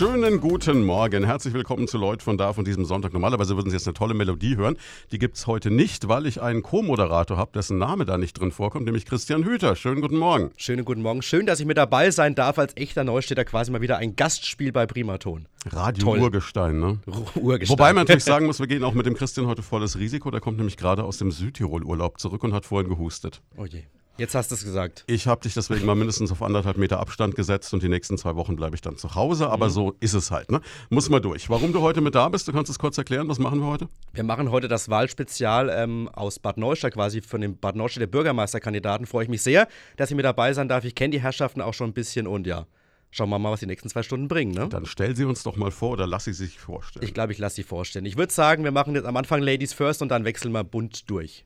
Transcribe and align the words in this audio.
Schönen 0.00 0.40
guten 0.40 0.86
Morgen. 0.86 1.24
Herzlich 1.24 1.52
willkommen 1.52 1.86
zu 1.86 1.98
Leut 1.98 2.22
von 2.22 2.38
da 2.38 2.54
von 2.54 2.64
diesem 2.64 2.86
Sonntag. 2.86 3.12
Normalerweise 3.12 3.56
würden 3.56 3.68
Sie 3.68 3.76
jetzt 3.76 3.86
eine 3.86 3.92
tolle 3.92 4.14
Melodie 4.14 4.56
hören. 4.56 4.78
Die 5.12 5.18
gibt 5.18 5.36
es 5.36 5.46
heute 5.46 5.70
nicht, 5.70 6.08
weil 6.08 6.24
ich 6.24 6.40
einen 6.40 6.62
Co-Moderator 6.62 7.36
habe, 7.36 7.50
dessen 7.52 7.76
Name 7.76 8.06
da 8.06 8.16
nicht 8.16 8.40
drin 8.40 8.50
vorkommt, 8.50 8.86
nämlich 8.86 9.04
Christian 9.04 9.44
Hüter. 9.44 9.76
Schönen 9.76 10.00
guten 10.00 10.16
Morgen. 10.16 10.52
Schönen 10.56 10.86
guten 10.86 11.02
Morgen. 11.02 11.20
Schön, 11.20 11.44
dass 11.44 11.60
ich 11.60 11.66
mit 11.66 11.76
dabei 11.76 12.10
sein 12.12 12.34
darf. 12.34 12.58
Als 12.58 12.74
echter 12.78 13.04
Neustädter 13.04 13.44
quasi 13.44 13.70
mal 13.72 13.82
wieder 13.82 13.98
ein 13.98 14.16
Gastspiel 14.16 14.72
bei 14.72 14.86
Primaton. 14.86 15.46
Radio 15.66 16.02
Toll. 16.02 16.20
Urgestein, 16.20 16.80
ne? 16.80 16.98
Urgestein. 17.34 17.68
Wobei 17.68 17.92
man 17.92 18.04
natürlich 18.04 18.24
sagen 18.24 18.46
muss, 18.46 18.58
wir 18.58 18.68
gehen 18.68 18.84
auch 18.84 18.94
mit 18.94 19.04
dem 19.04 19.12
Christian 19.12 19.48
heute 19.48 19.62
volles 19.62 19.98
Risiko. 19.98 20.30
Der 20.30 20.40
kommt 20.40 20.56
nämlich 20.56 20.78
gerade 20.78 21.04
aus 21.04 21.18
dem 21.18 21.30
Südtirol-Urlaub 21.30 22.18
zurück 22.18 22.42
und 22.42 22.54
hat 22.54 22.64
vorhin 22.64 22.88
gehustet. 22.88 23.42
Oh 23.58 23.66
je. 23.66 23.82
Jetzt 24.18 24.34
hast 24.34 24.50
du 24.50 24.54
es 24.54 24.64
gesagt. 24.64 25.04
Ich 25.06 25.26
habe 25.26 25.40
dich 25.40 25.54
deswegen 25.54 25.86
mal 25.86 25.94
mindestens 25.94 26.30
auf 26.30 26.42
anderthalb 26.42 26.76
Meter 26.76 27.00
Abstand 27.00 27.34
gesetzt 27.34 27.72
und 27.72 27.82
die 27.82 27.88
nächsten 27.88 28.18
zwei 28.18 28.36
Wochen 28.36 28.54
bleibe 28.54 28.74
ich 28.74 28.82
dann 28.82 28.96
zu 28.96 29.14
Hause. 29.14 29.48
Aber 29.48 29.66
mhm. 29.66 29.70
so 29.70 29.96
ist 30.00 30.12
es 30.12 30.30
halt. 30.30 30.50
Ne? 30.50 30.60
Muss 30.90 31.08
mal 31.08 31.20
durch. 31.20 31.48
Warum 31.48 31.72
du 31.72 31.80
heute 31.80 32.00
mit 32.00 32.14
da 32.14 32.28
bist, 32.28 32.46
du 32.46 32.52
kannst 32.52 32.70
es 32.70 32.78
kurz 32.78 32.98
erklären. 32.98 33.28
Was 33.28 33.38
machen 33.38 33.60
wir 33.60 33.66
heute? 33.66 33.88
Wir 34.12 34.24
machen 34.24 34.50
heute 34.50 34.68
das 34.68 34.90
Wahlspezial 34.90 35.70
ähm, 35.70 36.08
aus 36.12 36.38
Bad 36.38 36.58
Neustadt, 36.58 36.92
quasi 36.92 37.22
von 37.22 37.40
dem 37.40 37.56
Bad 37.56 37.76
Neustadt 37.76 38.02
der 38.02 38.08
Bürgermeisterkandidaten. 38.08 39.06
Freue 39.06 39.24
ich 39.24 39.30
mich 39.30 39.42
sehr, 39.42 39.68
dass 39.96 40.10
ich 40.10 40.16
mit 40.16 40.24
dabei 40.24 40.52
sein 40.52 40.68
darf. 40.68 40.84
Ich 40.84 40.94
kenne 40.94 41.12
die 41.12 41.20
Herrschaften 41.22 41.62
auch 41.62 41.74
schon 41.74 41.90
ein 41.90 41.94
bisschen 41.94 42.26
und 42.26 42.46
ja. 42.46 42.66
Schauen 43.12 43.28
wir 43.28 43.40
mal, 43.40 43.50
was 43.50 43.60
die 43.60 43.66
nächsten 43.66 43.88
zwei 43.88 44.04
Stunden 44.04 44.28
bringen. 44.28 44.52
Ne? 44.52 44.68
Dann 44.68 44.86
stell 44.86 45.16
sie 45.16 45.24
uns 45.24 45.42
doch 45.42 45.56
mal 45.56 45.72
vor 45.72 45.90
oder 45.90 46.06
lass 46.06 46.24
sie 46.24 46.32
sich 46.32 46.60
vorstellen. 46.60 47.04
Ich 47.04 47.12
glaube, 47.12 47.32
ich 47.32 47.38
lasse 47.38 47.56
sie 47.56 47.64
vorstellen. 47.64 48.06
Ich 48.06 48.16
würde 48.16 48.32
sagen, 48.32 48.62
wir 48.62 48.70
machen 48.70 48.94
jetzt 48.94 49.04
am 49.04 49.16
Anfang 49.16 49.42
Ladies 49.42 49.72
First 49.72 50.00
und 50.00 50.10
dann 50.10 50.24
wechseln 50.24 50.52
wir 50.52 50.62
bunt 50.62 51.10
durch. 51.10 51.44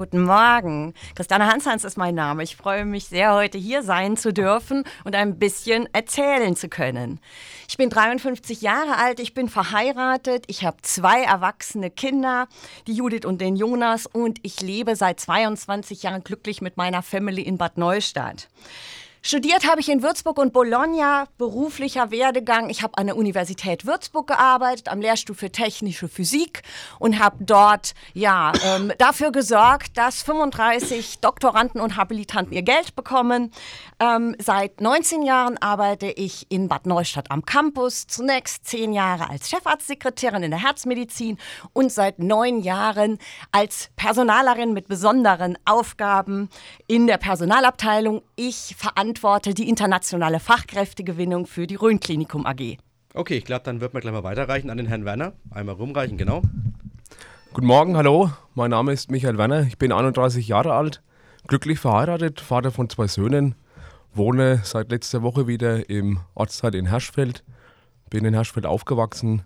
Guten 0.00 0.22
Morgen. 0.22 0.94
Christiane 1.14 1.46
Hanshans 1.46 1.84
ist 1.84 1.98
mein 1.98 2.14
Name. 2.14 2.42
Ich 2.42 2.56
freue 2.56 2.86
mich 2.86 3.04
sehr, 3.04 3.34
heute 3.34 3.58
hier 3.58 3.82
sein 3.82 4.16
zu 4.16 4.32
dürfen 4.32 4.84
und 5.04 5.14
ein 5.14 5.38
bisschen 5.38 5.92
erzählen 5.92 6.56
zu 6.56 6.70
können. 6.70 7.20
Ich 7.68 7.76
bin 7.76 7.90
53 7.90 8.62
Jahre 8.62 8.96
alt, 8.96 9.20
ich 9.20 9.34
bin 9.34 9.50
verheiratet, 9.50 10.44
ich 10.46 10.64
habe 10.64 10.78
zwei 10.80 11.22
erwachsene 11.24 11.90
Kinder, 11.90 12.48
die 12.86 12.94
Judith 12.94 13.26
und 13.26 13.42
den 13.42 13.56
Jonas, 13.56 14.06
und 14.06 14.38
ich 14.42 14.62
lebe 14.62 14.96
seit 14.96 15.20
22 15.20 16.02
Jahren 16.02 16.24
glücklich 16.24 16.62
mit 16.62 16.78
meiner 16.78 17.02
Family 17.02 17.42
in 17.42 17.58
Bad 17.58 17.76
Neustadt. 17.76 18.48
Studiert 19.22 19.68
habe 19.70 19.82
ich 19.82 19.90
in 19.90 20.02
Würzburg 20.02 20.38
und 20.38 20.54
Bologna, 20.54 21.26
beruflicher 21.36 22.10
Werdegang. 22.10 22.70
Ich 22.70 22.82
habe 22.82 22.96
an 22.96 23.06
der 23.06 23.18
Universität 23.18 23.84
Würzburg 23.84 24.28
gearbeitet, 24.28 24.88
am 24.88 25.02
Lehrstuhl 25.02 25.36
für 25.36 25.52
technische 25.52 26.08
Physik 26.08 26.62
und 26.98 27.18
habe 27.18 27.36
dort 27.40 27.92
ja, 28.14 28.52
ähm, 28.64 28.92
dafür 28.96 29.30
gesorgt, 29.30 29.98
dass 29.98 30.22
35 30.22 31.18
Doktoranden 31.18 31.82
und 31.82 31.98
Habilitanten 31.98 32.54
ihr 32.54 32.62
Geld 32.62 32.96
bekommen. 32.96 33.52
Ähm, 34.00 34.34
seit 34.38 34.80
19 34.80 35.22
Jahren 35.22 35.58
arbeite 35.58 36.06
ich 36.06 36.46
in 36.50 36.68
Bad 36.68 36.86
Neustadt 36.86 37.30
am 37.30 37.44
Campus, 37.44 38.06
zunächst 38.06 38.66
zehn 38.66 38.92
Jahre 38.92 39.28
als 39.28 39.50
Chefarztsekretärin 39.50 40.42
in 40.42 40.50
der 40.50 40.62
Herzmedizin 40.62 41.36
und 41.74 41.92
seit 41.92 42.18
neun 42.18 42.60
Jahren 42.60 43.18
als 43.52 43.90
Personalerin 43.96 44.72
mit 44.72 44.88
besonderen 44.88 45.58
Aufgaben 45.66 46.48
in 46.86 47.06
der 47.06 47.18
Personalabteilung. 47.18 48.22
Ich 48.36 48.74
verantworte 48.78 49.20
verantworte 49.20 49.54
die 49.54 49.68
internationale 49.68 50.40
Fachkräftegewinnung 50.40 51.46
für 51.46 51.66
die 51.66 51.74
Rhön-Klinikum 51.74 52.46
AG. 52.46 52.78
Okay, 53.14 53.36
ich 53.36 53.44
glaube, 53.44 53.62
dann 53.64 53.80
wird 53.80 53.92
man 53.92 54.00
gleich 54.00 54.12
mal 54.12 54.22
weiterreichen 54.22 54.70
an 54.70 54.76
den 54.76 54.86
Herrn 54.86 55.04
Werner. 55.04 55.32
Einmal 55.50 55.74
rumreichen, 55.74 56.16
genau. 56.16 56.42
Guten 57.52 57.66
Morgen, 57.66 57.96
hallo. 57.96 58.30
Mein 58.54 58.70
Name 58.70 58.92
ist 58.92 59.10
Michael 59.10 59.36
Werner. 59.36 59.62
Ich 59.62 59.78
bin 59.78 59.92
31 59.92 60.48
Jahre 60.48 60.74
alt, 60.74 61.02
glücklich 61.48 61.78
verheiratet, 61.78 62.40
Vater 62.40 62.70
von 62.70 62.88
zwei 62.88 63.08
Söhnen, 63.08 63.54
wohne 64.14 64.60
seit 64.64 64.90
letzter 64.90 65.22
Woche 65.22 65.46
wieder 65.46 65.88
im 65.88 66.20
Ortsteil 66.34 66.74
in 66.74 66.86
Herschfeld, 66.86 67.44
bin 68.08 68.24
in 68.24 68.34
Herschfeld 68.34 68.66
aufgewachsen. 68.66 69.42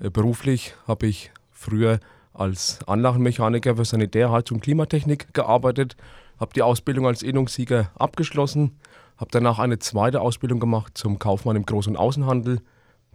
Äh, 0.00 0.10
beruflich 0.10 0.74
habe 0.86 1.06
ich 1.06 1.30
früher 1.50 2.00
als 2.32 2.80
Anlagenmechaniker 2.86 3.76
für 3.76 3.84
Sanitär, 3.84 4.30
Heizung 4.30 4.56
und 4.56 4.62
Klimatechnik 4.62 5.32
gearbeitet, 5.32 5.96
habe 6.38 6.52
die 6.54 6.62
Ausbildung 6.62 7.06
als 7.06 7.22
Innungssieger 7.22 7.90
abgeschlossen, 7.94 8.78
habe 9.16 9.30
danach 9.30 9.58
eine 9.58 9.78
zweite 9.78 10.20
Ausbildung 10.20 10.60
gemacht 10.60 10.98
zum 10.98 11.18
Kaufmann 11.18 11.56
im 11.56 11.64
Groß- 11.64 11.88
und 11.88 11.96
Außenhandel. 11.96 12.60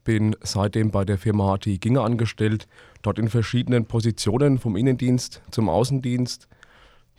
Bin 0.03 0.35
seitdem 0.41 0.89
bei 0.89 1.05
der 1.05 1.19
Firma 1.19 1.55
HT 1.55 1.79
Ginger 1.79 2.03
angestellt, 2.03 2.67
dort 3.03 3.19
in 3.19 3.29
verschiedenen 3.29 3.85
Positionen 3.85 4.57
vom 4.57 4.75
Innendienst 4.75 5.43
zum 5.51 5.69
Außendienst, 5.69 6.47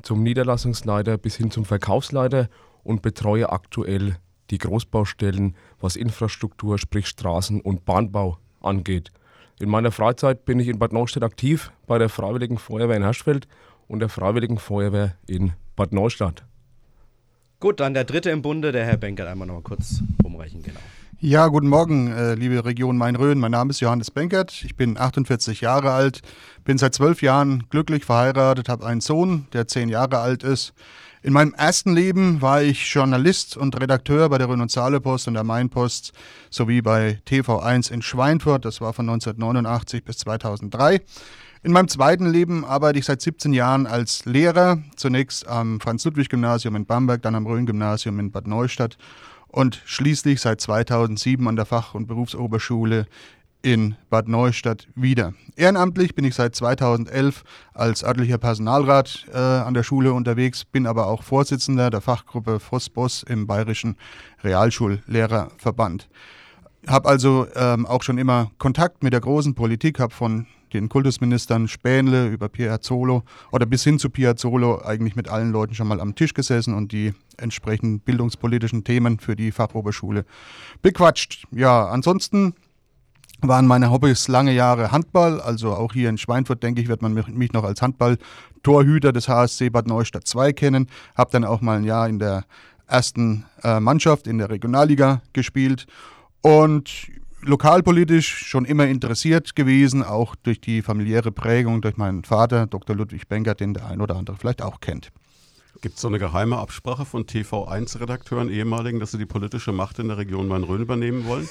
zum 0.03 0.25
Niederlassungsleiter 0.25 1.17
bis 1.17 1.37
hin 1.37 1.53
zum 1.53 1.65
Verkaufsleiter 1.65 2.49
und 2.83 3.03
betreue 3.03 3.51
aktuell 3.51 4.17
die 4.51 4.59
Großbaustellen, 4.59 5.57
was 5.81 5.97
Infrastruktur, 5.97 6.79
sprich 6.79 7.07
Straßen 7.07 7.61
und 7.61 7.85
Bahnbau 7.85 8.39
angeht. 8.61 9.13
In 9.61 9.69
meiner 9.69 9.93
Freizeit 9.93 10.45
bin 10.45 10.61
ich 10.61 10.69
in 10.69 10.79
Bad 10.79 10.93
Neustadt 10.93 11.23
aktiv 11.23 11.73
bei 11.87 11.99
der 11.99 12.09
Freiwilligen 12.09 12.59
Feuerwehr 12.59 12.97
in 12.97 13.03
Herschfeld 13.03 13.47
und 13.89 14.01
der 14.01 14.09
Freiwilligen 14.09 14.59
Feuerwehr 14.59 15.17
in 15.27 15.53
Bad 15.77 15.93
Neustadt. 15.93 16.45
Gut, 17.61 17.79
dann 17.79 17.95
der 17.95 18.05
dritte 18.05 18.31
im 18.31 18.43
Bunde, 18.43 18.73
der 18.73 18.85
Herr 18.85 18.97
Benkert, 18.97 19.29
einmal 19.29 19.47
noch 19.47 19.55
mal 19.55 19.63
kurz 19.63 20.03
rumreichen, 20.25 20.63
genau. 20.63 20.81
Ja, 21.21 21.47
guten 21.47 21.69
Morgen, 21.69 22.11
äh, 22.11 22.35
liebe 22.35 22.65
Region 22.65 22.97
Main-Rhön. 22.97 23.39
Mein 23.39 23.53
Name 23.53 23.71
ist 23.71 23.79
Johannes 23.79 24.11
Benkert. 24.11 24.65
Ich 24.65 24.75
bin 24.75 24.99
48 24.99 25.61
Jahre 25.61 25.93
alt, 25.93 26.23
bin 26.65 26.79
seit 26.79 26.95
zwölf 26.95 27.23
Jahren 27.23 27.63
glücklich 27.71 28.05
verheiratet, 28.05 28.69
habe 28.69 28.85
einen 28.85 29.01
Sohn, 29.01 29.47
der 29.53 29.69
zehn 29.69 29.89
Jahre 29.89 30.19
alt 30.19 30.43
ist. 30.43 30.75
In 31.25 31.33
meinem 31.33 31.55
ersten 31.55 31.95
Leben 31.95 32.43
war 32.43 32.63
ich 32.63 32.93
Journalist 32.93 33.57
und 33.57 33.81
Redakteur 33.81 34.29
bei 34.29 34.39
der 34.39 34.49
Rhön- 34.49 34.61
und 34.61 34.73
Saale-Post 34.73 35.29
und 35.29 35.35
der 35.35 35.45
Main-Post 35.45 36.13
sowie 36.51 36.83
bei 36.83 37.21
TV1 37.29 37.93
in 37.93 38.03
Schweinfurt. 38.03 38.65
Das 38.65 38.81
war 38.81 38.93
von 38.93 39.09
1989 39.09 40.03
bis 40.03 40.19
2003. 40.19 41.01
In 41.63 41.71
meinem 41.71 41.87
zweiten 41.87 42.29
Leben 42.29 42.65
arbeite 42.65 42.99
ich 42.99 43.05
seit 43.05 43.23
17 43.23 43.53
Jahren 43.53 43.87
als 43.87 44.25
Lehrer, 44.25 44.83
zunächst 44.97 45.47
am 45.47 45.79
Franz-Ludwig-Gymnasium 45.79 46.75
in 46.75 46.87
Bamberg, 46.87 47.23
dann 47.23 47.37
am 47.37 47.47
Rhön-Gymnasium 47.47 48.19
in 48.19 48.33
Bad 48.33 48.49
Neustadt 48.49 48.99
und 49.47 49.81
schließlich 49.85 50.41
seit 50.41 50.61
2007 50.61 51.47
an 51.47 51.55
der 51.55 51.67
Fach- 51.67 51.95
und 51.95 52.09
Berufsoberschule 52.09 53.07
in 53.63 53.97
Bad 54.11 54.29
Neustadt 54.29 54.89
wieder. 54.95 55.33
Ehrenamtlich 55.57 56.15
bin 56.15 56.25
ich 56.25 56.35
seit 56.35 56.55
2011 56.55 57.45
als 57.73 58.05
örtlicher 58.05 58.39
Personalrat 58.39 59.27
äh, 59.33 59.39
an 59.39 59.75
der 59.75 59.83
Schule 59.83 60.13
unterwegs, 60.13 60.65
bin 60.65 60.87
aber 60.87 61.07
auch 61.07 61.23
Vorsitzender 61.23 61.91
der 61.91 62.01
Fachgruppe 62.01 62.61
FOSBOS 62.61 63.23
im 63.23 63.47
Bayerischen 63.47 63.97
Realschullehrerverband. 64.43 66.09
Habe 66.87 67.09
also 67.09 67.47
ähm, 67.55 67.87
auch 67.87 68.03
schon 68.03 68.19
immer 68.19 68.51
Kontakt 68.59 69.05
mit 69.05 69.13
der 69.13 69.21
großen 69.21 69.55
Politik, 69.55 70.01
habe 70.01 70.13
von 70.13 70.47
den 70.73 70.89
Kultusministern 70.89 71.69
Spähnle 71.69 72.29
über 72.29 72.49
Piazzolo 72.49 73.25
oder 73.53 73.67
bis 73.67 73.85
hin 73.85 73.99
zu 73.99 74.11
Piazzolo 74.11 74.83
eigentlich 74.83 75.17
mit 75.17 75.29
allen 75.29 75.53
Leuten 75.53 75.75
schon 75.75 75.87
mal 75.87 76.01
am 76.01 76.15
Tisch 76.15 76.35
gesessen 76.35 76.75
und 76.75 76.93
die 76.93 77.15
entsprechenden 77.37 78.01
bildungspolitischen 78.01 78.83
Themen 78.85 79.19
für 79.19 79.37
die 79.37 79.53
Fachoberschule 79.53 80.25
bequatscht. 80.81 81.45
Ja, 81.51 81.87
ansonsten 81.87 82.55
waren 83.49 83.67
meine 83.67 83.91
Hobbys 83.91 84.29
lange 84.29 84.53
Jahre 84.53 84.93
Handball, 84.93 85.41
also 85.41 85.73
auch 85.73 85.93
hier 85.93 86.09
in 86.09 86.19
Schweinfurt, 86.19 86.63
denke 86.63 86.81
ich, 86.81 86.89
wird 86.89 87.03
man 87.03 87.15
mich 87.15 87.53
noch 87.53 87.65
als 87.65 87.83
Handball-Torhüter 87.83 89.13
des 89.13 89.29
HSC 89.29 89.71
Bad 89.71 89.87
Neustadt 89.87 90.27
2 90.27 90.53
kennen. 90.53 90.89
Habe 91.17 91.31
dann 91.33 91.45
auch 91.45 91.61
mal 91.61 91.79
ein 91.79 91.85
Jahr 91.85 92.09
in 92.09 92.19
der 92.19 92.45
ersten 92.87 93.45
äh, 93.63 93.81
Mannschaft 93.81 94.27
in 94.27 94.39
der 94.39 94.51
Regionalliga 94.51 95.23
gespielt 95.33 95.87
und 96.43 97.09
lokalpolitisch 97.41 98.47
schon 98.47 98.65
immer 98.65 98.87
interessiert 98.87 99.57
gewesen, 99.57 100.03
auch 100.03 100.37
durch 100.37 100.61
die 100.61 100.83
familiäre 100.83 101.33
Prägung 101.33 101.81
durch 101.81 101.97
meinen 101.97 102.25
Vater, 102.25 102.67
Dr. 102.67 102.95
Ludwig 102.95 103.29
Benker, 103.29 103.55
den 103.55 103.75
der 103.75 103.87
ein 103.87 104.01
oder 104.01 104.17
andere 104.17 104.37
vielleicht 104.37 104.63
auch 104.63 104.81
kennt. 104.81 105.11
Gibt 105.81 105.97
es 105.97 106.03
so 106.03 106.09
eine 106.09 106.19
geheime 106.19 106.59
Absprache 106.59 107.05
von 107.05 107.25
TV1-Redakteuren, 107.25 108.51
ehemaligen, 108.51 109.01
dass 109.01 109.11
sie 109.11 109.19
die 109.19 109.27
politische 109.27 109.73
Macht 109.73 109.99
in 109.99 110.09
der 110.09 110.19
Region 110.19 110.47
Main-Rhön 110.47 110.83
übernehmen 110.83 111.27
wollen? 111.27 111.49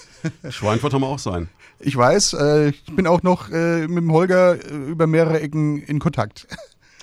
Schweinfurt 0.50 0.94
haben 0.94 1.01
wir 1.01 1.07
auch 1.07 1.19
sein. 1.19 1.50
Ich 1.79 1.97
weiß, 1.97 2.33
äh, 2.33 2.69
ich 2.69 2.95
bin 2.95 3.07
auch 3.07 3.23
noch 3.23 3.50
äh, 3.50 3.88
mit 3.88 4.03
dem 4.03 4.12
Holger 4.12 4.56
äh, 4.56 4.91
über 4.91 5.07
mehrere 5.07 5.41
Ecken 5.41 5.81
in 5.81 6.00
Kontakt. 6.00 6.47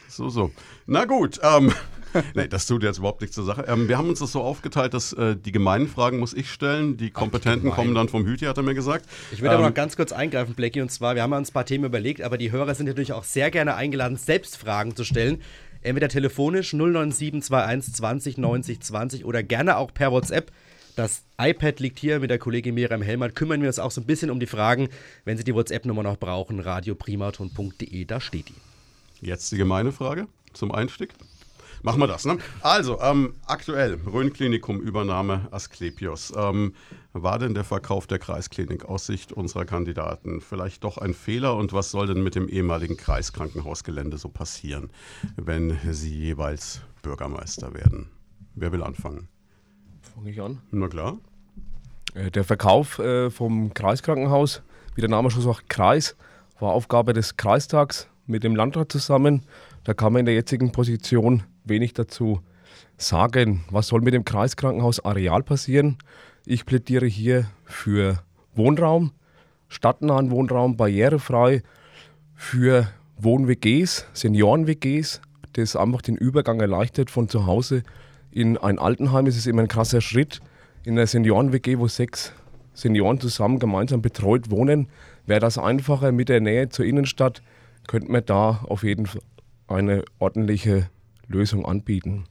So, 0.08 0.28
so. 0.30 0.50
Na 0.86 1.04
gut, 1.04 1.38
ähm, 1.42 1.72
nee, 2.34 2.48
das 2.48 2.66
tut 2.66 2.82
jetzt 2.82 2.98
überhaupt 2.98 3.20
nichts 3.20 3.36
zur 3.36 3.44
Sache. 3.44 3.64
Ähm, 3.68 3.88
wir 3.88 3.98
haben 3.98 4.08
uns 4.08 4.20
das 4.20 4.32
so 4.32 4.40
aufgeteilt, 4.40 4.94
dass 4.94 5.12
äh, 5.12 5.36
die 5.36 5.52
gemeinen 5.52 5.88
Fragen 5.88 6.18
muss 6.18 6.34
ich 6.34 6.50
stellen, 6.50 6.96
die 6.96 7.10
kompetenten 7.10 7.70
Ach, 7.70 7.76
kommen 7.76 7.94
dann 7.94 8.08
vom 8.08 8.24
Hüti, 8.24 8.46
hat 8.46 8.56
er 8.56 8.62
mir 8.62 8.74
gesagt. 8.74 9.06
Ich 9.32 9.40
würde 9.40 9.54
ähm, 9.54 9.60
aber 9.60 9.68
noch 9.68 9.74
ganz 9.74 9.96
kurz 9.96 10.12
eingreifen, 10.12 10.54
Blackie, 10.54 10.80
und 10.80 10.90
zwar, 10.90 11.14
wir 11.14 11.22
haben 11.22 11.32
uns 11.32 11.50
ein 11.50 11.52
paar 11.52 11.66
Themen 11.66 11.84
überlegt, 11.84 12.22
aber 12.22 12.38
die 12.38 12.50
Hörer 12.50 12.74
sind 12.74 12.86
natürlich 12.86 13.12
auch 13.12 13.24
sehr 13.24 13.50
gerne 13.50 13.74
eingeladen, 13.74 14.16
selbst 14.16 14.56
Fragen 14.56 14.96
zu 14.96 15.04
stellen. 15.04 15.42
Entweder 15.88 16.10
telefonisch 16.10 16.74
09721 16.74 17.94
20 17.94 18.36
90 18.36 18.80
20 18.80 19.24
oder 19.24 19.42
gerne 19.42 19.78
auch 19.78 19.94
per 19.94 20.12
WhatsApp. 20.12 20.52
Das 20.96 21.22
iPad 21.40 21.80
liegt 21.80 21.98
hier 21.98 22.20
mit 22.20 22.28
der 22.28 22.38
Kollegin 22.38 22.74
Miriam 22.74 23.00
Hellmann. 23.00 23.32
Kümmern 23.32 23.62
wir 23.62 23.68
uns 23.68 23.78
auch 23.78 23.90
so 23.90 24.02
ein 24.02 24.06
bisschen 24.06 24.30
um 24.30 24.38
die 24.38 24.46
Fragen, 24.46 24.90
wenn 25.24 25.38
Sie 25.38 25.44
die 25.44 25.54
WhatsApp-Nummer 25.54 26.02
noch 26.02 26.18
brauchen, 26.18 26.60
radioprimaton.de, 26.60 28.04
da 28.04 28.20
steht 28.20 28.50
die. 28.50 29.26
Jetzt 29.26 29.50
die 29.50 29.56
gemeine 29.56 29.90
Frage 29.90 30.26
zum 30.52 30.72
Einstieg. 30.72 31.14
Machen 31.82 32.00
wir 32.00 32.06
das, 32.06 32.24
ne? 32.24 32.38
Also, 32.60 33.00
ähm, 33.00 33.34
aktuell, 33.46 33.98
Rhön-Klinikum, 34.06 34.80
Übernahme 34.80 35.48
Asklepios. 35.50 36.32
Ähm, 36.36 36.74
war 37.12 37.38
denn 37.38 37.54
der 37.54 37.64
Verkauf 37.64 38.06
der 38.06 38.18
Kreisklinik 38.18 38.84
aus 38.84 39.06
Sicht 39.06 39.32
unserer 39.32 39.64
Kandidaten 39.64 40.40
vielleicht 40.40 40.84
doch 40.84 40.98
ein 40.98 41.14
Fehler? 41.14 41.56
Und 41.56 41.72
was 41.72 41.90
soll 41.90 42.06
denn 42.06 42.22
mit 42.22 42.34
dem 42.34 42.48
ehemaligen 42.48 42.96
Kreiskrankenhausgelände 42.96 44.18
so 44.18 44.28
passieren, 44.28 44.90
wenn 45.36 45.78
Sie 45.90 46.14
jeweils 46.14 46.80
Bürgermeister 47.02 47.74
werden? 47.74 48.10
Wer 48.54 48.72
will 48.72 48.82
anfangen? 48.82 49.28
Fange 50.14 50.30
ich 50.30 50.40
an. 50.40 50.58
Na 50.70 50.88
klar. 50.88 51.18
Äh, 52.14 52.30
Der 52.30 52.44
Verkauf 52.44 52.98
äh, 52.98 53.30
vom 53.30 53.72
Kreiskrankenhaus, 53.72 54.62
wie 54.94 55.00
der 55.00 55.10
Name 55.10 55.30
schon 55.30 55.42
sagt, 55.42 55.68
Kreis, 55.68 56.16
war 56.58 56.72
Aufgabe 56.72 57.12
des 57.12 57.36
Kreistags 57.36 58.08
mit 58.26 58.42
dem 58.42 58.56
Landrat 58.56 58.90
zusammen. 58.90 59.42
Da 59.84 59.94
kann 59.94 60.12
man 60.12 60.20
in 60.20 60.26
der 60.26 60.34
jetzigen 60.34 60.72
Position 60.72 61.44
wenig 61.68 61.92
dazu 61.92 62.40
sagen. 62.96 63.64
Was 63.70 63.88
soll 63.88 64.00
mit 64.00 64.14
dem 64.14 64.24
Kreiskrankenhaus 64.24 65.04
Areal 65.04 65.42
passieren? 65.42 65.98
Ich 66.46 66.66
plädiere 66.66 67.06
hier 67.06 67.50
für 67.64 68.22
Wohnraum, 68.54 69.12
stadtnahen 69.68 70.30
Wohnraum, 70.30 70.76
barrierefrei, 70.76 71.62
für 72.34 72.88
Wohn-WGs, 73.18 74.06
Senioren-WGs, 74.12 75.20
das 75.54 75.76
einfach 75.76 76.02
den 76.02 76.16
Übergang 76.16 76.60
erleichtert 76.60 77.10
von 77.10 77.28
zu 77.28 77.46
Hause 77.46 77.82
in 78.30 78.56
ein 78.56 78.78
Altenheim. 78.78 79.26
Es 79.26 79.36
ist 79.36 79.46
immer 79.46 79.62
ein 79.62 79.68
krasser 79.68 80.00
Schritt. 80.00 80.40
In 80.84 80.94
einer 80.94 81.06
Senioren-WG, 81.06 81.78
wo 81.78 81.88
sechs 81.88 82.32
Senioren 82.74 83.20
zusammen 83.20 83.58
gemeinsam 83.58 84.02
betreut 84.02 84.50
wohnen, 84.50 84.88
wäre 85.26 85.40
das 85.40 85.58
einfacher 85.58 86.12
mit 86.12 86.28
der 86.28 86.40
Nähe 86.40 86.68
zur 86.68 86.84
Innenstadt, 86.84 87.42
könnte 87.88 88.10
man 88.10 88.24
da 88.24 88.60
auf 88.68 88.84
jeden 88.84 89.06
Fall 89.06 89.20
eine 89.66 90.04
ordentliche 90.18 90.88
Lösung 91.28 91.64
anbieten. 91.64 92.24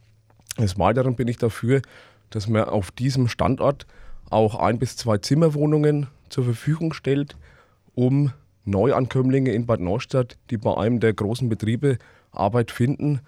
Des 0.57 0.77
Weiteren 0.77 1.15
bin 1.15 1.27
ich 1.27 1.37
dafür, 1.37 1.81
dass 2.29 2.47
man 2.47 2.63
auf 2.65 2.91
diesem 2.91 3.27
Standort 3.27 3.85
auch 4.29 4.55
ein 4.55 4.79
bis 4.79 4.97
zwei 4.97 5.17
Zimmerwohnungen 5.17 6.07
zur 6.29 6.43
Verfügung 6.43 6.93
stellt, 6.93 7.37
um 7.95 8.31
Neuankömmlinge 8.65 9.51
in 9.51 9.65
Bad 9.65 9.79
Neustadt, 9.79 10.37
die 10.49 10.57
bei 10.57 10.75
einem 10.75 10.99
der 10.99 11.13
großen 11.13 11.47
Betriebe 11.47 11.97
Arbeit 12.31 12.71
finden, 12.71 13.21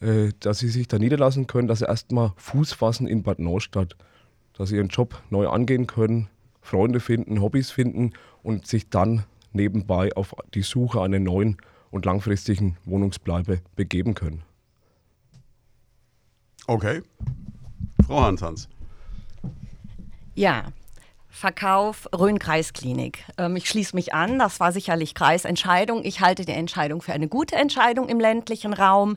äh, 0.00 0.30
dass 0.40 0.58
sie 0.58 0.68
sich 0.68 0.88
da 0.88 0.98
niederlassen 0.98 1.46
können, 1.46 1.68
dass 1.68 1.78
sie 1.78 1.86
erstmal 1.86 2.32
Fuß 2.36 2.72
fassen 2.72 3.06
in 3.06 3.22
Bad 3.22 3.38
Neustadt, 3.38 3.96
dass 4.54 4.70
sie 4.70 4.76
ihren 4.76 4.88
Job 4.88 5.22
neu 5.30 5.46
angehen 5.48 5.86
können, 5.86 6.28
Freunde 6.60 7.00
finden, 7.00 7.40
Hobbys 7.40 7.70
finden 7.70 8.12
und 8.42 8.66
sich 8.66 8.90
dann 8.90 9.24
nebenbei 9.52 10.14
auf 10.16 10.34
die 10.54 10.62
Suche 10.62 11.00
einer 11.00 11.20
neuen 11.20 11.58
und 11.90 12.06
langfristigen 12.06 12.76
Wohnungsbleibe 12.84 13.60
begeben 13.76 14.14
können. 14.14 14.42
Okay. 16.66 17.02
Frau 18.06 18.20
Hans-Hans. 18.20 18.68
Ja, 20.34 20.72
Verkauf 21.34 22.08
Rhön-Kreisklinik. 22.14 23.24
Ähm, 23.38 23.56
ich 23.56 23.66
schließe 23.66 23.96
mich 23.96 24.12
an, 24.12 24.38
das 24.38 24.60
war 24.60 24.70
sicherlich 24.70 25.14
Kreisentscheidung. 25.14 26.04
Ich 26.04 26.20
halte 26.20 26.44
die 26.44 26.52
Entscheidung 26.52 27.00
für 27.00 27.14
eine 27.14 27.26
gute 27.26 27.56
Entscheidung 27.56 28.10
im 28.10 28.20
ländlichen 28.20 28.74
Raum. 28.74 29.16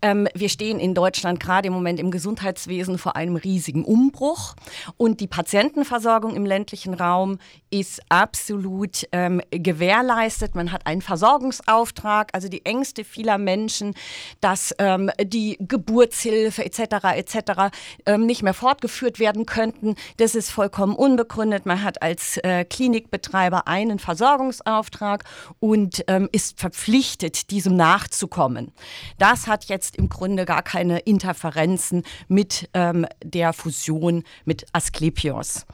Ähm, 0.00 0.28
wir 0.32 0.48
stehen 0.48 0.78
in 0.78 0.94
Deutschland 0.94 1.40
gerade 1.40 1.66
im 1.66 1.74
Moment 1.74 1.98
im 1.98 2.12
Gesundheitswesen 2.12 2.98
vor 2.98 3.16
einem 3.16 3.34
riesigen 3.34 3.84
Umbruch 3.84 4.54
und 4.96 5.18
die 5.20 5.26
Patientenversorgung 5.26 6.36
im 6.36 6.46
ländlichen 6.46 6.94
Raum 6.94 7.38
ist 7.70 8.00
absolut 8.08 9.04
ähm, 9.10 9.42
gewährleistet. 9.50 10.54
Man 10.54 10.70
hat 10.70 10.86
einen 10.86 11.02
Versorgungsauftrag, 11.02 12.30
also 12.32 12.48
die 12.48 12.64
Ängste 12.64 13.02
vieler 13.02 13.38
Menschen, 13.38 13.94
dass 14.40 14.72
ähm, 14.78 15.10
die 15.20 15.58
Geburtshilfe 15.60 16.64
etc. 16.64 17.06
etc. 17.16 17.74
Ähm, 18.06 18.24
nicht 18.24 18.44
mehr 18.44 18.54
fortgeführt 18.54 19.18
werden 19.18 19.46
könnten. 19.46 19.96
Das 20.16 20.36
ist 20.36 20.50
vollkommen 20.50 20.94
unbegründet. 20.94 21.55
Man 21.64 21.82
hat 21.82 22.02
als 22.02 22.36
äh, 22.38 22.64
Klinikbetreiber 22.64 23.66
einen 23.66 23.98
Versorgungsauftrag 23.98 25.24
und 25.60 26.04
ähm, 26.08 26.28
ist 26.32 26.60
verpflichtet, 26.60 27.50
diesem 27.50 27.76
nachzukommen. 27.76 28.72
Das 29.18 29.46
hat 29.46 29.66
jetzt 29.66 29.96
im 29.96 30.08
Grunde 30.08 30.44
gar 30.44 30.62
keine 30.62 30.98
Interferenzen 30.98 32.02
mit 32.28 32.68
ähm, 32.74 33.06
der 33.22 33.52
Fusion 33.52 34.24
mit 34.44 34.66
Asklepios. 34.72 35.66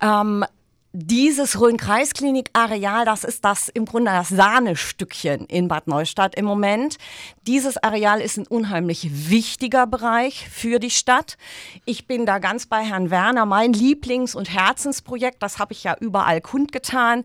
Ähm, 0.00 0.44
dieses 0.98 1.60
Rhön-Kreis-Klinik-Areal, 1.60 3.04
das 3.04 3.22
ist 3.22 3.44
das 3.44 3.68
im 3.68 3.84
Grunde 3.84 4.12
das 4.12 4.30
Sahnestückchen 4.30 5.44
in 5.44 5.68
Bad 5.68 5.88
Neustadt 5.88 6.34
im 6.36 6.46
Moment. 6.46 6.96
Dieses 7.46 7.76
Areal 7.76 8.22
ist 8.22 8.38
ein 8.38 8.46
unheimlich 8.46 9.28
wichtiger 9.28 9.86
Bereich 9.86 10.48
für 10.48 10.78
die 10.78 10.88
Stadt. 10.88 11.36
Ich 11.84 12.06
bin 12.06 12.24
da 12.24 12.38
ganz 12.38 12.64
bei 12.64 12.82
Herrn 12.82 13.10
Werner. 13.10 13.44
Mein 13.44 13.74
Lieblings- 13.74 14.34
und 14.34 14.50
Herzensprojekt, 14.50 15.42
das 15.42 15.58
habe 15.58 15.74
ich 15.74 15.84
ja 15.84 15.96
überall 16.00 16.40
kundgetan, 16.40 17.24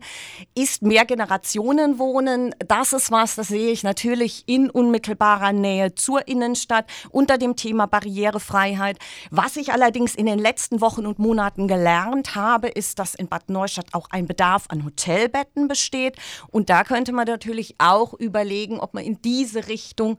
ist 0.54 0.82
Mehrgenerationenwohnen. 0.82 2.54
Das 2.68 2.92
ist 2.92 3.10
was, 3.10 3.36
das 3.36 3.48
sehe 3.48 3.72
ich 3.72 3.84
natürlich 3.84 4.42
in 4.44 4.68
unmittelbarer 4.68 5.52
Nähe 5.52 5.94
zur 5.94 6.28
Innenstadt 6.28 6.84
unter 7.08 7.38
dem 7.38 7.56
Thema 7.56 7.86
Barrierefreiheit. 7.86 8.98
Was 9.30 9.56
ich 9.56 9.72
allerdings 9.72 10.14
in 10.14 10.26
den 10.26 10.38
letzten 10.38 10.82
Wochen 10.82 11.06
und 11.06 11.18
Monaten 11.18 11.68
gelernt 11.68 12.34
habe, 12.34 12.68
ist, 12.68 12.98
dass 12.98 13.14
in 13.14 13.28
Bad 13.28 13.48
Neustadt 13.48 13.61
auch 13.92 14.08
ein 14.10 14.26
Bedarf 14.26 14.66
an 14.68 14.84
Hotelbetten 14.84 15.68
besteht. 15.68 16.16
Und 16.48 16.70
da 16.70 16.84
könnte 16.84 17.12
man 17.12 17.26
natürlich 17.26 17.74
auch 17.78 18.14
überlegen, 18.14 18.80
ob 18.80 18.94
man 18.94 19.04
in 19.04 19.20
diese 19.22 19.68
Richtung 19.68 20.18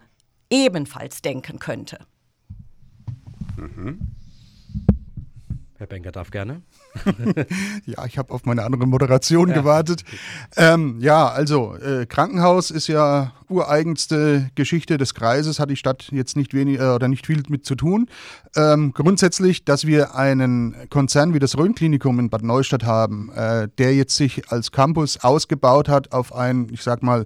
ebenfalls 0.49 1.21
denken 1.21 1.59
könnte. 1.59 1.99
Herr 5.83 5.87
Benker 5.87 6.13
darf 6.13 6.31
gerne. 6.31 6.61
Ja, 7.85 8.05
ich 8.05 8.17
habe 8.17 8.33
auf 8.33 8.45
meine 8.45 8.63
andere 8.63 8.87
Moderation 8.87 9.51
gewartet. 9.51 10.03
Ähm, 10.55 10.99
ja, 11.01 11.27
also 11.27 11.75
äh, 11.75 12.05
Krankenhaus 12.05 12.71
ist 12.71 12.87
ja 12.87 13.33
ureigenste 13.49 14.49
Geschichte 14.55 14.97
des 14.97 15.13
Kreises, 15.13 15.59
hat 15.59 15.69
die 15.69 15.75
Stadt 15.75 16.07
jetzt 16.11 16.37
nicht 16.37 16.53
wenig 16.53 16.79
äh, 16.79 16.83
oder 16.83 17.09
nicht 17.09 17.25
viel 17.25 17.43
mit 17.49 17.65
zu 17.65 17.75
tun. 17.75 18.07
Ähm, 18.55 18.93
grundsätzlich, 18.93 19.65
dass 19.65 19.85
wir 19.85 20.15
einen 20.15 20.75
Konzern 20.89 21.33
wie 21.33 21.39
das 21.39 21.57
Rhön-Klinikum 21.57 22.19
in 22.19 22.29
Bad 22.29 22.43
Neustadt 22.43 22.85
haben, 22.85 23.29
äh, 23.35 23.67
der 23.77 23.93
jetzt 23.93 24.15
sich 24.15 24.49
als 24.49 24.71
Campus 24.71 25.17
ausgebaut 25.21 25.89
hat 25.89 26.13
auf 26.13 26.33
ein, 26.33 26.69
ich 26.71 26.83
sag 26.83 27.03
mal, 27.03 27.25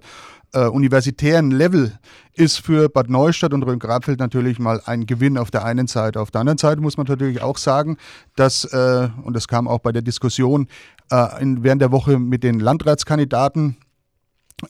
äh, 0.52 0.66
universitären 0.66 1.50
Level 1.50 1.98
ist 2.34 2.58
für 2.58 2.88
Bad 2.88 3.10
Neustadt 3.10 3.52
und 3.52 3.62
Rhön-Grabfeld 3.64 4.18
natürlich 4.18 4.58
mal 4.58 4.80
ein 4.86 5.06
Gewinn 5.06 5.36
auf 5.36 5.50
der 5.50 5.64
einen 5.64 5.86
Seite. 5.86 6.20
Auf 6.20 6.30
der 6.30 6.40
anderen 6.40 6.58
Seite 6.58 6.80
muss 6.80 6.96
man 6.96 7.06
natürlich 7.06 7.42
auch 7.42 7.58
sagen, 7.58 7.96
dass, 8.36 8.64
äh, 8.64 9.08
und 9.24 9.34
das 9.34 9.48
kam 9.48 9.68
auch 9.68 9.80
bei 9.80 9.92
der 9.92 10.02
Diskussion 10.02 10.68
äh, 11.10 11.42
in, 11.42 11.62
während 11.64 11.82
der 11.82 11.92
Woche 11.92 12.18
mit 12.18 12.44
den 12.44 12.60
Landratskandidaten 12.60 13.76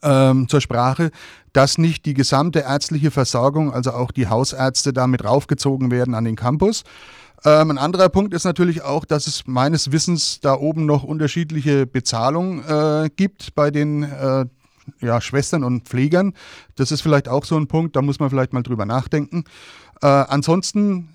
ähm, 0.02 0.48
zur 0.48 0.60
Sprache, 0.60 1.10
dass 1.52 1.78
nicht 1.78 2.06
die 2.06 2.14
gesamte 2.14 2.60
ärztliche 2.60 3.10
Versorgung, 3.10 3.72
also 3.72 3.92
auch 3.92 4.10
die 4.10 4.28
Hausärzte 4.28 4.92
damit 4.92 5.24
raufgezogen 5.24 5.90
werden 5.90 6.14
an 6.14 6.24
den 6.24 6.36
Campus. 6.36 6.84
Ähm, 7.44 7.70
ein 7.70 7.78
anderer 7.78 8.08
Punkt 8.08 8.34
ist 8.34 8.44
natürlich 8.44 8.82
auch, 8.82 9.04
dass 9.04 9.26
es 9.26 9.46
meines 9.46 9.92
Wissens 9.92 10.40
da 10.40 10.54
oben 10.54 10.86
noch 10.86 11.04
unterschiedliche 11.04 11.86
Bezahlung 11.86 12.64
äh, 12.64 13.10
gibt 13.14 13.54
bei 13.54 13.70
den 13.70 14.02
äh, 14.02 14.46
ja, 15.00 15.20
Schwestern 15.20 15.64
und 15.64 15.88
Pflegern. 15.88 16.34
Das 16.76 16.92
ist 16.92 17.00
vielleicht 17.00 17.28
auch 17.28 17.44
so 17.44 17.56
ein 17.56 17.66
Punkt, 17.66 17.96
da 17.96 18.02
muss 18.02 18.20
man 18.20 18.30
vielleicht 18.30 18.52
mal 18.52 18.62
drüber 18.62 18.86
nachdenken. 18.86 19.44
Äh, 20.02 20.06
ansonsten 20.06 21.10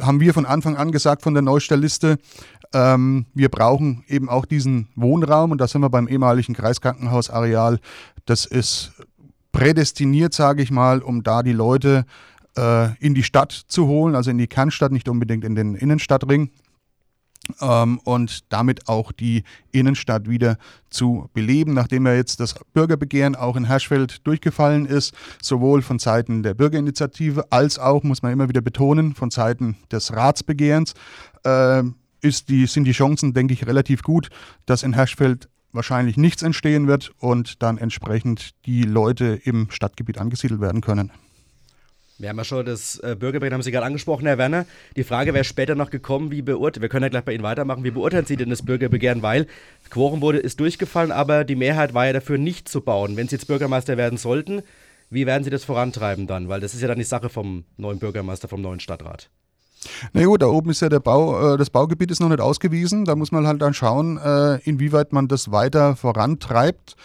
haben 0.00 0.20
wir 0.20 0.34
von 0.34 0.46
Anfang 0.46 0.76
an 0.76 0.92
gesagt 0.92 1.22
von 1.22 1.34
der 1.34 1.42
Neustellliste, 1.42 2.18
ähm, 2.72 3.26
wir 3.34 3.48
brauchen 3.48 4.04
eben 4.08 4.28
auch 4.28 4.44
diesen 4.44 4.88
Wohnraum 4.96 5.52
und 5.52 5.60
da 5.60 5.68
sind 5.68 5.80
wir 5.80 5.90
beim 5.90 6.08
ehemaligen 6.08 6.54
Kreiskrankenhausareal. 6.54 7.78
Das 8.26 8.46
ist 8.46 8.92
prädestiniert, 9.52 10.34
sage 10.34 10.62
ich 10.62 10.70
mal, 10.72 11.00
um 11.00 11.22
da 11.22 11.42
die 11.42 11.52
Leute 11.52 12.04
äh, 12.56 12.94
in 12.98 13.14
die 13.14 13.22
Stadt 13.22 13.52
zu 13.52 13.86
holen, 13.86 14.16
also 14.16 14.30
in 14.30 14.38
die 14.38 14.48
Kernstadt, 14.48 14.90
nicht 14.90 15.08
unbedingt 15.08 15.44
in 15.44 15.54
den 15.54 15.76
Innenstadtring. 15.76 16.50
Ähm, 17.60 17.98
und 18.04 18.52
damit 18.52 18.88
auch 18.88 19.12
die 19.12 19.44
Innenstadt 19.72 20.28
wieder 20.28 20.56
zu 20.90 21.28
beleben, 21.34 21.74
nachdem 21.74 22.06
ja 22.06 22.14
jetzt 22.14 22.40
das 22.40 22.54
Bürgerbegehren 22.72 23.36
auch 23.36 23.56
in 23.56 23.64
Herschfeld 23.64 24.26
durchgefallen 24.26 24.86
ist, 24.86 25.14
sowohl 25.42 25.82
von 25.82 25.98
Seiten 25.98 26.42
der 26.42 26.54
Bürgerinitiative 26.54 27.50
als 27.50 27.78
auch, 27.78 28.02
muss 28.02 28.22
man 28.22 28.32
immer 28.32 28.48
wieder 28.48 28.60
betonen, 28.60 29.14
von 29.14 29.30
Seiten 29.30 29.76
des 29.90 30.12
Ratsbegehrens, 30.12 30.94
äh, 31.44 31.82
ist 32.20 32.48
die, 32.48 32.66
sind 32.66 32.84
die 32.84 32.92
Chancen, 32.92 33.34
denke 33.34 33.52
ich, 33.52 33.66
relativ 33.66 34.02
gut, 34.02 34.30
dass 34.66 34.82
in 34.82 34.94
Herschfeld 34.94 35.48
wahrscheinlich 35.72 36.16
nichts 36.16 36.42
entstehen 36.42 36.86
wird 36.86 37.12
und 37.18 37.62
dann 37.62 37.78
entsprechend 37.78 38.50
die 38.64 38.84
Leute 38.84 39.40
im 39.44 39.70
Stadtgebiet 39.70 40.18
angesiedelt 40.18 40.60
werden 40.60 40.80
können. 40.80 41.10
Wir 42.18 42.28
haben 42.28 42.36
ja 42.38 42.44
schon 42.44 42.64
das 42.64 42.98
äh, 43.00 43.16
Bürgerbegehren, 43.18 43.54
haben 43.54 43.62
Sie 43.62 43.72
gerade 43.72 43.86
angesprochen, 43.86 44.26
Herr 44.26 44.38
Werner. 44.38 44.66
Die 44.96 45.02
Frage 45.04 45.34
wäre 45.34 45.42
später 45.44 45.74
noch 45.74 45.90
gekommen, 45.90 46.30
wie 46.30 46.42
beurteilen, 46.42 46.82
wir 46.82 46.88
können 46.88 47.02
ja 47.02 47.08
gleich 47.08 47.24
bei 47.24 47.32
Ihnen 47.34 47.42
weitermachen, 47.42 47.82
wie 47.82 47.90
beurteilen 47.90 48.24
Sie 48.24 48.36
denn 48.36 48.50
das 48.50 48.64
Bürgerbegehren, 48.64 49.22
weil 49.22 49.46
Quorum 49.90 50.20
wurde, 50.20 50.38
ist 50.38 50.60
durchgefallen, 50.60 51.10
aber 51.10 51.44
die 51.44 51.56
Mehrheit 51.56 51.92
war 51.92 52.06
ja 52.06 52.12
dafür, 52.12 52.38
nicht 52.38 52.68
zu 52.68 52.82
bauen. 52.82 53.16
Wenn 53.16 53.26
Sie 53.28 53.34
jetzt 53.36 53.46
Bürgermeister 53.48 53.96
werden 53.96 54.16
sollten, 54.18 54.62
Wie 55.10 55.26
werden 55.26 55.44
Sie 55.44 55.50
das 55.50 55.64
vorantreiben 55.64 56.26
dann? 56.26 56.48
Weil 56.48 56.60
das 56.60 56.74
ist 56.74 56.80
ja 56.80 56.88
dann 56.88 56.98
die 56.98 57.04
Sache 57.04 57.28
vom 57.28 57.64
neuen 57.76 57.98
Bürgermeister, 57.98 58.48
vom 58.48 58.60
neuen 58.62 58.80
Stadtrat. 58.80 59.30
Na 60.12 60.24
gut, 60.24 60.42
da 60.42 60.46
oben 60.46 60.70
ist 60.70 60.80
ja 60.80 60.88
der 60.88 61.00
Bau, 61.00 61.54
äh, 61.54 61.56
das 61.56 61.70
Baugebiet 61.70 62.10
ist 62.10 62.20
noch 62.20 62.28
nicht 62.28 62.40
ausgewiesen. 62.40 63.04
Da 63.04 63.16
muss 63.16 63.32
man 63.32 63.46
halt 63.46 63.62
dann 63.62 63.74
schauen, 63.74 64.18
äh, 64.18 64.56
inwieweit 64.60 65.12
man 65.12 65.28
das 65.28 65.50
weiter 65.50 65.96
vorantreibt 65.96 66.96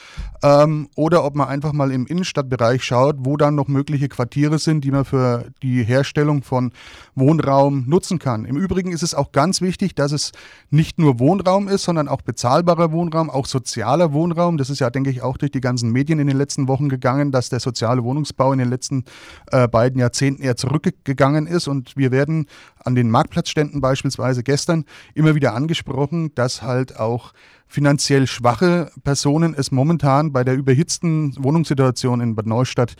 ähm, 0.43 0.89
oder 0.95 1.23
ob 1.23 1.35
man 1.35 1.47
einfach 1.47 1.73
mal 1.73 1.91
im 1.91 2.05
Innenstadtbereich 2.05 2.83
schaut, 2.83 3.17
wo 3.19 3.37
dann 3.37 3.55
noch 3.55 3.67
mögliche 3.67 4.07
Quartiere 4.07 4.59
sind, 4.59 4.83
die 4.83 4.91
man 4.91 5.05
für 5.05 5.45
die 5.61 5.83
Herstellung 5.83 6.43
von 6.43 6.71
Wohnraum 7.15 7.85
nutzen 7.87 8.19
kann. 8.19 8.45
Im 8.45 8.57
Übrigen 8.57 8.91
ist 8.91 9.03
es 9.03 9.13
auch 9.13 9.31
ganz 9.31 9.61
wichtig, 9.61 9.95
dass 9.95 10.11
es 10.11 10.31
nicht 10.69 10.97
nur 10.99 11.19
Wohnraum 11.19 11.67
ist, 11.67 11.83
sondern 11.83 12.07
auch 12.07 12.21
bezahlbarer 12.21 12.91
Wohnraum, 12.91 13.29
auch 13.29 13.45
sozialer 13.45 14.13
Wohnraum. 14.13 14.57
Das 14.57 14.69
ist 14.69 14.79
ja, 14.79 14.89
denke 14.89 15.09
ich, 15.09 15.21
auch 15.21 15.37
durch 15.37 15.51
die 15.51 15.61
ganzen 15.61 15.91
Medien 15.91 16.19
in 16.19 16.27
den 16.27 16.37
letzten 16.37 16.67
Wochen 16.67 16.89
gegangen, 16.89 17.31
dass 17.31 17.49
der 17.49 17.59
soziale 17.59 18.03
Wohnungsbau 18.03 18.53
in 18.53 18.59
den 18.59 18.69
letzten 18.69 19.03
äh, 19.51 19.67
beiden 19.67 19.99
Jahrzehnten 19.99 20.41
eher 20.41 20.55
zurückgegangen 20.55 21.47
ist 21.47 21.67
und 21.67 21.97
wir 21.97 22.11
werden 22.11 22.47
an 22.83 22.95
den 22.95 23.09
Marktplatzständen 23.09 23.81
beispielsweise 23.81 24.43
gestern 24.43 24.85
immer 25.13 25.35
wieder 25.35 25.53
angesprochen, 25.53 26.33
dass 26.35 26.61
halt 26.61 26.97
auch 26.97 27.33
finanziell 27.67 28.25
schwache 28.27 28.91
Personen 29.03 29.53
es 29.53 29.71
momentan 29.71 30.31
bei 30.31 30.43
der 30.43 30.55
überhitzten 30.55 31.35
Wohnungssituation 31.43 32.19
in 32.19 32.35
Bad 32.35 32.47
Neustadt 32.47 32.95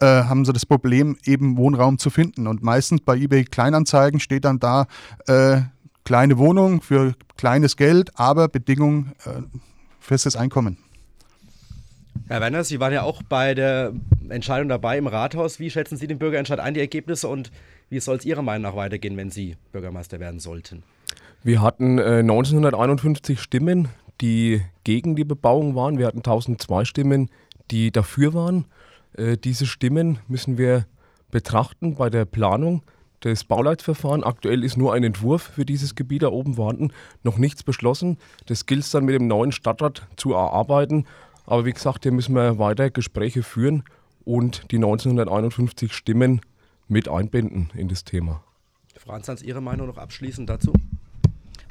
äh, 0.00 0.06
haben 0.06 0.44
sie 0.44 0.52
das 0.52 0.66
Problem, 0.66 1.16
eben 1.24 1.56
Wohnraum 1.56 1.98
zu 1.98 2.10
finden. 2.10 2.46
Und 2.46 2.62
meistens 2.62 3.00
bei 3.00 3.16
eBay 3.16 3.44
Kleinanzeigen 3.44 4.20
steht 4.20 4.44
dann 4.44 4.58
da 4.58 4.86
äh, 5.26 5.62
kleine 6.04 6.38
Wohnung 6.38 6.80
für 6.80 7.14
kleines 7.36 7.76
Geld, 7.76 8.10
aber 8.18 8.48
Bedingung 8.48 9.12
äh, 9.24 9.42
festes 10.00 10.36
Einkommen. 10.36 10.78
Herr 12.28 12.40
Werner, 12.40 12.64
Sie 12.64 12.80
waren 12.80 12.92
ja 12.92 13.02
auch 13.02 13.22
bei 13.22 13.54
der 13.54 13.92
Entscheidung 14.28 14.68
dabei 14.68 14.98
im 14.98 15.06
Rathaus. 15.06 15.58
Wie 15.58 15.70
schätzen 15.70 15.96
Sie 15.96 16.06
den 16.06 16.18
Bürgerentscheid 16.18 16.60
ein, 16.60 16.74
die 16.74 16.80
Ergebnisse 16.80 17.28
und 17.28 17.50
wie 17.92 18.00
soll 18.00 18.16
es 18.16 18.24
Ihrer 18.24 18.40
Meinung 18.40 18.62
nach 18.62 18.76
weitergehen, 18.76 19.18
wenn 19.18 19.30
Sie 19.30 19.56
Bürgermeister 19.70 20.18
werden 20.18 20.40
sollten? 20.40 20.82
Wir 21.42 21.60
hatten 21.60 21.98
äh, 21.98 22.20
1951 22.20 23.38
Stimmen, 23.38 23.88
die 24.22 24.62
gegen 24.82 25.14
die 25.14 25.24
Bebauung 25.24 25.74
waren. 25.74 25.98
Wir 25.98 26.06
hatten 26.06 26.20
1002 26.20 26.86
Stimmen, 26.86 27.30
die 27.70 27.92
dafür 27.92 28.32
waren. 28.32 28.64
Äh, 29.12 29.36
diese 29.36 29.66
Stimmen 29.66 30.20
müssen 30.26 30.56
wir 30.56 30.86
betrachten 31.30 31.96
bei 31.96 32.08
der 32.08 32.24
Planung 32.24 32.82
des 33.24 33.44
Bauleitverfahrens. 33.44 34.24
Aktuell 34.24 34.64
ist 34.64 34.78
nur 34.78 34.94
ein 34.94 35.04
Entwurf 35.04 35.42
für 35.42 35.66
dieses 35.66 35.94
Gebiet 35.94 36.22
da 36.22 36.28
oben 36.28 36.54
vorhanden, 36.54 36.92
noch 37.22 37.36
nichts 37.36 37.62
beschlossen. 37.62 38.16
Das 38.46 38.64
gilt 38.64 38.84
es 38.84 38.90
dann 38.90 39.04
mit 39.04 39.14
dem 39.14 39.26
neuen 39.26 39.52
Stadtrat 39.52 40.08
zu 40.16 40.32
erarbeiten. 40.32 41.06
Aber 41.44 41.66
wie 41.66 41.72
gesagt, 41.72 42.04
hier 42.04 42.12
müssen 42.12 42.34
wir 42.34 42.58
weiter 42.58 42.88
Gespräche 42.88 43.42
führen 43.42 43.84
und 44.24 44.70
die 44.70 44.76
1951 44.76 45.92
Stimmen 45.92 46.40
mit 46.88 47.08
einbinden 47.08 47.70
in 47.74 47.88
das 47.88 48.04
Thema. 48.04 48.42
Franz, 48.96 49.28
Hans, 49.28 49.42
Ihre 49.42 49.60
Meinung 49.60 49.86
noch 49.86 49.98
abschließend 49.98 50.48
dazu? 50.48 50.72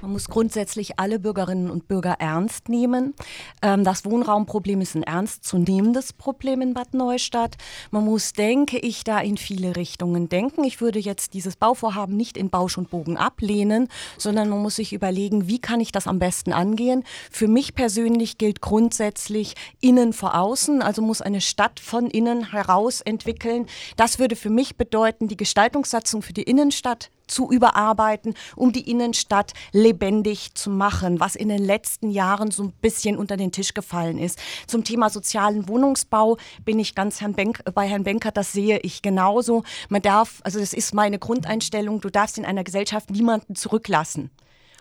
Man 0.02 0.14
muss 0.14 0.30
grundsätzlich 0.30 0.98
alle 0.98 1.20
Bürgerinnen 1.20 1.70
und 1.70 1.88
Bürger 1.88 2.16
ernst 2.18 2.70
nehmen. 2.70 3.14
Ähm, 3.62 3.84
das 3.84 4.04
Wohnraumproblem 4.04 4.82
ist 4.82 4.96
ein 4.96 5.04
ernstzunehmendes 5.04 6.14
Problem 6.14 6.62
in 6.62 6.74
Bad 6.74 6.96
Neustadt. 6.96 7.56
Man 7.92 8.06
muss, 8.06 8.34
denke 8.34 8.80
ich, 8.80 9.04
da 9.04 9.20
in 9.20 9.38
viele 9.38 9.76
Richtungen 9.76 10.28
denken. 10.28 10.64
Ich 10.64 10.82
würde 10.82 10.98
jetzt 10.98 11.36
dieses 11.36 11.56
Bauvorhaben 11.56 12.18
nicht 12.18 12.36
in 12.36 12.50
Bausch 12.50 12.80
und 12.80 12.90
Bogen 12.90 13.18
ablehnen, 13.18 13.90
sondern 14.18 14.50
man 14.50 14.60
muss 14.64 14.78
sich 14.78 14.92
überlegen, 14.92 15.48
wie 15.48 15.60
kann 15.60 15.80
ich 15.80 15.92
das 15.92 16.08
am 16.08 16.18
besten 16.18 16.52
angehen. 16.52 17.04
Für 17.30 17.48
mich 17.48 17.76
persönlich 17.76 18.40
gilt 18.40 18.60
grundsätzlich 18.60 19.54
innen 19.82 20.14
vor 20.14 20.34
außen, 20.34 20.82
also 20.82 21.04
muss 21.04 21.22
eine 21.22 21.42
Stadt 21.42 21.80
von 21.80 22.08
innen 22.08 22.52
heraus 22.52 23.02
entwickeln. 23.02 23.68
Das 23.98 24.18
würde 24.18 24.36
für 24.36 24.50
mich 24.50 24.78
bedeuten, 24.78 25.28
die 25.28 25.38
Gestaltungssatzung 25.38 26.24
für 26.24 26.34
die 26.34 26.44
Innenstadt 26.44 27.12
zu 27.32 27.50
überarbeiten, 27.52 28.36
um 28.56 28.72
die 28.72 28.90
Innenstadt 28.90 29.54
lebendig 29.72 30.54
zu 30.54 30.70
machen, 30.70 31.20
was 31.20 31.36
in 31.36 31.50
den 31.50 31.64
letzten 31.64 32.12
Jahren 32.12 32.52
so 32.52 32.64
ein 32.64 32.74
bisschen 32.74 33.18
unter 33.18 33.38
den 33.38 33.52
Tisch 33.52 33.74
gefallen 33.74 34.20
ist. 34.20 34.40
Zum 34.68 34.84
Thema 34.84 35.10
sozialen 35.10 35.68
Wohnungsbau 35.68 36.38
bin 36.66 36.80
ich 36.80 36.96
ganz 36.96 37.22
Herrn 37.22 37.34
Benk, 37.34 37.64
bei 37.74 37.88
Herrn 37.88 38.04
Benkert, 38.04 38.38
das 38.38 38.52
sehe 38.52 38.80
ich 38.80 39.02
genauso. 39.02 39.64
Man 39.90 40.02
darf, 40.02 40.42
also 40.44 40.60
das 40.60 40.74
ist 40.74 40.94
meine 40.94 41.20
Grundeinstellung, 41.20 42.02
du 42.02 42.10
darfst 42.10 42.38
in 42.38 42.46
einer 42.46 42.64
Gesellschaft 42.64 43.10
niemanden 43.10 43.56
zurücklassen 43.56 44.32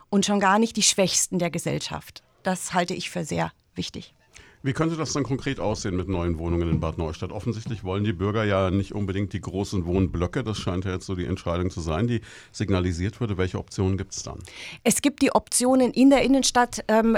und 0.08 0.26
schon 0.26 0.40
gar 0.40 0.58
nicht 0.58 0.76
die 0.76 0.82
Schwächsten 0.82 1.38
der 1.38 1.50
Gesellschaft. 1.50 2.22
Das 2.42 2.74
halte 2.74 2.94
ich 2.94 3.10
für 3.10 3.24
sehr 3.24 3.52
wichtig. 3.74 4.14
Wie 4.62 4.74
könnte 4.74 4.96
das 4.96 5.14
dann 5.14 5.22
konkret 5.22 5.58
aussehen 5.58 5.96
mit 5.96 6.08
neuen 6.08 6.38
Wohnungen 6.38 6.68
in 6.68 6.80
Bad 6.80 6.98
Neustadt? 6.98 7.32
Offensichtlich 7.32 7.82
wollen 7.82 8.04
die 8.04 8.12
Bürger 8.12 8.44
ja 8.44 8.70
nicht 8.70 8.92
unbedingt 8.92 9.32
die 9.32 9.40
großen 9.40 9.86
Wohnblöcke. 9.86 10.44
Das 10.44 10.58
scheint 10.58 10.84
ja 10.84 10.92
jetzt 10.92 11.06
so 11.06 11.14
die 11.14 11.24
Entscheidung 11.24 11.70
zu 11.70 11.80
sein, 11.80 12.06
die 12.06 12.20
signalisiert 12.52 13.22
wurde. 13.22 13.38
Welche 13.38 13.58
Optionen 13.58 13.96
gibt 13.96 14.12
es 14.12 14.22
dann? 14.22 14.38
Es 14.84 15.00
gibt 15.00 15.22
die 15.22 15.34
Optionen 15.34 15.92
in 15.92 16.10
der 16.10 16.22
Innenstadt, 16.22 16.84
ähm, 16.88 17.16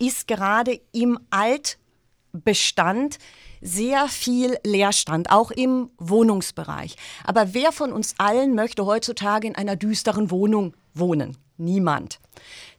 ist 0.00 0.26
gerade 0.26 0.80
im 0.90 1.16
Altbestand 1.30 3.18
sehr 3.60 4.08
viel 4.08 4.56
Leerstand, 4.64 5.30
auch 5.30 5.52
im 5.52 5.90
Wohnungsbereich. 5.98 6.96
Aber 7.22 7.54
wer 7.54 7.70
von 7.70 7.92
uns 7.92 8.14
allen 8.18 8.56
möchte 8.56 8.84
heutzutage 8.84 9.46
in 9.46 9.54
einer 9.54 9.76
düsteren 9.76 10.32
Wohnung 10.32 10.74
wohnen? 10.94 11.36
Niemand. 11.56 12.18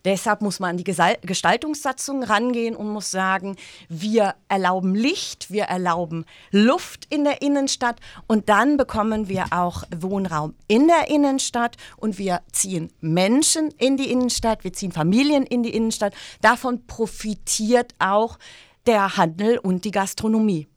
Deshalb 0.05 0.41
muss 0.41 0.59
man 0.59 0.71
an 0.71 0.77
die 0.77 0.83
Gestaltungssatzung 0.83 2.23
rangehen 2.23 2.75
und 2.75 2.89
muss 2.89 3.11
sagen, 3.11 3.55
wir 3.89 4.35
erlauben 4.47 4.95
Licht, 4.95 5.51
wir 5.51 5.65
erlauben 5.65 6.25
Luft 6.51 7.05
in 7.09 7.23
der 7.23 7.41
Innenstadt 7.41 7.99
und 8.27 8.49
dann 8.49 8.77
bekommen 8.77 9.27
wir 9.27 9.45
auch 9.51 9.83
Wohnraum 9.95 10.55
in 10.67 10.87
der 10.87 11.09
Innenstadt 11.09 11.77
und 11.97 12.17
wir 12.17 12.41
ziehen 12.51 12.91
Menschen 12.99 13.69
in 13.77 13.97
die 13.97 14.11
Innenstadt, 14.11 14.63
wir 14.63 14.73
ziehen 14.73 14.91
Familien 14.91 15.43
in 15.43 15.63
die 15.63 15.73
Innenstadt. 15.75 16.13
Davon 16.41 16.85
profitiert 16.87 17.93
auch 17.99 18.39
der 18.85 19.17
Handel 19.17 19.59
und 19.59 19.85
die 19.85 19.91
Gastronomie. 19.91 20.67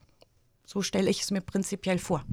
So 0.66 0.82
stelle 0.82 1.08
ich 1.08 1.22
es 1.22 1.30
mir 1.30 1.40
prinzipiell 1.40 1.98
vor. 1.98 2.24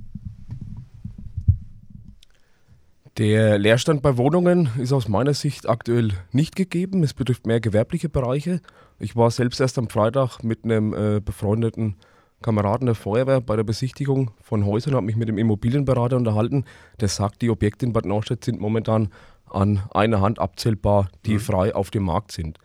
Der 3.18 3.60
Leerstand 3.60 4.02
bei 4.02 4.16
Wohnungen 4.18 4.70
ist 4.78 4.94
aus 4.94 5.10
meiner 5.10 5.34
Sicht 5.34 5.68
aktuell 5.68 6.14
nicht 6.32 6.56
gegeben. 6.56 7.04
Es 7.04 7.14
betrifft 7.14 7.46
mehr 7.46 7.60
gewerbliche 7.60 8.08
Bereiche. 8.08 8.62
Ich 9.00 9.18
war 9.18 9.30
selbst 9.32 9.60
erst 9.60 9.78
am 9.78 9.90
Freitag 9.90 10.44
mit 10.44 10.64
einem 10.64 10.94
äh, 10.94 11.20
befreundeten 11.20 11.98
Kameraden 12.42 12.86
der 12.86 12.96
Feuerwehr 12.96 13.42
bei 13.42 13.58
der 13.58 13.66
Besichtigung 13.66 14.32
von 14.42 14.66
Häusern, 14.66 14.96
habe 14.96 15.06
mich 15.06 15.18
mit 15.18 15.28
dem 15.28 15.38
Immobilienberater 15.38 16.16
unterhalten. 16.16 16.64
Der 17.02 17.10
sagt, 17.10 17.42
die 17.42 17.50
Objekte 17.50 17.86
in 17.86 17.92
Bad 17.92 18.06
Neustadt 18.06 18.46
sind 18.46 18.62
momentan 18.62 19.10
an 19.50 19.84
einer 19.94 20.22
Hand 20.22 20.40
abzählbar, 20.40 21.10
die 21.26 21.34
mhm. 21.34 21.40
frei 21.40 21.76
auf 21.76 21.92
dem 21.92 22.04
Markt 22.04 22.32
sind. 22.32 22.60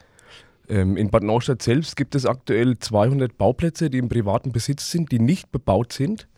Ähm, 0.68 0.96
in 0.96 1.10
Bad 1.10 1.24
Neustadt 1.24 1.60
selbst 1.60 1.96
gibt 1.96 2.14
es 2.14 2.24
aktuell 2.24 2.78
200 2.78 3.36
Bauplätze, 3.36 3.90
die 3.90 3.98
im 3.98 4.08
privaten 4.08 4.52
Besitz 4.52 4.92
sind, 4.92 5.10
die 5.10 5.18
nicht 5.18 5.50
bebaut 5.50 5.92
sind. 5.92 6.28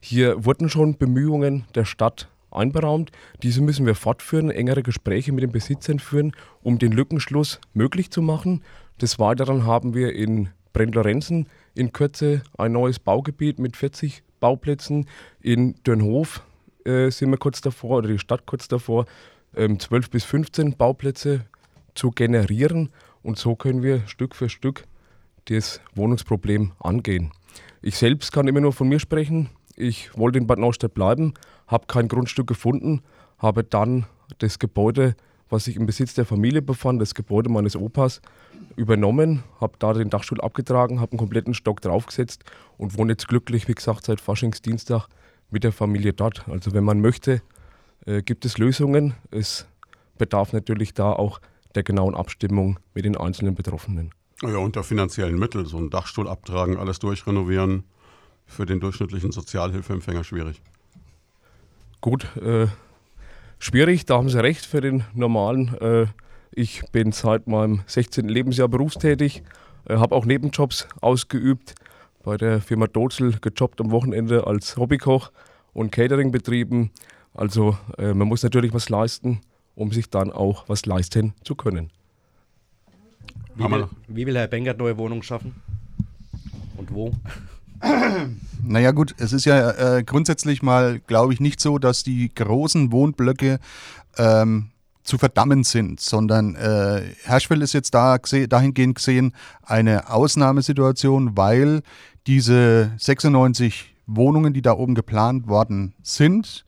Hier 0.00 0.44
wurden 0.44 0.68
schon 0.68 0.96
Bemühungen 0.96 1.64
der 1.74 1.84
Stadt 1.84 2.28
einberaumt. 2.56 3.10
Diese 3.42 3.60
müssen 3.60 3.86
wir 3.86 3.94
fortführen, 3.94 4.50
engere 4.50 4.82
Gespräche 4.82 5.32
mit 5.32 5.42
den 5.42 5.52
Besitzern 5.52 5.98
führen, 5.98 6.32
um 6.62 6.78
den 6.78 6.92
Lückenschluss 6.92 7.60
möglich 7.74 8.10
zu 8.10 8.22
machen. 8.22 8.62
Des 9.00 9.18
Weiteren 9.18 9.66
haben 9.66 9.94
wir 9.94 10.14
in 10.14 10.48
Brent-Lorenzen 10.72 11.48
in 11.74 11.92
Kürze 11.92 12.42
ein 12.58 12.72
neues 12.72 12.98
Baugebiet 12.98 13.58
mit 13.58 13.76
40 13.76 14.22
Bauplätzen. 14.40 15.06
In 15.40 15.74
Dönhof 15.86 16.42
äh, 16.84 17.10
sind 17.10 17.30
wir 17.30 17.38
kurz 17.38 17.60
davor, 17.60 17.98
oder 17.98 18.08
die 18.08 18.18
Stadt 18.18 18.46
kurz 18.46 18.68
davor, 18.68 19.06
ähm, 19.54 19.78
12 19.78 20.10
bis 20.10 20.24
15 20.24 20.76
Bauplätze 20.76 21.46
zu 21.94 22.10
generieren. 22.10 22.90
Und 23.22 23.38
so 23.38 23.56
können 23.56 23.82
wir 23.82 24.06
Stück 24.06 24.34
für 24.34 24.48
Stück 24.48 24.84
das 25.46 25.80
Wohnungsproblem 25.94 26.72
angehen. 26.78 27.32
Ich 27.82 27.96
selbst 27.96 28.32
kann 28.32 28.48
immer 28.48 28.60
nur 28.60 28.72
von 28.72 28.88
mir 28.88 28.98
sprechen. 28.98 29.48
Ich 29.76 30.16
wollte 30.16 30.38
in 30.38 30.46
Bad 30.46 30.58
Neustadt 30.58 30.94
bleiben, 30.94 31.34
habe 31.66 31.86
kein 31.86 32.08
Grundstück 32.08 32.46
gefunden, 32.46 33.02
habe 33.38 33.64
dann 33.64 34.06
das 34.38 34.58
Gebäude, 34.58 35.14
was 35.48 35.64
sich 35.64 35.76
im 35.76 35.86
Besitz 35.86 36.14
der 36.14 36.24
Familie 36.24 36.62
befand, 36.62 37.00
das 37.00 37.14
Gebäude 37.14 37.48
meines 37.48 37.76
Opas, 37.76 38.20
übernommen, 38.76 39.44
habe 39.60 39.74
da 39.78 39.92
den 39.92 40.10
Dachstuhl 40.10 40.40
abgetragen, 40.40 41.00
habe 41.00 41.12
einen 41.12 41.18
kompletten 41.18 41.54
Stock 41.54 41.80
draufgesetzt 41.80 42.44
und 42.78 42.98
wohne 42.98 43.12
jetzt 43.12 43.28
glücklich, 43.28 43.68
wie 43.68 43.74
gesagt, 43.74 44.04
seit 44.04 44.20
Faschingsdienstag 44.20 45.08
mit 45.50 45.64
der 45.64 45.72
Familie 45.72 46.12
dort. 46.12 46.48
Also 46.48 46.72
wenn 46.72 46.84
man 46.84 47.00
möchte, 47.00 47.42
äh, 48.06 48.22
gibt 48.22 48.44
es 48.44 48.58
Lösungen. 48.58 49.14
Es 49.30 49.66
bedarf 50.18 50.52
natürlich 50.52 50.94
da 50.94 51.12
auch 51.12 51.40
der 51.74 51.82
genauen 51.82 52.14
Abstimmung 52.14 52.78
mit 52.94 53.04
den 53.04 53.16
einzelnen 53.16 53.54
Betroffenen. 53.54 54.10
Ja, 54.42 54.58
unter 54.58 54.82
finanziellen 54.82 55.38
Mitteln, 55.38 55.66
so 55.66 55.78
einen 55.78 55.90
Dachstuhl 55.90 56.28
abtragen, 56.28 56.76
alles 56.76 56.98
durchrenovieren, 56.98 57.84
für 58.46 58.66
den 58.66 58.80
durchschnittlichen 58.80 59.32
Sozialhilfeempfänger 59.32 60.24
schwierig. 60.24 60.62
Gut, 62.00 62.36
äh, 62.36 62.66
schwierig, 63.58 64.06
da 64.06 64.16
haben 64.16 64.28
Sie 64.28 64.42
recht 64.42 64.64
für 64.64 64.80
den 64.80 65.04
normalen. 65.14 65.74
Äh, 65.80 66.06
ich 66.52 66.82
bin 66.92 67.12
seit 67.12 67.46
meinem 67.46 67.82
16. 67.86 68.28
Lebensjahr 68.28 68.68
berufstätig, 68.68 69.42
äh, 69.88 69.96
habe 69.96 70.14
auch 70.14 70.24
Nebenjobs 70.24 70.88
ausgeübt, 71.00 71.74
bei 72.22 72.36
der 72.36 72.60
Firma 72.60 72.86
Dozel 72.86 73.38
gejobbt 73.40 73.80
am 73.80 73.90
Wochenende 73.90 74.46
als 74.46 74.76
Hobbykoch 74.76 75.30
und 75.72 75.92
Catering 75.92 76.32
betrieben. 76.32 76.90
Also 77.34 77.76
äh, 77.98 78.14
man 78.14 78.26
muss 78.26 78.42
natürlich 78.42 78.72
was 78.72 78.88
leisten, 78.88 79.40
um 79.74 79.92
sich 79.92 80.10
dann 80.10 80.32
auch 80.32 80.68
was 80.68 80.86
leisten 80.86 81.34
zu 81.44 81.54
können. 81.54 81.90
Wie 83.54 83.64
will, 83.70 83.88
wie 84.08 84.26
will 84.26 84.36
Herr 84.36 84.48
Bengert 84.48 84.78
neue 84.78 84.96
Wohnungen 84.98 85.22
schaffen? 85.22 85.54
Und 86.76 86.92
wo? 86.92 87.12
Naja 88.62 88.90
gut, 88.90 89.14
es 89.18 89.32
ist 89.32 89.44
ja 89.44 89.70
äh, 89.70 90.02
grundsätzlich 90.02 90.62
mal, 90.62 91.00
glaube 91.06 91.32
ich, 91.32 91.40
nicht 91.40 91.60
so, 91.60 91.78
dass 91.78 92.02
die 92.02 92.34
großen 92.34 92.90
Wohnblöcke 92.90 93.58
ähm, 94.18 94.70
zu 95.04 95.18
verdammen 95.18 95.62
sind, 95.62 96.00
sondern 96.00 96.56
äh, 96.56 97.02
Herschfeld 97.24 97.62
ist 97.62 97.72
jetzt 97.74 97.94
da 97.94 98.18
dahingehend 98.18 98.96
gesehen 98.96 99.34
eine 99.62 100.10
Ausnahmesituation, 100.10 101.36
weil 101.36 101.82
diese 102.26 102.90
96 102.98 103.94
Wohnungen, 104.06 104.52
die 104.52 104.62
da 104.62 104.72
oben 104.72 104.94
geplant 104.94 105.46
worden 105.46 105.94
sind, 106.02 106.64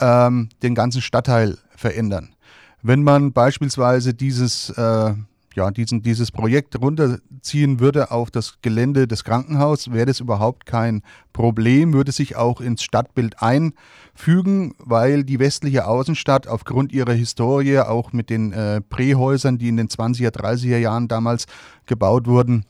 ähm, 0.00 0.48
den 0.62 0.74
ganzen 0.74 1.02
Stadtteil 1.02 1.58
verändern. 1.76 2.34
Wenn 2.82 3.02
man 3.02 3.32
beispielsweise 3.32 4.14
dieses 4.14 4.70
äh, 4.70 5.14
ja, 5.56 5.70
diesen, 5.70 6.02
dieses 6.02 6.30
Projekt 6.30 6.80
runterziehen 6.80 7.80
würde 7.80 8.10
auf 8.10 8.30
das 8.30 8.60
Gelände 8.62 9.06
des 9.06 9.24
Krankenhauses, 9.24 9.92
wäre 9.92 10.06
das 10.06 10.20
überhaupt 10.20 10.66
kein 10.66 11.02
Problem, 11.32 11.92
würde 11.92 12.12
sich 12.12 12.36
auch 12.36 12.60
ins 12.60 12.82
Stadtbild 12.82 13.42
einfügen, 13.42 14.74
weil 14.78 15.24
die 15.24 15.38
westliche 15.38 15.86
Außenstadt 15.86 16.46
aufgrund 16.48 16.92
ihrer 16.92 17.12
Historie, 17.12 17.78
auch 17.78 18.12
mit 18.12 18.30
den 18.30 18.52
äh, 18.52 18.80
Prähäusern, 18.80 19.58
die 19.58 19.68
in 19.68 19.76
den 19.76 19.88
20er, 19.88 20.30
30er 20.30 20.78
Jahren 20.78 21.08
damals 21.08 21.46
gebaut 21.86 22.26
wurden, 22.26 22.64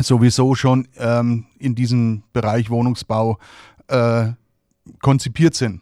sowieso 0.00 0.54
schon 0.54 0.88
ähm, 0.96 1.46
in 1.58 1.74
diesem 1.74 2.22
Bereich 2.32 2.70
Wohnungsbau 2.70 3.38
äh, 3.88 4.32
konzipiert 5.00 5.54
sind. 5.54 5.80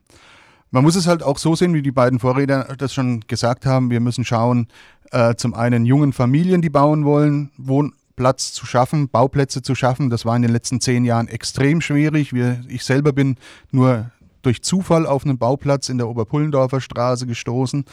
Man 0.73 0.85
muss 0.85 0.97
es 0.97 1.07
halt 1.07 1.23
auch 1.23 1.37
so 1.37 1.55
sehen, 1.55 1.75
wie 1.75 1.83
die 1.83 1.93
beiden 1.93 2.19
Vorredner 2.19 2.64
das 2.79 2.95
schon 2.95 3.21
gesagt 3.29 3.67
haben. 3.67 3.91
Wir 3.91 4.00
müssen 4.00 4.25
schauen, 4.25 4.69
äh, 5.11 5.35
zum 5.35 5.52
einen 5.52 5.85
jungen 5.85 6.14
Familien, 6.14 6.62
die 6.62 6.71
bauen 6.71 7.05
wollen, 7.05 7.50
Wohnplatz 7.59 8.55
zu 8.55 8.64
schaffen, 8.64 9.11
Bauplätze 9.11 9.61
zu 9.61 9.75
schaffen. 9.75 10.09
Das 10.09 10.25
war 10.25 10.35
in 10.35 10.41
den 10.41 10.50
letzten 10.50 10.81
zehn 10.81 11.05
Jahren 11.05 11.29
extrem 11.29 11.83
schwierig. 11.83 12.33
Wir, 12.33 12.64
ich 12.69 12.85
selber 12.85 13.12
bin 13.12 13.37
nur 13.71 14.11
durch 14.41 14.62
Zufall 14.62 15.07
auf 15.07 15.26
einen 15.26 15.37
Bauplatz 15.37 15.91
in 15.91 15.99
der 15.99 16.09
Oberpullendorfer 16.09 16.81
Straße 16.81 17.26
gestoßen. 17.26 17.85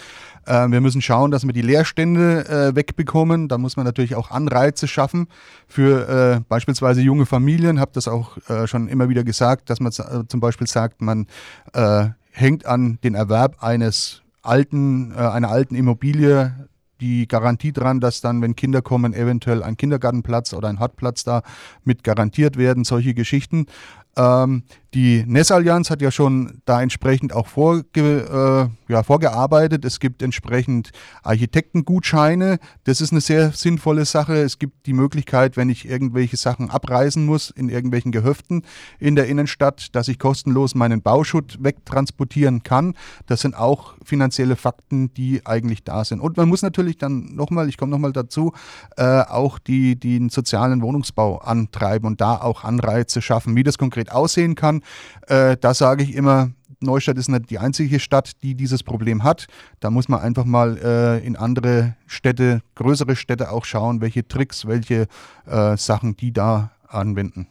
Äh, 0.45 0.69
wir 0.69 0.79
müssen 0.79 1.01
schauen, 1.01 1.31
dass 1.31 1.45
wir 1.45 1.51
die 1.51 1.61
Leerstände 1.61 2.47
äh, 2.47 2.75
wegbekommen. 2.77 3.49
Da 3.49 3.57
muss 3.57 3.75
man 3.75 3.85
natürlich 3.85 4.15
auch 4.15 4.31
Anreize 4.31 4.87
schaffen 4.87 5.27
für 5.67 6.07
äh, 6.37 6.41
beispielsweise 6.47 7.01
junge 7.01 7.25
Familien. 7.25 7.81
Habe 7.81 7.91
das 7.93 8.07
auch 8.07 8.37
äh, 8.49 8.67
schon 8.67 8.87
immer 8.87 9.09
wieder 9.09 9.25
gesagt, 9.25 9.69
dass 9.69 9.81
man 9.81 9.91
äh, 9.91 10.25
zum 10.29 10.39
Beispiel 10.39 10.65
sagt, 10.65 11.01
man 11.01 11.27
äh, 11.73 12.07
hängt 12.31 12.65
an 12.65 12.99
den 13.03 13.15
Erwerb 13.15 13.63
eines 13.63 14.21
alten, 14.41 15.13
einer 15.13 15.49
alten 15.49 15.75
Immobilie 15.75 16.69
die 17.01 17.27
Garantie 17.27 17.71
dran, 17.71 17.99
dass 17.99 18.21
dann, 18.21 18.41
wenn 18.41 18.55
Kinder 18.55 18.81
kommen, 18.81 19.13
eventuell 19.13 19.63
ein 19.63 19.77
Kindergartenplatz 19.77 20.53
oder 20.53 20.67
ein 20.67 20.79
Hartplatz 20.79 21.23
da 21.23 21.43
mit 21.83 22.03
garantiert 22.03 22.57
werden, 22.57 22.83
solche 22.83 23.13
Geschichten. 23.13 23.67
Ähm, 24.15 24.63
die 24.95 25.23
Nessallianz 25.27 25.91
hat 25.91 26.01
ja 26.01 26.09
schon 26.09 26.61
da 26.65 26.81
entsprechend 26.81 27.31
auch 27.31 27.45
vorge 27.45 28.71
äh, 28.89 28.91
ja, 28.91 29.03
vorgearbeitet. 29.03 29.85
Es 29.85 29.99
gibt 29.99 30.23
entsprechend 30.23 30.89
Architektengutscheine. 31.21 32.57
Das 32.85 32.99
ist 32.99 33.11
eine 33.11 33.21
sehr 33.21 33.51
sinnvolle 33.51 34.05
Sache. 34.05 34.33
Es 34.37 34.57
gibt 34.57 34.87
die 34.87 34.93
Möglichkeit, 34.93 35.57
wenn 35.57 35.69
ich 35.69 35.87
irgendwelche 35.87 36.37
Sachen 36.37 36.71
abreißen 36.71 37.23
muss 37.23 37.51
in 37.51 37.69
irgendwelchen 37.69 38.11
Gehöften 38.11 38.63
in 38.97 39.15
der 39.15 39.27
Innenstadt, 39.27 39.95
dass 39.95 40.07
ich 40.07 40.17
kostenlos 40.17 40.73
meinen 40.73 41.03
Bauschutt 41.03 41.63
wegtransportieren 41.63 42.63
kann. 42.63 42.95
Das 43.27 43.41
sind 43.41 43.55
auch 43.55 43.93
finanzielle 44.03 44.55
Fakten, 44.55 45.13
die 45.13 45.45
eigentlich 45.45 45.83
da 45.83 46.03
sind. 46.03 46.19
Und 46.19 46.35
man 46.35 46.49
muss 46.49 46.63
natürlich 46.63 46.97
dann 46.97 47.35
nochmal, 47.35 47.69
ich 47.69 47.77
komme 47.77 47.91
nochmal 47.91 48.13
dazu, 48.13 48.53
äh, 48.97 49.21
auch 49.21 49.59
die, 49.59 49.99
den 49.99 50.29
sozialen 50.29 50.81
Wohnungsbau 50.81 51.37
antreiben 51.37 52.07
und 52.07 52.21
da 52.21 52.41
auch 52.41 52.63
Anreize 52.63 53.21
schaffen. 53.21 53.55
Wie 53.55 53.63
das 53.63 53.77
konkret 53.77 53.98
aussehen 54.07 54.55
kann, 54.55 54.81
äh, 55.27 55.57
da 55.59 55.73
sage 55.73 56.03
ich 56.03 56.15
immer, 56.15 56.51
Neustadt 56.81 57.17
ist 57.17 57.27
nicht 57.27 57.49
die 57.49 57.59
einzige 57.59 57.99
Stadt, 57.99 58.41
die 58.41 58.55
dieses 58.55 58.83
Problem 58.83 59.23
hat. 59.23 59.47
Da 59.81 59.89
muss 59.89 60.07
man 60.07 60.21
einfach 60.21 60.45
mal 60.45 60.77
äh, 60.77 61.25
in 61.25 61.35
andere 61.35 61.95
Städte, 62.07 62.61
größere 62.75 63.15
Städte 63.15 63.51
auch 63.51 63.65
schauen, 63.65 63.99
welche 64.01 64.27
Tricks, 64.27 64.65
welche 64.65 65.07
äh, 65.45 65.75
Sachen 65.75 66.15
die 66.15 66.31
da 66.31 66.71
anwenden. 66.87 67.47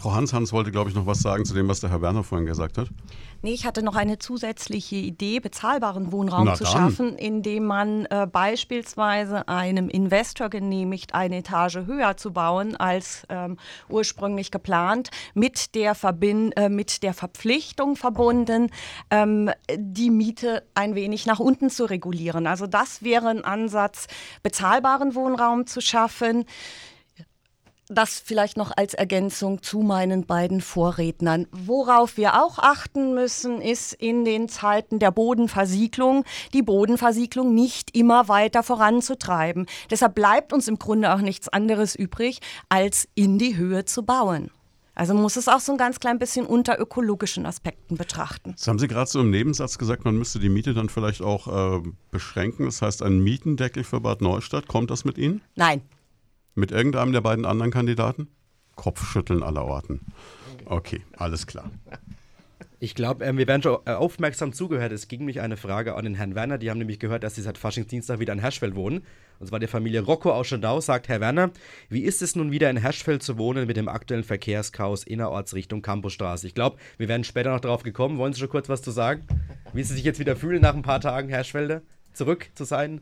Frau 0.00 0.14
Hans 0.14 0.32
Hans 0.32 0.50
wollte, 0.54 0.70
glaube 0.70 0.88
ich, 0.88 0.96
noch 0.96 1.04
was 1.04 1.20
sagen 1.20 1.44
zu 1.44 1.52
dem, 1.52 1.68
was 1.68 1.80
der 1.80 1.90
Herr 1.90 2.00
Werner 2.00 2.24
vorhin 2.24 2.46
gesagt 2.46 2.78
hat. 2.78 2.88
Nee, 3.42 3.52
ich 3.52 3.66
hatte 3.66 3.82
noch 3.82 3.96
eine 3.96 4.18
zusätzliche 4.18 4.96
Idee, 4.96 5.40
bezahlbaren 5.40 6.10
Wohnraum 6.10 6.46
Na 6.46 6.54
zu 6.54 6.64
dann. 6.64 6.72
schaffen, 6.72 7.16
indem 7.16 7.66
man 7.66 8.06
äh, 8.06 8.26
beispielsweise 8.26 9.46
einem 9.46 9.90
Investor 9.90 10.48
genehmigt, 10.48 11.14
eine 11.14 11.38
Etage 11.38 11.80
höher 11.84 12.16
zu 12.16 12.32
bauen 12.32 12.76
als 12.76 13.26
ähm, 13.28 13.58
ursprünglich 13.90 14.50
geplant, 14.50 15.10
mit 15.34 15.74
der, 15.74 15.94
Verbin 15.94 16.52
äh, 16.52 16.70
mit 16.70 17.02
der 17.02 17.12
Verpflichtung 17.12 17.94
verbunden, 17.94 18.70
ähm, 19.10 19.50
die 19.76 20.08
Miete 20.08 20.62
ein 20.74 20.94
wenig 20.94 21.26
nach 21.26 21.40
unten 21.40 21.68
zu 21.68 21.84
regulieren. 21.84 22.46
Also 22.46 22.66
das 22.66 23.02
wäre 23.02 23.28
ein 23.28 23.44
Ansatz, 23.44 24.06
bezahlbaren 24.42 25.14
Wohnraum 25.14 25.66
zu 25.66 25.82
schaffen 25.82 26.46
das 27.90 28.20
vielleicht 28.20 28.56
noch 28.56 28.70
als 28.76 28.94
Ergänzung 28.94 29.62
zu 29.62 29.80
meinen 29.80 30.24
beiden 30.24 30.60
Vorrednern. 30.60 31.46
Worauf 31.50 32.16
wir 32.16 32.42
auch 32.42 32.58
achten 32.58 33.14
müssen, 33.14 33.60
ist 33.60 33.92
in 33.94 34.24
den 34.24 34.48
Zeiten 34.48 34.98
der 34.98 35.10
Bodenversiegelung, 35.10 36.24
die 36.54 36.62
Bodenversiegelung 36.62 37.54
nicht 37.54 37.96
immer 37.96 38.28
weiter 38.28 38.62
voranzutreiben. 38.62 39.66
Deshalb 39.90 40.14
bleibt 40.14 40.52
uns 40.52 40.68
im 40.68 40.78
Grunde 40.78 41.12
auch 41.12 41.20
nichts 41.20 41.48
anderes 41.48 41.94
übrig, 41.94 42.40
als 42.68 43.08
in 43.14 43.38
die 43.38 43.56
Höhe 43.56 43.84
zu 43.84 44.04
bauen. 44.04 44.50
Also 44.94 45.14
muss 45.14 45.36
es 45.36 45.48
auch 45.48 45.60
so 45.60 45.72
ein 45.72 45.78
ganz 45.78 45.98
klein 45.98 46.18
bisschen 46.18 46.44
unter 46.44 46.78
ökologischen 46.78 47.46
Aspekten 47.46 47.96
betrachten. 47.96 48.52
Das 48.52 48.68
haben 48.68 48.78
Sie 48.78 48.86
gerade 48.86 49.08
so 49.08 49.20
im 49.20 49.30
Nebensatz 49.30 49.78
gesagt, 49.78 50.04
man 50.04 50.16
müsste 50.16 50.38
die 50.38 50.50
Miete 50.50 50.74
dann 50.74 50.88
vielleicht 50.88 51.22
auch 51.22 51.78
äh, 51.78 51.82
beschränken. 52.10 52.66
Das 52.66 52.82
heißt, 52.82 53.02
ein 53.02 53.20
Mietendeckel 53.20 53.82
für 53.82 54.00
Bad 54.00 54.20
Neustadt, 54.20 54.68
kommt 54.68 54.90
das 54.90 55.04
mit 55.04 55.16
Ihnen? 55.16 55.40
Nein. 55.54 55.82
Mit 56.60 56.72
irgendeinem 56.72 57.12
der 57.12 57.22
beiden 57.22 57.46
anderen 57.46 57.72
Kandidaten? 57.72 58.28
Kopfschütteln 58.76 59.42
aller 59.42 59.64
Orten. 59.64 60.00
Okay, 60.66 61.00
alles 61.16 61.46
klar. 61.46 61.70
Ich 62.78 62.94
glaube, 62.94 63.24
äh, 63.24 63.34
wir 63.34 63.48
werden 63.48 63.62
schon 63.62 63.78
äh, 63.86 63.92
aufmerksam 63.92 64.52
zugehört. 64.52 64.92
Es 64.92 65.08
ging 65.08 65.24
mich 65.24 65.40
eine 65.40 65.56
Frage 65.56 65.94
an 65.94 66.04
den 66.04 66.16
Herrn 66.16 66.34
Werner. 66.34 66.58
Die 66.58 66.68
haben 66.68 66.76
nämlich 66.76 66.98
gehört, 66.98 67.24
dass 67.24 67.34
sie 67.34 67.40
seit 67.40 67.56
Faschingsdienstag 67.56 68.20
wieder 68.20 68.34
in 68.34 68.40
Herschfeld 68.40 68.74
wohnen. 68.74 69.06
Und 69.38 69.46
zwar 69.46 69.58
der 69.58 69.70
Familie 69.70 70.02
Rocco 70.02 70.32
aus 70.32 70.48
Schondau 70.48 70.82
sagt, 70.82 71.08
Herr 71.08 71.20
Werner, 71.20 71.50
wie 71.88 72.02
ist 72.02 72.20
es 72.20 72.36
nun 72.36 72.50
wieder 72.50 72.68
in 72.68 72.76
Herschfeld 72.76 73.22
zu 73.22 73.38
wohnen 73.38 73.66
mit 73.66 73.78
dem 73.78 73.88
aktuellen 73.88 74.24
Verkehrschaos 74.24 75.04
innerorts 75.04 75.54
Richtung 75.54 75.80
Campusstraße? 75.80 76.46
Ich 76.46 76.54
glaube, 76.54 76.76
wir 76.98 77.08
werden 77.08 77.24
später 77.24 77.52
noch 77.52 77.60
darauf 77.60 77.84
gekommen. 77.84 78.18
Wollen 78.18 78.34
Sie 78.34 78.40
schon 78.40 78.50
kurz 78.50 78.68
was 78.68 78.82
zu 78.82 78.90
sagen? 78.90 79.26
Wie 79.72 79.82
Sie 79.82 79.94
sich 79.94 80.04
jetzt 80.04 80.20
wieder 80.20 80.36
fühlen 80.36 80.60
nach 80.60 80.74
ein 80.74 80.82
paar 80.82 81.00
Tagen 81.00 81.30
Herschfelde 81.30 81.80
zurück 82.12 82.50
zu 82.54 82.64
sein? 82.64 83.00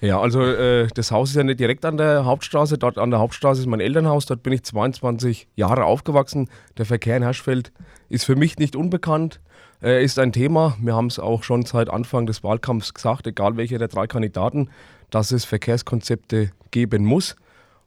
Ja, 0.00 0.20
also 0.20 0.42
äh, 0.42 0.86
das 0.94 1.10
Haus 1.10 1.30
ist 1.30 1.36
ja 1.36 1.42
nicht 1.42 1.58
direkt 1.58 1.84
an 1.84 1.96
der 1.96 2.24
Hauptstraße. 2.24 2.78
Dort 2.78 2.98
an 2.98 3.10
der 3.10 3.18
Hauptstraße 3.18 3.60
ist 3.60 3.66
mein 3.66 3.80
Elternhaus. 3.80 4.26
Dort 4.26 4.44
bin 4.44 4.52
ich 4.52 4.62
22 4.62 5.48
Jahre 5.56 5.84
aufgewachsen. 5.84 6.48
Der 6.76 6.86
Verkehr 6.86 7.16
in 7.16 7.24
Herschfeld 7.24 7.72
ist 8.08 8.24
für 8.24 8.36
mich 8.36 8.58
nicht 8.58 8.76
unbekannt. 8.76 9.40
Er 9.80 10.00
ist 10.00 10.20
ein 10.20 10.32
Thema. 10.32 10.76
Wir 10.80 10.94
haben 10.94 11.06
es 11.06 11.18
auch 11.18 11.42
schon 11.42 11.64
seit 11.64 11.90
Anfang 11.90 12.26
des 12.26 12.44
Wahlkampfs 12.44 12.94
gesagt, 12.94 13.26
egal 13.26 13.56
welcher 13.56 13.78
der 13.78 13.88
drei 13.88 14.06
Kandidaten, 14.06 14.70
dass 15.10 15.32
es 15.32 15.44
Verkehrskonzepte 15.44 16.52
geben 16.70 17.04
muss. 17.04 17.34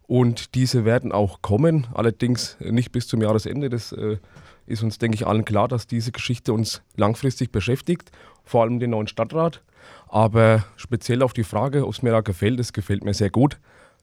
Und 0.08 0.56
diese 0.56 0.84
werden 0.84 1.14
auch 1.14 1.42
kommen, 1.42 1.88
allerdings 1.94 2.58
nicht 2.60 2.92
bis 2.92 3.08
zum 3.08 3.22
Jahresende. 3.22 3.70
Das 3.70 3.94
äh, 3.94 4.18
ist 4.68 4.84
uns, 4.84 4.98
denke 4.98 5.16
ich, 5.16 5.26
allen 5.26 5.46
klar, 5.46 5.70
dass 5.70 5.88
diese 5.88 6.12
Geschichte 6.12 6.52
uns 6.52 6.82
langfristig 6.98 7.54
beschäftigt, 7.54 8.12
vor 8.44 8.64
allem 8.64 8.80
den 8.80 8.90
neuen 8.90 9.08
Stadtrat. 9.08 9.62
Aber 10.12 10.66
speziell 10.76 11.24
auf 11.24 11.32
die 11.32 11.46
Frage, 11.46 11.88
ob 11.88 11.94
es 11.94 12.02
mir 12.02 12.12
da 12.12 12.20
gefällt, 12.20 12.60
das 12.60 12.74
gefällt 12.74 13.06
mir 13.06 13.14
sehr 13.14 13.30
gut. 13.30 13.60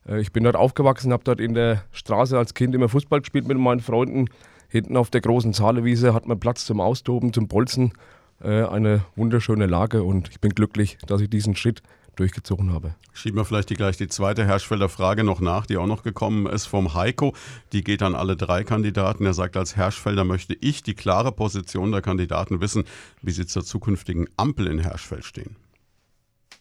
Äh, 0.09 0.21
ich 0.23 0.33
bin 0.33 0.42
dort 0.42 0.57
aufgewachsen, 0.57 1.12
habe 1.12 1.23
dort 1.23 1.38
in 1.38 1.53
der 1.53 1.85
Straße 1.92 2.37
als 2.37 2.55
Kind 2.55 2.75
immer 2.75 2.88
Fußball 2.88 3.21
gespielt 3.21 3.47
mit 3.47 3.59
meinen 3.59 3.81
Freunden. 3.81 4.25
Hinten 4.68 4.97
auf 4.97 5.11
der 5.11 5.21
großen 5.21 5.53
Zaalewiese 5.53 6.14
hat 6.14 6.27
man 6.27 6.40
Platz 6.40 6.64
zum 6.64 6.81
Austoben, 6.81 7.35
zum 7.35 7.47
Bolzen. 7.47 7.92
Äh, 8.40 8.64
eine 8.64 9.05
wunderschöne 9.16 9.66
Lage 9.66 10.03
und 10.03 10.31
ich 10.31 10.40
bin 10.40 10.55
glücklich, 10.55 10.97
dass 11.07 11.21
ich 11.21 11.29
diesen 11.29 11.55
Schritt 11.57 11.83
durchgezogen 12.16 12.73
habe. 12.73 12.94
Schieben 13.12 13.37
wir 13.37 13.44
vielleicht 13.44 13.68
die, 13.68 13.75
gleich 13.75 13.99
die 13.99 14.09
zweite 14.09 14.47
Herschfelder 14.47 14.88
Frage 14.88 15.25
noch 15.25 15.40
nach, 15.40 15.66
die 15.66 15.77
auch 15.77 15.87
noch 15.87 16.03
gekommen 16.03 16.47
ist 16.47 16.64
vom 16.64 16.94
Heiko. 16.94 17.35
Die 17.73 17.85
geht 17.85 18.03
an 18.03 18.14
alle 18.14 18.35
drei 18.35 18.64
Kandidaten. 18.64 19.27
Er 19.27 19.35
sagt, 19.35 19.59
als 19.59 19.77
Herschfelder 19.77 20.25
möchte 20.25 20.57
ich 20.59 20.83
die 20.83 20.94
klare 20.94 21.33
Position 21.33 21.92
der 21.92 22.01
Kandidaten 22.01 22.62
wissen, 22.62 22.85
wie 23.21 23.33
sie 23.33 23.47
zur 23.47 23.62
zukünftigen 23.62 24.27
Ampel 24.38 24.68
in 24.68 24.79
Herschfeld 24.79 25.27
stehen. 25.27 25.57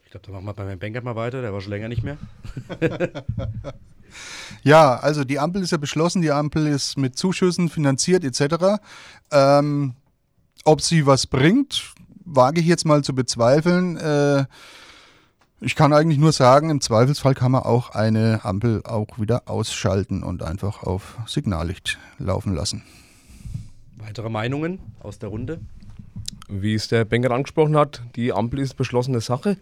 Ich 0.08 0.12
glaube, 0.12 0.26
da 0.26 0.32
machen 0.32 0.46
wir 0.46 0.54
bei 0.54 0.64
meinem 0.64 0.80
Banker 0.80 1.02
mal 1.02 1.18
weiter, 1.18 1.42
der 1.42 1.52
war 1.52 1.60
schon 1.60 1.72
länger 1.72 1.90
nicht 1.90 2.02
mehr. 2.02 2.18
Ja, 4.64 4.96
also 4.96 5.26
die 5.26 5.38
Ampel 5.38 5.62
ist 5.62 5.72
ja 5.72 5.78
beschlossen, 5.78 6.22
die 6.22 6.32
Ampel 6.32 6.66
ist 6.66 6.98
mit 6.98 7.18
Zuschüssen 7.18 7.68
finanziert 7.68 8.24
etc. 8.24 8.80
Ähm, 9.32 9.96
ob 10.64 10.82
sie 10.82 11.06
was 11.06 11.28
bringt, 11.28 11.94
wage 12.24 12.62
ich 12.62 12.68
jetzt 12.68 12.86
mal 12.86 13.04
zu 13.04 13.14
bezweifeln. 13.14 13.98
Äh, 13.98 14.46
ich 15.60 15.76
kann 15.76 15.92
eigentlich 15.92 16.20
nur 16.20 16.32
sagen, 16.32 16.70
im 16.70 16.80
Zweifelsfall 16.80 17.36
kann 17.36 17.52
man 17.52 17.64
auch 17.64 17.90
eine 17.90 18.46
Ampel 18.46 18.82
auch 18.86 19.20
wieder 19.20 19.44
ausschalten 19.46 20.24
und 20.24 20.42
einfach 20.42 20.84
auf 20.84 21.18
Signallicht 21.28 22.00
laufen 22.18 22.56
lassen. 22.56 22.82
Weitere 23.98 24.30
Meinungen 24.30 24.80
aus 25.02 25.20
der 25.20 25.30
Runde? 25.30 25.60
Wie 26.48 26.76
es 26.76 26.88
der 26.88 27.04
Banker 27.04 27.32
angesprochen 27.32 27.76
hat, 27.76 28.02
die 28.16 28.32
Ampel 28.32 28.60
ist 28.60 28.76
beschlossene 28.76 29.20
Sache. 29.20 29.58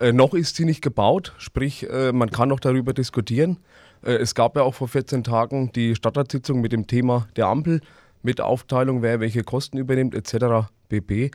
Äh, 0.00 0.12
noch 0.12 0.34
ist 0.34 0.56
sie 0.56 0.64
nicht 0.64 0.82
gebaut, 0.82 1.34
sprich, 1.38 1.88
äh, 1.88 2.12
man 2.12 2.30
kann 2.30 2.48
noch 2.48 2.60
darüber 2.60 2.92
diskutieren. 2.92 3.58
Äh, 4.02 4.12
es 4.14 4.34
gab 4.34 4.56
ja 4.56 4.62
auch 4.62 4.74
vor 4.74 4.88
14 4.88 5.24
Tagen 5.24 5.72
die 5.72 5.94
Stadtratssitzung 5.94 6.60
mit 6.60 6.72
dem 6.72 6.86
Thema 6.86 7.28
der 7.36 7.46
Ampel, 7.46 7.80
mit 8.22 8.40
Aufteilung, 8.40 9.02
wer 9.02 9.20
welche 9.20 9.42
Kosten 9.42 9.78
übernimmt, 9.78 10.14
etc. 10.14 10.68
bb. 10.88 11.30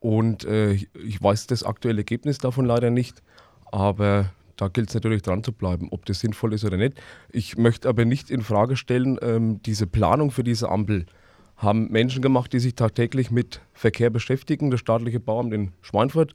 Und 0.00 0.44
äh, 0.44 0.72
ich 0.72 1.22
weiß 1.22 1.46
das 1.48 1.64
aktuelle 1.64 1.98
Ergebnis 1.98 2.38
davon 2.38 2.66
leider 2.66 2.90
nicht, 2.90 3.22
aber 3.66 4.30
da 4.56 4.68
gilt 4.68 4.88
es 4.88 4.94
natürlich 4.94 5.22
dran 5.22 5.44
zu 5.44 5.52
bleiben, 5.52 5.88
ob 5.90 6.04
das 6.06 6.20
sinnvoll 6.20 6.52
ist 6.52 6.64
oder 6.64 6.76
nicht. 6.76 7.00
Ich 7.30 7.56
möchte 7.56 7.88
aber 7.88 8.04
nicht 8.04 8.30
in 8.30 8.42
Frage 8.42 8.76
stellen, 8.76 9.18
ähm, 9.22 9.62
diese 9.62 9.86
Planung 9.86 10.30
für 10.30 10.44
diese 10.44 10.68
Ampel 10.68 11.06
haben 11.56 11.90
Menschen 11.90 12.22
gemacht, 12.22 12.52
die 12.52 12.60
sich 12.60 12.74
tagtäglich 12.74 13.30
mit 13.30 13.60
Verkehr 13.72 14.10
beschäftigen, 14.10 14.70
das 14.70 14.80
staatliche 14.80 15.20
Bauamt 15.20 15.52
in 15.52 15.72
Schweinfurt. 15.80 16.34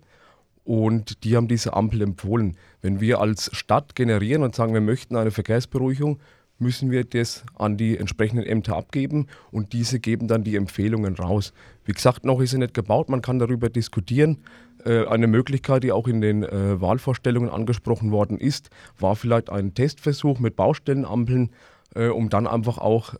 Und 0.63 1.23
die 1.23 1.36
haben 1.36 1.47
diese 1.47 1.73
Ampel 1.73 2.02
empfohlen. 2.02 2.56
Wenn 2.82 3.02
wir 3.02 3.19
als 3.19 3.49
Stadt 3.54 3.95
generieren 3.95 4.43
und 4.43 4.56
sagen, 4.56 4.73
wir 4.73 4.82
möchten 4.82 5.15
eine 5.15 5.32
Verkehrsberuhigung, 5.32 6.19
müssen 6.60 6.91
wir 6.91 7.04
das 7.04 7.43
an 7.56 7.78
die 7.78 7.97
entsprechenden 7.97 8.45
Ämter 8.45 8.78
abgeben 8.78 9.28
und 9.52 9.73
diese 9.73 9.99
geben 9.99 10.28
dann 10.28 10.43
die 10.43 10.56
Empfehlungen 10.56 11.15
raus. 11.15 11.54
Wie 11.86 11.91
gesagt, 11.91 12.26
noch 12.26 12.39
ist 12.39 12.52
sie 12.52 12.58
nicht 12.58 12.73
gebaut, 12.73 13.10
man 13.10 13.21
kann 13.21 13.39
darüber 13.39 13.69
diskutieren. 13.69 14.38
Äh, 14.86 15.06
eine 15.06 15.28
Möglichkeit, 15.28 15.84
die 15.84 15.91
auch 15.91 16.08
in 16.08 16.21
den 16.21 16.43
äh, 16.43 16.80
Wahlvorstellungen 16.80 17.49
angesprochen 17.49 18.12
worden 18.12 18.38
ist, 18.38 18.69
war 18.99 19.15
vielleicht 19.15 19.49
ein 19.49 19.73
Testversuch 19.73 20.39
mit 20.39 20.56
Baustellenampeln, 20.56 21.52
äh, 21.95 22.08
um 22.08 22.30
dann 22.30 22.47
einfach 22.47 22.78
auch 22.78 23.15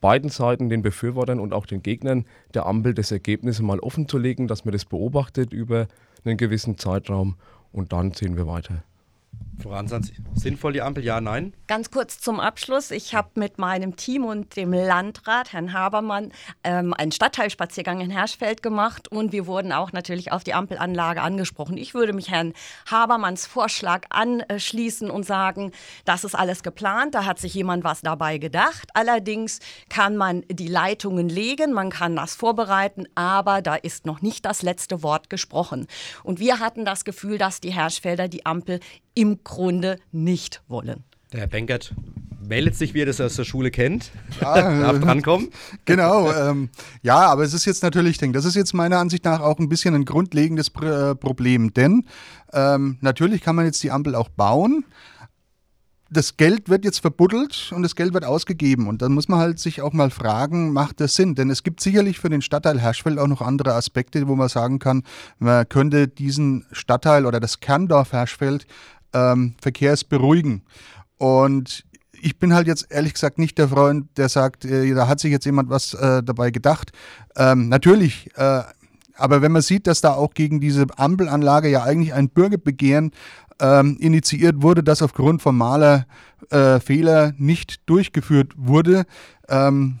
beiden 0.00 0.30
Seiten, 0.30 0.68
den 0.68 0.82
Befürwortern 0.82 1.38
und 1.38 1.54
auch 1.54 1.64
den 1.64 1.80
Gegnern 1.80 2.26
der 2.54 2.66
Ampel, 2.66 2.92
das 2.92 3.12
Ergebnis 3.12 3.62
mal 3.62 3.78
offen 3.78 4.08
zu 4.08 4.18
legen, 4.18 4.48
dass 4.48 4.64
man 4.64 4.72
das 4.72 4.84
beobachtet 4.84 5.52
über 5.52 5.86
einen 6.24 6.36
gewissen 6.36 6.78
Zeitraum 6.78 7.36
und 7.72 7.92
dann 7.92 8.12
sehen 8.12 8.36
wir 8.36 8.46
weiter. 8.46 8.84
Ansatz, 9.70 10.10
sinnvoll 10.34 10.72
die 10.72 10.82
Ampel, 10.82 11.04
ja, 11.04 11.20
nein? 11.20 11.54
Ganz 11.68 11.90
kurz 11.90 12.18
zum 12.18 12.40
Abschluss. 12.40 12.90
Ich 12.90 13.14
habe 13.14 13.28
mit 13.34 13.58
meinem 13.58 13.96
Team 13.96 14.24
und 14.24 14.56
dem 14.56 14.72
Landrat, 14.72 15.52
Herrn 15.52 15.72
Habermann, 15.72 16.32
ähm, 16.64 16.92
einen 16.94 17.12
Stadtteilspaziergang 17.12 18.00
in 18.00 18.10
Herschfeld 18.10 18.62
gemacht 18.62 19.08
und 19.08 19.32
wir 19.32 19.46
wurden 19.46 19.72
auch 19.72 19.92
natürlich 19.92 20.32
auf 20.32 20.44
die 20.44 20.54
Ampelanlage 20.54 21.22
angesprochen. 21.22 21.76
Ich 21.76 21.94
würde 21.94 22.12
mich 22.12 22.30
Herrn 22.30 22.52
Habermanns 22.90 23.46
Vorschlag 23.46 24.06
anschließen 24.10 25.10
und 25.10 25.24
sagen, 25.24 25.72
das 26.04 26.24
ist 26.24 26.34
alles 26.34 26.62
geplant, 26.62 27.14
da 27.14 27.24
hat 27.24 27.38
sich 27.38 27.54
jemand 27.54 27.84
was 27.84 28.00
dabei 28.00 28.38
gedacht. 28.38 28.88
Allerdings 28.94 29.60
kann 29.88 30.16
man 30.16 30.42
die 30.50 30.68
Leitungen 30.68 31.28
legen, 31.28 31.72
man 31.72 31.90
kann 31.90 32.16
das 32.16 32.34
vorbereiten, 32.34 33.06
aber 33.14 33.62
da 33.62 33.76
ist 33.76 34.06
noch 34.06 34.22
nicht 34.22 34.44
das 34.44 34.62
letzte 34.62 35.02
Wort 35.02 35.30
gesprochen. 35.30 35.86
Und 36.22 36.40
wir 36.40 36.58
hatten 36.58 36.84
das 36.84 37.04
Gefühl, 37.04 37.38
dass 37.38 37.60
die 37.60 37.72
Herschfelder 37.72 38.28
die 38.28 38.46
Ampel 38.46 38.80
im 39.14 39.42
Grunde 39.44 39.98
nicht 40.10 40.62
wollen. 40.68 41.04
Der 41.32 41.40
Herr 41.40 41.46
Benkert 41.46 41.94
meldet 42.46 42.76
sich, 42.76 42.94
wie 42.94 43.00
er 43.00 43.06
das 43.06 43.20
aus 43.20 43.36
der 43.36 43.44
Schule 43.44 43.70
kennt. 43.70 44.10
Ja, 44.40 44.70
Darf 44.80 45.00
drankommen. 45.00 45.48
Genau. 45.84 46.30
Ähm, 46.32 46.68
ja, 47.02 47.20
aber 47.20 47.44
es 47.44 47.54
ist 47.54 47.64
jetzt 47.64 47.82
natürlich, 47.82 48.12
ich 48.12 48.18
denke, 48.18 48.36
das 48.36 48.44
ist 48.44 48.56
jetzt 48.56 48.74
meiner 48.74 48.98
Ansicht 48.98 49.24
nach 49.24 49.40
auch 49.40 49.58
ein 49.58 49.68
bisschen 49.68 49.94
ein 49.94 50.04
grundlegendes 50.04 50.70
Pr 50.70 51.14
Problem. 51.14 51.72
Denn 51.74 52.04
ähm, 52.52 52.98
natürlich 53.00 53.40
kann 53.40 53.56
man 53.56 53.64
jetzt 53.64 53.82
die 53.82 53.90
Ampel 53.90 54.14
auch 54.14 54.28
bauen. 54.28 54.84
Das 56.10 56.36
Geld 56.36 56.68
wird 56.68 56.84
jetzt 56.84 56.98
verbuddelt 56.98 57.72
und 57.74 57.82
das 57.82 57.96
Geld 57.96 58.12
wird 58.12 58.26
ausgegeben. 58.26 58.86
Und 58.86 59.00
dann 59.00 59.12
muss 59.12 59.28
man 59.28 59.38
halt 59.38 59.58
sich 59.58 59.80
auch 59.80 59.94
mal 59.94 60.10
fragen, 60.10 60.72
macht 60.72 61.00
das 61.00 61.14
Sinn? 61.14 61.34
Denn 61.34 61.48
es 61.48 61.62
gibt 61.62 61.80
sicherlich 61.80 62.18
für 62.18 62.28
den 62.28 62.42
Stadtteil 62.42 62.78
Herschfeld 62.78 63.18
auch 63.18 63.28
noch 63.28 63.40
andere 63.40 63.72
Aspekte, 63.72 64.28
wo 64.28 64.36
man 64.36 64.48
sagen 64.48 64.78
kann, 64.78 65.04
man 65.38 65.66
könnte 65.66 66.08
diesen 66.08 66.66
Stadtteil 66.70 67.24
oder 67.24 67.40
das 67.40 67.60
Kerndorf 67.60 68.12
Herschfeld 68.12 68.66
ähm, 69.12 69.54
Verkehrs 69.60 70.04
beruhigen. 70.04 70.62
Und 71.18 71.84
ich 72.20 72.38
bin 72.38 72.54
halt 72.54 72.66
jetzt 72.66 72.86
ehrlich 72.90 73.14
gesagt 73.14 73.38
nicht 73.38 73.58
der 73.58 73.68
Freund, 73.68 74.06
der 74.16 74.28
sagt, 74.28 74.64
äh, 74.64 74.94
da 74.94 75.08
hat 75.08 75.20
sich 75.20 75.32
jetzt 75.32 75.44
jemand 75.44 75.70
was 75.70 75.94
äh, 75.94 76.22
dabei 76.22 76.50
gedacht. 76.50 76.92
Ähm, 77.36 77.68
natürlich, 77.68 78.30
äh, 78.36 78.62
aber 79.14 79.42
wenn 79.42 79.52
man 79.52 79.62
sieht, 79.62 79.86
dass 79.86 80.00
da 80.00 80.14
auch 80.14 80.34
gegen 80.34 80.60
diese 80.60 80.86
Ampelanlage 80.96 81.68
ja 81.68 81.82
eigentlich 81.82 82.14
ein 82.14 82.28
Bürgerbegehren 82.28 83.10
ähm, 83.60 83.96
initiiert 84.00 84.62
wurde, 84.62 84.82
das 84.82 85.02
aufgrund 85.02 85.42
formaler 85.42 86.06
äh, 86.50 86.80
Fehler 86.80 87.32
nicht 87.36 87.88
durchgeführt 87.88 88.52
wurde, 88.56 89.04
ähm, 89.48 90.00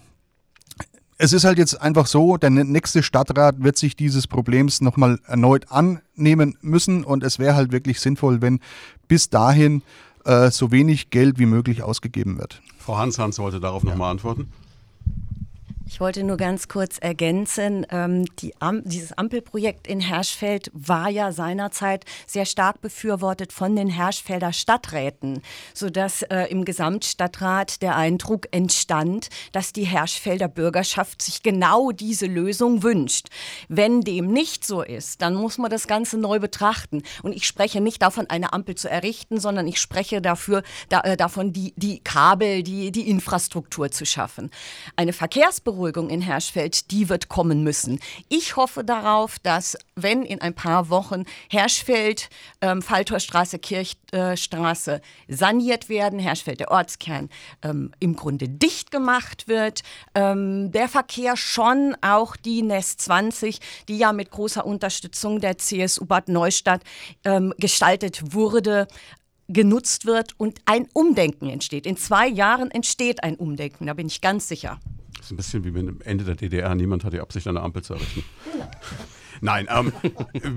es 1.22 1.32
ist 1.32 1.44
halt 1.44 1.56
jetzt 1.56 1.80
einfach 1.80 2.06
so, 2.06 2.36
der 2.36 2.50
nächste 2.50 3.04
Stadtrat 3.04 3.62
wird 3.62 3.76
sich 3.76 3.94
dieses 3.94 4.26
Problems 4.26 4.80
nochmal 4.80 5.20
erneut 5.24 5.66
annehmen 5.70 6.56
müssen 6.62 7.04
und 7.04 7.22
es 7.22 7.38
wäre 7.38 7.54
halt 7.54 7.70
wirklich 7.70 8.00
sinnvoll, 8.00 8.42
wenn 8.42 8.58
bis 9.06 9.30
dahin 9.30 9.82
äh, 10.24 10.50
so 10.50 10.72
wenig 10.72 11.10
Geld 11.10 11.38
wie 11.38 11.46
möglich 11.46 11.84
ausgegeben 11.84 12.38
wird. 12.38 12.60
Frau 12.76 12.98
Hans-Hans 12.98 13.38
wollte 13.38 13.60
darauf 13.60 13.84
ja. 13.84 13.90
nochmal 13.90 14.10
antworten. 14.10 14.50
Ich 15.92 16.00
wollte 16.00 16.24
nur 16.24 16.38
ganz 16.38 16.68
kurz 16.68 16.96
ergänzen, 16.98 17.86
ähm, 17.90 18.24
die 18.36 18.54
Am 18.60 18.82
dieses 18.82 19.12
Ampelprojekt 19.12 19.86
in 19.86 20.00
Herschfeld 20.00 20.70
war 20.72 21.10
ja 21.10 21.32
seinerzeit 21.32 22.06
sehr 22.26 22.46
stark 22.46 22.80
befürwortet 22.80 23.52
von 23.52 23.76
den 23.76 23.88
Herschfelder 23.88 24.54
Stadträten, 24.54 25.42
sodass 25.74 26.22
äh, 26.22 26.44
im 26.44 26.64
Gesamtstadtrat 26.64 27.82
der 27.82 27.94
Eindruck 27.94 28.48
entstand, 28.52 29.28
dass 29.52 29.74
die 29.74 29.84
Herschfelder 29.84 30.48
Bürgerschaft 30.48 31.20
sich 31.20 31.42
genau 31.42 31.92
diese 31.92 32.24
Lösung 32.24 32.82
wünscht. 32.82 33.28
Wenn 33.68 34.00
dem 34.00 34.32
nicht 34.32 34.64
so 34.64 34.80
ist, 34.80 35.20
dann 35.20 35.34
muss 35.34 35.58
man 35.58 35.70
das 35.70 35.86
Ganze 35.86 36.16
neu 36.16 36.38
betrachten. 36.38 37.02
Und 37.22 37.36
ich 37.36 37.46
spreche 37.46 37.82
nicht 37.82 38.00
davon, 38.00 38.30
eine 38.30 38.54
Ampel 38.54 38.76
zu 38.76 38.88
errichten, 38.88 39.38
sondern 39.38 39.68
ich 39.68 39.78
spreche 39.78 40.22
dafür, 40.22 40.62
da, 40.88 41.00
äh, 41.02 41.18
davon, 41.18 41.52
die, 41.52 41.74
die 41.76 42.00
Kabel, 42.00 42.62
die, 42.62 42.92
die 42.92 43.10
Infrastruktur 43.10 43.90
zu 43.90 44.06
schaffen. 44.06 44.50
Eine 44.96 45.12
Verkehrsberuhigung 45.12 45.81
Beruhigung 45.82 46.10
in 46.10 46.20
Herschfeld, 46.20 46.92
die 46.92 47.08
wird 47.08 47.28
kommen 47.28 47.64
müssen. 47.64 47.98
Ich 48.28 48.54
hoffe 48.54 48.84
darauf, 48.84 49.40
dass, 49.40 49.76
wenn 49.96 50.22
in 50.22 50.40
ein 50.40 50.54
paar 50.54 50.90
Wochen 50.90 51.24
Herschfeld, 51.50 52.30
ähm, 52.60 52.82
Falltorstraße, 52.82 53.58
Kirchstraße 53.58 55.00
saniert 55.26 55.88
werden, 55.88 56.20
Herschfeld, 56.20 56.60
der 56.60 56.70
Ortskern, 56.70 57.30
ähm, 57.64 57.90
im 57.98 58.14
Grunde 58.14 58.48
dicht 58.48 58.92
gemacht 58.92 59.48
wird, 59.48 59.82
ähm, 60.14 60.70
der 60.70 60.88
Verkehr 60.88 61.36
schon 61.36 61.96
auch 62.00 62.36
die 62.36 62.62
NES 62.62 62.98
20, 62.98 63.58
die 63.88 63.98
ja 63.98 64.12
mit 64.12 64.30
großer 64.30 64.64
Unterstützung 64.64 65.40
der 65.40 65.58
CSU 65.58 66.04
Bad 66.04 66.28
Neustadt 66.28 66.82
ähm, 67.24 67.52
gestaltet 67.58 68.32
wurde, 68.32 68.86
genutzt 69.48 70.06
wird 70.06 70.38
und 70.38 70.60
ein 70.64 70.86
Umdenken 70.92 71.50
entsteht. 71.50 71.86
In 71.86 71.96
zwei 71.96 72.28
Jahren 72.28 72.70
entsteht 72.70 73.24
ein 73.24 73.34
Umdenken, 73.34 73.86
da 73.86 73.94
bin 73.94 74.06
ich 74.06 74.20
ganz 74.20 74.46
sicher. 74.46 74.78
Das 75.22 75.26
ist 75.26 75.34
ein 75.34 75.36
bisschen 75.36 75.64
wie 75.64 75.70
mit 75.70 75.86
dem 75.86 76.00
Ende 76.00 76.24
der 76.24 76.34
DDR. 76.34 76.74
Niemand 76.74 77.04
hat 77.04 77.12
die 77.12 77.20
Absicht, 77.20 77.46
eine 77.46 77.60
Ampel 77.60 77.84
zu 77.84 77.94
errichten. 77.94 78.24
Genau. 78.44 78.68
Nein, 79.40 79.68
ähm, 79.70 79.92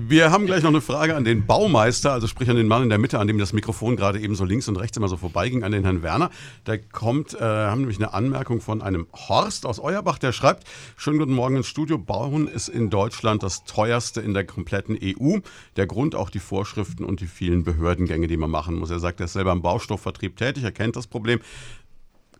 wir 0.08 0.32
haben 0.32 0.46
gleich 0.46 0.64
noch 0.64 0.70
eine 0.70 0.80
Frage 0.80 1.14
an 1.14 1.22
den 1.22 1.46
Baumeister, 1.46 2.12
also 2.12 2.26
sprich 2.26 2.50
an 2.50 2.56
den 2.56 2.66
Mann 2.66 2.82
in 2.82 2.88
der 2.88 2.98
Mitte, 2.98 3.20
an 3.20 3.28
dem 3.28 3.38
das 3.38 3.52
Mikrofon 3.52 3.94
gerade 3.94 4.18
eben 4.18 4.34
so 4.34 4.44
links 4.44 4.66
und 4.66 4.74
rechts 4.74 4.96
immer 4.96 5.06
so 5.06 5.16
vorbeiging, 5.16 5.62
an 5.62 5.70
den 5.70 5.84
Herrn 5.84 6.02
Werner. 6.02 6.30
Der 6.66 6.78
kommt, 6.78 7.34
äh, 7.34 7.44
haben 7.44 7.82
nämlich 7.82 7.98
eine 7.98 8.12
Anmerkung 8.12 8.60
von 8.60 8.82
einem 8.82 9.06
Horst 9.12 9.66
aus 9.66 9.78
Euerbach, 9.78 10.18
der 10.18 10.32
schreibt, 10.32 10.66
schönen 10.96 11.18
guten 11.20 11.32
Morgen 11.32 11.56
ins 11.56 11.68
Studio, 11.68 11.96
Bauen 11.96 12.48
ist 12.48 12.68
in 12.68 12.90
Deutschland 12.90 13.44
das 13.44 13.62
teuerste 13.62 14.20
in 14.20 14.34
der 14.34 14.44
kompletten 14.44 14.98
EU. 15.00 15.38
Der 15.76 15.86
Grund 15.86 16.16
auch 16.16 16.28
die 16.28 16.40
Vorschriften 16.40 17.04
und 17.04 17.20
die 17.20 17.28
vielen 17.28 17.62
Behördengänge, 17.62 18.26
die 18.26 18.36
man 18.36 18.50
machen 18.50 18.74
muss. 18.74 18.90
Er 18.90 18.98
sagt, 18.98 19.20
er 19.20 19.26
ist 19.26 19.34
selber 19.34 19.52
im 19.52 19.62
Baustoffvertrieb 19.62 20.36
tätig, 20.36 20.64
er 20.64 20.72
kennt 20.72 20.96
das 20.96 21.06
Problem. 21.06 21.38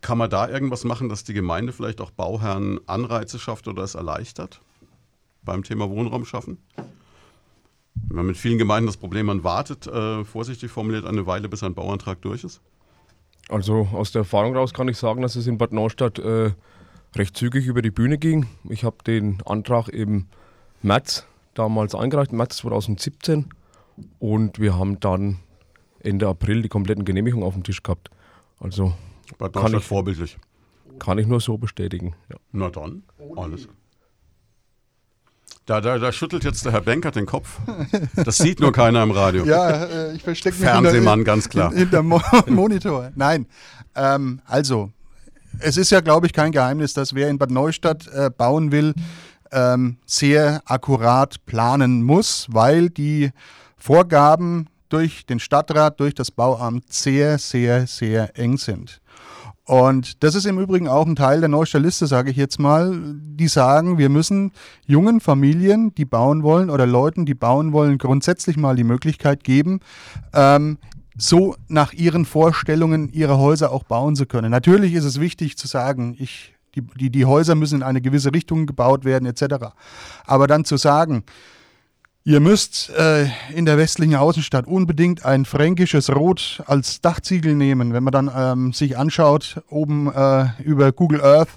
Kann 0.07 0.19
man 0.19 0.29
da 0.29 0.47
irgendwas 0.47 0.85
machen, 0.85 1.09
dass 1.09 1.25
die 1.25 1.33
Gemeinde 1.33 1.73
vielleicht 1.73 1.99
auch 1.99 2.11
Bauherren 2.11 2.79
Anreize 2.87 3.39
schafft 3.39 3.67
oder 3.67 3.83
es 3.83 3.93
erleichtert 3.93 4.61
beim 5.43 5.63
Thema 5.63 5.89
Wohnraum 5.89 6.23
schaffen? 6.23 6.59
Wenn 6.77 8.15
man 8.15 8.25
mit 8.27 8.37
vielen 8.37 8.57
Gemeinden 8.57 8.87
das 8.87 8.95
Problem, 8.95 9.25
man 9.25 9.43
wartet, 9.43 9.85
äh, 9.85 10.23
vorsichtig 10.23 10.71
formuliert, 10.71 11.05
eine 11.05 11.27
Weile, 11.27 11.49
bis 11.49 11.61
ein 11.61 11.73
Bauantrag 11.73 12.21
durch 12.21 12.45
ist? 12.45 12.61
Also 13.49 13.89
aus 13.91 14.13
der 14.13 14.21
Erfahrung 14.21 14.55
raus 14.55 14.73
kann 14.73 14.87
ich 14.87 14.95
sagen, 14.95 15.23
dass 15.23 15.35
es 15.35 15.45
in 15.45 15.57
Bad 15.57 15.73
Neustadt 15.73 16.19
äh, 16.19 16.51
recht 17.13 17.35
zügig 17.35 17.65
über 17.65 17.81
die 17.81 17.91
Bühne 17.91 18.17
ging. 18.17 18.47
Ich 18.69 18.85
habe 18.85 19.03
den 19.05 19.41
Antrag 19.45 19.89
im 19.89 20.27
März 20.81 21.25
damals 21.53 21.95
eingereicht, 21.95 22.31
März 22.31 22.55
2017. 22.55 23.49
Und 24.19 24.57
wir 24.57 24.79
haben 24.79 25.01
dann 25.01 25.39
Ende 25.99 26.29
April 26.29 26.61
die 26.61 26.69
kompletten 26.69 27.03
Genehmigungen 27.03 27.45
auf 27.45 27.55
dem 27.55 27.63
Tisch 27.63 27.83
gehabt. 27.83 28.09
Also 28.61 28.93
Bad 29.37 29.53
Kann 29.53 29.63
Neustadt 29.63 29.81
ich- 29.81 29.87
vorbildlich. 29.87 30.37
kann 30.99 31.17
ich 31.17 31.27
nur 31.27 31.39
so 31.41 31.57
bestätigen. 31.57 32.15
Ja. 32.29 32.37
Na 32.51 32.69
dann, 32.69 33.03
alles. 33.35 33.67
Da, 35.65 35.81
da, 35.81 35.97
da 35.97 36.11
schüttelt 36.13 36.45
jetzt 36.45 36.63
der 36.63 36.71
Herr 36.71 36.81
Benkert 36.81 37.17
den 37.17 37.25
Kopf. 37.25 37.59
Das 38.15 38.37
sieht 38.37 38.61
nur 38.61 38.71
keiner 38.71 39.03
im 39.03 39.11
Radio. 39.11 39.43
Ja, 39.45 39.69
äh, 39.83 40.15
ich 40.15 40.23
verstecke 40.23 40.55
mich 40.57 40.65
Fernsehmann, 40.65 41.19
hinter, 41.19 41.31
ganz 41.31 41.49
klar. 41.49 41.73
hinter 41.73 42.03
Mo 42.03 42.21
Monitor. 42.47 43.11
Nein, 43.15 43.47
ähm, 43.95 44.41
also 44.45 44.91
es 45.59 45.75
ist 45.75 45.89
ja, 45.89 45.99
glaube 45.99 46.25
ich, 46.25 46.31
kein 46.33 46.53
Geheimnis, 46.53 46.93
dass 46.93 47.13
wer 47.13 47.29
in 47.29 47.37
Bad 47.37 47.51
Neustadt 47.51 48.07
äh, 48.07 48.29
bauen 48.29 48.71
will, 48.71 48.93
ähm, 49.51 49.97
sehr 50.05 50.61
akkurat 50.65 51.45
planen 51.45 52.01
muss, 52.01 52.47
weil 52.49 52.89
die 52.89 53.31
Vorgaben 53.75 54.67
durch 54.87 55.25
den 55.25 55.39
Stadtrat, 55.39 55.99
durch 55.99 56.15
das 56.15 56.31
Bauamt 56.31 56.93
sehr, 56.93 57.37
sehr, 57.39 57.87
sehr 57.87 58.37
eng 58.39 58.57
sind. 58.57 59.01
Und 59.67 60.23
das 60.23 60.33
ist 60.33 60.45
im 60.45 60.59
Übrigen 60.59 60.87
auch 60.87 61.05
ein 61.05 61.17
Teil 61.17 61.41
der 61.41 61.49
Neustadter 61.49 61.83
Liste, 61.83 62.07
sage 62.07 62.31
ich 62.31 62.37
jetzt 62.37 62.57
mal. 62.57 62.97
Die 63.03 63.49
sagen, 63.49 63.97
wir 63.97 64.07
müssen 64.07 64.53
jungen 64.85 65.19
Familien, 65.19 65.93
die 65.93 66.05
bauen 66.05 66.41
wollen, 66.41 66.69
oder 66.69 66.85
Leuten, 66.85 67.25
die 67.25 67.33
bauen 67.33 67.73
wollen, 67.73 67.97
grundsätzlich 67.97 68.55
mal 68.55 68.77
die 68.77 68.85
Möglichkeit 68.85 69.43
geben, 69.43 69.81
ähm, 70.33 70.77
so 71.17 71.53
nach 71.67 71.91
ihren 71.91 72.23
Vorstellungen 72.23 73.09
ihre 73.11 73.37
Häuser 73.39 73.73
auch 73.73 73.83
bauen 73.83 74.15
zu 74.15 74.25
können. 74.25 74.51
Natürlich 74.51 74.93
ist 74.93 75.03
es 75.03 75.19
wichtig 75.19 75.57
zu 75.57 75.67
sagen, 75.67 76.15
ich, 76.17 76.55
die, 76.73 76.81
die, 76.81 77.09
die 77.09 77.25
Häuser 77.25 77.55
müssen 77.55 77.79
in 77.79 77.83
eine 77.83 77.99
gewisse 77.99 78.33
Richtung 78.33 78.67
gebaut 78.67 79.03
werden, 79.03 79.25
etc. 79.25 79.73
Aber 80.25 80.47
dann 80.47 80.63
zu 80.63 80.77
sagen, 80.77 81.25
Ihr 82.27 82.41
müsst 82.41 82.89
äh, 82.89 83.29
in 83.55 83.63
der 83.63 83.77
westlichen 83.77 84.15
Außenstadt 84.15 84.67
unbedingt 84.67 85.23
ein 85.23 85.45
fränkisches 85.45 86.13
Rot 86.13 86.61
als 86.65 86.99
Dachziegel 86.99 87.55
nehmen. 87.55 87.93
Wenn 87.93 88.03
man 88.03 88.11
dann 88.11 88.29
ähm, 88.35 88.73
sich 88.73 88.97
anschaut, 88.97 89.63
oben 89.69 90.11
äh, 90.13 90.47
über 90.61 90.91
Google 90.91 91.21
Earth, 91.21 91.47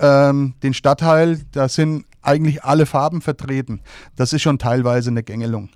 ähm, 0.00 0.54
den 0.64 0.74
Stadtteil, 0.74 1.42
da 1.52 1.68
sind 1.68 2.04
eigentlich 2.20 2.64
alle 2.64 2.84
Farben 2.84 3.20
vertreten. 3.20 3.80
Das 4.16 4.32
ist 4.32 4.42
schon 4.42 4.58
teilweise 4.58 5.10
eine 5.10 5.22
Gängelung. 5.22 5.68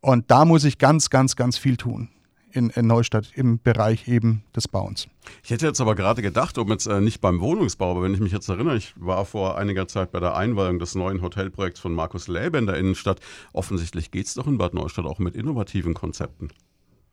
Und 0.00 0.30
da 0.30 0.46
muss 0.46 0.64
ich 0.64 0.78
ganz, 0.78 1.10
ganz, 1.10 1.36
ganz 1.36 1.58
viel 1.58 1.76
tun 1.76 2.08
in, 2.52 2.70
in 2.70 2.86
Neustadt 2.86 3.30
im 3.34 3.60
Bereich 3.60 4.08
eben 4.08 4.42
des 4.54 4.68
Bauens. 4.68 5.08
Ich 5.42 5.50
hätte 5.50 5.66
jetzt 5.66 5.80
aber 5.80 5.94
gerade 5.94 6.22
gedacht, 6.22 6.58
um 6.58 6.68
jetzt 6.68 6.86
äh, 6.86 7.00
nicht 7.00 7.20
beim 7.20 7.40
Wohnungsbau, 7.40 7.92
aber 7.92 8.02
wenn 8.02 8.14
ich 8.14 8.20
mich 8.20 8.32
jetzt 8.32 8.48
erinnere, 8.48 8.76
ich 8.76 8.94
war 8.96 9.24
vor 9.24 9.58
einiger 9.58 9.88
Zeit 9.88 10.12
bei 10.12 10.20
der 10.20 10.36
Einweihung 10.36 10.78
des 10.78 10.94
neuen 10.94 11.22
Hotelprojekts 11.22 11.80
von 11.80 11.94
Markus 11.94 12.28
Läbe 12.28 12.58
in 12.58 12.66
der 12.66 12.76
Innenstadt. 12.76 13.20
Offensichtlich 13.52 14.10
geht 14.10 14.26
es 14.26 14.34
doch 14.34 14.46
in 14.46 14.58
Bad 14.58 14.74
Neustadt 14.74 15.06
auch 15.06 15.18
mit 15.18 15.34
innovativen 15.34 15.94
Konzepten. 15.94 16.48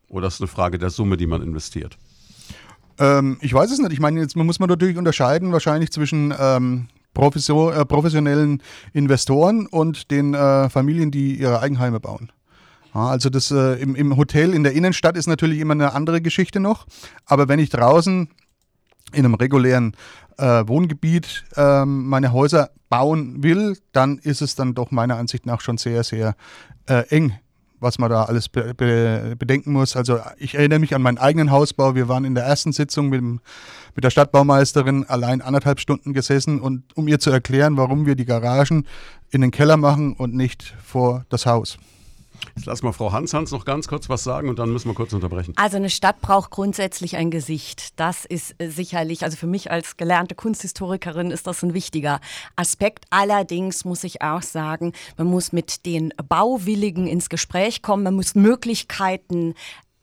Oder 0.10 0.28
ist 0.28 0.36
es 0.36 0.41
eine 0.41 0.47
Frage 0.47 0.78
der 0.78 0.89
Summe, 0.89 1.17
die 1.17 1.28
man 1.28 1.41
investiert? 1.41 1.97
Ähm, 3.00 3.38
ich 3.41 3.54
weiß 3.54 3.71
es 3.71 3.80
nicht. 3.80 3.91
Ich 3.91 4.00
meine, 4.00 4.19
jetzt 4.19 4.36
muss 4.36 4.60
man 4.60 4.69
natürlich 4.69 4.97
unterscheiden 4.97 5.52
wahrscheinlich 5.52 5.91
zwischen 5.91 6.34
ähm, 6.39 6.88
äh, 7.15 7.86
professionellen 7.86 8.62
Investoren 8.93 9.65
und 9.67 10.12
den 10.12 10.34
äh, 10.34 10.69
Familien, 10.69 11.12
die 11.12 11.36
ihre 11.36 11.60
Eigenheime 11.60 12.00
bauen. 12.00 12.32
Also 12.97 13.29
das 13.29 13.51
äh, 13.51 13.73
im, 13.81 13.95
im 13.95 14.17
Hotel 14.17 14.53
in 14.53 14.63
der 14.63 14.73
Innenstadt 14.73 15.17
ist 15.17 15.27
natürlich 15.27 15.60
immer 15.60 15.73
eine 15.73 15.93
andere 15.93 16.21
Geschichte 16.21 16.60
noch. 16.60 16.86
Aber 17.25 17.47
wenn 17.47 17.60
ich 17.60 17.69
draußen 17.69 18.29
in 19.13 19.25
einem 19.25 19.36
regulären 19.36 19.95
äh, 20.38 20.67
Wohngebiet 20.67 21.45
ähm, 21.55 22.07
meine 22.07 22.31
Häuser 22.31 22.71
bauen 22.89 23.43
will, 23.43 23.77
dann 23.91 24.17
ist 24.17 24.41
es 24.41 24.55
dann 24.55 24.73
doch 24.73 24.91
meiner 24.91 25.17
Ansicht 25.17 25.45
nach 25.45 25.62
schon 25.62 25.77
sehr, 25.77 26.03
sehr 26.03 26.36
äh, 26.88 27.03
eng, 27.10 27.33
was 27.79 27.99
man 27.99 28.10
da 28.10 28.23
alles 28.23 28.49
be 28.49 28.73
be 28.73 29.36
bedenken 29.38 29.73
muss. 29.73 29.95
Also 29.95 30.19
ich 30.38 30.55
erinnere 30.55 30.79
mich 30.79 30.95
an 30.95 31.01
meinen 31.01 31.17
eigenen 31.17 31.51
Hausbau. 31.51 31.95
Wir 31.95 32.07
waren 32.07 32.25
in 32.25 32.36
der 32.36 32.45
ersten 32.45 32.71
Sitzung 32.71 33.10
mit, 33.10 33.19
dem, 33.19 33.39
mit 33.95 34.03
der 34.03 34.10
Stadtbaumeisterin 34.10 35.05
allein 35.05 35.41
anderthalb 35.41 35.79
Stunden 35.79 36.13
gesessen 36.13 36.62
und 36.62 36.83
um 36.95 37.07
ihr 37.07 37.19
zu 37.19 37.29
erklären, 37.29 37.77
warum 37.77 38.05
wir 38.05 38.15
die 38.15 38.25
Garagen 38.25 38.86
in 39.29 39.41
den 39.41 39.51
Keller 39.51 39.77
machen 39.77 40.13
und 40.13 40.33
nicht 40.33 40.75
vor 40.83 41.25
das 41.29 41.45
Haus. 41.45 41.77
Jetzt 42.56 42.65
lass 42.65 42.84
mal 42.84 42.91
Frau 42.91 43.12
Hans-Hans 43.12 43.52
noch 43.52 43.65
ganz 43.65 43.88
kurz 43.88 44.10
was 44.10 44.23
sagen 44.23 44.50
und 44.50 44.60
dann 44.60 44.71
müssen 44.71 44.89
wir 44.89 44.95
kurz 44.95 45.13
unterbrechen. 45.13 45.54
Also 45.58 45.78
eine 45.78 45.89
Stadt 45.89 46.21
braucht 46.21 46.52
grundsätzlich 46.52 47.15
ein 47.15 47.32
Gesicht. 47.32 48.00
Das 48.00 48.26
ist 48.26 48.56
äh, 48.60 48.69
sicherlich, 48.69 49.23
also 49.23 49.38
für 49.38 49.47
mich 49.47 49.71
als 49.71 49.97
gelernte 49.97 50.36
Kunsthistorikerin 50.36 51.32
ist 51.32 51.47
das 51.47 51.63
ein 51.63 51.73
wichtiger 51.73 52.19
Aspekt. 52.56 53.06
Allerdings 53.10 53.86
muss 53.86 54.04
ich 54.04 54.21
auch 54.21 54.41
sagen, 54.41 54.93
man 55.17 55.28
muss 55.28 55.52
mit 55.52 55.86
den 55.86 56.13
Bauwilligen 56.28 57.08
ins 57.08 57.30
Gespräch 57.30 57.82
kommen, 57.82 58.04
man 58.04 58.15
muss 58.15 58.36
Möglichkeiten 58.36 59.54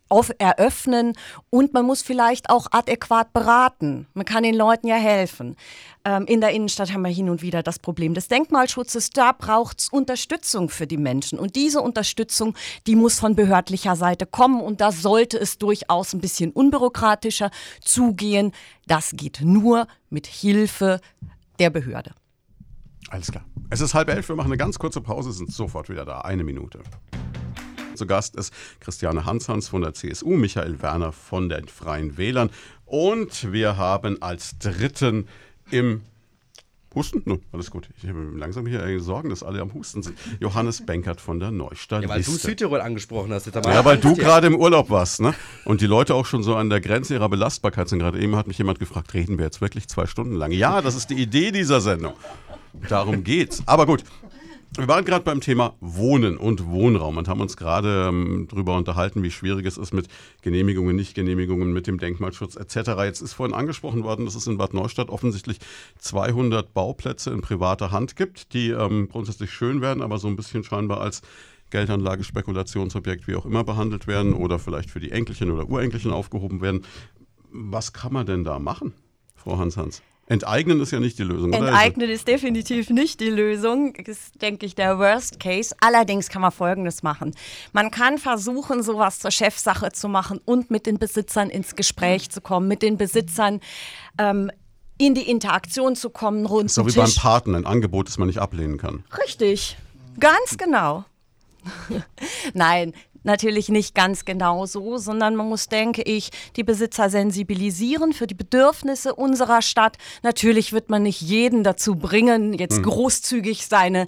auf, 0.09 0.31
eröffnen 0.39 1.15
und 1.51 1.73
man 1.73 1.87
muss 1.87 2.03
vielleicht 2.03 2.51
auch 2.51 2.67
adäquat 2.71 3.33
beraten. 3.33 4.07
Man 4.15 4.25
kann 4.25 4.43
den 4.43 4.55
Leuten 4.55 4.87
ja 4.87 4.97
helfen. 4.97 5.57
Ähm, 6.05 6.27
in 6.27 6.41
der 6.41 6.51
Innenstadt 6.51 6.93
haben 6.93 7.03
wir 7.03 7.11
hin 7.11 7.31
und 7.31 7.43
wieder 7.43 7.63
das 7.63 7.79
Problem 7.79 8.15
des 8.15 8.29
Denkmalschutzes. 8.29 9.11
Da 9.11 9.33
braucht 9.33 9.81
es 9.81 9.89
Unterstützung 9.89 10.69
für 10.69 10.87
die 10.87 10.99
Menschen. 10.99 11.39
Und 11.39 11.57
diese 11.57 11.81
Unterstützung, 11.81 12.55
die 12.87 12.97
muss 12.97 13.19
von 13.19 13.35
behördlicher 13.35 13.97
Seite 13.97 14.27
kommen. 14.27 14.61
Und 14.61 14.81
da 14.81 14.93
sollte 14.93 15.39
es 15.39 15.59
durchaus 15.59 16.13
ein 16.13 16.21
bisschen 16.21 16.53
unbürokratischer 16.53 17.51
zugehen. 17.81 18.53
Das 18.87 19.13
geht 19.15 19.41
nur 19.43 19.87
mit 20.11 20.27
Hilfe 20.27 21.01
der 21.59 21.71
Behörde. 21.71 22.13
Alles 23.09 23.31
klar. 23.31 23.45
Es 23.71 23.81
ist 23.81 23.95
halb 23.95 24.09
elf, 24.09 24.29
wir 24.29 24.37
machen 24.37 24.49
eine 24.49 24.57
ganz 24.57 24.79
kurze 24.79 25.01
Pause, 25.01 25.33
sind 25.33 25.53
sofort 25.53 25.89
wieder 25.89 26.05
da. 26.05 26.21
Eine 26.21 26.45
Minute. 26.45 26.81
Zu 27.95 28.07
Gast 28.07 28.37
ist 28.37 28.53
Christiane 28.81 29.25
Hanshans 29.25 29.69
von 29.69 29.83
der 29.83 29.95
CSU, 29.95 30.31
Michael 30.31 30.83
Werner 30.83 31.13
von 31.13 31.49
den 31.49 31.69
Freien 31.69 32.17
Wählern 32.17 32.51
und 32.87 33.53
wir 33.53 33.77
haben 33.77 34.21
als 34.23 34.59
dritten 34.59 35.29
im 35.71 36.03
Husten? 36.95 37.23
No, 37.25 37.41
alles 37.53 37.71
gut. 37.71 37.89
Ich 38.01 38.09
habe 38.09 38.21
langsam 38.37 38.67
hier 38.67 39.01
Sorgen, 39.01 39.31
dass 39.31 39.43
alle 39.43 39.61
am 39.61 39.75
Husten 39.75 40.03
sind. 40.03 40.17
Johannes 40.39 40.87
Benkert 40.87 41.21
von 41.21 41.41
der 41.41 41.51
Neustadt. 41.51 42.03
Ja, 42.03 42.09
weil 42.09 42.23
du. 42.23 42.31
Südtirol 42.31 42.81
angesprochen 42.81 43.33
hast. 43.33 43.47
Ja, 43.47 43.85
weil 43.85 43.99
du 43.99 44.15
gerade 44.15 44.47
im 44.47 44.55
Urlaub 44.55 44.91
warst, 44.91 45.21
ne? 45.21 45.35
Und 45.65 45.81
die 45.81 45.87
Leute 45.87 46.15
auch 46.15 46.27
schon 46.27 46.45
so 46.45 46.55
an 46.55 46.71
der 46.71 46.81
Grenze 46.81 47.15
ihrer 47.15 47.29
Belastbarkeit 47.29 47.89
sind. 47.89 47.99
Gerade 47.99 48.21
eben 48.21 48.37
hat 48.37 48.47
mich 48.47 48.59
jemand 48.59 48.79
gefragt, 48.79 49.13
reden 49.15 49.39
wir 49.39 49.45
jetzt 49.45 49.61
wirklich 49.61 49.89
zwei 49.89 50.07
Stunden 50.07 50.37
lang? 50.37 50.53
Ja, 50.53 50.83
das 50.83 50.95
ist 50.95 51.11
die 51.11 51.21
Idee 51.21 51.51
dieser 51.51 51.81
Sendung. 51.81 52.15
Darum 52.89 53.25
geht's. 53.25 53.63
Aber 53.67 53.87
gut. 53.87 54.05
Wir 54.77 54.89
waren 54.89 55.05
gerade 55.05 55.25
beim 55.25 55.41
Thema 55.41 55.77
Wohnen 55.81 56.37
und 56.37 56.67
Wohnraum 56.67 57.17
und 57.17 57.29
haben 57.29 57.41
uns 57.41 57.57
gerade 57.57 58.09
ähm, 58.09 58.49
darüber 58.51 58.77
unterhalten, 58.77 59.23
wie 59.23 59.31
schwierig 59.31 59.67
es 59.67 59.79
ist 59.79 59.95
mit 59.95 60.09
Genehmigungen, 60.43 60.97
Nichtgenehmigungen, 60.97 61.73
mit 61.73 61.87
dem 61.87 61.99
Denkmalschutz 61.99 62.57
etc. 62.57 62.91
Jetzt 63.05 63.21
ist 63.21 63.35
vorhin 63.35 63.55
angesprochen 63.55 64.03
worden, 64.03 64.25
dass 64.25 64.35
es 64.35 64.49
in 64.49 64.59
Bad 64.59 64.75
Neustadt 64.75 65.11
offensichtlich 65.11 65.59
200 65.99 66.75
Bauplätze 66.75 67.31
in 67.31 67.41
privater 67.41 67.93
Hand 67.93 68.17
gibt, 68.17 68.53
die 68.53 68.71
ähm, 68.71 69.09
grundsätzlich 69.09 69.53
schön 69.53 69.81
werden, 69.81 70.03
aber 70.03 70.19
so 70.19 70.27
ein 70.27 70.35
bisschen 70.35 70.65
scheinbar 70.65 71.01
als 71.01 71.23
Geldanlage, 71.71 72.25
Spekulationsobjekt, 72.25 73.29
wie 73.29 73.37
auch 73.37 73.47
immer 73.47 73.63
behandelt 73.63 74.09
werden 74.09 74.33
oder 74.33 74.59
vielleicht 74.59 74.91
für 74.91 74.99
die 74.99 75.13
Enkelchen 75.13 75.53
oder 75.53 75.69
Urenkelchen 75.69 76.11
aufgehoben 76.11 76.61
werden. 76.63 76.85
Was 77.53 77.93
kann 77.93 78.13
man 78.13 78.27
denn 78.27 78.43
da 78.43 78.59
machen, 78.59 78.93
Frau 79.37 79.57
Hans-Hans? 79.57 80.03
Enteignen 80.27 80.81
ist 80.81 80.91
ja 80.91 81.01
nicht 81.01 81.19
die 81.19 81.23
Lösung, 81.23 81.51
oder? 81.51 81.69
Enteignen 81.69 82.09
ist 82.09 82.27
definitiv 82.27 82.89
nicht 82.89 83.21
die 83.21 83.29
Lösung. 83.29 83.95
Ist, 83.95 84.41
denke 84.41 84.65
ich, 84.65 84.75
der 84.75 84.99
Worst 84.99 85.39
Case. 85.39 85.75
Allerdings 85.81 86.29
kann 86.29 86.41
man 86.41 86.51
Folgendes 86.51 87.03
machen. 87.03 87.35
Man 87.73 87.91
kann 87.91 88.17
versuchen, 88.17 88.83
sowas 88.83 89.19
zur 89.19 89.31
Chefsache 89.31 89.93
zu 89.93 90.09
machen 90.09 90.41
und 90.45 90.71
mit 90.71 90.87
den 90.87 90.99
Besitzern 90.99 91.51
ins 91.51 91.77
Gespräch 91.77 92.31
zu 92.31 92.41
kommen, 92.41 92.69
mit 92.69 92.81
den 92.83 92.97
Besitzern 92.97 93.61
ähm, 94.19 94.51
in 94.97 95.15
die 95.15 95.29
Interaktion 95.29 95.97
zu 95.97 96.09
kommen, 96.09 96.47
rund 96.47 96.71
So 96.71 96.87
wie 96.87 96.93
beim. 96.93 97.13
Paten, 97.15 97.55
ein 97.55 97.67
Angebot, 97.67 98.09
das 98.09 98.17
man 98.17 98.29
nicht 98.29 98.39
ablehnen 98.39 98.79
kann. 98.79 99.05
Richtig, 99.19 99.77
ganz 100.19 100.57
genau. 100.57 101.05
Nein, 102.55 102.95
natürlich 103.25 103.69
nicht 103.69 103.95
ganz 103.95 104.25
genau 104.25 104.67
so, 104.67 104.99
sondern 104.99 105.37
man 105.37 105.49
muss, 105.49 105.69
denke 105.69 106.03
ich, 106.03 106.31
die 106.57 106.65
Besitzer 106.65 107.11
sensibilisieren 107.11 108.13
für 108.13 108.27
die 108.27 108.35
Bedürfnisse 108.35 109.15
unserer 109.15 109.63
Stadt. 109.63 109.97
Natürlich 110.23 110.73
wird 110.73 110.91
man 110.91 111.03
nicht 111.03 111.21
jeden 111.21 111.65
dazu 111.65 111.97
bringen, 111.97 112.53
jetzt 112.53 112.83
großzügig 112.83 113.67
seine 113.67 114.07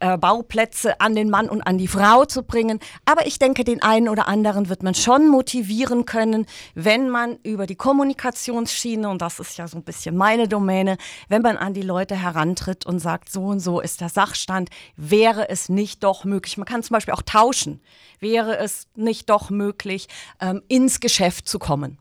äh, 0.00 0.18
Bauplätze 0.18 1.00
an 1.00 1.14
den 1.14 1.30
Mann 1.30 1.48
und 1.48 1.62
an 1.62 1.78
die 1.78 1.88
Frau 1.88 2.24
zu 2.24 2.42
bringen. 2.42 2.80
Aber 3.04 3.26
ich 3.26 3.38
denke, 3.38 3.64
den 3.64 3.82
einen 3.82 4.08
oder 4.08 4.28
anderen 4.28 4.68
wird 4.68 4.82
man 4.82 4.94
schon 4.94 5.28
motivieren 5.28 6.06
können, 6.06 6.46
wenn 6.74 7.08
man 7.08 7.36
über 7.42 7.66
die 7.66 7.76
Kommunikationsschiene, 7.76 9.08
und 9.08 9.22
das 9.22 9.40
ist 9.40 9.58
ja 9.58 9.68
so 9.68 9.76
ein 9.76 9.84
bisschen 9.84 10.16
meine 10.16 10.48
Domäne, 10.48 10.96
wenn 11.28 11.42
man 11.42 11.56
an 11.56 11.74
die 11.74 11.82
Leute 11.82 12.16
herantritt 12.16 12.86
und 12.86 12.98
sagt, 12.98 13.30
so 13.30 13.44
und 13.46 13.60
so 13.60 13.80
ist 13.80 14.00
der 14.00 14.08
Sachstand, 14.08 14.70
wäre 14.96 15.48
es 15.48 15.68
nicht 15.68 16.04
doch 16.04 16.24
möglich, 16.24 16.56
man 16.56 16.66
kann 16.66 16.82
zum 16.82 16.94
Beispiel 16.94 17.14
auch 17.14 17.22
tauschen, 17.22 17.80
wäre 18.20 18.58
es 18.58 18.88
nicht 18.94 19.30
doch 19.30 19.50
möglich, 19.50 20.08
ähm, 20.40 20.62
ins 20.68 21.00
Geschäft 21.00 21.48
zu 21.48 21.58
kommen. 21.58 21.98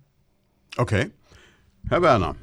Okay. 0.77 1.11
Herr 1.87 2.01
Werner, 2.01 2.35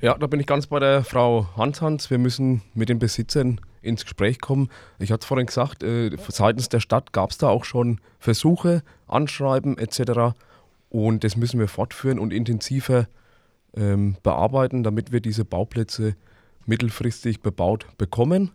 Ja, 0.00 0.18
da 0.18 0.26
bin 0.26 0.40
ich 0.40 0.46
ganz 0.46 0.66
bei 0.66 0.80
der 0.80 1.04
Frau 1.04 1.46
Hans-Hans. 1.56 2.10
Wir 2.10 2.18
müssen 2.18 2.62
mit 2.74 2.88
den 2.88 2.98
Besitzern 2.98 3.60
ins 3.82 4.04
Gespräch 4.04 4.40
kommen. 4.40 4.68
Ich 4.98 5.12
hatte 5.12 5.22
es 5.22 5.26
vorhin 5.26 5.46
gesagt, 5.46 5.82
äh, 5.82 6.10
seitens 6.28 6.68
der 6.68 6.80
Stadt 6.80 7.12
gab 7.12 7.30
es 7.30 7.38
da 7.38 7.48
auch 7.48 7.64
schon 7.64 8.00
Versuche, 8.18 8.82
Anschreiben 9.06 9.76
etc. 9.78 10.34
Und 10.88 11.24
das 11.24 11.36
müssen 11.36 11.60
wir 11.60 11.68
fortführen 11.68 12.18
und 12.18 12.32
intensiver 12.32 13.08
ähm, 13.74 14.16
bearbeiten, 14.22 14.82
damit 14.82 15.12
wir 15.12 15.20
diese 15.20 15.44
Bauplätze 15.44 16.16
mittelfristig 16.66 17.40
bebaut 17.40 17.86
bekommen. 17.98 18.52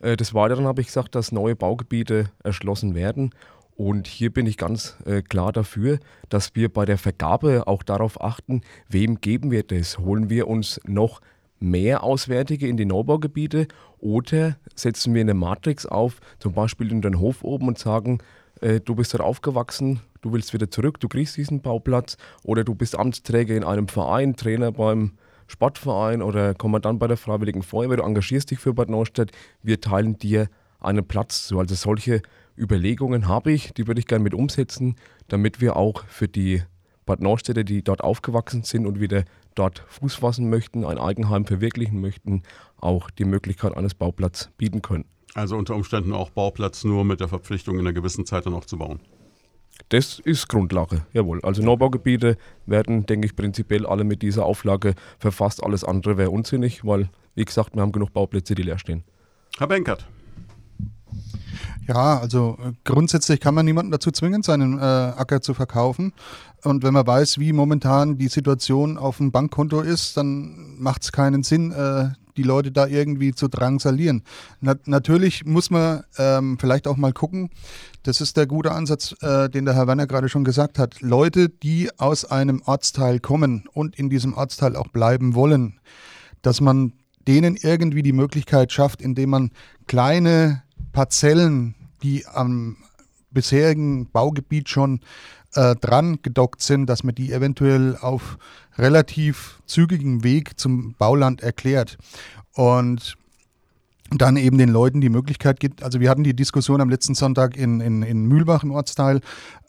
Äh, 0.00 0.16
des 0.16 0.34
Weiteren 0.34 0.66
habe 0.66 0.80
ich 0.80 0.88
gesagt, 0.88 1.14
dass 1.14 1.32
neue 1.32 1.56
Baugebiete 1.56 2.30
erschlossen 2.42 2.94
werden. 2.94 3.30
Und 3.76 4.06
hier 4.06 4.32
bin 4.32 4.46
ich 4.46 4.56
ganz 4.56 4.96
äh, 5.04 5.22
klar 5.22 5.52
dafür, 5.52 5.98
dass 6.28 6.54
wir 6.54 6.72
bei 6.72 6.84
der 6.84 6.98
Vergabe 6.98 7.66
auch 7.66 7.82
darauf 7.82 8.20
achten, 8.22 8.62
wem 8.88 9.20
geben 9.20 9.50
wir 9.50 9.64
das? 9.64 9.98
Holen 9.98 10.30
wir 10.30 10.46
uns 10.46 10.80
noch 10.86 11.20
mehr 11.60 12.02
Auswärtige 12.02 12.68
in 12.68 12.76
die 12.76 12.84
Neubaugebiete 12.84 13.68
oder 13.98 14.56
setzen 14.74 15.14
wir 15.14 15.20
eine 15.20 15.34
Matrix 15.34 15.86
auf, 15.86 16.20
zum 16.38 16.52
Beispiel 16.52 16.90
in 16.90 17.02
den 17.02 17.20
Hof 17.20 17.42
oben 17.42 17.68
und 17.68 17.78
sagen, 17.78 18.18
äh, 18.60 18.80
du 18.80 18.94
bist 18.94 19.14
dort 19.14 19.22
aufgewachsen, 19.22 20.00
du 20.20 20.32
willst 20.32 20.52
wieder 20.52 20.70
zurück, 20.70 21.00
du 21.00 21.08
kriegst 21.08 21.36
diesen 21.36 21.62
Bauplatz 21.62 22.16
oder 22.42 22.64
du 22.64 22.74
bist 22.74 22.98
Amtsträger 22.98 23.56
in 23.56 23.64
einem 23.64 23.88
Verein, 23.88 24.36
Trainer 24.36 24.72
beim 24.72 25.12
Sportverein 25.46 26.22
oder 26.22 26.54
Kommandant 26.54 26.98
bei 26.98 27.06
der 27.06 27.16
Freiwilligen 27.16 27.62
Feuerwehr, 27.62 27.98
du 27.98 28.02
engagierst 28.02 28.50
dich 28.50 28.58
für 28.58 28.74
Bad 28.74 28.88
Neustadt, 28.88 29.30
wir 29.62 29.80
teilen 29.80 30.18
dir 30.18 30.48
einen 30.80 31.06
Platz 31.06 31.46
zu. 31.46 31.58
Also 31.58 31.74
solche 31.74 32.22
Überlegungen 32.56 33.28
habe 33.28 33.52
ich, 33.52 33.72
die 33.74 33.86
würde 33.86 34.00
ich 34.00 34.06
gerne 34.06 34.22
mit 34.22 34.34
umsetzen, 34.34 34.96
damit 35.28 35.60
wir 35.60 35.76
auch 35.76 36.04
für 36.06 36.28
die 36.28 36.62
Bad 37.06 37.20
Neustädter, 37.20 37.64
die 37.64 37.82
dort 37.82 38.02
aufgewachsen 38.02 38.62
sind 38.62 38.86
und 38.86 39.00
wieder 39.00 39.24
dort 39.54 39.84
Fuß 39.88 40.14
fassen 40.16 40.50
möchten, 40.50 40.84
ein 40.84 40.98
Eigenheim 40.98 41.46
verwirklichen 41.46 42.00
möchten, 42.00 42.42
auch 42.78 43.10
die 43.10 43.24
Möglichkeit 43.24 43.76
eines 43.76 43.94
Bauplatzes 43.94 44.50
bieten 44.56 44.82
können. 44.82 45.04
Also 45.34 45.56
unter 45.56 45.74
Umständen 45.74 46.12
auch 46.12 46.30
Bauplatz 46.30 46.84
nur 46.84 47.04
mit 47.04 47.20
der 47.20 47.28
Verpflichtung 47.28 47.74
in 47.74 47.80
einer 47.80 47.92
gewissen 47.92 48.24
Zeit 48.24 48.46
dann 48.46 48.54
auch 48.54 48.64
zu 48.64 48.78
bauen. 48.78 49.00
Das 49.88 50.20
ist 50.20 50.48
Grundlage, 50.48 51.04
jawohl. 51.12 51.40
Also 51.42 51.62
Neubaugebiete 51.62 52.36
werden, 52.66 53.06
denke 53.06 53.26
ich, 53.26 53.34
prinzipiell 53.34 53.86
alle 53.86 54.04
mit 54.04 54.22
dieser 54.22 54.44
Auflage 54.44 54.94
verfasst. 55.18 55.62
Alles 55.62 55.82
andere 55.82 56.16
wäre 56.16 56.30
unsinnig, 56.30 56.84
weil, 56.84 57.10
wie 57.34 57.44
gesagt, 57.44 57.74
wir 57.74 57.82
haben 57.82 57.92
genug 57.92 58.12
Bauplätze, 58.12 58.54
die 58.54 58.62
leer 58.62 58.78
stehen. 58.78 59.02
Herr 59.58 59.66
Benkert. 59.66 60.06
Ja, 61.86 62.18
also 62.18 62.56
äh, 62.64 62.72
grundsätzlich 62.84 63.40
kann 63.40 63.54
man 63.54 63.66
niemanden 63.66 63.92
dazu 63.92 64.10
zwingen, 64.10 64.42
seinen 64.42 64.78
äh, 64.78 64.82
Acker 64.82 65.42
zu 65.42 65.54
verkaufen. 65.54 66.12
Und 66.64 66.82
wenn 66.82 66.94
man 66.94 67.06
weiß, 67.06 67.38
wie 67.38 67.52
momentan 67.52 68.16
die 68.16 68.28
Situation 68.28 68.96
auf 68.96 69.18
dem 69.18 69.30
Bankkonto 69.30 69.80
ist, 69.80 70.16
dann 70.16 70.76
macht 70.78 71.02
es 71.02 71.12
keinen 71.12 71.42
Sinn, 71.42 71.72
äh, 71.72 72.08
die 72.36 72.42
Leute 72.42 72.72
da 72.72 72.86
irgendwie 72.86 73.32
zu 73.32 73.48
drangsalieren. 73.48 74.22
Na, 74.60 74.74
natürlich 74.86 75.44
muss 75.44 75.70
man 75.70 76.04
ähm, 76.18 76.58
vielleicht 76.58 76.88
auch 76.88 76.96
mal 76.96 77.12
gucken, 77.12 77.50
das 78.02 78.20
ist 78.20 78.36
der 78.36 78.46
gute 78.46 78.72
Ansatz, 78.72 79.14
äh, 79.20 79.48
den 79.48 79.66
der 79.66 79.74
Herr 79.74 79.86
Werner 79.86 80.06
gerade 80.06 80.28
schon 80.28 80.44
gesagt 80.44 80.78
hat. 80.78 81.00
Leute, 81.00 81.48
die 81.48 81.90
aus 81.98 82.24
einem 82.24 82.62
Ortsteil 82.64 83.20
kommen 83.20 83.68
und 83.72 83.96
in 83.96 84.10
diesem 84.10 84.34
Ortsteil 84.34 84.74
auch 84.74 84.88
bleiben 84.88 85.34
wollen, 85.34 85.78
dass 86.42 86.60
man 86.60 86.94
denen 87.28 87.56
irgendwie 87.56 88.02
die 88.02 88.12
Möglichkeit 88.12 88.72
schafft, 88.72 89.00
indem 89.00 89.30
man 89.30 89.50
kleine 89.86 90.62
Parzellen, 90.92 91.74
die 92.02 92.26
am 92.26 92.76
bisherigen 93.30 94.10
Baugebiet 94.10 94.68
schon 94.68 95.00
äh, 95.54 95.74
dran 95.76 96.18
gedockt 96.22 96.62
sind, 96.62 96.86
dass 96.86 97.04
man 97.04 97.14
die 97.14 97.32
eventuell 97.32 97.96
auf 98.00 98.38
relativ 98.76 99.60
zügigem 99.66 100.24
Weg 100.24 100.58
zum 100.58 100.94
Bauland 100.98 101.42
erklärt. 101.42 101.96
Und 102.54 103.16
dann 104.10 104.36
eben 104.36 104.58
den 104.58 104.68
Leuten 104.68 105.00
die 105.00 105.08
Möglichkeit 105.08 105.58
gibt, 105.60 105.82
also 105.82 105.98
wir 105.98 106.10
hatten 106.10 106.24
die 106.24 106.36
Diskussion 106.36 106.80
am 106.80 106.90
letzten 106.90 107.14
Sonntag 107.14 107.56
in, 107.56 107.80
in, 107.80 108.02
in 108.02 108.26
Mühlbach 108.26 108.62
im 108.62 108.70
Ortsteil, 108.70 109.20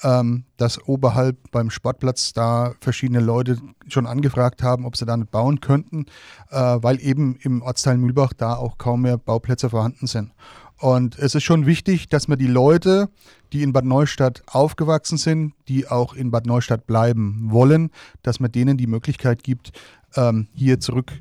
ähm, 0.03 0.43
dass 0.57 0.87
oberhalb 0.87 1.37
beim 1.51 1.69
Sportplatz 1.69 2.33
da 2.33 2.73
verschiedene 2.79 3.21
Leute 3.21 3.57
schon 3.87 4.05
angefragt 4.05 4.61
haben, 4.61 4.85
ob 4.85 4.97
sie 4.97 5.05
da 5.05 5.17
nicht 5.17 5.31
bauen 5.31 5.61
könnten, 5.61 6.05
äh, 6.51 6.57
weil 6.57 7.01
eben 7.01 7.37
im 7.41 7.61
Ortsteil 7.61 7.97
Mühlbach 7.97 8.33
da 8.33 8.55
auch 8.55 8.77
kaum 8.77 9.03
mehr 9.03 9.17
Bauplätze 9.17 9.69
vorhanden 9.69 10.05
sind. 10.05 10.31
Und 10.79 11.17
es 11.17 11.35
ist 11.35 11.43
schon 11.43 11.65
wichtig, 11.65 12.09
dass 12.09 12.27
man 12.27 12.37
die 12.37 12.47
Leute, 12.47 13.09
die 13.55 13.63
in 13.63 13.71
Bad 13.71 13.85
Neustadt 13.85 14.43
aufgewachsen 14.47 15.17
sind, 15.17 15.53
die 15.69 15.87
auch 15.87 16.13
in 16.13 16.29
Bad 16.29 16.45
Neustadt 16.45 16.85
bleiben 16.85 17.47
wollen, 17.51 17.89
dass 18.21 18.41
man 18.41 18.51
denen 18.51 18.75
die 18.75 18.85
Möglichkeit 18.85 19.43
gibt, 19.43 19.71
ähm, 20.17 20.47
hier 20.53 20.81
zurück 20.81 21.13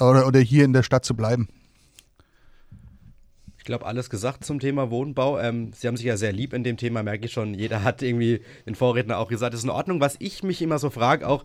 oder, 0.00 0.26
oder 0.26 0.40
hier 0.40 0.64
in 0.64 0.72
der 0.72 0.82
Stadt 0.82 1.04
zu 1.04 1.14
bleiben. 1.14 1.48
Ich 3.56 3.64
glaube, 3.64 3.86
alles 3.86 4.10
gesagt 4.10 4.44
zum 4.44 4.58
Thema 4.58 4.90
Wohnbau. 4.90 5.38
Ähm, 5.38 5.70
Sie 5.74 5.86
haben 5.86 5.96
sich 5.96 6.06
ja 6.06 6.16
sehr 6.16 6.32
lieb 6.32 6.54
in 6.54 6.64
dem 6.64 6.76
Thema, 6.76 7.04
merke 7.04 7.26
ich 7.26 7.32
schon. 7.32 7.54
Jeder 7.54 7.84
hat 7.84 8.02
irgendwie 8.02 8.40
den 8.66 8.74
Vorredner 8.74 9.18
auch 9.18 9.28
gesagt, 9.28 9.54
das 9.54 9.60
ist 9.60 9.64
in 9.64 9.70
Ordnung. 9.70 10.00
Was 10.00 10.16
ich 10.18 10.42
mich 10.42 10.60
immer 10.62 10.80
so 10.80 10.90
frage, 10.90 11.28
auch 11.28 11.44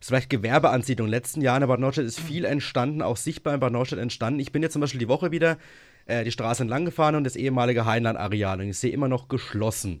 ist 0.00 0.08
vielleicht 0.08 0.30
Gewerbeansiedlung. 0.30 1.06
In 1.06 1.12
den 1.12 1.16
letzten 1.16 1.42
Jahren 1.42 1.62
in 1.62 1.68
Bad 1.68 1.78
Neustadt 1.78 2.06
ist 2.06 2.18
viel 2.18 2.44
entstanden, 2.44 3.02
auch 3.02 3.16
sichtbar 3.16 3.54
in 3.54 3.60
Bad 3.60 3.72
Neustadt 3.72 4.00
entstanden. 4.00 4.40
Ich 4.40 4.50
bin 4.50 4.62
jetzt 4.62 4.72
zum 4.72 4.80
Beispiel 4.80 4.98
die 4.98 5.08
Woche 5.08 5.30
wieder 5.30 5.58
äh, 6.06 6.24
die 6.24 6.32
Straße 6.32 6.62
entlang 6.62 6.84
gefahren 6.84 7.14
und 7.14 7.24
das 7.24 7.36
ehemalige 7.36 7.84
Heinlein-Areal 7.84 8.60
und 8.60 8.68
ich 8.68 8.78
sehe 8.78 8.92
immer 8.92 9.08
noch 9.08 9.28
geschlossen. 9.28 10.00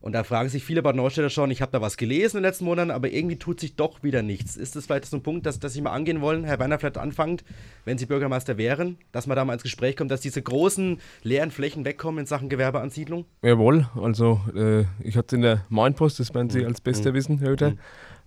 Und 0.00 0.12
da 0.12 0.22
fragen 0.22 0.48
sich 0.48 0.62
viele 0.62 0.80
Bad 0.80 0.94
Neustädter 0.94 1.28
schon, 1.28 1.50
ich 1.50 1.60
habe 1.60 1.72
da 1.72 1.80
was 1.80 1.96
gelesen 1.96 2.36
in 2.36 2.42
den 2.42 2.48
letzten 2.48 2.66
Monaten, 2.66 2.92
aber 2.92 3.10
irgendwie 3.10 3.36
tut 3.36 3.58
sich 3.58 3.74
doch 3.74 4.04
wieder 4.04 4.22
nichts. 4.22 4.56
Ist 4.56 4.76
das 4.76 4.86
vielleicht 4.86 5.06
so 5.06 5.16
ein 5.16 5.24
Punkt, 5.24 5.44
dass, 5.44 5.58
dass 5.58 5.72
Sie 5.72 5.80
mal 5.80 5.90
angehen 5.90 6.20
wollen, 6.20 6.44
Herr 6.44 6.60
Werner, 6.60 6.78
vielleicht 6.78 6.98
anfangt, 6.98 7.42
wenn 7.84 7.98
Sie 7.98 8.06
Bürgermeister 8.06 8.56
wären, 8.58 8.96
dass 9.10 9.26
man 9.26 9.34
da 9.34 9.44
mal 9.44 9.54
ins 9.54 9.64
Gespräch 9.64 9.96
kommt, 9.96 10.12
dass 10.12 10.20
diese 10.20 10.40
großen 10.40 11.00
leeren 11.24 11.50
Flächen 11.50 11.84
wegkommen 11.84 12.20
in 12.20 12.26
Sachen 12.26 12.48
Gewerbeansiedlung? 12.48 13.24
Jawohl, 13.42 13.88
also 14.00 14.40
äh, 14.54 14.84
ich 15.00 15.16
hatte 15.16 15.34
in 15.34 15.42
der 15.42 15.64
Mainpost, 15.68 16.20
das 16.20 16.32
werden 16.32 16.48
Sie 16.50 16.64
als 16.64 16.80
Bester 16.80 17.10
mhm. 17.10 17.14
wissen, 17.14 17.40
Höter, 17.40 17.70
mhm. 17.70 17.78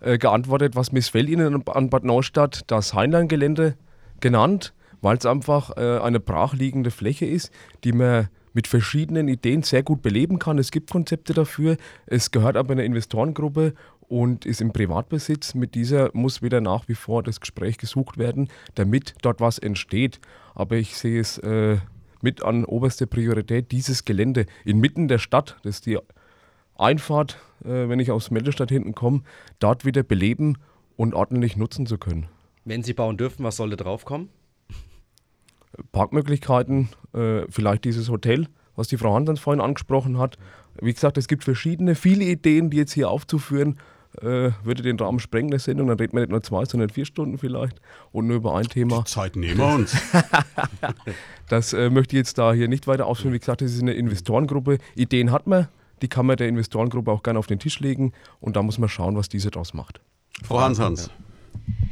äh, 0.01 0.17
geantwortet, 0.17 0.75
was 0.75 0.91
missfällt 0.91 1.29
Ihnen 1.29 1.63
an 1.69 1.89
Bad 1.89 2.03
Neustadt, 2.03 2.63
das 2.67 2.93
Heinlein-Gelände 2.93 3.77
genannt 4.19 4.73
weil 5.01 5.17
es 5.17 5.25
einfach 5.25 5.75
äh, 5.77 5.99
eine 5.99 6.19
brachliegende 6.19 6.91
Fläche 6.91 7.25
ist, 7.25 7.51
die 7.83 7.91
man 7.91 8.29
mit 8.53 8.67
verschiedenen 8.67 9.27
Ideen 9.27 9.63
sehr 9.63 9.83
gut 9.83 10.01
beleben 10.01 10.39
kann. 10.39 10.57
Es 10.57 10.71
gibt 10.71 10.91
Konzepte 10.91 11.33
dafür. 11.33 11.77
Es 12.05 12.31
gehört 12.31 12.57
aber 12.57 12.73
einer 12.73 12.83
Investorengruppe 12.83 13.73
und 14.01 14.45
ist 14.45 14.61
im 14.61 14.73
Privatbesitz. 14.73 15.53
Mit 15.53 15.73
dieser 15.73 16.09
muss 16.13 16.41
wieder 16.41 16.59
nach 16.59 16.87
wie 16.87 16.95
vor 16.95 17.23
das 17.23 17.39
Gespräch 17.39 17.77
gesucht 17.77 18.17
werden, 18.17 18.49
damit 18.75 19.15
dort 19.21 19.39
was 19.39 19.57
entsteht. 19.57 20.19
Aber 20.53 20.75
ich 20.75 20.97
sehe 20.97 21.21
es 21.21 21.37
äh, 21.37 21.77
mit 22.21 22.43
an 22.43 22.65
oberster 22.65 23.05
Priorität, 23.05 23.71
dieses 23.71 24.05
Gelände 24.05 24.45
inmitten 24.65 25.07
der 25.07 25.17
Stadt, 25.17 25.57
das 25.63 25.75
ist 25.75 25.85
die 25.85 25.97
Einfahrt, 26.77 27.37
äh, 27.63 27.89
wenn 27.89 27.99
ich 27.99 28.11
aus 28.11 28.31
Meldestadt 28.31 28.69
hinten 28.69 28.95
komme, 28.95 29.21
dort 29.59 29.85
wieder 29.85 30.03
beleben 30.03 30.57
und 30.97 31.13
ordentlich 31.13 31.55
nutzen 31.57 31.85
zu 31.85 31.97
können. 31.97 32.27
Wenn 32.65 32.83
Sie 32.83 32.93
bauen 32.93 33.17
dürfen, 33.17 33.43
was 33.43 33.55
sollte 33.55 33.77
draufkommen? 33.77 34.29
Parkmöglichkeiten, 35.91 36.89
äh, 37.13 37.41
vielleicht 37.49 37.85
dieses 37.85 38.09
Hotel, 38.09 38.47
was 38.75 38.87
die 38.87 38.97
Frau 38.97 39.13
Hansens 39.13 39.39
vorhin 39.39 39.61
angesprochen 39.61 40.17
hat. 40.17 40.37
Wie 40.81 40.93
gesagt, 40.93 41.17
es 41.17 41.27
gibt 41.27 41.43
verschiedene, 41.43 41.95
viele 41.95 42.25
Ideen, 42.25 42.69
die 42.69 42.77
jetzt 42.77 42.93
hier 42.93 43.09
aufzuführen, 43.09 43.77
äh, 44.21 44.51
würde 44.63 44.83
den 44.83 44.99
Rahmen 44.99 45.19
sprengen 45.19 45.51
der 45.51 45.59
Sendung. 45.59 45.87
Dann 45.87 45.97
reden 45.97 46.13
wir 46.13 46.21
nicht 46.21 46.31
nur 46.31 46.43
zwei, 46.43 46.65
sondern 46.65 46.89
vier 46.89 47.05
Stunden 47.05 47.37
vielleicht 47.37 47.79
und 48.11 48.27
nur 48.27 48.37
über 48.37 48.55
ein 48.55 48.67
Thema. 48.67 48.99
Die 48.99 49.11
Zeit 49.11 49.35
nehmen 49.35 49.57
wir 49.57 49.75
uns. 49.75 49.95
das 51.49 51.73
äh, 51.73 51.89
möchte 51.89 52.15
ich 52.15 52.19
jetzt 52.19 52.37
da 52.37 52.53
hier 52.53 52.67
nicht 52.67 52.87
weiter 52.87 53.05
ausführen. 53.05 53.33
Wie 53.33 53.39
gesagt, 53.39 53.61
das 53.61 53.71
ist 53.71 53.81
eine 53.81 53.93
Investorengruppe. 53.93 54.79
Ideen 54.95 55.31
hat 55.31 55.47
man, 55.47 55.67
die 56.01 56.07
kann 56.07 56.25
man 56.25 56.37
der 56.37 56.49
Investorengruppe 56.49 57.11
auch 57.11 57.23
gerne 57.23 57.39
auf 57.39 57.47
den 57.47 57.59
Tisch 57.59 57.79
legen 57.79 58.11
und 58.39 58.55
da 58.55 58.63
muss 58.63 58.77
man 58.77 58.89
schauen, 58.89 59.15
was 59.15 59.29
diese 59.29 59.49
daraus 59.51 59.73
macht. 59.73 60.01
Frau 60.43 60.59
Hansens. 60.59 61.07
Ja, 61.07 61.90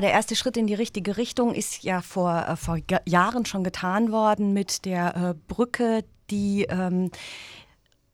der 0.00 0.10
erste 0.10 0.36
Schritt 0.36 0.56
in 0.56 0.66
die 0.66 0.74
richtige 0.74 1.16
Richtung 1.16 1.54
ist 1.54 1.82
ja 1.82 2.00
vor, 2.02 2.46
äh, 2.48 2.56
vor 2.56 2.78
Jahren 3.06 3.44
schon 3.46 3.64
getan 3.64 4.10
worden 4.10 4.52
mit 4.52 4.84
der 4.84 5.16
äh, 5.16 5.34
Brücke, 5.48 6.04
die 6.30 6.64
ähm, 6.64 7.10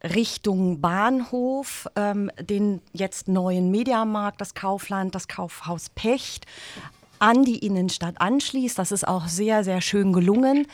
Richtung 0.03 0.81
Bahnhof, 0.81 1.87
ähm, 1.96 2.31
den 2.40 2.83
jetzt 2.92 3.29
neuen 3.29 3.70
Mediamarkt, 3.70 4.40
das 4.40 4.55
Kaufland, 4.55 5.14
das 5.14 5.29
Kaufhaus 5.29 5.90
Pecht 5.90 6.46
an 7.18 7.44
die 7.44 7.64
Innenstadt 7.64 8.20
anschließt. 8.20 8.77
Das 8.77 8.90
ist 8.90 9.07
auch 9.07 9.29
sehr, 9.29 9.62
sehr 9.62 9.81
schön 9.81 10.12
gelungen. 10.12 10.66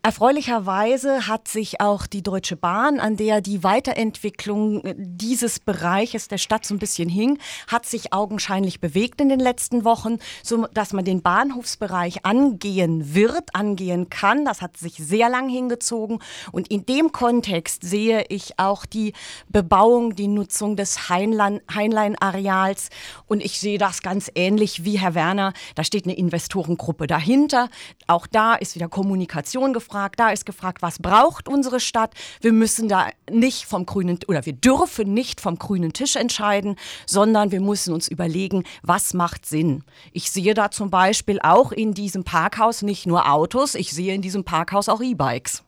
Erfreulicherweise 0.00 1.26
hat 1.26 1.48
sich 1.48 1.80
auch 1.80 2.06
die 2.06 2.22
Deutsche 2.22 2.54
Bahn, 2.54 3.00
an 3.00 3.16
der 3.16 3.40
die 3.40 3.64
Weiterentwicklung 3.64 4.80
dieses 4.96 5.58
Bereiches 5.58 6.28
der 6.28 6.38
Stadt 6.38 6.64
so 6.64 6.72
ein 6.72 6.78
bisschen 6.78 7.08
hing, 7.08 7.38
hat 7.66 7.84
sich 7.84 8.12
augenscheinlich 8.12 8.80
bewegt 8.80 9.20
in 9.20 9.28
den 9.28 9.40
letzten 9.40 9.84
Wochen, 9.84 10.18
so 10.44 10.68
dass 10.68 10.92
man 10.92 11.04
den 11.04 11.20
Bahnhofsbereich 11.20 12.24
angehen 12.24 13.12
wird, 13.16 13.56
angehen 13.56 14.08
kann. 14.08 14.44
Das 14.44 14.62
hat 14.62 14.76
sich 14.76 14.94
sehr 14.94 15.28
lang 15.28 15.48
hingezogen 15.48 16.20
und 16.52 16.68
in 16.68 16.86
dem 16.86 17.10
Kontext 17.10 17.82
sehe 17.82 18.24
ich 18.28 18.56
auch 18.56 18.86
die 18.86 19.14
Bebauung, 19.48 20.14
die 20.14 20.28
Nutzung 20.28 20.76
des 20.76 21.08
Heinlein-Areals 21.08 22.90
und 23.26 23.44
ich 23.44 23.58
sehe 23.58 23.78
das 23.78 24.02
ganz 24.02 24.30
ähnlich 24.36 24.84
wie 24.84 25.00
Herr 25.00 25.16
Werner. 25.16 25.54
Da 25.74 25.82
steht 25.82 26.04
eine 26.04 26.16
Investorengruppe 26.16 27.08
dahinter. 27.08 27.68
Auch 28.06 28.28
da 28.28 28.54
ist 28.54 28.76
wieder 28.76 28.88
Kommunikation 28.88 29.72
gefragt 29.72 29.87
gefragt, 29.88 30.20
da 30.20 30.30
ist 30.30 30.44
gefragt, 30.44 30.82
was 30.82 30.98
braucht 30.98 31.48
unsere 31.48 31.80
Stadt. 31.80 32.12
Wir 32.40 32.52
müssen 32.52 32.88
da 32.88 33.08
nicht 33.30 33.64
vom 33.64 33.86
grünen 33.86 34.18
oder 34.28 34.44
wir 34.44 34.52
dürfen 34.52 35.14
nicht 35.14 35.40
vom 35.40 35.58
grünen 35.58 35.92
Tisch 35.92 36.16
entscheiden, 36.16 36.76
sondern 37.06 37.50
wir 37.50 37.60
müssen 37.60 37.94
uns 37.94 38.08
überlegen, 38.08 38.64
was 38.82 39.14
macht 39.14 39.46
Sinn. 39.46 39.82
Ich 40.12 40.30
sehe 40.30 40.54
da 40.54 40.70
zum 40.70 40.90
Beispiel 40.90 41.40
auch 41.42 41.72
in 41.72 41.94
diesem 41.94 42.24
Parkhaus 42.24 42.82
nicht 42.82 43.06
nur 43.06 43.30
Autos, 43.30 43.74
ich 43.74 43.92
sehe 43.92 44.14
in 44.14 44.22
diesem 44.22 44.44
Parkhaus 44.44 44.88
auch 44.88 45.00
E-Bikes. 45.00 45.64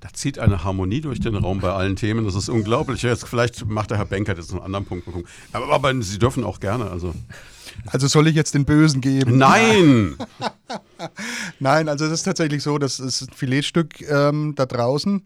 Da 0.00 0.08
zieht 0.12 0.38
eine 0.38 0.64
Harmonie 0.64 1.02
durch 1.02 1.20
den 1.20 1.34
Raum 1.34 1.60
bei 1.60 1.72
allen 1.72 1.96
Themen. 1.96 2.24
Das 2.24 2.34
ist 2.34 2.48
unglaublich. 2.48 3.02
Jetzt, 3.02 3.28
vielleicht 3.28 3.66
macht 3.66 3.90
der 3.90 3.98
Herr 3.98 4.06
Benker 4.06 4.34
jetzt 4.34 4.52
einen 4.52 4.62
anderen 4.62 4.86
Punkt. 4.86 5.06
Aber, 5.52 5.72
aber 5.72 6.02
Sie 6.02 6.18
dürfen 6.18 6.44
auch 6.44 6.60
gerne. 6.60 6.90
Also. 6.90 7.12
Also 7.86 8.06
soll 8.06 8.28
ich 8.28 8.34
jetzt 8.34 8.54
den 8.54 8.64
Bösen 8.64 9.00
geben? 9.00 9.38
Nein! 9.38 10.16
Nein, 11.60 11.88
also 11.88 12.04
es 12.06 12.12
ist 12.12 12.22
tatsächlich 12.24 12.62
so, 12.62 12.78
das 12.78 13.00
ist 13.00 13.22
ein 13.22 13.32
Filetstück 13.34 14.00
ähm, 14.10 14.54
da 14.56 14.66
draußen. 14.66 15.22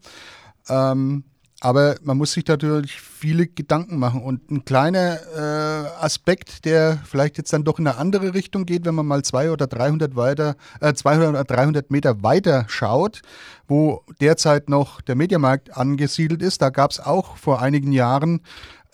Ähm, 0.68 1.24
aber 1.64 1.94
man 2.03 2.18
muss 2.18 2.32
sich 2.32 2.44
natürlich 2.48 3.00
viele 3.00 3.46
Gedanken 3.46 3.96
machen. 3.96 4.20
Und 4.20 4.50
ein 4.50 4.64
kleiner 4.64 5.20
äh, 5.32 6.05
Aspekt, 6.05 6.64
der 6.64 6.98
vielleicht 7.05 7.38
jetzt 7.38 7.53
dann 7.53 7.62
doch 7.62 7.78
in 7.78 7.86
eine 7.86 7.98
andere 7.98 8.34
Richtung 8.34 8.66
geht, 8.66 8.84
wenn 8.84 8.96
man 8.96 9.07
mal 9.07 9.22
200 9.22 9.53
oder 9.53 9.66
300, 9.68 10.16
weiter, 10.16 10.57
äh, 10.80 10.92
200 10.92 11.28
oder 11.28 11.44
300 11.44 11.90
Meter 11.92 12.20
weiter 12.24 12.64
schaut, 12.66 13.22
wo 13.68 14.03
derzeit 14.20 14.68
noch 14.68 15.00
der 15.03 15.14
Mediamarkt 15.14 15.76
angesiedelt 15.76 16.42
ist. 16.42 16.62
Da 16.62 16.70
gab 16.70 16.90
es 16.90 16.98
auch 16.98 17.36
vor 17.36 17.62
einigen 17.62 17.92
Jahren 17.92 18.40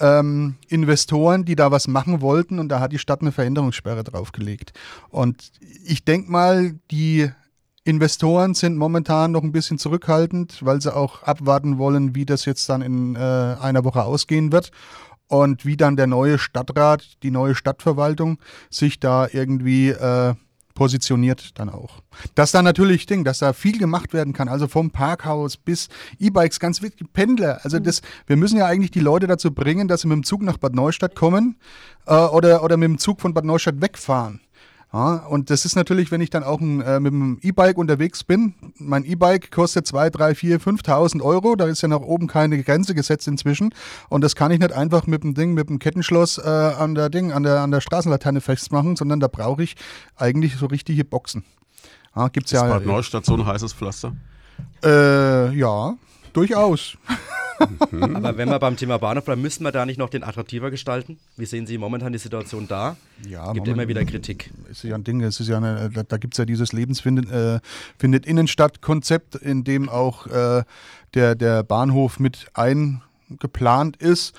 ähm, 0.01 0.57
Investoren, 0.68 1.44
die 1.44 1.57
da 1.57 1.70
was 1.70 1.88
machen 1.88 2.20
wollten 2.20 2.59
und 2.59 2.68
da 2.68 2.80
hat 2.80 2.92
die 2.92 2.99
Stadt 2.99 3.20
eine 3.20 3.32
Veränderungssperre 3.32 4.05
draufgelegt. 4.05 4.72
Und 5.11 5.51
ich 5.84 6.05
denke 6.05 6.30
mal, 6.30 6.74
die 6.90 7.30
Investoren 7.84 8.55
sind 8.55 8.76
momentan 8.76 9.32
noch 9.32 9.42
ein 9.42 9.53
bisschen 9.53 9.78
zurückhaltend, 9.78 10.64
weil 10.64 10.80
sie 10.80 10.94
auch 10.94 11.22
abwarten 11.22 11.78
wollen, 11.78 12.14
wie 12.14 12.26
das 12.26 12.44
jetzt 12.44 12.68
dann 12.68 12.82
in 12.82 13.16
äh, 13.16 13.18
einer 13.18 13.84
Woche 13.84 14.05
ausgehen 14.05 14.53
wird 14.53 14.70
und 15.26 15.64
wie 15.64 15.76
dann 15.76 15.96
der 15.96 16.07
neue 16.07 16.38
Stadtrat, 16.38 17.22
die 17.22 17.30
neue 17.30 17.55
Stadtverwaltung 17.55 18.38
sich 18.70 19.01
da 19.01 19.26
irgendwie 19.30 19.88
äh, 19.90 20.34
positioniert 20.78 21.58
dann 21.58 21.70
auch. 21.70 22.02
Dass 22.36 22.52
da 22.52 22.62
natürlich 22.62 23.04
Ding, 23.04 23.24
dass 23.24 23.40
da 23.40 23.52
viel 23.52 23.78
gemacht 23.78 24.12
werden 24.12 24.32
kann, 24.32 24.48
also 24.48 24.68
vom 24.68 24.92
Parkhaus 24.92 25.56
bis 25.56 25.88
E-Bikes, 26.20 26.60
ganz 26.60 26.82
wichtig, 26.82 27.12
Pendler. 27.12 27.58
Also 27.64 27.80
das, 27.80 28.00
wir 28.28 28.36
müssen 28.36 28.58
ja 28.58 28.66
eigentlich 28.66 28.92
die 28.92 29.00
Leute 29.00 29.26
dazu 29.26 29.50
bringen, 29.52 29.88
dass 29.88 30.02
sie 30.02 30.06
mit 30.06 30.14
dem 30.14 30.22
Zug 30.22 30.42
nach 30.42 30.56
Bad 30.56 30.76
Neustadt 30.76 31.16
kommen 31.16 31.56
äh, 32.06 32.14
oder, 32.14 32.62
oder 32.62 32.76
mit 32.76 32.88
dem 32.88 32.98
Zug 32.98 33.20
von 33.20 33.34
Bad 33.34 33.44
Neustadt 33.44 33.82
wegfahren. 33.82 34.40
Ja, 34.93 35.16
und 35.26 35.51
das 35.51 35.66
ist 35.66 35.76
natürlich, 35.76 36.11
wenn 36.11 36.22
ich 36.22 36.30
dann 36.30 36.43
auch 36.43 36.61
ein, 36.61 36.80
äh, 36.80 36.99
mit 36.99 37.12
dem 37.12 37.39
E-Bike 37.43 37.76
unterwegs 37.76 38.24
bin. 38.24 38.55
Mein 38.78 39.05
E-Bike 39.05 39.51
kostet 39.51 39.86
2, 39.86 40.09
3, 40.09 40.34
4, 40.34 40.61
5.000 40.61 41.20
Euro. 41.20 41.57
Da 41.57 41.66
ist 41.66 41.82
ja 41.82 41.89
nach 41.89 42.01
oben 42.01 42.26
keine 42.26 42.62
Grenze 42.62 42.95
gesetzt 42.95 43.28
inzwischen. 43.28 43.74
Und 44.09 44.22
das 44.22 44.34
kann 44.34 44.51
ich 44.51 44.61
nicht 44.61 44.72
einfach 44.72 45.07
mit 45.07 45.24
dem 45.24 45.34
Ding, 45.34 45.53
mit 45.53 45.68
dem 45.68 45.78
Kettenschloss 45.78 46.39
äh, 46.39 46.49
an 46.49 46.95
der 46.95 47.11
Ding, 47.11 47.32
an 47.32 47.43
der, 47.43 47.61
an 47.61 47.70
der 47.70 47.82
Straßenlaterne 47.82 48.41
festmachen, 48.41 48.97
sondern 48.97 49.20
da 49.20 49.28
brauche 49.28 49.62
ich 49.62 49.76
eigentlich 50.16 50.57
so 50.57 50.64
richtige 50.64 51.05
Boxen. 51.05 51.45
Ja, 52.16 52.28
gibt's 52.28 52.53
ist 52.53 52.57
ja, 52.57 52.66
Bad 52.66 52.86
Neustadt 52.86 53.26
so 53.26 53.34
ein 53.34 53.45
heißes 53.45 53.74
Pflaster? 53.74 54.16
Äh, 54.82 55.55
ja, 55.55 55.95
durchaus. 56.39 56.97
Mhm. 57.91 58.16
Aber 58.16 58.36
wenn 58.36 58.49
wir 58.49 58.59
beim 58.61 58.76
Thema 58.76 58.99
Bahnhof 58.99 59.24
bleiben, 59.24 59.43
müssen 59.43 59.64
wir 59.64 59.72
da 59.72 59.84
nicht 59.84 59.99
noch 59.99 60.11
den 60.11 60.22
attraktiver 60.22 60.70
gestalten? 60.70 61.18
Wie 61.36 61.47
sehen 61.47 61.66
Sie 61.66 61.76
momentan 61.76 62.12
die 62.12 62.18
Situation 62.18 62.68
da? 62.68 62.97
Ja, 63.26 63.53
gibt 63.53 63.66
immer 63.66 63.89
wieder 63.89 64.05
Kritik. 64.05 64.51
Es 64.70 64.84
ist 64.84 64.91
ja 64.91 64.95
ein 64.95 65.03
Ding, 65.03 65.20
es 65.22 65.41
ist 65.41 65.49
ja 65.49 65.57
eine, 65.57 65.91
da, 65.93 66.05
da 66.05 66.16
gibt 66.18 66.34
es 66.34 66.39
ja 66.39 66.45
dieses 66.45 66.72
Lebensfindet 66.72 67.30
äh, 67.30 67.59
findet 67.99 68.26
Innenstadt-Konzept, 68.26 69.34
in 69.34 69.64
dem 69.64 69.89
auch 69.89 70.28
äh, 70.28 70.62
der, 71.14 71.34
der 71.34 71.64
Bahnhof 71.64 72.20
mit 72.20 72.47
eingeplant 72.55 73.97
ist. 73.97 74.36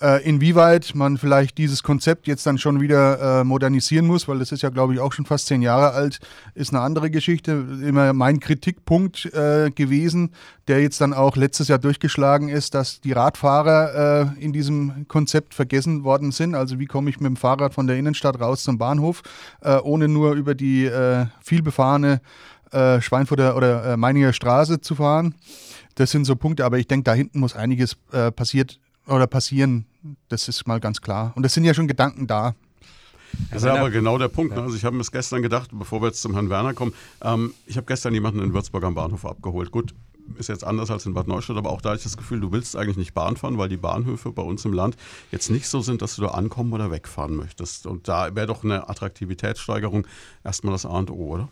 Äh, 0.00 0.26
inwieweit 0.26 0.94
man 0.94 1.18
vielleicht 1.18 1.58
dieses 1.58 1.82
Konzept 1.82 2.26
jetzt 2.26 2.46
dann 2.46 2.56
schon 2.56 2.80
wieder 2.80 3.40
äh, 3.40 3.44
modernisieren 3.44 4.06
muss, 4.06 4.28
weil 4.28 4.38
das 4.38 4.50
ist 4.50 4.62
ja, 4.62 4.70
glaube 4.70 4.94
ich, 4.94 5.00
auch 5.00 5.12
schon 5.12 5.26
fast 5.26 5.46
zehn 5.46 5.60
Jahre 5.60 5.90
alt, 5.92 6.20
ist 6.54 6.72
eine 6.72 6.80
andere 6.80 7.10
Geschichte. 7.10 7.52
Immer 7.84 8.14
mein 8.14 8.40
Kritikpunkt 8.40 9.26
äh, 9.34 9.70
gewesen, 9.70 10.30
der 10.68 10.80
jetzt 10.80 11.02
dann 11.02 11.12
auch 11.12 11.36
letztes 11.36 11.68
Jahr 11.68 11.78
durchgeschlagen 11.78 12.48
ist, 12.48 12.72
dass 12.74 13.02
die 13.02 13.12
Radfahrer 13.12 14.32
äh, 14.38 14.42
in 14.42 14.54
diesem 14.54 15.06
Konzept 15.06 15.52
vergessen 15.52 16.02
worden 16.02 16.32
sind. 16.32 16.54
Also 16.54 16.78
wie 16.78 16.86
komme 16.86 17.10
ich 17.10 17.20
mit 17.20 17.28
dem 17.28 17.36
Fahrrad 17.36 17.74
von 17.74 17.86
der 17.86 17.98
Innenstadt 17.98 18.40
raus 18.40 18.62
zum 18.64 18.78
Bahnhof, 18.78 19.20
äh, 19.60 19.76
ohne 19.80 20.08
nur 20.08 20.32
über 20.32 20.54
die 20.54 20.86
äh, 20.86 21.26
vielbefahrene 21.42 22.20
Schweinfurter 22.72 23.56
oder 23.56 23.96
Meininger 23.96 24.32
Straße 24.32 24.80
zu 24.80 24.94
fahren. 24.94 25.34
Das 25.96 26.12
sind 26.12 26.24
so 26.24 26.36
Punkte, 26.36 26.64
aber 26.64 26.78
ich 26.78 26.86
denke, 26.86 27.02
da 27.02 27.14
hinten 27.14 27.40
muss 27.40 27.56
einiges 27.56 27.96
passiert 28.36 28.78
oder 29.06 29.26
passieren. 29.26 29.86
Das 30.28 30.48
ist 30.48 30.66
mal 30.66 30.80
ganz 30.80 31.00
klar. 31.00 31.32
Und 31.36 31.44
es 31.44 31.54
sind 31.54 31.64
ja 31.64 31.74
schon 31.74 31.88
Gedanken 31.88 32.26
da. 32.26 32.54
Das 33.50 33.62
ist 33.62 33.66
ja 33.66 33.74
aber 33.74 33.90
genau 33.90 34.18
der 34.18 34.28
Punkt. 34.28 34.54
Ne? 34.54 34.62
Also 34.62 34.76
ich 34.76 34.84
habe 34.84 34.96
mir 34.96 35.00
das 35.00 35.12
gestern 35.12 35.42
gedacht, 35.42 35.70
bevor 35.72 36.02
wir 36.02 36.08
jetzt 36.08 36.22
zum 36.22 36.32
Herrn 36.34 36.50
Werner 36.50 36.74
kommen. 36.74 36.92
Ähm, 37.22 37.54
ich 37.66 37.76
habe 37.76 37.86
gestern 37.86 38.14
jemanden 38.14 38.40
in 38.40 38.52
Würzburg 38.52 38.82
am 38.84 38.94
Bahnhof 38.94 39.24
abgeholt. 39.24 39.70
Gut, 39.70 39.94
ist 40.38 40.48
jetzt 40.48 40.64
anders 40.64 40.90
als 40.90 41.06
in 41.06 41.14
Bad 41.14 41.28
Neustadt, 41.28 41.56
aber 41.56 41.70
auch 41.70 41.80
da 41.80 41.90
habe 41.90 41.96
ich 41.96 42.02
das 42.02 42.16
Gefühl, 42.16 42.40
du 42.40 42.52
willst 42.52 42.76
eigentlich 42.76 42.96
nicht 42.96 43.14
Bahn 43.14 43.36
fahren, 43.36 43.58
weil 43.58 43.68
die 43.68 43.76
Bahnhöfe 43.76 44.32
bei 44.32 44.42
uns 44.42 44.64
im 44.64 44.72
Land 44.72 44.96
jetzt 45.30 45.50
nicht 45.50 45.68
so 45.68 45.80
sind, 45.80 46.02
dass 46.02 46.16
du 46.16 46.22
da 46.22 46.28
ankommen 46.28 46.72
oder 46.72 46.90
wegfahren 46.90 47.36
möchtest. 47.36 47.86
Und 47.86 48.08
da 48.08 48.34
wäre 48.34 48.46
doch 48.46 48.64
eine 48.64 48.88
Attraktivitätssteigerung 48.88 50.06
erstmal 50.44 50.72
das 50.72 50.86
A 50.86 50.98
und 50.98 51.10
O, 51.10 51.34
oder? 51.34 51.48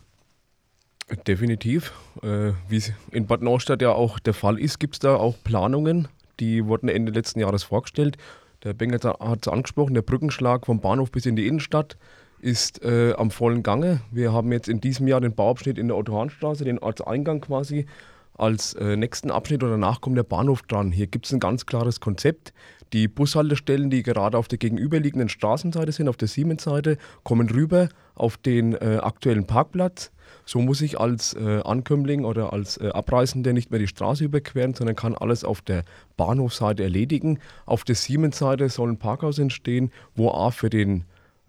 Definitiv. 1.27 1.91
Äh, 2.21 2.51
wie 2.67 2.77
es 2.77 2.91
in 3.11 3.25
Bad 3.25 3.41
Neustadt 3.41 3.81
ja 3.81 3.91
auch 3.91 4.19
der 4.19 4.33
Fall 4.33 4.59
ist, 4.59 4.79
gibt 4.79 4.95
es 4.95 4.99
da 4.99 5.15
auch 5.15 5.35
Planungen, 5.43 6.07
die 6.39 6.65
wurden 6.65 6.89
Ende 6.89 7.11
letzten 7.11 7.39
Jahres 7.39 7.63
vorgestellt. 7.63 8.17
Der 8.63 8.73
Bengel 8.73 8.99
hat 8.99 9.45
es 9.45 9.51
angesprochen, 9.51 9.93
der 9.93 10.01
Brückenschlag 10.01 10.65
vom 10.65 10.81
Bahnhof 10.81 11.11
bis 11.11 11.25
in 11.25 11.35
die 11.35 11.47
Innenstadt 11.47 11.97
ist 12.41 12.83
äh, 12.83 13.13
am 13.17 13.31
vollen 13.31 13.63
Gange. 13.63 14.01
Wir 14.11 14.33
haben 14.33 14.51
jetzt 14.51 14.69
in 14.69 14.81
diesem 14.81 15.07
Jahr 15.07 15.21
den 15.21 15.35
Bauabschnitt 15.35 15.77
in 15.77 15.87
der 15.87 15.97
Otto-Hahn-Straße, 15.97 16.63
den 16.63 16.79
Ortseingang 16.79 17.41
quasi, 17.41 17.85
als 18.33 18.73
äh, 18.75 18.95
nächsten 18.95 19.31
Abschnitt 19.31 19.63
und 19.63 19.69
danach 19.69 20.01
kommt 20.01 20.17
der 20.17 20.23
Bahnhof 20.23 20.61
dran. 20.63 20.91
Hier 20.91 21.07
gibt 21.07 21.25
es 21.25 21.33
ein 21.33 21.39
ganz 21.39 21.65
klares 21.65 21.99
Konzept. 21.99 22.53
Die 22.93 23.07
Bushaltestellen, 23.07 23.89
die 23.89 24.01
gerade 24.01 24.37
auf 24.37 24.47
der 24.47 24.57
gegenüberliegenden 24.57 25.29
Straßenseite 25.29 25.91
sind, 25.91 26.07
auf 26.07 26.17
der 26.17 26.27
Siemens-Seite, 26.27 26.97
kommen 27.23 27.49
rüber 27.49 27.89
auf 28.15 28.37
den 28.37 28.73
äh, 28.73 28.99
aktuellen 29.01 29.45
Parkplatz. 29.45 30.11
So 30.49 30.61
muss 30.61 30.81
ich 30.81 30.99
als 30.99 31.35
äh, 31.35 31.61
Ankömmling 31.63 32.25
oder 32.25 32.53
als 32.53 32.77
äh, 32.77 32.87
Abreisender 32.87 33.53
nicht 33.53 33.69
mehr 33.69 33.79
die 33.79 33.85
Straße 33.85 34.23
überqueren, 34.23 34.73
sondern 34.73 34.95
kann 34.95 35.13
alles 35.13 35.43
auf 35.43 35.61
der 35.61 35.83
Bahnhofseite 36.17 36.81
erledigen. 36.81 37.37
Auf 37.67 37.83
der 37.83 37.93
Siemens-Seite 37.93 38.67
soll 38.69 38.89
ein 38.89 38.97
Parkhaus 38.97 39.37
entstehen, 39.37 39.91
wo 40.15 40.31
A 40.31 40.49
für 40.49 40.71
den 40.71 41.03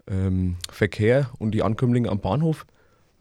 ähm, 0.05 0.57
Verkehr 0.71 1.31
und 1.39 1.55
die 1.55 1.63
Ankömmlinge 1.63 2.09
am 2.09 2.19
Bahnhof 2.19 2.67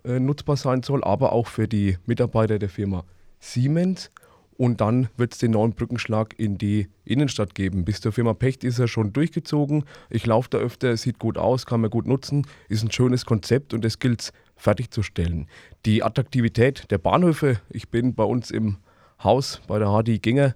äh, 0.05 0.20
nutzbar 0.20 0.59
sein 0.59 0.83
soll, 0.83 1.03
aber 1.03 1.33
auch 1.33 1.47
für 1.47 1.66
die 1.66 1.97
Mitarbeiter 2.05 2.59
der 2.59 2.68
Firma 2.68 3.05
Siemens. 3.39 4.11
Und 4.59 4.83
dann 4.83 5.09
wird 5.16 5.33
es 5.33 5.39
den 5.39 5.53
neuen 5.53 5.72
Brückenschlag 5.72 6.35
in 6.37 6.59
die 6.59 6.89
Innenstadt 7.07 7.55
geben. 7.55 7.87
Bis 7.87 8.03
zur 8.03 8.12
Firma 8.12 8.35
Pecht 8.35 8.64
ist 8.64 8.78
er 8.78 8.87
schon 8.87 9.14
durchgezogen. 9.14 9.85
Ich 10.11 10.26
laufe 10.26 10.51
da 10.51 10.59
öfter, 10.59 10.95
sieht 10.99 11.18
gut 11.18 11.39
aus, 11.39 11.64
kann 11.64 11.81
man 11.81 11.89
gut 11.89 12.07
nutzen, 12.07 12.47
ist 12.68 12.85
ein 12.85 12.91
schönes 12.91 13.24
Konzept 13.24 13.72
und 13.72 13.83
das 13.83 13.99
gilt 13.99 14.20
es 14.20 14.33
fertigzustellen. 14.61 15.48
Die 15.86 16.02
Attraktivität 16.02 16.90
der 16.90 16.98
Bahnhöfe, 16.98 17.61
ich 17.70 17.88
bin 17.88 18.14
bei 18.14 18.24
uns 18.24 18.50
im 18.50 18.76
Haus 19.22 19.61
bei 19.66 19.78
der 19.78 19.88
HDI 19.88 20.18
Ginger 20.18 20.54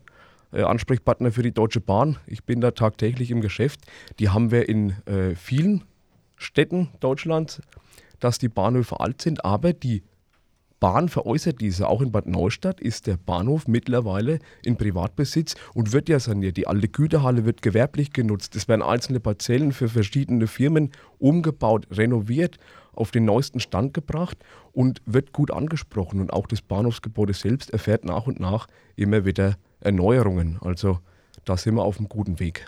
äh, 0.53 0.63
Ansprechpartner 0.63 1.33
für 1.33 1.43
die 1.43 1.53
Deutsche 1.53 1.81
Bahn. 1.81 2.19
Ich 2.27 2.45
bin 2.45 2.61
da 2.61 2.71
tagtäglich 2.71 3.31
im 3.31 3.41
Geschäft. 3.41 3.81
Die 4.19 4.29
haben 4.29 4.51
wir 4.51 4.69
in 4.69 4.91
äh, 5.07 5.35
vielen 5.35 5.85
Städten 6.37 6.91
Deutschlands, 7.01 7.61
dass 8.21 8.39
die 8.39 8.49
Bahnhöfe 8.49 9.01
alt 9.01 9.23
sind, 9.23 9.45
aber 9.45 9.73
die 9.73 10.03
Bahn 10.81 11.09
veräußert 11.09 11.61
diese. 11.61 11.89
Auch 11.89 12.03
in 12.03 12.13
Bad 12.13 12.27
Neustadt 12.27 12.81
ist 12.81 13.07
der 13.07 13.17
Bahnhof 13.17 13.67
mittlerweile 13.67 14.39
in 14.63 14.77
Privatbesitz 14.77 15.55
und 15.73 15.93
wird 15.93 16.11
ja 16.11 16.21
saniert. 16.21 16.59
Die 16.59 16.67
alte 16.67 16.89
Güterhalle 16.89 17.47
wird 17.47 17.63
gewerblich 17.63 18.13
genutzt. 18.13 18.55
Es 18.55 18.69
werden 18.69 18.83
einzelne 18.83 19.21
Parzellen 19.21 19.73
für 19.73 19.89
verschiedene 19.89 20.47
Firmen 20.47 20.91
umgebaut, 21.19 21.87
renoviert, 21.91 22.59
auf 22.97 23.11
den 23.11 23.25
neuesten 23.25 23.61
Stand 23.61 23.95
gebracht 23.95 24.39
und 24.73 25.03
wird 25.07 25.33
gut 25.33 25.51
angesprochen. 25.51 26.21
Und 26.21 26.33
auch 26.33 26.47
das 26.47 26.63
Bahnhofsgebäude 26.63 27.35
selbst 27.35 27.71
erfährt 27.71 28.05
nach 28.05 28.27
und 28.27 28.41
nach 28.41 28.67
immer 28.97 29.25
wieder 29.25 29.57
Erneuerungen. 29.81 30.59
Also 30.61 30.99
da 31.45 31.57
sind 31.57 31.75
wir 31.75 31.85
auf 31.85 31.99
einem 31.99 32.09
guten 32.09 32.41
Weg. 32.41 32.67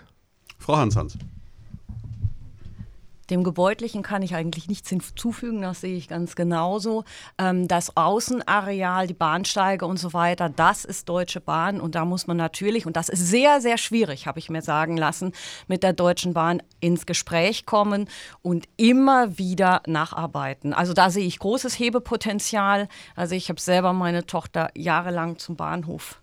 Frau 0.59 0.77
Hansans. 0.77 1.17
Dem 3.29 3.43
Gebäudlichen 3.43 4.03
kann 4.03 4.21
ich 4.21 4.35
eigentlich 4.35 4.69
nichts 4.69 4.89
hinzufügen, 4.89 5.61
das 5.61 5.81
sehe 5.81 5.97
ich 5.97 6.07
ganz 6.07 6.35
genauso. 6.35 7.03
Ähm, 7.37 7.67
das 7.67 7.97
Außenareal, 7.97 9.07
die 9.07 9.13
Bahnsteige 9.13 9.85
und 9.85 9.97
so 9.97 10.13
weiter, 10.13 10.49
das 10.49 10.85
ist 10.85 11.09
Deutsche 11.09 11.41
Bahn 11.41 11.81
und 11.81 11.95
da 11.95 12.05
muss 12.05 12.27
man 12.27 12.37
natürlich, 12.37 12.85
und 12.85 12.95
das 12.95 13.09
ist 13.09 13.27
sehr, 13.27 13.59
sehr 13.59 13.77
schwierig, 13.77 14.27
habe 14.27 14.39
ich 14.39 14.49
mir 14.49 14.61
sagen 14.61 14.95
lassen, 14.95 15.33
mit 15.67 15.83
der 15.83 15.93
Deutschen 15.93 16.33
Bahn 16.33 16.63
ins 16.79 17.05
Gespräch 17.05 17.65
kommen 17.65 18.09
und 18.41 18.65
immer 18.77 19.37
wieder 19.37 19.81
nacharbeiten. 19.87 20.73
Also 20.73 20.93
da 20.93 21.09
sehe 21.09 21.25
ich 21.25 21.39
großes 21.39 21.77
Hebepotenzial. 21.77 22.87
Also 23.15 23.35
ich 23.35 23.49
habe 23.49 23.59
selber 23.59 23.91
meine 23.91 24.25
Tochter 24.25 24.69
jahrelang 24.75 25.37
zum 25.37 25.55
Bahnhof 25.57 26.21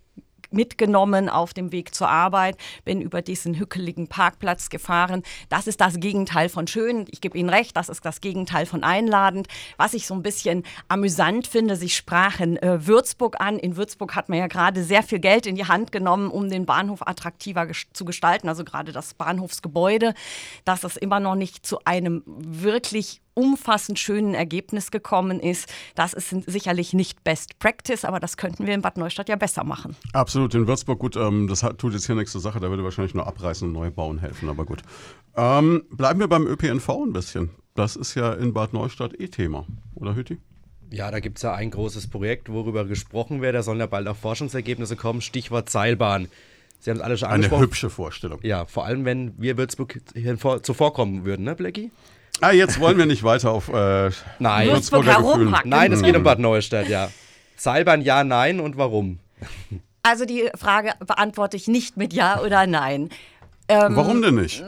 mitgenommen 0.54 1.28
auf 1.28 1.54
dem 1.54 1.72
Weg 1.72 1.94
zur 1.94 2.08
Arbeit, 2.08 2.56
bin 2.84 3.00
über 3.00 3.22
diesen 3.22 3.58
hückeligen 3.58 4.08
Parkplatz 4.08 4.70
gefahren. 4.70 5.22
Das 5.48 5.66
ist 5.66 5.80
das 5.80 6.00
Gegenteil 6.00 6.48
von 6.48 6.66
schön. 6.66 7.06
Ich 7.10 7.20
gebe 7.20 7.36
Ihnen 7.36 7.48
recht, 7.48 7.76
das 7.76 7.88
ist 7.88 8.04
das 8.04 8.20
Gegenteil 8.20 8.66
von 8.66 8.84
einladend. 8.84 9.48
Was 9.76 9.94
ich 9.94 10.06
so 10.06 10.14
ein 10.14 10.22
bisschen 10.22 10.62
amüsant 10.88 11.46
finde, 11.46 11.76
Sie 11.76 11.88
sprachen 11.88 12.56
äh, 12.56 12.86
Würzburg 12.86 13.40
an. 13.40 13.58
In 13.58 13.76
Würzburg 13.76 14.14
hat 14.14 14.28
man 14.28 14.38
ja 14.38 14.46
gerade 14.46 14.82
sehr 14.82 15.02
viel 15.02 15.18
Geld 15.18 15.46
in 15.46 15.56
die 15.56 15.66
Hand 15.66 15.92
genommen, 15.92 16.30
um 16.30 16.48
den 16.48 16.66
Bahnhof 16.66 17.06
attraktiver 17.06 17.66
ges 17.66 17.86
zu 17.92 18.04
gestalten, 18.04 18.48
also 18.48 18.64
gerade 18.64 18.92
das 18.92 19.14
Bahnhofsgebäude, 19.14 20.14
dass 20.64 20.84
es 20.84 20.96
immer 20.96 21.20
noch 21.20 21.34
nicht 21.34 21.66
zu 21.66 21.78
einem 21.84 22.22
wirklich 22.26 23.20
umfassend 23.34 23.98
schönen 23.98 24.34
Ergebnis 24.34 24.90
gekommen 24.90 25.40
ist. 25.40 25.72
Das 25.94 26.14
ist 26.14 26.34
sicherlich 26.46 26.92
nicht 26.92 27.24
Best 27.24 27.58
Practice, 27.58 28.04
aber 28.04 28.20
das 28.20 28.36
könnten 28.36 28.66
wir 28.66 28.74
in 28.74 28.82
Bad 28.82 28.96
Neustadt 28.96 29.28
ja 29.28 29.36
besser 29.36 29.64
machen. 29.64 29.96
Absolut, 30.12 30.54
in 30.54 30.66
Würzburg, 30.66 30.98
gut, 30.98 31.16
ähm, 31.16 31.48
das 31.48 31.62
hat, 31.62 31.78
tut 31.78 31.92
jetzt 31.92 32.06
hier 32.06 32.14
nichts 32.14 32.32
zur 32.32 32.40
Sache, 32.40 32.60
da 32.60 32.70
würde 32.70 32.84
wahrscheinlich 32.84 33.14
nur 33.14 33.26
abreißen 33.26 33.68
und 33.68 33.74
neu 33.74 33.90
bauen 33.90 34.18
helfen, 34.18 34.48
aber 34.48 34.64
gut. 34.64 34.82
Ähm, 35.36 35.84
bleiben 35.90 36.20
wir 36.20 36.28
beim 36.28 36.46
ÖPNV 36.46 36.88
ein 36.88 37.12
bisschen. 37.12 37.50
Das 37.74 37.96
ist 37.96 38.14
ja 38.14 38.32
in 38.32 38.52
Bad 38.52 38.72
Neustadt 38.72 39.18
eh 39.18 39.28
Thema, 39.28 39.66
oder 39.94 40.14
Hütti? 40.14 40.38
Ja, 40.90 41.10
da 41.10 41.18
gibt 41.18 41.38
es 41.38 41.42
ja 41.42 41.54
ein 41.54 41.72
großes 41.72 42.08
Projekt, 42.08 42.52
worüber 42.52 42.84
gesprochen 42.84 43.42
wird. 43.42 43.56
Da 43.56 43.64
sollen 43.64 43.80
ja 43.80 43.86
bald 43.86 44.06
auch 44.06 44.16
Forschungsergebnisse 44.16 44.94
kommen. 44.94 45.22
Stichwort 45.22 45.68
Seilbahn. 45.68 46.28
Sie 46.78 46.90
haben 46.90 46.98
es 46.98 47.02
alle 47.02 47.16
schon 47.16 47.28
angesprochen. 47.28 47.62
Eine 47.62 47.66
hübsche 47.66 47.90
Vorstellung. 47.90 48.38
Ja, 48.42 48.66
vor 48.66 48.84
allem, 48.84 49.04
wenn 49.04 49.32
wir 49.36 49.56
Würzburg 49.56 50.00
hier 50.14 50.38
zuvorkommen 50.62 51.24
würden, 51.24 51.44
ne, 51.44 51.56
Blackie? 51.56 51.90
Ah, 52.40 52.52
jetzt 52.52 52.80
wollen 52.80 52.98
wir 52.98 53.06
nicht 53.06 53.22
weiter 53.22 53.52
auf 53.52 53.68
äh, 53.68 54.10
Nein. 54.38 54.68
Würzburger 54.68 55.16
Gefühlen. 55.16 55.56
Nein, 55.64 55.92
es 55.92 56.02
geht 56.02 56.16
um 56.16 56.22
Bad 56.22 56.38
Neustadt, 56.38 56.88
ja. 56.88 57.10
Seilbahn 57.56 58.02
ja, 58.02 58.24
nein 58.24 58.60
und 58.60 58.76
warum? 58.76 59.20
Also 60.02 60.24
die 60.26 60.50
Frage 60.54 60.92
beantworte 60.98 61.56
ich 61.56 61.68
nicht 61.68 61.96
mit 61.96 62.12
Ja 62.12 62.40
oder 62.40 62.66
Nein. 62.66 63.08
Ähm, 63.68 63.96
Warum 63.96 64.20
denn 64.20 64.34
nicht? 64.34 64.62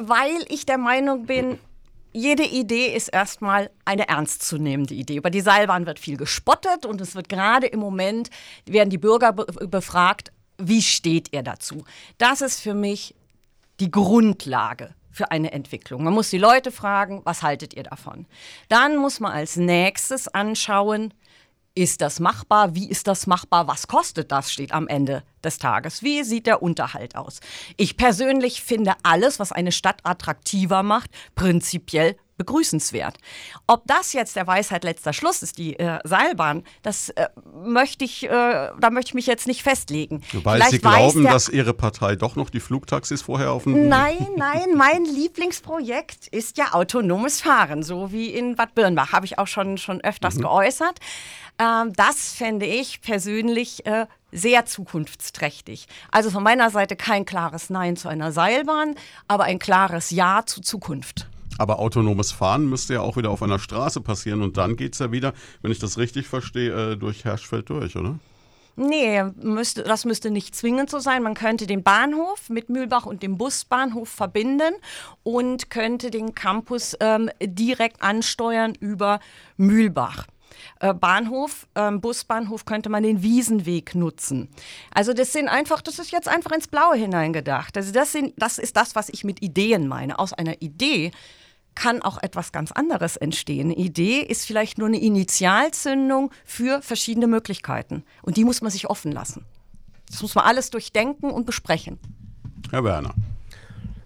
Weil 0.00 0.44
ich 0.48 0.66
der 0.66 0.78
Meinung 0.78 1.26
bin, 1.26 1.58
jede 2.12 2.44
Idee 2.44 2.86
ist 2.86 3.08
erstmal 3.08 3.70
eine 3.84 4.08
ernstzunehmende 4.08 4.94
Idee. 4.94 5.16
Über 5.16 5.30
die 5.30 5.40
Seilbahn 5.40 5.86
wird 5.86 6.00
viel 6.00 6.16
gespottet 6.16 6.86
und 6.86 7.00
es 7.00 7.14
wird 7.14 7.28
gerade 7.28 7.66
im 7.66 7.78
Moment, 7.78 8.30
werden 8.66 8.90
die 8.90 8.98
Bürger 8.98 9.32
be 9.32 9.46
befragt, 9.68 10.32
wie 10.58 10.82
steht 10.82 11.32
ihr 11.32 11.42
dazu? 11.42 11.84
Das 12.18 12.40
ist 12.40 12.60
für 12.60 12.74
mich 12.74 13.14
die 13.80 13.90
Grundlage 13.90 14.94
für 15.14 15.30
eine 15.30 15.52
Entwicklung. 15.52 16.02
Man 16.04 16.12
muss 16.12 16.30
die 16.30 16.38
Leute 16.38 16.72
fragen, 16.72 17.22
was 17.24 17.42
haltet 17.42 17.72
ihr 17.74 17.84
davon? 17.84 18.26
Dann 18.68 18.96
muss 18.96 19.20
man 19.20 19.32
als 19.32 19.56
nächstes 19.56 20.28
anschauen, 20.28 21.14
ist 21.76 22.02
das 22.02 22.20
machbar? 22.20 22.74
Wie 22.76 22.88
ist 22.88 23.08
das 23.08 23.26
machbar? 23.26 23.66
Was 23.66 23.88
kostet 23.88 24.30
das? 24.30 24.52
Steht 24.52 24.72
am 24.72 24.86
Ende 24.86 25.24
des 25.42 25.58
Tages. 25.58 26.02
Wie 26.02 26.22
sieht 26.22 26.46
der 26.46 26.62
Unterhalt 26.62 27.16
aus? 27.16 27.40
Ich 27.76 27.96
persönlich 27.96 28.62
finde 28.62 28.94
alles, 29.02 29.40
was 29.40 29.50
eine 29.50 29.72
Stadt 29.72 29.98
attraktiver 30.04 30.84
macht, 30.84 31.10
prinzipiell 31.34 32.16
begrüßenswert. 32.36 33.18
Ob 33.66 33.86
das 33.86 34.12
jetzt 34.12 34.36
der 34.36 34.46
Weisheit 34.46 34.84
letzter 34.84 35.12
Schluss 35.12 35.42
ist, 35.42 35.58
die 35.58 35.78
äh, 35.78 35.98
Seilbahn, 36.04 36.64
das 36.82 37.10
äh, 37.10 37.28
möchte 37.64 38.04
ich, 38.04 38.24
äh, 38.24 38.28
da 38.28 38.90
möchte 38.90 39.10
ich 39.10 39.14
mich 39.14 39.26
jetzt 39.26 39.46
nicht 39.46 39.62
festlegen. 39.62 40.22
Weil 40.32 40.56
Vielleicht 40.56 40.70
Sie 40.70 40.78
glauben, 40.78 41.24
dass 41.24 41.48
Ihre 41.48 41.74
Partei 41.74 42.16
doch 42.16 42.36
noch 42.36 42.50
die 42.50 42.60
Flugtaxis 42.60 43.22
vorher 43.22 43.52
auf 43.52 43.64
dem... 43.64 43.88
Nein, 43.88 44.28
nein, 44.36 44.74
mein 44.76 45.04
Lieblingsprojekt 45.04 46.28
ist 46.28 46.58
ja 46.58 46.72
autonomes 46.72 47.40
Fahren, 47.40 47.82
so 47.82 48.12
wie 48.12 48.28
in 48.28 48.56
Bad 48.56 48.74
Birnbach, 48.74 49.12
habe 49.12 49.26
ich 49.26 49.38
auch 49.38 49.46
schon, 49.46 49.78
schon 49.78 50.00
öfters 50.00 50.36
mhm. 50.36 50.42
geäußert. 50.42 50.98
Ähm, 51.58 51.92
das 51.94 52.32
fände 52.32 52.66
ich 52.66 53.00
persönlich 53.00 53.86
äh, 53.86 54.06
sehr 54.32 54.66
zukunftsträchtig. 54.66 55.86
Also 56.10 56.30
von 56.30 56.42
meiner 56.42 56.70
Seite 56.70 56.96
kein 56.96 57.24
klares 57.24 57.70
Nein 57.70 57.96
zu 57.96 58.08
einer 58.08 58.32
Seilbahn, 58.32 58.96
aber 59.28 59.44
ein 59.44 59.58
klares 59.58 60.10
Ja 60.10 60.42
zu 60.44 60.60
Zukunft. 60.60 61.28
Aber 61.58 61.78
autonomes 61.78 62.32
Fahren 62.32 62.68
müsste 62.68 62.94
ja 62.94 63.00
auch 63.00 63.16
wieder 63.16 63.30
auf 63.30 63.42
einer 63.42 63.58
Straße 63.58 64.00
passieren 64.00 64.42
und 64.42 64.56
dann 64.56 64.76
geht 64.76 64.94
es 64.94 64.98
ja 64.98 65.12
wieder, 65.12 65.32
wenn 65.62 65.70
ich 65.70 65.78
das 65.78 65.98
richtig 65.98 66.26
verstehe, 66.26 66.92
äh, 66.92 66.96
durch 66.96 67.24
Herschfeld 67.24 67.68
durch, 67.68 67.96
oder? 67.96 68.18
Nee, 68.76 69.22
müsste, 69.40 69.84
das 69.84 70.04
müsste 70.04 70.32
nicht 70.32 70.56
zwingend 70.56 70.90
so 70.90 70.98
sein. 70.98 71.22
Man 71.22 71.34
könnte 71.34 71.66
den 71.68 71.84
Bahnhof 71.84 72.50
mit 72.50 72.70
Mühlbach 72.70 73.06
und 73.06 73.22
dem 73.22 73.38
Busbahnhof 73.38 74.08
verbinden 74.08 74.74
und 75.22 75.70
könnte 75.70 76.10
den 76.10 76.34
Campus 76.34 76.96
ähm, 76.98 77.30
direkt 77.40 78.02
ansteuern 78.02 78.74
über 78.80 79.20
Mühlbach. 79.56 80.26
Äh, 80.80 80.92
Bahnhof, 80.92 81.68
ähm, 81.76 82.00
Busbahnhof 82.00 82.64
könnte 82.64 82.88
man 82.88 83.04
den 83.04 83.22
Wiesenweg 83.22 83.94
nutzen. 83.94 84.48
Also 84.92 85.12
das 85.12 85.32
sind 85.32 85.48
einfach, 85.48 85.80
das 85.80 86.00
ist 86.00 86.10
jetzt 86.10 86.28
einfach 86.28 86.50
ins 86.50 86.66
Blaue 86.66 86.96
hineingedacht. 86.96 87.76
Also 87.76 87.92
das, 87.92 88.10
sind, 88.10 88.34
das 88.36 88.58
ist 88.58 88.76
das, 88.76 88.96
was 88.96 89.08
ich 89.08 89.22
mit 89.22 89.40
Ideen 89.40 89.86
meine. 89.86 90.18
Aus 90.18 90.32
einer 90.32 90.60
Idee 90.62 91.12
kann 91.74 92.02
auch 92.02 92.22
etwas 92.22 92.52
ganz 92.52 92.72
anderes 92.72 93.16
entstehen. 93.16 93.70
Eine 93.70 93.76
Idee 93.76 94.20
ist 94.20 94.46
vielleicht 94.46 94.78
nur 94.78 94.88
eine 94.88 95.00
Initialzündung 95.00 96.30
für 96.44 96.82
verschiedene 96.82 97.26
Möglichkeiten. 97.26 98.04
Und 98.22 98.36
die 98.36 98.44
muss 98.44 98.62
man 98.62 98.70
sich 98.70 98.88
offen 98.88 99.12
lassen. 99.12 99.44
Das 100.08 100.22
muss 100.22 100.34
man 100.34 100.44
alles 100.44 100.70
durchdenken 100.70 101.30
und 101.30 101.46
besprechen. 101.46 101.98
Herr 102.70 102.84
Werner. 102.84 103.14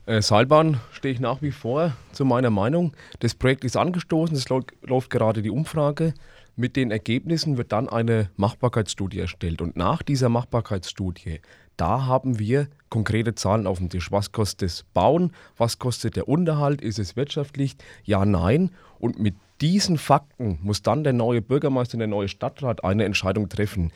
Äh, 0.07 0.23
Seilbahn 0.23 0.81
stehe 0.93 1.12
ich 1.12 1.21
nach 1.21 1.43
wie 1.43 1.53
vor 1.53 1.93
zu 2.12 2.25
meiner 2.25 2.51
Meinung. 2.51 2.95
Das 3.21 3.35
Projekt 3.35 3.64
ist 3.64 3.77
angestoßen, 3.77 4.37
es 4.37 4.49
läuft 4.49 5.11
gerade 5.11 5.43
die 5.43 5.51
Umfrage. 5.51 6.14
Mit 6.57 6.77
den 6.77 6.91
Ergebnissen 6.91 7.57
wird 7.57 7.73
dann 7.73 7.89
eine 7.89 8.31
Machbarkeitsstudie 8.37 9.21
erstellt. 9.21 9.61
Und 9.61 9.77
nach 9.77 10.03
dieser 10.03 10.29
Machbarkeitsstudie 10.29 11.41
da 11.79 12.07
haben 12.07 12.41
wir 12.41 12.66
konkrete 12.91 13.34
Zahlen 13.34 13.66
auf 13.66 13.78
dem 13.78 13.89
Tisch. 13.89 14.11
Was 14.12 14.32
kostet 14.32 14.62
das 14.62 14.84
Bauen? 14.95 15.32
Was 15.57 15.78
kostet 15.78 16.16
der 16.16 16.28
Unterhalt? 16.28 16.80
Ist 16.80 16.99
es 16.99 17.16
wirtschaftlich? 17.16 17.76
Ja, 18.05 18.24
nein. 18.24 18.70
Und 18.99 19.18
mit 19.18 19.34
diesen 19.61 19.99
Fakten 19.99 20.59
muss 20.62 20.82
dann 20.82 21.05
der 21.05 21.12
neue 21.12 21.43
Bürgermeister, 21.43 21.99
der 21.99 22.07
neue 22.07 22.28
Stadtrat 22.28 22.84
eine 22.84 23.05
Entscheidung 23.05 23.49
treffen. 23.49 23.93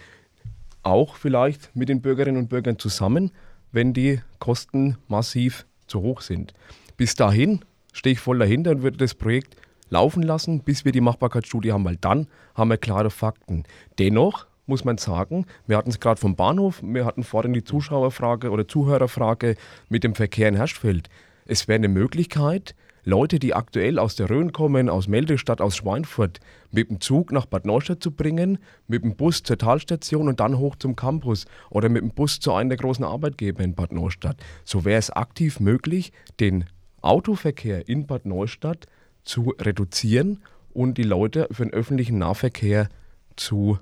Auch 0.83 1.17
vielleicht 1.17 1.75
mit 1.77 1.89
den 1.89 2.03
Bürgerinnen 2.03 2.43
und 2.43 2.49
Bürgern 2.49 2.79
zusammen, 2.79 3.31
wenn 3.71 3.93
die 3.93 4.21
Kosten 4.39 4.99
massiv 5.09 5.67
zu 5.87 6.01
hoch 6.01 6.21
sind. 6.21 6.55
Bis 6.97 7.15
dahin 7.15 7.65
stehe 7.93 8.15
ich 8.15 8.21
voll 8.21 8.39
dahinter 8.39 8.73
und 8.73 8.83
würde 8.83 8.99
das 8.99 9.15
Projekt 9.15 9.57
laufen 9.89 10.23
lassen, 10.23 10.61
bis 10.61 10.85
wir 10.85 10.93
die 10.93 11.01
Machbarkeitsstudie 11.01 11.73
haben, 11.73 11.85
weil 11.85 11.97
dann 11.97 12.27
haben 12.55 12.71
wir 12.71 12.79
klare 12.79 13.11
Fakten. 13.11 13.65
Dennoch 13.99 14.47
muss 14.67 14.85
man 14.85 14.99
sagen. 14.99 15.47
Wir 15.67 15.77
hatten 15.77 15.91
es 15.91 16.01
gerade 16.01 16.21
vom 16.21 16.37
Bahnhof, 16.37 16.81
wir 16.83 17.05
hatten 17.05 17.25
vorhin 17.25 17.53
die 17.53 17.65
Zuschauerfrage 17.65 18.51
oder 18.51 18.69
Zuhörerfrage 18.69 19.57
mit 19.89 20.05
dem 20.05 20.15
Verkehr 20.15 20.49
in 20.49 20.57
Herschfeld. 20.57 21.09
Es 21.47 21.69
wäre 21.69 21.77
eine 21.77 21.89
Möglichkeit, 21.89 22.75
Leute, 23.05 23.41
die 23.41 23.53
aktuell 23.53 23.99
aus 23.99 24.15
der 24.15 24.31
Rhön 24.31 24.53
kommen, 24.53 24.89
aus 24.89 25.09
Meldestadt, 25.09 25.61
aus 25.61 25.77
Schweinfurt, 25.77 26.39
mit 26.71 26.89
dem 26.89 27.01
Zug 27.01 27.33
nach 27.33 27.47
Bad 27.47 27.67
Neustadt 27.67 28.01
zu 28.01 28.13
bringen, 28.13 28.59
mit 28.87 29.03
dem 29.03 29.17
Bus 29.17 29.43
zur 29.43 29.59
Talstation 29.59 30.29
und 30.29 30.39
dann 30.39 30.59
hoch 30.59 30.77
zum 30.77 30.95
Campus 30.95 31.47
oder 31.69 31.89
mit 31.89 32.03
dem 32.03 32.11
Bus 32.11 32.39
zu 32.39 32.53
einem 32.53 32.69
der 32.69 32.79
großen 32.79 33.05
Arbeitgeber 33.05 33.65
in 33.65 33.75
Bad 33.75 33.91
Neustadt. 33.91 34.37
So 34.65 34.85
wäre 34.85 35.01
es 35.01 35.11
aktiv 35.11 35.59
möglich, 35.59 36.13
den 36.39 36.65
Autoverkehr 37.01 37.89
in 37.89 38.07
Bad 38.07 38.25
Neustadt 38.25 38.87
zu 39.25 39.53
reduzieren 39.59 40.41
und 40.73 40.97
die 40.97 41.03
Leute 41.03 41.49
für 41.51 41.65
den 41.65 41.75
öffentlichen 41.75 42.19
Nahverkehr 42.19 42.89
zu 43.35 43.81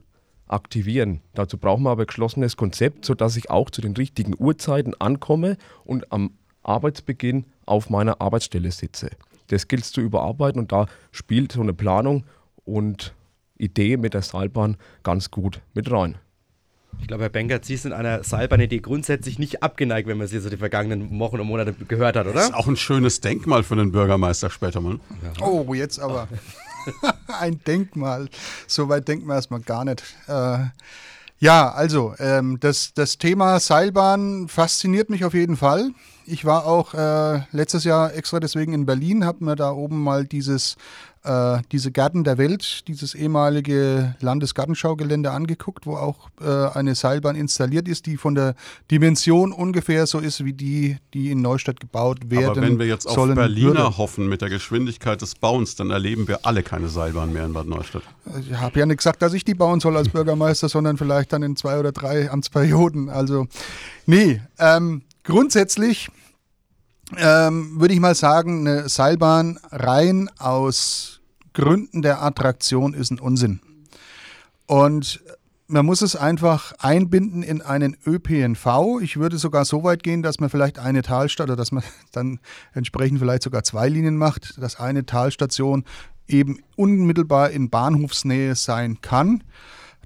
aktivieren. 0.51 1.21
Dazu 1.35 1.59
brauchen 1.59 1.85
wir 1.85 1.91
aber 1.91 2.03
ein 2.03 2.07
geschlossenes 2.07 2.57
Konzept, 2.57 3.05
sodass 3.05 3.37
ich 3.37 3.51
auch 3.51 3.71
zu 3.71 3.81
den 3.81 3.95
richtigen 3.95 4.35
Uhrzeiten 4.39 4.95
ankomme 4.99 5.57
und 5.85 6.13
am 6.13 6.33
Arbeitsbeginn 6.63 7.47
auf 7.67 7.91
meiner 7.91 8.21
Arbeitsstelle 8.21 8.71
sitze. 8.71 9.11
Das 9.49 9.69
gilt 9.69 9.83
es 9.83 9.93
zu 9.93 10.01
überarbeiten 10.01 10.61
und 10.61 10.73
da 10.73 10.87
spielt 11.13 11.53
so 11.53 11.61
eine 11.61 11.75
Planung 11.75 12.25
und 12.65 13.15
Idee 13.59 13.97
mit 13.97 14.15
der 14.15 14.23
Seilbahn 14.23 14.77
ganz 15.03 15.31
gut 15.31 15.61
mit 15.75 15.91
rein. 15.91 16.19
Ich 17.01 17.07
glaube, 17.07 17.23
Herr 17.23 17.31
Benkert, 17.31 17.65
Sie 17.65 17.77
sind 17.77 17.93
einer 17.93 18.25
Seilbahnidee 18.25 18.81
grundsätzlich 18.81 19.39
nicht 19.39 19.63
abgeneigt, 19.63 20.09
wenn 20.09 20.19
man 20.19 20.27
sie 20.27 20.39
so 20.39 20.51
die 20.51 20.57
vergangenen 20.57 21.19
Wochen 21.19 21.41
und 21.41 21.47
Monate 21.47 21.73
gehört 21.73 22.17
hat, 22.17 22.27
oder? 22.27 22.35
Das 22.35 22.47
ist 22.47 22.55
auch 22.55 22.67
ein 22.67 22.77
schönes 22.77 23.21
Denkmal 23.21 23.63
für 23.63 23.77
den 23.77 23.93
Bürgermeister 23.93 24.51
später 24.51 24.81
mal. 24.81 24.99
Ja. 25.23 25.47
Oh, 25.47 25.73
jetzt 25.75 25.99
aber. 25.99 26.29
ein 27.41 27.61
Denkmal. 27.65 28.29
So 28.67 28.89
weit 28.89 29.09
denken 29.09 29.27
wir 29.27 29.35
erstmal 29.35 29.61
gar 29.61 29.85
nicht. 29.85 30.03
Äh, 30.27 30.65
ja, 31.39 31.73
also 31.73 32.15
ähm, 32.19 32.59
das, 32.61 32.93
das 32.93 33.17
Thema 33.17 33.61
Seilbahn 33.61 34.49
fasziniert 34.49 35.09
mich 35.09 35.25
auf 35.25 35.33
jeden 35.33 35.57
Fall. 35.57 35.93
Ich 36.27 36.45
war 36.45 36.67
auch 36.67 36.93
äh, 36.93 37.41
letztes 37.51 37.85
Jahr 37.85 38.15
extra 38.15 38.41
deswegen 38.41 38.75
in 38.75 38.85
Berlin, 38.85 39.25
habe 39.25 39.45
mir 39.45 39.57
da 39.57 39.71
oben 39.71 40.03
mal 40.03 40.27
dieses 40.27 40.77
äh, 41.23 41.59
diese 41.71 41.91
Gärten 41.91 42.25
der 42.25 42.39
Welt, 42.39 42.89
dieses 42.89 43.15
ehemalige 43.15 44.15
Landesgartenschaugelände 44.21 45.31
angeguckt, 45.31 45.87
wo 45.87 45.97
auch 45.97 46.31
äh, 46.41 46.79
eine 46.79 46.95
Seilbahn 46.95 47.37
installiert 47.37 47.89
ist, 47.89 48.07
die 48.07 48.17
von 48.17 48.35
der 48.35 48.55
Dimension 48.91 49.53
ungefähr 49.53 50.07
so 50.07 50.19
ist 50.19 50.45
wie 50.45 50.53
die, 50.53 50.97
die 51.13 51.31
in 51.31 51.43
Neustadt 51.43 51.79
gebaut 51.81 52.31
werden. 52.31 52.51
Aber 52.51 52.63
wenn 52.63 52.79
wir 52.79 52.87
jetzt 52.87 53.07
auf 53.07 53.17
Berliner 53.35 53.69
würde. 53.69 53.99
hoffen 53.99 54.29
mit 54.29 54.41
der 54.41 54.49
Geschwindigkeit 54.49 55.21
des 55.21 55.35
Bauens, 55.35 55.77
dann 55.77 55.91
erleben 55.91 56.27
wir 56.27 56.47
alle 56.47 56.63
keine 56.63 56.89
Seilbahn 56.89 57.33
mehr 57.33 57.45
in 57.45 57.53
Bad 57.53 57.67
Neustadt. 57.67 58.03
Ich 58.41 58.57
habe 58.57 58.79
ja 58.79 58.87
nicht 58.87 58.99
gesagt, 58.99 59.21
dass 59.21 59.35
ich 59.35 59.45
die 59.45 59.55
bauen 59.55 59.81
soll 59.81 59.97
als 59.97 60.09
Bürgermeister, 60.13 60.69
sondern 60.69 60.97
vielleicht 60.97 61.33
dann 61.33 61.43
in 61.43 61.57
zwei 61.57 61.79
oder 61.79 61.93
drei 61.93 62.31
Amtsperioden. 62.31 63.11
Also 63.11 63.47
nee, 64.07 64.41
ähm, 64.59 65.03
grundsätzlich 65.25 66.11
ähm, 67.17 67.81
würde 67.81 67.95
ich 67.95 68.01
mal 68.01 68.15
sagen, 68.15 68.67
eine 68.67 68.89
Seilbahn 68.89 69.59
rein 69.71 70.31
aus 70.39 71.21
Gründen 71.53 72.03
der 72.03 72.23
Attraktion 72.23 72.95
ist 72.95 73.11
ein 73.11 73.19
Unsinn. 73.19 73.61
Und 74.67 75.21
man 75.67 75.87
muss 75.87 76.03
es 76.03 76.17
einfach 76.17 76.73
einbinden 76.79 77.43
in 77.43 77.63
einen 77.63 77.97
ÖPNV. 78.05 79.01
Ich 79.03 79.19
würde 79.19 79.39
sogar 79.39 79.65
so 79.65 79.85
weit 79.85 80.03
gehen, 80.03 80.23
dass 80.23 80.41
man 80.41 80.51
vielleicht 80.51 80.79
eine 80.79 81.03
Talstation 81.03 81.49
oder 81.49 81.57
dass 81.57 81.73
man 81.73 81.85
dann 82.13 82.41
entsprechend 82.73 83.19
vielleicht 83.19 83.43
sogar 83.43 83.63
zwei 83.63 83.89
Linien 83.89 84.17
macht, 84.17 84.61
dass 84.61 84.79
eine 84.79 85.07
Talstation 85.07 85.85
eben 86.29 86.61
unmittelbar 86.77 87.51
in 87.51 87.71
Bahnhofsnähe 87.71 88.55
sein 88.55 89.01
kann. 89.01 89.45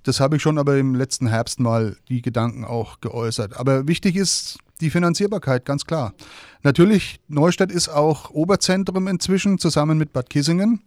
Das 0.02 0.20
habe 0.20 0.36
ich 0.36 0.42
schon 0.42 0.58
aber 0.58 0.76
im 0.76 0.94
letzten 0.94 1.26
Herbst 1.26 1.60
mal 1.60 1.96
die 2.08 2.20
Gedanken 2.20 2.64
auch 2.64 3.00
geäußert. 3.00 3.56
Aber 3.56 3.88
wichtig 3.88 4.16
ist 4.16 4.58
die 4.80 4.90
Finanzierbarkeit, 4.90 5.64
ganz 5.64 5.84
klar. 5.86 6.14
Natürlich, 6.62 7.20
Neustadt 7.28 7.70
ist 7.70 7.88
auch 7.88 8.30
Oberzentrum 8.30 9.08
inzwischen 9.08 9.58
zusammen 9.58 9.98
mit 9.98 10.12
Bad 10.12 10.30
Kissingen. 10.30 10.82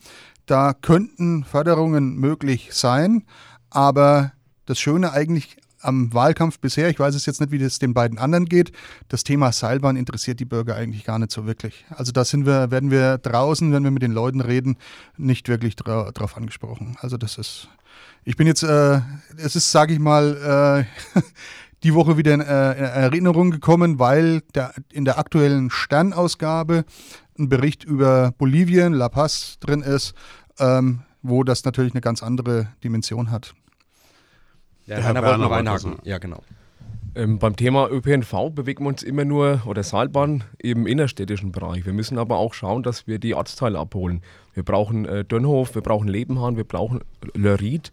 Da 0.45 0.73
könnten 0.73 1.43
Förderungen 1.43 2.15
möglich 2.15 2.69
sein, 2.71 3.23
aber 3.69 4.33
das 4.65 4.79
Schöne 4.79 5.11
eigentlich 5.11 5.57
am 5.81 6.13
Wahlkampf 6.13 6.59
bisher, 6.59 6.89
ich 6.89 6.99
weiß 6.99 7.15
es 7.15 7.25
jetzt 7.25 7.39
nicht, 7.39 7.51
wie 7.51 7.59
das 7.59 7.79
den 7.79 7.93
beiden 7.93 8.17
anderen 8.17 8.45
geht, 8.45 8.71
das 9.09 9.23
Thema 9.23 9.51
Seilbahn 9.51 9.95
interessiert 9.95 10.39
die 10.39 10.45
Bürger 10.45 10.75
eigentlich 10.75 11.03
gar 11.03 11.19
nicht 11.19 11.31
so 11.31 11.45
wirklich. 11.45 11.85
Also 11.89 12.11
da 12.11 12.25
sind 12.25 12.45
wir, 12.45 12.71
werden 12.71 12.91
wir 12.91 13.17
draußen, 13.17 13.71
wenn 13.71 13.83
wir 13.83 13.91
mit 13.91 14.01
den 14.01 14.11
Leuten 14.11 14.41
reden, 14.41 14.77
nicht 15.17 15.47
wirklich 15.49 15.75
dra 15.75 16.11
drauf 16.11 16.35
angesprochen. 16.35 16.97
Also 17.01 17.17
das 17.17 17.37
ist, 17.37 17.69
ich 18.23 18.35
bin 18.35 18.47
jetzt, 18.47 18.63
äh, 18.63 19.01
es 19.37 19.55
ist, 19.55 19.71
sage 19.71 19.93
ich 19.93 19.99
mal, 19.99 20.85
äh, 21.15 21.21
die 21.83 21.93
Woche 21.93 22.17
wieder 22.17 22.33
in, 22.33 22.41
äh, 22.41 22.71
in 22.73 22.83
Erinnerung 22.83 23.51
gekommen, 23.51 23.99
weil 23.99 24.41
der, 24.55 24.73
in 24.91 25.05
der 25.05 25.19
aktuellen 25.19 25.69
Sternausgabe 25.69 26.85
ein 27.37 27.49
Bericht 27.49 27.83
über 27.83 28.33
Bolivien, 28.37 28.93
La 28.93 29.09
Paz 29.09 29.57
drin 29.59 29.81
ist, 29.81 30.13
ähm, 30.59 31.01
wo 31.21 31.43
das 31.43 31.63
natürlich 31.65 31.93
eine 31.93 32.01
ganz 32.01 32.23
andere 32.23 32.67
Dimension 32.83 33.31
hat. 33.31 33.53
Ja, 34.87 34.95
der 34.95 35.05
Herr 35.05 35.13
Werner 35.15 35.37
noch 35.37 35.51
einhaken. 35.51 35.97
Ja, 36.03 36.17
genau. 36.17 36.41
Ähm, 37.15 37.39
beim 37.39 37.55
Thema 37.55 37.89
ÖPNV 37.89 38.51
bewegen 38.51 38.83
wir 38.83 38.89
uns 38.89 39.01
immer 39.01 39.25
nur, 39.25 39.61
oder 39.65 39.83
Seilbahn, 39.83 40.43
im 40.59 40.85
innerstädtischen 40.85 41.51
Bereich. 41.51 41.85
Wir 41.85 41.93
müssen 41.93 42.17
aber 42.17 42.37
auch 42.37 42.53
schauen, 42.53 42.83
dass 42.83 43.07
wir 43.07 43.19
die 43.19 43.33
Ortsteile 43.33 43.79
abholen. 43.79 44.21
Wir 44.53 44.63
brauchen 44.63 45.05
äh, 45.05 45.25
Dönhof, 45.25 45.73
wir 45.75 45.81
brauchen 45.81 46.07
Lebenhahn, 46.07 46.57
wir 46.57 46.63
brauchen 46.63 47.01
Lörried 47.33 47.91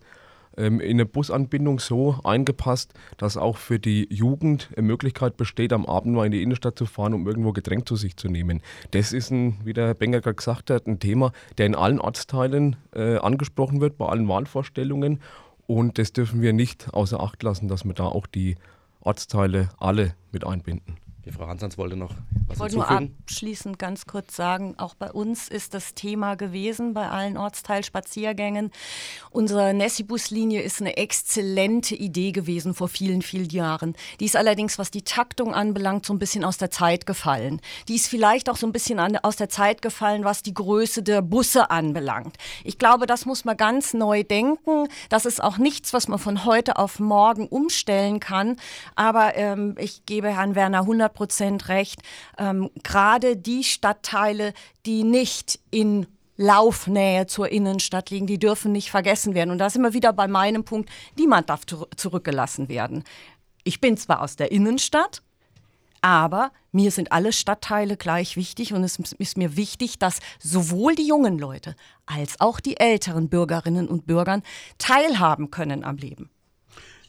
in 0.56 0.80
eine 0.80 1.06
Busanbindung 1.06 1.78
so 1.80 2.18
eingepasst, 2.24 2.94
dass 3.16 3.36
auch 3.36 3.56
für 3.56 3.78
die 3.78 4.06
Jugend 4.12 4.70
eine 4.76 4.86
Möglichkeit 4.86 5.36
besteht, 5.36 5.72
am 5.72 5.86
Abend 5.86 6.14
mal 6.14 6.26
in 6.26 6.32
die 6.32 6.42
Innenstadt 6.42 6.78
zu 6.78 6.86
fahren, 6.86 7.14
um 7.14 7.26
irgendwo 7.26 7.52
Getränk 7.52 7.88
zu 7.88 7.96
sich 7.96 8.16
zu 8.16 8.28
nehmen. 8.28 8.62
Das 8.92 9.12
ist, 9.12 9.30
ein, 9.30 9.58
wie 9.64 9.72
der 9.72 9.94
Benger 9.94 10.20
gerade 10.20 10.36
gesagt 10.36 10.70
hat, 10.70 10.86
ein 10.86 11.00
Thema, 11.00 11.32
der 11.58 11.66
in 11.66 11.74
allen 11.74 12.00
Ortsteilen 12.00 12.76
äh, 12.94 13.16
angesprochen 13.16 13.80
wird, 13.80 13.98
bei 13.98 14.06
allen 14.06 14.28
Wahlvorstellungen. 14.28 15.20
Und 15.66 15.98
das 15.98 16.12
dürfen 16.12 16.42
wir 16.42 16.52
nicht 16.52 16.92
außer 16.92 17.20
Acht 17.20 17.42
lassen, 17.42 17.68
dass 17.68 17.84
wir 17.84 17.94
da 17.94 18.04
auch 18.04 18.26
die 18.26 18.56
Ortsteile 19.00 19.70
alle 19.78 20.14
mit 20.32 20.46
einbinden. 20.46 20.96
Die 21.24 21.32
Frau 21.32 21.46
Hansans 21.46 21.78
wollte 21.78 21.96
noch 21.96 22.10
was 22.46 22.56
Ich 22.56 22.60
wollte 22.60 22.76
nur 22.76 22.90
abschließend 22.90 23.78
ganz 23.78 24.04
kurz 24.04 24.36
sagen, 24.36 24.74
auch 24.76 24.94
bei 24.94 25.10
uns 25.10 25.48
ist 25.48 25.72
das 25.72 25.94
Thema 25.94 26.34
gewesen, 26.34 26.92
bei 26.92 27.08
allen 27.08 27.38
Ortsteilspaziergängen. 27.38 28.70
Unsere 29.30 29.72
Nessi-Buslinie 29.72 30.60
ist 30.60 30.82
eine 30.82 30.98
exzellente 30.98 31.94
Idee 31.94 32.32
gewesen 32.32 32.74
vor 32.74 32.88
vielen, 32.88 33.22
vielen 33.22 33.48
Jahren. 33.48 33.94
Die 34.20 34.26
ist 34.26 34.36
allerdings, 34.36 34.78
was 34.78 34.90
die 34.90 35.00
Taktung 35.00 35.54
anbelangt, 35.54 36.04
so 36.04 36.12
ein 36.12 36.18
bisschen 36.18 36.44
aus 36.44 36.58
der 36.58 36.70
Zeit 36.70 37.06
gefallen. 37.06 37.62
Die 37.88 37.94
ist 37.94 38.08
vielleicht 38.08 38.50
auch 38.50 38.56
so 38.56 38.66
ein 38.66 38.72
bisschen 38.72 38.98
an, 38.98 39.16
aus 39.16 39.36
der 39.36 39.48
Zeit 39.48 39.80
gefallen, 39.80 40.24
was 40.24 40.42
die 40.42 40.52
Größe 40.52 41.02
der 41.02 41.22
Busse 41.22 41.70
anbelangt. 41.70 42.36
Ich 42.64 42.78
glaube, 42.78 43.06
das 43.06 43.24
muss 43.24 43.46
man 43.46 43.56
ganz 43.56 43.94
neu 43.94 44.24
denken. 44.24 44.88
Das 45.08 45.24
ist 45.24 45.42
auch 45.42 45.56
nichts, 45.56 45.94
was 45.94 46.08
man 46.08 46.18
von 46.18 46.44
heute 46.44 46.76
auf 46.76 47.00
morgen 47.00 47.48
umstellen 47.48 48.20
kann. 48.20 48.56
Aber 48.96 49.34
ähm, 49.36 49.76
ich 49.78 50.04
gebe 50.04 50.28
Herrn 50.28 50.54
Werner 50.54 50.80
100 50.80 51.13
Prozent 51.14 51.68
recht. 51.68 52.02
Ähm, 52.36 52.70
Gerade 52.82 53.36
die 53.36 53.64
Stadtteile, 53.64 54.52
die 54.84 55.04
nicht 55.04 55.58
in 55.70 56.06
Laufnähe 56.36 57.26
zur 57.26 57.48
Innenstadt 57.48 58.10
liegen, 58.10 58.26
die 58.26 58.38
dürfen 58.38 58.72
nicht 58.72 58.90
vergessen 58.90 59.34
werden. 59.34 59.50
Und 59.50 59.58
da 59.58 59.70
sind 59.70 59.82
wir 59.82 59.94
wieder 59.94 60.12
bei 60.12 60.28
meinem 60.28 60.64
Punkt, 60.64 60.90
niemand 61.16 61.48
darf 61.48 61.62
zurückgelassen 61.96 62.68
werden. 62.68 63.04
Ich 63.62 63.80
bin 63.80 63.96
zwar 63.96 64.20
aus 64.20 64.36
der 64.36 64.52
Innenstadt, 64.52 65.22
aber 66.00 66.52
mir 66.70 66.90
sind 66.90 67.12
alle 67.12 67.32
Stadtteile 67.32 67.96
gleich 67.96 68.36
wichtig 68.36 68.74
und 68.74 68.84
es 68.84 68.98
ist 68.98 69.38
mir 69.38 69.56
wichtig, 69.56 69.98
dass 69.98 70.18
sowohl 70.38 70.94
die 70.94 71.06
jungen 71.06 71.38
Leute 71.38 71.76
als 72.04 72.40
auch 72.40 72.60
die 72.60 72.78
älteren 72.78 73.30
Bürgerinnen 73.30 73.88
und 73.88 74.06
Bürger 74.06 74.42
teilhaben 74.76 75.50
können 75.50 75.82
am 75.82 75.96
Leben. 75.96 76.28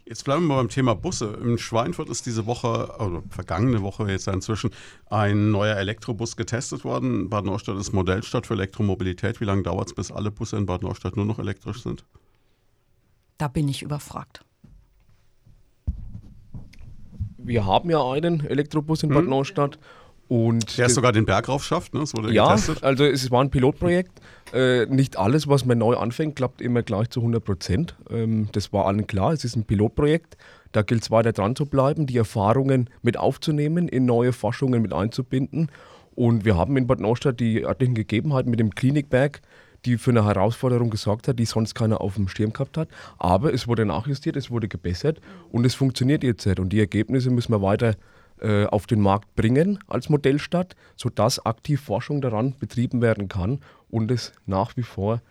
Jetzt 0.08 0.24
bleiben 0.24 0.46
wir 0.46 0.58
beim 0.58 0.70
Thema 0.70 0.94
Busse. 0.94 1.36
In 1.42 1.58
Schweinfurt 1.58 2.10
ist 2.10 2.28
diese 2.28 2.46
Woche, 2.46 2.96
oder 3.00 3.24
vergangene 3.30 3.82
Woche 3.82 4.10
jetzt 4.12 4.28
inzwischen, 4.28 4.70
ein 5.10 5.50
neuer 5.50 5.78
Elektrobus 5.78 6.36
getestet 6.36 6.84
worden. 6.84 7.28
Bad 7.28 7.46
Neustadt 7.46 7.78
ist 7.78 7.92
Modellstadt 7.92 8.46
für 8.46 8.54
Elektromobilität. 8.54 9.42
Wie 9.42 9.46
lange 9.46 9.64
dauert 9.64 9.88
es, 9.88 9.96
bis 9.96 10.12
alle 10.12 10.30
Busse 10.30 10.58
in 10.58 10.68
Bad 10.68 10.84
Neustadt 10.84 11.16
nur 11.16 11.26
noch 11.26 11.40
elektrisch 11.40 11.82
sind? 11.82 12.06
Da 13.40 13.48
bin 13.48 13.68
ich 13.68 13.82
überfragt. 13.82 14.46
Wir 17.38 17.66
haben 17.66 17.90
ja 17.90 18.04
einen 18.08 18.46
Elektrobus 18.46 19.02
in 19.02 19.10
Bad 19.10 19.24
hm. 19.24 19.30
Neustadt 19.30 19.80
und 20.28 20.78
der 20.78 20.88
ist 20.88 20.96
sogar 20.96 21.12
den 21.12 21.26
Berg 21.26 21.48
rauf 21.48 21.64
schafft, 21.64 21.94
ne? 21.94 22.02
Das 22.02 22.16
wurde 22.16 22.34
ja, 22.34 22.50
getestet. 22.50 22.84
also 22.84 23.06
es 23.06 23.30
war 23.30 23.44
ein 23.44 23.50
Pilotprojekt. 23.52 24.20
Äh, 24.54 24.86
nicht 24.86 25.18
alles, 25.18 25.48
was 25.48 25.66
man 25.66 25.78
neu 25.78 25.96
anfängt, 25.96 26.36
klappt 26.36 26.62
immer 26.62 26.84
gleich 26.84 27.10
zu 27.10 27.20
100 27.20 27.44
Prozent. 27.44 27.96
Ähm, 28.10 28.48
das 28.52 28.72
war 28.72 28.86
allen 28.86 29.08
klar. 29.08 29.34
Es 29.34 29.44
ist 29.44 29.56
ein 29.56 29.66
Pilotprojekt. 29.66 30.38
Da 30.72 30.82
gilt 30.82 31.04
es 31.04 31.12
weiter 31.12 31.32
dran 31.32 31.56
zu 31.56 31.66
bleiben, 31.66 32.06
die 32.06 32.18
Erfahrungen 32.18 32.90
mit 33.02 33.18
aufzunehmen, 33.18 33.88
in 33.88 34.06
neue 34.06 34.34
Forschungen 34.34 34.82
mit 34.82 34.94
einzubinden. 34.94 35.72
Und 36.16 36.46
wir 36.46 36.56
haben 36.56 36.78
in 36.78 36.88
Bad 36.88 37.00
Neustadt 37.00 37.40
die 37.40 37.66
örtlichen 37.66 37.96
Gegebenheiten 37.96 38.50
mit 38.50 38.60
dem 38.60 38.74
Klinikberg, 38.74 39.42
die 39.86 39.98
für 39.98 40.12
eine 40.12 40.26
Herausforderung 40.26 40.90
gesorgt 40.90 41.28
hat, 41.28 41.40
die 41.40 41.46
sonst 41.46 41.76
keiner 41.76 42.02
auf 42.02 42.16
dem 42.16 42.28
Schirm 42.28 42.54
gehabt 42.54 42.78
hat. 42.78 42.90
Aber 43.18 43.54
es 43.54 43.68
wurde 43.68 43.86
nachjustiert, 43.86 44.36
es 44.36 44.50
wurde 44.50 44.68
gebessert 44.68 45.22
und 45.52 45.66
es 45.66 45.76
funktioniert 45.76 46.24
jetzt. 46.24 46.46
Und 46.60 46.70
die 46.70 46.80
Ergebnisse 46.80 47.30
müssen 47.30 47.52
wir 47.52 47.62
weiter 47.62 47.96
äh, 48.42 48.66
auf 48.66 48.88
den 48.88 49.00
Markt 49.00 49.34
bringen 49.36 49.80
als 49.88 50.10
Modellstadt, 50.10 50.76
sodass 50.96 51.46
aktiv 51.46 51.82
Forschung 51.82 52.22
daran 52.22 52.56
betrieben 52.60 53.02
werden 53.02 53.30
kann 53.30 53.60
und 53.96 54.12
es 54.12 54.34
nach 54.46 54.76
wie 54.76 54.84
vor 54.84 55.22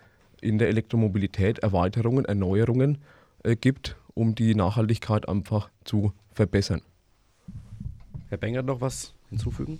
in 0.41 0.57
der 0.57 0.69
Elektromobilität 0.69 1.59
Erweiterungen, 1.59 2.25
Erneuerungen 2.25 2.97
äh, 3.43 3.55
gibt, 3.55 3.95
um 4.15 4.33
die 4.33 4.55
Nachhaltigkeit 4.55 5.29
einfach 5.29 5.69
zu 5.83 6.13
verbessern. 6.31 6.81
Herr 8.29 8.39
Benger, 8.39 8.63
noch 8.63 8.81
was 8.81 9.13
hinzufügen? 9.29 9.79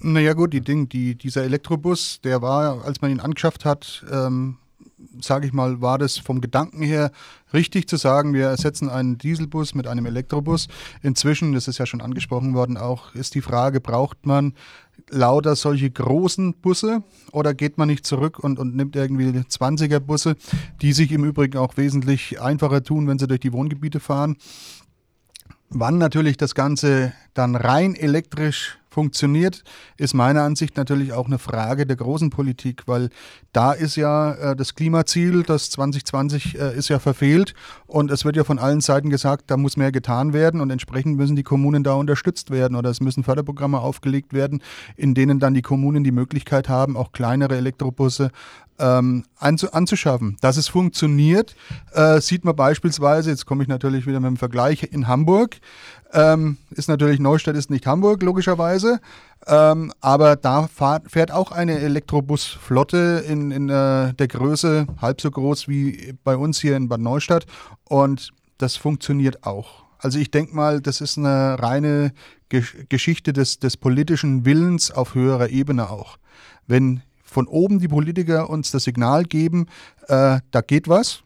Naja 0.00 0.34
gut, 0.34 0.52
die 0.52 0.60
Ding, 0.60 0.90
die, 0.90 1.14
dieser 1.14 1.44
Elektrobus, 1.44 2.20
der 2.20 2.42
war, 2.42 2.84
als 2.84 3.00
man 3.00 3.10
ihn 3.10 3.20
angeschafft 3.20 3.64
hat, 3.64 4.04
ähm, 4.12 4.58
sage 5.20 5.46
ich 5.46 5.52
mal, 5.52 5.80
war 5.80 5.98
das 5.98 6.18
vom 6.18 6.40
Gedanken 6.40 6.82
her 6.82 7.10
richtig 7.52 7.88
zu 7.88 7.96
sagen, 7.96 8.34
wir 8.34 8.46
ersetzen 8.46 8.88
einen 8.88 9.18
Dieselbus 9.18 9.74
mit 9.74 9.86
einem 9.86 10.06
Elektrobus. 10.06 10.68
Inzwischen, 11.02 11.52
das 11.52 11.68
ist 11.68 11.78
ja 11.78 11.86
schon 11.86 12.00
angesprochen 12.00 12.54
worden, 12.54 12.76
auch 12.76 13.14
ist 13.14 13.34
die 13.34 13.40
Frage, 13.40 13.80
braucht 13.80 14.26
man 14.26 14.54
lauter 15.10 15.56
solche 15.56 15.90
großen 15.90 16.54
Busse 16.54 17.02
oder 17.32 17.54
geht 17.54 17.78
man 17.78 17.88
nicht 17.88 18.06
zurück 18.06 18.38
und, 18.38 18.58
und 18.58 18.76
nimmt 18.76 18.96
irgendwie 18.96 19.28
20er 19.28 20.00
Busse, 20.00 20.36
die 20.82 20.92
sich 20.92 21.12
im 21.12 21.24
Übrigen 21.24 21.58
auch 21.58 21.76
wesentlich 21.76 22.40
einfacher 22.40 22.82
tun, 22.82 23.06
wenn 23.06 23.18
sie 23.18 23.28
durch 23.28 23.40
die 23.40 23.52
Wohngebiete 23.52 24.00
fahren. 24.00 24.36
Wann 25.70 25.98
natürlich 25.98 26.36
das 26.36 26.54
Ganze 26.54 27.12
dann 27.34 27.54
rein 27.54 27.94
elektrisch 27.94 28.77
funktioniert, 28.90 29.62
ist 29.96 30.14
meiner 30.14 30.42
Ansicht 30.42 30.76
natürlich 30.76 31.12
auch 31.12 31.26
eine 31.26 31.38
Frage 31.38 31.86
der 31.86 31.96
großen 31.96 32.30
Politik, 32.30 32.82
weil 32.86 33.10
da 33.52 33.72
ist 33.72 33.96
ja 33.96 34.32
äh, 34.34 34.56
das 34.56 34.74
Klimaziel, 34.74 35.42
das 35.42 35.70
2020 35.70 36.58
äh, 36.58 36.76
ist 36.76 36.88
ja 36.88 36.98
verfehlt 36.98 37.54
und 37.86 38.10
es 38.10 38.24
wird 38.24 38.36
ja 38.36 38.44
von 38.44 38.58
allen 38.58 38.80
Seiten 38.80 39.10
gesagt, 39.10 39.50
da 39.50 39.56
muss 39.56 39.76
mehr 39.76 39.92
getan 39.92 40.32
werden 40.32 40.60
und 40.60 40.70
entsprechend 40.70 41.16
müssen 41.16 41.36
die 41.36 41.42
Kommunen 41.42 41.84
da 41.84 41.94
unterstützt 41.94 42.50
werden 42.50 42.76
oder 42.76 42.90
es 42.90 43.00
müssen 43.00 43.24
Förderprogramme 43.24 43.80
aufgelegt 43.80 44.32
werden, 44.32 44.62
in 44.96 45.14
denen 45.14 45.38
dann 45.38 45.54
die 45.54 45.62
Kommunen 45.62 46.04
die 46.04 46.12
Möglichkeit 46.12 46.68
haben, 46.68 46.96
auch 46.96 47.12
kleinere 47.12 47.56
Elektrobusse 47.56 48.30
ähm, 48.78 49.24
anzuschaffen. 49.38 50.36
Dass 50.40 50.56
es 50.56 50.68
funktioniert, 50.68 51.56
äh, 51.92 52.20
sieht 52.20 52.44
man 52.44 52.56
beispielsweise, 52.56 53.30
jetzt 53.30 53.46
komme 53.46 53.62
ich 53.62 53.68
natürlich 53.68 54.06
wieder 54.06 54.20
mit 54.20 54.28
dem 54.28 54.36
Vergleich 54.36 54.84
in 54.92 55.08
Hamburg, 55.08 55.56
ähm, 56.12 56.56
ist 56.70 56.88
natürlich 56.88 57.20
Neustadt 57.20 57.56
ist 57.56 57.70
nicht 57.70 57.86
Hamburg, 57.86 58.22
logischerweise. 58.22 59.00
Ähm, 59.46 59.92
aber 60.00 60.36
da 60.36 60.66
fahrt, 60.66 61.10
fährt 61.10 61.30
auch 61.30 61.52
eine 61.52 61.78
Elektrobusflotte 61.78 63.24
in, 63.26 63.50
in 63.50 63.68
äh, 63.68 64.14
der 64.14 64.28
Größe 64.28 64.86
halb 65.00 65.20
so 65.20 65.30
groß 65.30 65.68
wie 65.68 66.14
bei 66.24 66.36
uns 66.36 66.60
hier 66.60 66.76
in 66.76 66.88
Bad 66.88 67.00
Neustadt. 67.00 67.46
Und 67.84 68.30
das 68.58 68.76
funktioniert 68.76 69.44
auch. 69.44 69.84
Also 69.98 70.18
ich 70.18 70.30
denke 70.30 70.54
mal, 70.54 70.80
das 70.80 71.00
ist 71.00 71.18
eine 71.18 71.56
reine 71.58 72.12
Gesch 72.48 72.76
Geschichte 72.88 73.32
des, 73.32 73.58
des 73.58 73.76
politischen 73.76 74.44
Willens 74.44 74.90
auf 74.90 75.14
höherer 75.14 75.50
Ebene 75.50 75.90
auch. 75.90 76.18
Wenn 76.66 77.02
von 77.24 77.46
oben 77.46 77.78
die 77.80 77.88
Politiker 77.88 78.48
uns 78.48 78.70
das 78.70 78.84
Signal 78.84 79.24
geben, 79.24 79.66
äh, 80.06 80.40
da 80.50 80.60
geht 80.66 80.88
was, 80.88 81.22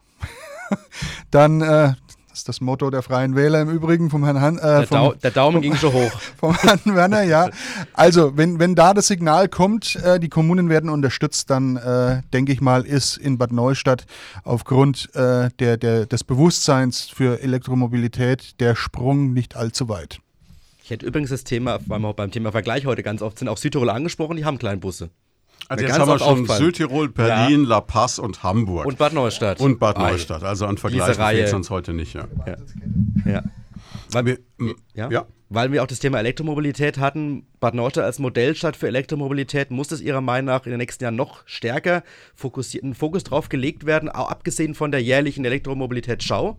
dann, 1.31 1.61
äh, 1.61 1.93
das 2.33 2.39
ist 2.39 2.49
das 2.49 2.61
Motto 2.61 2.89
der 2.89 3.03
Freien 3.03 3.35
Wähler 3.35 3.61
im 3.61 3.69
Übrigen 3.69 4.09
vom 4.09 4.23
Herrn 4.23 4.41
Han, 4.41 4.57
äh, 4.57 4.61
der, 4.61 4.87
vom, 4.87 4.97
Dau 4.97 5.13
der, 5.13 5.29
Daumen 5.29 5.53
vom, 5.53 5.61
ging 5.61 5.75
schon 5.75 5.93
hoch. 5.93 6.11
Vom 6.37 6.55
Herrn 6.55 6.79
Werner, 6.85 7.21
ja. 7.21 7.51
Also, 7.93 8.35
wenn, 8.35 8.57
wenn 8.57 8.73
da 8.73 8.95
das 8.95 9.05
Signal 9.05 9.47
kommt, 9.47 9.97
äh, 9.97 10.19
die 10.19 10.29
Kommunen 10.29 10.67
werden 10.67 10.89
unterstützt, 10.89 11.51
dann 11.51 11.77
äh, 11.77 12.23
denke 12.33 12.51
ich 12.51 12.59
mal, 12.59 12.87
ist 12.87 13.17
in 13.17 13.37
Bad 13.37 13.51
Neustadt 13.51 14.07
aufgrund 14.43 15.13
äh, 15.13 15.51
der, 15.59 15.77
der, 15.77 16.07
des 16.07 16.23
Bewusstseins 16.23 17.01
für 17.01 17.39
Elektromobilität 17.39 18.59
der 18.59 18.75
Sprung 18.75 19.31
nicht 19.33 19.55
allzu 19.55 19.87
weit. 19.87 20.19
Ich 20.83 20.89
hätte 20.89 21.05
übrigens 21.05 21.29
das 21.29 21.43
Thema, 21.43 21.81
weil 21.85 21.99
wir 21.99 22.13
beim 22.15 22.31
Thema 22.31 22.51
Vergleich 22.51 22.87
heute 22.87 23.03
ganz 23.03 23.21
oft 23.21 23.37
sind, 23.37 23.47
auch 23.47 23.57
Südtirol 23.57 23.91
angesprochen, 23.91 24.37
die 24.37 24.45
haben 24.45 24.57
Kleinbusse. 24.57 25.11
Also 25.69 25.85
jetzt 25.85 25.99
haben 25.99 26.09
wir 26.09 26.19
schon 26.19 26.45
Südtirol, 26.45 27.09
Berlin, 27.09 27.63
ja. 27.63 27.69
La 27.69 27.81
Paz 27.81 28.19
und 28.19 28.43
Hamburg. 28.43 28.85
Und 28.85 28.97
Bad 28.97 29.13
Neustadt. 29.13 29.59
Und 29.59 29.79
Bad 29.79 29.97
Neustadt. 29.97 30.43
Also 30.43 30.65
an 30.65 30.77
Vergleich 30.77 31.17
fehlt 31.17 31.47
es 31.47 31.53
uns 31.53 31.69
heute 31.69 31.93
nicht. 31.93 32.13
Ja. 32.13 32.27
ja. 33.25 33.43
Weil, 34.11 34.25
wir, 34.25 34.37
ja? 34.93 35.09
ja. 35.09 35.25
Weil 35.49 35.71
wir 35.71 35.83
auch 35.83 35.87
das 35.87 35.99
Thema 35.99 36.19
Elektromobilität 36.19 36.97
hatten. 36.97 37.45
Bad 37.59 37.73
Neustadt 37.73 38.05
als 38.05 38.19
Modellstadt 38.19 38.75
für 38.75 38.87
Elektromobilität 38.87 39.71
muss 39.71 39.91
es 39.91 40.01
Ihrer 40.01 40.21
Meinung 40.21 40.47
nach 40.47 40.65
in 40.65 40.71
den 40.71 40.79
nächsten 40.79 41.03
Jahren 41.03 41.15
noch 41.15 41.43
stärker 41.45 42.03
fokussiert, 42.35 42.85
Fokus 42.95 43.23
drauf 43.23 43.49
gelegt 43.49 43.85
werden, 43.85 44.09
auch 44.09 44.29
abgesehen 44.29 44.75
von 44.75 44.91
der 44.91 45.01
jährlichen 45.01 45.45
Elektromobilitätsschau. 45.45 46.57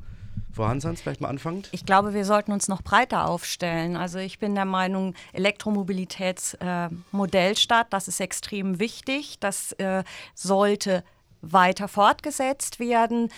Frau 0.55 0.69
Hansans, 0.69 1.03
vielleicht 1.03 1.21
mal 1.21 1.29
anfangend? 1.29 1.69
Ich 1.73 1.85
glaube, 1.85 2.15
wir 2.15 2.25
sollten 2.25 2.53
uns 2.53 2.69
noch 2.69 2.83
breiter 2.83 3.29
aufstellen. 3.29 3.97
Also 3.97 4.21
ich 4.21 4.39
bin 4.39 4.55
der 4.55 4.65
Meinung, 4.65 5.17
Elektromobilitätsmodellstadt, 5.33 7.87
äh, 7.87 7.91
das 7.91 8.07
ist 8.07 8.21
extrem 8.21 8.79
wichtig. 8.79 9.41
Das 9.41 9.73
äh, 9.73 10.05
sollte 10.35 11.03
weiter 11.43 11.89
fortgesetzt 11.89 12.79
werden. 12.79 13.31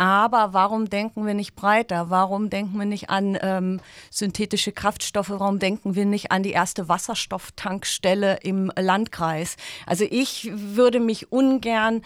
Aber 0.00 0.54
warum 0.54 0.88
denken 0.88 1.26
wir 1.26 1.34
nicht 1.34 1.54
breiter? 1.54 2.08
Warum 2.08 2.48
denken 2.48 2.78
wir 2.78 2.86
nicht 2.86 3.10
an 3.10 3.36
ähm, 3.42 3.80
synthetische 4.10 4.72
Kraftstoffe? 4.72 5.28
Warum 5.28 5.58
denken 5.58 5.94
wir 5.94 6.06
nicht 6.06 6.32
an 6.32 6.42
die 6.42 6.52
erste 6.52 6.88
Wasserstofftankstelle 6.88 8.38
im 8.42 8.72
Landkreis? 8.78 9.58
Also 9.84 10.06
ich 10.10 10.50
würde 10.54 11.00
mich 11.00 11.30
ungern 11.30 12.00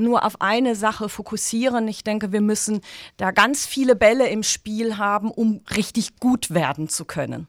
nur 0.00 0.24
auf 0.24 0.40
eine 0.40 0.74
Sache 0.74 1.08
fokussieren. 1.08 1.86
Ich 1.88 2.02
denke, 2.02 2.32
wir 2.32 2.40
müssen 2.40 2.80
da 3.16 3.30
ganz 3.30 3.66
viele 3.66 3.94
Bälle 3.94 4.28
im 4.28 4.42
Spiel 4.42 4.98
haben, 4.98 5.30
um 5.30 5.60
richtig 5.76 6.18
gut 6.18 6.52
werden 6.52 6.88
zu 6.88 7.04
können. 7.04 7.46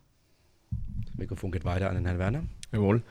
Das 1.05 1.15
Mikrofon 1.15 1.51
geht 1.51 1.65
weiter 1.65 1.89
an 1.89 1.95
den 1.95 2.05
Herrn 2.05 2.19
Werner. 2.19 2.43
Jawohl. 2.71 3.01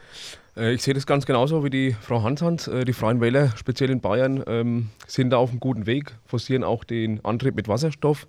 Äh, 0.56 0.74
ich 0.74 0.82
sehe 0.82 0.94
das 0.94 1.06
ganz 1.06 1.26
genauso 1.26 1.64
wie 1.64 1.70
die 1.70 1.92
Frau 2.00 2.22
Hanshand. 2.22 2.68
Äh, 2.68 2.84
die 2.84 2.92
Freien 2.92 3.20
Wähler, 3.20 3.52
speziell 3.56 3.90
in 3.90 4.00
Bayern, 4.00 4.42
ähm, 4.46 4.90
sind 5.06 5.30
da 5.30 5.38
auf 5.38 5.50
einem 5.50 5.60
guten 5.60 5.86
Weg, 5.86 6.14
forcieren 6.24 6.64
auch 6.64 6.84
den 6.84 7.24
Antrieb 7.24 7.56
mit 7.56 7.68
Wasserstoff. 7.68 8.26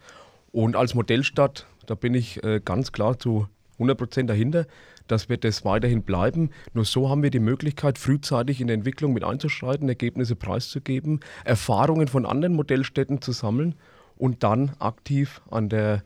Und 0.51 0.75
als 0.75 0.93
Modellstadt, 0.93 1.65
da 1.85 1.95
bin 1.95 2.13
ich 2.13 2.43
äh, 2.43 2.59
ganz 2.63 2.91
klar 2.91 3.17
zu 3.17 3.47
100 3.73 3.97
Prozent 3.97 4.29
dahinter 4.29 4.65
dass 5.11 5.29
wir 5.29 5.37
das 5.37 5.65
weiterhin 5.65 6.03
bleiben. 6.03 6.51
Nur 6.73 6.85
so 6.85 7.09
haben 7.09 7.23
wir 7.23 7.29
die 7.29 7.39
Möglichkeit, 7.39 7.97
frühzeitig 7.97 8.61
in 8.61 8.67
der 8.67 8.75
Entwicklung 8.75 9.13
mit 9.13 9.23
einzuschreiten, 9.23 9.89
Ergebnisse 9.89 10.35
preiszugeben, 10.35 11.19
Erfahrungen 11.43 12.07
von 12.07 12.25
anderen 12.25 12.55
Modellstädten 12.55 13.21
zu 13.21 13.31
sammeln 13.31 13.75
und 14.17 14.43
dann 14.43 14.71
aktiv 14.79 15.41
an 15.49 15.69
der 15.69 16.03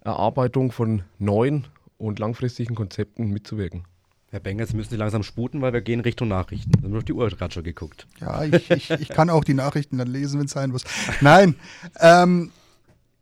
Erarbeitung 0.00 0.72
von 0.72 1.02
neuen 1.18 1.66
und 1.98 2.18
langfristigen 2.18 2.74
Konzepten 2.74 3.30
mitzuwirken. 3.30 3.84
Herr 4.30 4.40
Benger, 4.40 4.62
jetzt 4.62 4.74
müssen 4.74 4.90
Sie 4.90 4.96
langsam 4.96 5.22
sputen, 5.22 5.62
weil 5.62 5.72
wir 5.72 5.80
gehen 5.80 6.00
Richtung 6.00 6.26
Nachrichten. 6.26 6.72
Wir 6.80 6.90
haben 6.90 6.96
auf 6.96 7.04
die 7.04 7.12
Uhr 7.12 7.28
gerade 7.30 7.54
schon 7.54 7.62
geguckt. 7.62 8.08
Ja, 8.20 8.42
ich, 8.42 8.68
ich, 8.68 8.90
ich 8.90 9.08
kann 9.08 9.30
auch 9.30 9.44
die 9.44 9.54
Nachrichten 9.54 9.96
dann 9.96 10.08
lesen, 10.08 10.40
wenn 10.40 10.46
es 10.46 10.52
sein 10.52 10.70
muss. 10.70 10.82
Nein, 11.20 11.54
ähm, 12.00 12.50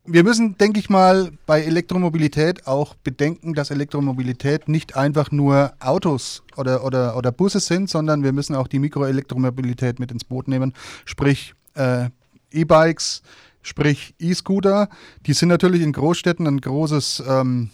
wir 0.05 0.23
müssen, 0.23 0.57
denke 0.57 0.79
ich 0.79 0.89
mal, 0.89 1.31
bei 1.45 1.61
Elektromobilität 1.61 2.67
auch 2.67 2.93
bedenken, 2.95 3.53
dass 3.53 3.71
Elektromobilität 3.71 4.67
nicht 4.67 4.97
einfach 4.97 5.31
nur 5.31 5.73
Autos 5.79 6.43
oder, 6.57 6.83
oder, 6.83 7.15
oder 7.15 7.31
Busse 7.31 7.61
sind, 7.61 7.89
sondern 7.89 8.23
wir 8.23 8.33
müssen 8.33 8.55
auch 8.55 8.67
die 8.67 8.79
Mikroelektromobilität 8.79 9.99
mit 9.99 10.11
ins 10.11 10.25
Boot 10.25 10.47
nehmen, 10.47 10.73
sprich 11.05 11.53
äh, 11.75 12.09
E-Bikes, 12.51 13.21
sprich 13.61 14.13
E-Scooter. 14.19 14.89
Die 15.25 15.33
sind 15.33 15.49
natürlich 15.49 15.81
in 15.81 15.93
Großstädten 15.93 16.47
ein 16.47 16.59
großes 16.59 17.23
ähm, 17.25 17.69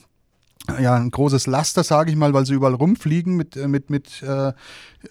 ja, 0.80 0.96
ein 0.96 1.10
großes 1.10 1.48
Laster, 1.48 1.84
sage 1.84 2.12
ich 2.12 2.18
mal, 2.18 2.34
weil 2.34 2.46
sie 2.46 2.54
überall 2.54 2.76
rumfliegen 2.76 3.36
mit, 3.36 3.56
äh, 3.56 3.68
mit, 3.68 3.90
mit 3.90 4.22
äh, 4.22 4.50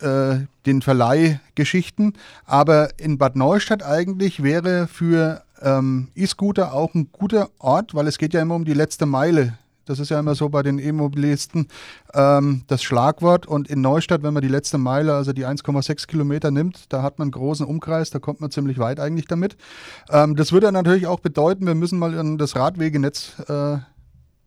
äh, 0.01 0.47
den 0.67 0.83
Verleihgeschichten. 0.83 2.13
Aber 2.45 2.91
in 2.99 3.19
Bad 3.19 3.35
Neustadt 3.35 3.83
eigentlich 3.83 4.43
wäre 4.43 4.87
für 4.87 5.43
ähm, 5.63 6.09
E-Scooter 6.15 6.73
auch 6.73 6.95
ein 6.95 7.11
guter 7.13 7.51
Ort, 7.59 7.95
weil 7.95 8.07
es 8.07 8.19
geht 8.19 8.35
ja 8.35 8.43
immer 8.43 8.55
um 8.55 8.65
die 8.65 8.75
letzte 8.75 9.07
Meile. 9.07 9.59
Das 9.89 9.99
ist 9.99 10.11
ja 10.11 10.21
immer 10.21 10.35
so 10.35 10.51
bei 10.51 10.63
den 10.63 10.79
E-Mobilisten 10.79 11.69
ähm, 12.13 12.63
das 12.67 12.83
Schlagwort. 12.83 13.47
Und 13.47 13.69
in 13.69 13.81
Neustadt, 13.81 14.23
wenn 14.23 14.35
man 14.35 14.43
die 14.43 14.49
letzte 14.49 14.77
Meile, 14.77 15.15
also 15.15 15.33
die 15.33 15.47
1,6 15.47 16.07
Kilometer 16.07 16.51
nimmt, 16.51 16.93
da 16.93 17.03
hat 17.03 17.19
man 17.19 17.27
einen 17.27 17.33
großen 17.33 17.65
Umkreis, 17.65 18.11
da 18.11 18.19
kommt 18.19 18.41
man 18.41 18.51
ziemlich 18.51 18.79
weit 18.79 19.01
eigentlich 19.01 19.27
damit. 19.27 19.57
Ähm, 20.11 20.37
das 20.37 20.53
würde 20.53 20.71
natürlich 20.71 21.07
auch 21.07 21.21
bedeuten, 21.21 21.67
wir 21.67 21.75
müssen 21.75 21.99
mal 21.99 22.17
an 22.19 22.37
das 22.37 22.55
Radwegenetz 22.55 23.33
äh, 23.49 23.79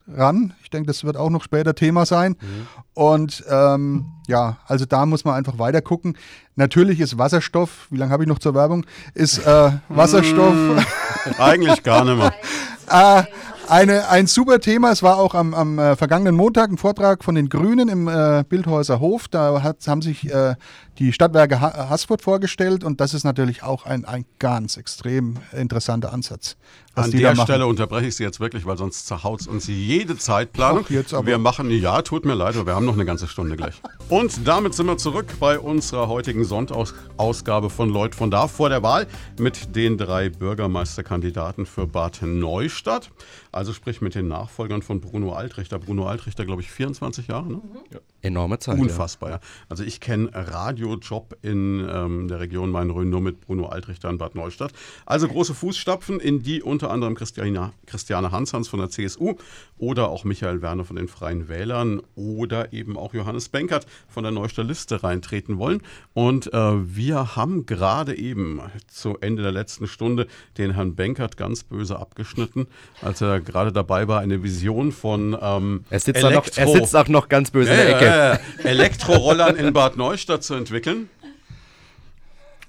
ran. 0.07 0.53
Ich 0.63 0.69
denke, 0.69 0.87
das 0.87 1.03
wird 1.03 1.17
auch 1.17 1.29
noch 1.29 1.43
später 1.43 1.75
Thema 1.75 2.05
sein. 2.05 2.35
Mhm. 2.39 2.67
Und 2.93 3.43
ähm, 3.49 4.05
ja, 4.27 4.57
also 4.67 4.85
da 4.85 5.05
muss 5.05 5.25
man 5.25 5.35
einfach 5.35 5.57
weiter 5.59 5.81
gucken. 5.81 6.17
Natürlich 6.55 6.99
ist 6.99 7.17
Wasserstoff, 7.17 7.87
wie 7.89 7.97
lange 7.97 8.11
habe 8.11 8.23
ich 8.23 8.29
noch 8.29 8.39
zur 8.39 8.53
Werbung, 8.53 8.85
ist 9.13 9.39
äh, 9.39 9.71
Wasserstoff. 9.89 10.53
Mm, 10.53 10.77
eigentlich 11.37 11.83
gar 11.83 12.03
nicht 12.05 12.17
mehr. 12.17 12.33
äh, 12.89 13.23
eine, 13.67 14.09
ein 14.09 14.27
super 14.27 14.59
Thema. 14.59 14.91
Es 14.91 15.01
war 15.01 15.17
auch 15.17 15.33
am, 15.33 15.53
am 15.53 15.79
äh, 15.79 15.95
vergangenen 15.95 16.35
Montag 16.35 16.69
ein 16.69 16.77
Vortrag 16.77 17.23
von 17.23 17.35
den 17.35 17.47
Grünen 17.47 17.87
im 17.87 18.07
äh, 18.07 18.43
Bildhäuser 18.47 18.99
Hof. 18.99 19.29
Da 19.29 19.63
hat, 19.63 19.87
haben 19.87 20.01
sich 20.01 20.29
äh, 20.29 20.55
die 20.99 21.13
Stadtwerke 21.13 21.61
ha 21.61 21.89
Haßfurt 21.89 22.21
vorgestellt 22.21 22.83
und 22.83 23.01
das 23.01 23.13
ist 23.13 23.23
natürlich 23.23 23.63
auch 23.63 23.85
ein, 23.85 24.05
ein 24.05 24.25
ganz 24.39 24.77
extrem 24.77 25.37
interessanter 25.51 26.13
Ansatz. 26.13 26.57
An 26.93 27.09
der 27.11 27.35
Stelle 27.37 27.65
unterbreche 27.67 28.07
ich 28.07 28.17
Sie 28.17 28.23
jetzt 28.23 28.41
wirklich, 28.41 28.65
weil 28.65 28.77
sonst 28.77 29.07
zerhaut 29.07 29.47
uns 29.47 29.67
jede 29.67 30.17
Zeitplanung. 30.17 30.85
wir 30.89 31.37
machen, 31.37 31.71
ja, 31.71 32.01
tut 32.01 32.25
mir 32.25 32.33
leid, 32.33 32.55
aber 32.55 32.65
wir 32.65 32.75
haben 32.75 32.85
noch 32.85 32.95
eine 32.95 33.05
ganze 33.05 33.29
Stunde 33.29 33.55
gleich. 33.55 33.75
Und 34.09 34.45
damit 34.45 34.73
sind 34.73 34.87
wir 34.87 34.97
zurück 34.97 35.27
bei 35.39 35.57
unserer 35.57 36.09
heutigen 36.09 36.43
Sonntagsausgabe 36.43 37.69
von 37.69 37.89
Leut 37.89 38.13
von 38.13 38.29
da 38.29 38.49
vor 38.49 38.67
der 38.67 38.83
Wahl 38.83 39.07
mit 39.39 39.73
den 39.73 39.97
drei 39.97 40.27
Bürgermeisterkandidaten 40.29 41.65
für 41.65 41.87
Bad 41.87 42.19
Neustadt. 42.23 43.09
Also 43.53 43.71
sprich 43.71 44.01
mit 44.01 44.15
den 44.15 44.27
Nachfolgern 44.27 44.81
von 44.81 44.99
Bruno 44.99 45.33
Altrichter. 45.33 45.79
Bruno 45.79 46.07
Altrichter, 46.07 46.45
glaube 46.45 46.61
ich, 46.61 46.71
24 46.71 47.27
Jahre, 47.27 47.47
ne? 47.47 47.61
Ja. 47.91 47.99
Enorme 48.21 48.59
Zeit. 48.59 48.77
Unfassbar, 48.77 49.29
ja. 49.29 49.39
Also 49.69 49.83
ich 49.83 50.01
kenne 50.01 50.29
Radio 50.33 50.80
Radiojob 50.81 51.37
in 51.41 51.87
ähm, 51.89 52.27
der 52.27 52.39
Region 52.39 52.71
Main-Rhön 52.71 53.09
nur 53.09 53.21
mit 53.21 53.41
Bruno 53.41 53.67
Altrichter 53.67 54.09
in 54.09 54.17
Bad 54.17 54.35
Neustadt. 54.35 54.71
Also 55.05 55.27
große 55.27 55.53
Fußstapfen, 55.53 56.19
in 56.19 56.41
die 56.41 56.61
unter 56.61 56.91
anderem 56.91 57.15
Christiane, 57.15 57.73
Christiane 57.85 58.31
Hanshans 58.31 58.67
von 58.67 58.79
der 58.79 58.89
CSU 58.89 59.35
oder 59.77 60.09
auch 60.09 60.23
Michael 60.23 60.61
Werner 60.61 60.85
von 60.85 60.95
den 60.95 61.07
Freien 61.07 61.47
Wählern 61.47 62.01
oder 62.15 62.73
eben 62.73 62.97
auch 62.97 63.13
Johannes 63.13 63.49
Benkert 63.49 63.85
von 64.07 64.23
der 64.23 64.31
Neustadt 64.31 64.67
Liste 64.67 65.03
reintreten 65.03 65.57
wollen. 65.57 65.81
Und 66.13 66.53
äh, 66.53 66.95
wir 66.95 67.35
haben 67.35 67.65
gerade 67.65 68.17
eben 68.17 68.61
zu 68.87 69.17
Ende 69.19 69.43
der 69.43 69.51
letzten 69.51 69.87
Stunde 69.87 70.27
den 70.57 70.73
Herrn 70.73 70.95
Benkert 70.95 71.37
ganz 71.37 71.63
böse 71.63 71.99
abgeschnitten, 71.99 72.67
als 73.01 73.21
er 73.21 73.39
gerade 73.39 73.71
dabei 73.71 74.07
war, 74.07 74.19
eine 74.19 74.43
Vision 74.43 74.91
von 74.91 75.37
ähm, 75.39 75.85
er, 75.89 75.99
sitzt 75.99 76.23
noch, 76.23 76.47
er 76.55 76.67
sitzt 76.67 76.95
auch 76.95 77.07
noch 77.07 77.29
ganz 77.29 77.51
böse 77.51 77.71
ja, 77.71 77.81
in 77.81 77.87
der 77.87 77.95
Ecke. 77.95 78.05
Ja, 78.05 78.69
Elektrorollern 78.69 79.55
in 79.55 79.73
Bad 79.73 79.97
Neustadt 79.97 80.43
zu 80.43 80.53
entwickeln. 80.71 81.09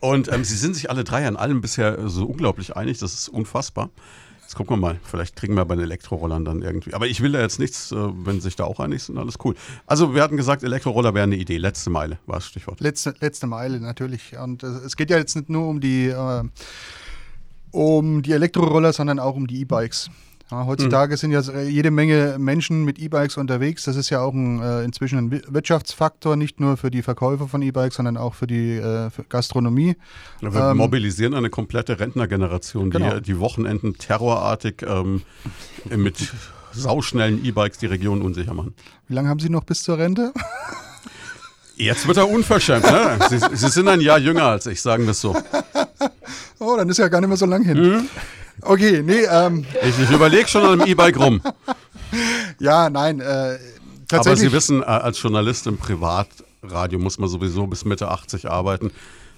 Und 0.00 0.32
ähm, 0.32 0.42
sie 0.44 0.56
sind 0.56 0.74
sich 0.74 0.90
alle 0.90 1.04
drei 1.04 1.26
an 1.28 1.36
allem 1.36 1.60
bisher 1.60 2.08
so 2.08 2.26
unglaublich 2.26 2.76
einig, 2.76 2.98
das 2.98 3.14
ist 3.14 3.28
unfassbar. 3.28 3.90
Jetzt 4.40 4.56
gucken 4.56 4.76
wir 4.76 4.80
mal, 4.80 5.00
vielleicht 5.04 5.36
kriegen 5.36 5.54
wir 5.54 5.64
bei 5.64 5.76
den 5.76 5.84
Elektrorollern 5.84 6.44
dann 6.44 6.60
irgendwie. 6.60 6.92
Aber 6.92 7.06
ich 7.06 7.20
will 7.20 7.32
da 7.32 7.40
jetzt 7.40 7.60
nichts, 7.60 7.92
äh, 7.92 7.96
wenn 7.96 8.40
sich 8.40 8.56
da 8.56 8.64
auch 8.64 8.80
einig 8.80 9.04
sind, 9.04 9.16
alles 9.16 9.36
cool. 9.44 9.54
Also 9.86 10.14
wir 10.14 10.22
hatten 10.22 10.36
gesagt, 10.36 10.64
Elektroroller 10.64 11.14
wäre 11.14 11.22
eine 11.22 11.36
Idee. 11.36 11.56
Letzte 11.56 11.90
Meile 11.90 12.18
war 12.26 12.36
das 12.36 12.46
Stichwort. 12.46 12.80
Letzte, 12.80 13.14
letzte 13.20 13.46
Meile, 13.46 13.80
natürlich. 13.80 14.36
Und 14.36 14.64
äh, 14.64 14.66
es 14.66 14.96
geht 14.96 15.10
ja 15.10 15.18
jetzt 15.18 15.36
nicht 15.36 15.48
nur 15.48 15.68
um 15.68 15.80
die, 15.80 16.08
äh, 16.08 16.42
um 17.70 18.22
die 18.22 18.32
Elektroroller, 18.32 18.92
sondern 18.92 19.20
auch 19.20 19.36
um 19.36 19.46
die 19.46 19.60
E-Bikes. 19.60 20.10
Ja, 20.52 20.66
heutzutage 20.66 21.14
mhm. 21.14 21.16
sind 21.16 21.32
ja 21.32 21.40
jede 21.62 21.90
Menge 21.90 22.36
Menschen 22.38 22.84
mit 22.84 22.98
E-Bikes 22.98 23.38
unterwegs. 23.38 23.84
Das 23.84 23.96
ist 23.96 24.10
ja 24.10 24.20
auch 24.20 24.34
ein, 24.34 24.60
äh, 24.60 24.84
inzwischen 24.84 25.18
ein 25.18 25.42
Wirtschaftsfaktor, 25.48 26.36
nicht 26.36 26.60
nur 26.60 26.76
für 26.76 26.90
die 26.90 27.02
Verkäufer 27.02 27.48
von 27.48 27.62
E-Bikes, 27.62 27.96
sondern 27.96 28.18
auch 28.18 28.34
für 28.34 28.46
die 28.46 28.76
äh, 28.76 29.08
für 29.08 29.24
Gastronomie. 29.24 29.96
Ja, 30.42 30.52
wir 30.52 30.70
ähm, 30.70 30.76
mobilisieren 30.76 31.32
eine 31.32 31.48
komplette 31.48 31.98
Rentnergeneration, 31.98 32.90
genau. 32.90 33.14
die 33.14 33.22
die 33.22 33.38
Wochenenden 33.40 33.96
terrorartig 33.96 34.84
ähm, 34.86 35.22
mit 35.88 36.34
sauschnellen 36.72 37.42
E-Bikes 37.42 37.78
die 37.78 37.86
Region 37.86 38.20
unsicher 38.20 38.52
machen. 38.52 38.74
Wie 39.08 39.14
lange 39.14 39.30
haben 39.30 39.40
Sie 39.40 39.48
noch 39.48 39.64
bis 39.64 39.82
zur 39.82 39.96
Rente? 39.96 40.34
Jetzt 41.76 42.06
wird 42.06 42.18
er 42.18 42.28
unverschämt, 42.28 42.84
ne? 42.84 43.18
Sie, 43.30 43.38
Sie, 43.38 43.68
sind 43.68 43.88
ein 43.88 44.02
Jahr 44.02 44.18
jünger 44.18 44.44
als 44.44 44.66
ich, 44.66 44.82
sagen 44.82 45.04
wir 45.04 45.12
es 45.12 45.20
so. 45.20 45.34
Oh, 46.58 46.76
dann 46.76 46.88
ist 46.88 46.98
ja 46.98 47.08
gar 47.08 47.20
nicht 47.20 47.26
mehr 47.26 47.36
so 47.36 47.46
lang 47.46 47.64
hin. 47.64 47.76
Mhm. 47.76 48.08
Okay, 48.60 49.02
nee. 49.02 49.24
Ähm. 49.24 49.64
Ich, 49.82 49.98
ich 49.98 50.10
überlege 50.10 50.46
schon 50.48 50.62
an 50.62 50.80
einem 50.80 50.90
E-Bike 50.90 51.18
rum. 51.18 51.40
ja, 52.58 52.90
nein. 52.90 53.20
Äh, 53.20 53.58
Aber 54.12 54.36
Sie 54.36 54.52
wissen, 54.52 54.82
äh, 54.82 54.84
als 54.84 55.20
Journalist 55.22 55.66
im 55.66 55.78
Privatradio 55.78 56.98
muss 56.98 57.18
man 57.18 57.28
sowieso 57.28 57.66
bis 57.66 57.84
Mitte 57.84 58.08
80 58.08 58.50
arbeiten, 58.50 58.90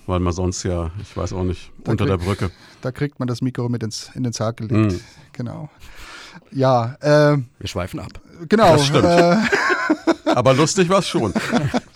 weil 0.07 0.21
man 0.21 0.33
sonst 0.33 0.63
ja, 0.65 0.91
ich 1.01 1.17
weiß 1.17 1.33
auch 1.33 1.45
nicht, 1.45 1.71
da 1.85 1.93
unter 1.93 2.07
krieg, 2.07 2.19
der 2.19 2.25
Brücke. 2.25 2.51
Da 2.83 2.93
kriegt 2.93 3.19
man 3.19 3.29
das 3.29 3.41
Mikro 3.41 3.69
mit 3.69 3.83
ins, 3.83 4.11
in 4.15 4.25
den 4.25 4.33
Sarg 4.33 4.59
gelegt. 4.59 4.93
Mhm. 4.93 5.01
Genau. 5.33 5.71
Ja. 6.51 6.97
Äh, 7.01 7.39
Wir 7.59 7.69
schweifen 7.69 8.01
ab. 8.01 8.21
Genau. 8.49 8.73
Das 8.73 8.87
stimmt. 8.87 9.05
Äh, 9.05 9.37
Aber 10.35 10.53
lustig 10.55 10.89
war 10.89 10.99
es 10.99 11.09
schon. 11.09 11.33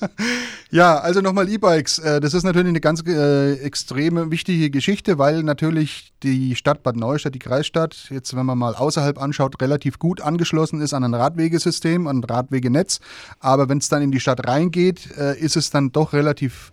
ja, 0.71 0.99
also 0.99 1.21
nochmal 1.21 1.49
E-Bikes. 1.49 1.99
Äh, 1.99 2.21
das 2.21 2.35
ist 2.35 2.45
natürlich 2.45 2.69
eine 2.69 2.81
ganz 2.81 3.03
äh, 3.07 3.55
extreme 3.55 4.31
wichtige 4.31 4.71
Geschichte, 4.71 5.19
weil 5.19 5.43
natürlich 5.43 6.13
die 6.23 6.55
Stadt 6.55 6.83
Bad 6.85 6.97
Neustadt, 6.97 7.35
die 7.35 7.41
Kreisstadt, 7.41 7.97
jetzt 8.11 8.37
wenn 8.37 8.47
man 8.47 8.57
mal 8.57 8.75
außerhalb 8.75 9.21
anschaut, 9.21 9.61
relativ 9.61 9.99
gut 9.99 10.21
angeschlossen 10.21 10.81
ist 10.81 10.95
an 10.95 11.05
ein 11.05 11.15
Radwegesystem, 11.15 12.07
an 12.07 12.19
ein 12.19 12.25
Radwegenetz. 12.25 13.01
Aber 13.41 13.69
wenn 13.69 13.79
es 13.79 13.89
dann 13.89 14.03
in 14.03 14.13
die 14.13 14.21
Stadt 14.21 14.47
reingeht, 14.47 15.17
äh, 15.17 15.37
ist 15.39 15.57
es 15.57 15.71
dann 15.71 15.91
doch 15.91 16.13
relativ 16.13 16.73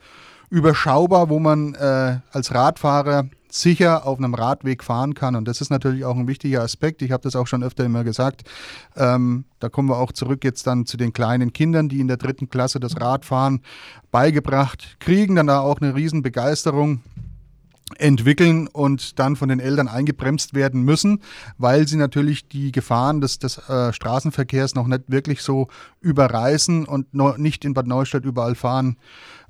überschaubar, 0.51 1.30
wo 1.30 1.39
man 1.39 1.74
äh, 1.74 2.20
als 2.32 2.53
Radfahrer 2.53 3.26
sicher 3.62 4.06
auf 4.06 4.18
einem 4.18 4.34
Radweg 4.34 4.84
fahren 4.84 5.14
kann. 5.14 5.36
Und 5.36 5.47
das 5.47 5.62
ist 5.62 5.70
natürlich 5.70 6.06
auch 6.06 6.16
ein 6.16 6.28
wichtiger 6.28 6.62
Aspekt. 6.62 7.01
Ich 7.01 7.12
habe 7.12 7.24
das 7.24 7.36
auch 7.36 7.47
schon 7.47 7.64
öfter 7.64 7.86
immer 7.86 8.03
gesagt. 8.03 8.43
Ähm, 8.95 9.45
da 9.60 9.70
kommen 9.70 9.89
wir 9.89 9.97
auch 9.97 10.12
zurück 10.12 10.43
jetzt 10.43 10.68
dann 10.68 10.86
zu 10.86 10.97
den 10.97 11.14
kleinen 11.14 11.53
Kindern, 11.53 11.89
die 11.89 11.99
in 11.99 12.08
der 12.08 12.18
dritten 12.18 12.49
Klasse 12.49 12.80
das 12.80 12.99
Radfahren 12.99 13.62
beigebracht 14.12 14.97
kriegen, 14.99 15.36
dann 15.36 15.47
da 15.47 15.60
auch 15.62 15.80
eine 15.80 15.95
Riesenbegeisterung 15.95 17.01
entwickeln 17.97 18.68
und 18.68 19.20
dann 19.20 19.36
von 19.36 19.47
den 19.47 19.60
Eltern 19.60 19.88
eingebremst 19.88 20.53
werden 20.53 20.82
müssen, 20.82 21.22
weil 21.58 21.88
sie 21.88 21.97
natürlich 21.97 22.47
die 22.47 22.72
Gefahren 22.72 23.22
des, 23.22 23.39
des 23.39 23.58
äh, 23.70 23.93
Straßenverkehrs 23.93 24.74
noch 24.76 24.88
nicht 24.88 25.03
wirklich 25.08 25.43
so 25.43 25.68
überreißen 26.01 26.86
und 26.86 27.14
noch 27.14 27.38
nicht 27.38 27.64
in 27.64 27.74
Bad 27.74 27.88
Neustadt 27.88 28.26
überall 28.26 28.56
fahren 28.56 28.97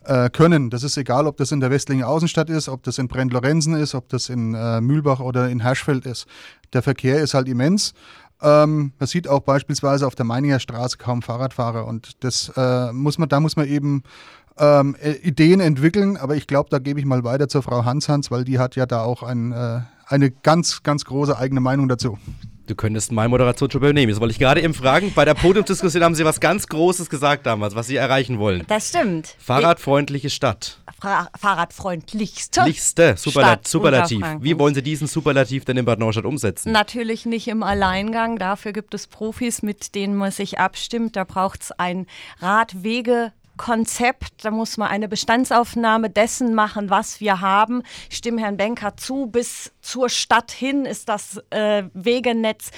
äh, 0.06 0.30
können. 0.30 0.70
Das 0.70 0.84
ist 0.84 0.98
egal, 0.98 1.28
ob 1.28 1.38
das 1.38 1.52
in 1.52 1.60
der 1.60 1.72
Westlingen 1.72 2.06
Außenstadt 2.06 2.50
ist, 2.50 2.70
ob 2.70 2.84
das 2.84 2.98
in 2.98 3.08
Brent-Lorenzen 3.08 3.76
ist, 3.76 3.96
ob 3.96 4.10
das 4.10 4.30
in 4.30 4.54
äh, 4.54 4.82
Mühlbach 4.82 5.20
oder 5.20 5.50
in 5.50 5.62
Herschfeld 5.62 6.06
ist. 6.06 6.28
Der 6.74 6.82
Verkehr 6.82 7.22
ist 7.22 7.34
halt 7.34 7.48
immens. 7.48 7.94
Ähm, 8.42 8.94
man 9.00 9.08
sieht 9.08 9.28
auch 9.28 9.42
beispielsweise 9.42 10.06
auf 10.06 10.16
der 10.16 10.26
Meininger 10.26 10.60
Straße 10.60 10.98
kaum 10.98 11.22
Fahrradfahrer 11.22 11.88
und 11.88 12.24
das 12.24 12.52
äh, 12.56 12.92
muss 12.92 13.18
man, 13.18 13.30
da 13.30 13.40
muss 13.40 13.56
man 13.56 13.68
eben 13.68 14.04
ähm, 14.58 14.96
äh, 15.02 15.12
Ideen 15.12 15.60
entwickeln, 15.60 16.18
aber 16.18 16.36
ich 16.36 16.48
glaube, 16.48 16.70
da 16.70 16.80
gebe 16.80 17.00
ich 17.00 17.06
mal 17.06 17.24
weiter 17.24 17.48
zur 17.48 17.64
Frau 17.64 17.86
Hans-Hans, 17.86 18.32
weil 18.32 18.44
die 18.44 18.60
hat 18.60 18.76
ja 18.76 18.86
da 18.86 19.02
auch 19.04 19.24
ein, 19.24 19.52
äh, 19.52 19.82
eine 20.08 20.32
ganz, 20.32 20.84
ganz 20.84 21.06
große 21.06 21.38
eigene 21.38 21.62
Meinung 21.62 21.88
dazu. 21.88 22.18
Du 22.68 22.74
könntest 22.74 23.12
meine 23.12 23.30
Moderation 23.30 23.70
schon 23.70 23.82
übernehmen. 23.82 24.12
Das 24.12 24.20
wollte 24.20 24.32
ich 24.32 24.40
gerade 24.40 24.62
eben 24.62 24.74
fragen. 24.74 25.14
Bei 25.14 25.24
der 25.24 25.36
Podiumsdiskussion 25.36 26.04
haben 26.04 26.16
Sie 26.16 26.26
was 26.26 26.40
ganz 26.40 26.68
Großes 26.68 27.10
gesagt 27.10 27.46
damals, 27.46 27.76
was 27.76 27.86
Sie 27.88 27.96
erreichen 27.96 28.40
wollen. 28.40 28.64
Das 28.68 28.90
stimmt. 28.90 29.36
Fahrradfreundliche 29.38 30.32
Stadt. 30.32 30.80
Fra 31.00 31.30
Fahrradfreundlichste. 31.40 32.64
Lichste, 32.64 33.16
Superla 33.18 33.60
Superlativ. 33.64 34.26
Wie 34.40 34.58
wollen 34.58 34.74
Sie 34.74 34.82
diesen 34.82 35.08
Superlativ 35.08 35.66
denn 35.66 35.78
in 35.78 35.86
Bad 35.86 36.00
Neustadt 36.00 36.26
umsetzen? 36.26 36.72
Natürlich 36.72 37.28
nicht 37.28 37.48
im 37.48 37.62
Alleingang. 37.62 38.40
Dafür 38.40 38.74
gibt 38.74 38.96
es 38.96 39.06
Profis, 39.06 39.62
mit 39.62 39.94
denen 39.94 40.16
man 40.16 40.32
sich 40.32 40.58
abstimmt. 40.58 41.16
Da 41.16 41.24
braucht 41.24 41.62
es 41.62 41.72
ein 41.72 42.08
Radwege 42.40 43.32
Konzept, 43.58 44.44
da 44.44 44.52
muss 44.52 44.78
man 44.78 44.90
eine 44.90 45.08
Bestandsaufnahme 45.08 46.10
dessen 46.10 46.54
machen, 46.54 46.90
was 46.90 47.20
wir 47.20 47.42
haben. 47.42 47.84
Ich 48.10 48.18
stimme 48.18 48.42
Herrn 48.42 48.58
Benker 48.58 48.98
zu, 48.98 49.28
bis 49.28 49.72
zur 49.82 50.10
Stadt 50.10 50.52
hin 50.52 50.86
ist 50.86 51.10
das 51.10 51.42
äh, 51.50 51.84
Wegenetz 51.94 52.72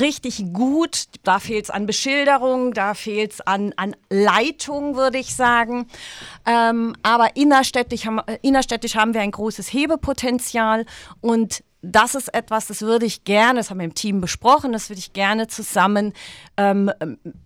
richtig 0.00 0.52
gut. 0.52 1.04
Da 1.22 1.38
fehlt 1.38 1.64
es 1.64 1.70
an 1.70 1.86
Beschilderung, 1.86 2.72
da 2.72 2.94
fehlt 2.94 3.32
es 3.34 3.40
an, 3.40 3.72
an 3.76 3.96
Leitung, 4.10 4.96
würde 4.96 5.18
ich 5.18 5.34
sagen. 5.34 5.86
Ähm, 6.46 6.94
aber 7.02 7.36
innerstädtisch 7.36 8.06
haben, 8.06 8.20
äh, 8.26 8.38
innerstädtisch 8.42 8.96
haben 8.96 9.14
wir 9.14 9.20
ein 9.20 9.30
großes 9.30 9.72
Hebepotenzial 9.72 10.86
und 11.20 11.62
das 11.84 12.14
ist 12.14 12.32
etwas, 12.34 12.66
das 12.66 12.82
würde 12.82 13.06
ich 13.06 13.24
gerne, 13.24 13.60
das 13.60 13.70
haben 13.70 13.78
wir 13.78 13.84
im 13.84 13.94
Team 13.94 14.20
besprochen, 14.20 14.72
das 14.72 14.88
würde 14.88 14.98
ich 14.98 15.12
gerne 15.12 15.46
zusammen 15.46 16.12
ähm, 16.56 16.90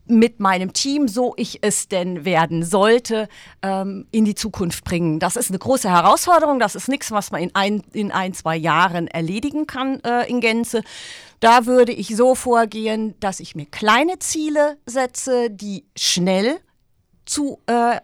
mit 0.07 0.41
meinem 0.41 0.73
Team, 0.73 1.09
so 1.09 1.35
ich 1.37 1.59
es 1.63 1.89
denn 1.89 2.25
werden 2.25 2.65
sollte, 2.65 3.29
ähm, 3.63 4.07
in 4.11 4.25
die 4.25 4.35
Zukunft 4.35 4.85
bringen. 4.85 5.19
Das 5.19 5.37
ist 5.37 5.51
eine 5.51 5.59
große 5.59 5.91
Herausforderung, 5.91 6.59
das 6.59 6.75
ist 6.75 6.89
nichts, 6.89 7.11
was 7.11 7.31
man 7.31 7.43
in 7.43 7.55
ein, 7.55 7.83
in 7.93 8.13
ein 8.13 8.35
zwei 8.35 8.57
Jahren 8.57 9.09
erledigen 9.09 9.67
kann 9.67 10.01
äh, 10.01 10.29
in 10.29 10.41
Gänze. 10.41 10.83
Da 11.41 11.67
würde 11.67 11.93
ich 11.93 12.17
so 12.17 12.35
vorgehen, 12.35 13.15
dass 13.21 13.41
ich 13.41 13.55
mir 13.55 13.67
kleine 13.67 14.19
Ziele 14.19 14.79
setze, 14.87 15.51
die 15.51 15.85
schnell 15.97 16.59
zu 17.25 17.61
äh, 17.67 18.01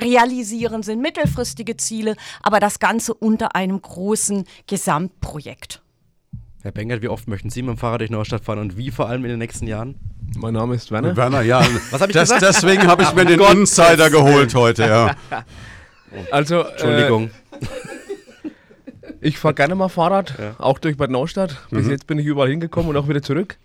realisieren, 0.00 0.82
sind 0.82 1.00
mittelfristige 1.00 1.76
Ziele, 1.76 2.16
aber 2.42 2.60
das 2.60 2.78
Ganze 2.78 3.14
unter 3.14 3.54
einem 3.54 3.80
großen 3.80 4.44
Gesamtprojekt. 4.66 5.82
Herr 6.62 6.72
Bengert, 6.72 7.00
wie 7.00 7.08
oft 7.08 7.26
möchten 7.26 7.48
Sie 7.48 7.62
mit 7.62 7.76
dem 7.76 7.78
Fahrrad 7.78 8.00
durch 8.00 8.10
Neustadt 8.10 8.44
fahren 8.44 8.58
und 8.58 8.76
wie 8.76 8.90
vor 8.90 9.08
allem 9.08 9.24
in 9.24 9.30
den 9.30 9.38
nächsten 9.38 9.66
Jahren? 9.66 9.94
Mein 10.36 10.52
Name 10.52 10.74
ist 10.74 10.90
Werner. 10.90 11.16
Werner, 11.16 11.40
ja. 11.42 11.60
Was 11.90 12.00
habe 12.00 12.12
ich 12.12 12.16
das, 12.16 12.30
gesagt? 12.30 12.42
Deswegen 12.42 12.86
habe 12.86 13.02
ich 13.02 13.14
mir 13.14 13.24
den 13.24 13.38
Gott 13.38 13.54
Insider 13.54 14.10
geholt 14.10 14.54
heute, 14.54 14.82
ja. 14.82 15.16
Also, 16.32 16.62
Entschuldigung. 16.62 17.30
Äh, 17.52 17.66
ich 19.20 19.38
fahre 19.38 19.54
gerne 19.54 19.76
mal 19.76 19.88
Fahrrad, 19.88 20.34
ja. 20.38 20.54
auch 20.58 20.80
durch 20.80 20.96
Bad 20.96 21.10
Neustadt. 21.10 21.56
Bis 21.70 21.86
mhm. 21.86 21.92
jetzt 21.92 22.06
bin 22.08 22.18
ich 22.18 22.26
überall 22.26 22.48
hingekommen 22.48 22.90
und 22.90 22.96
auch 22.96 23.08
wieder 23.08 23.22
zurück. 23.22 23.58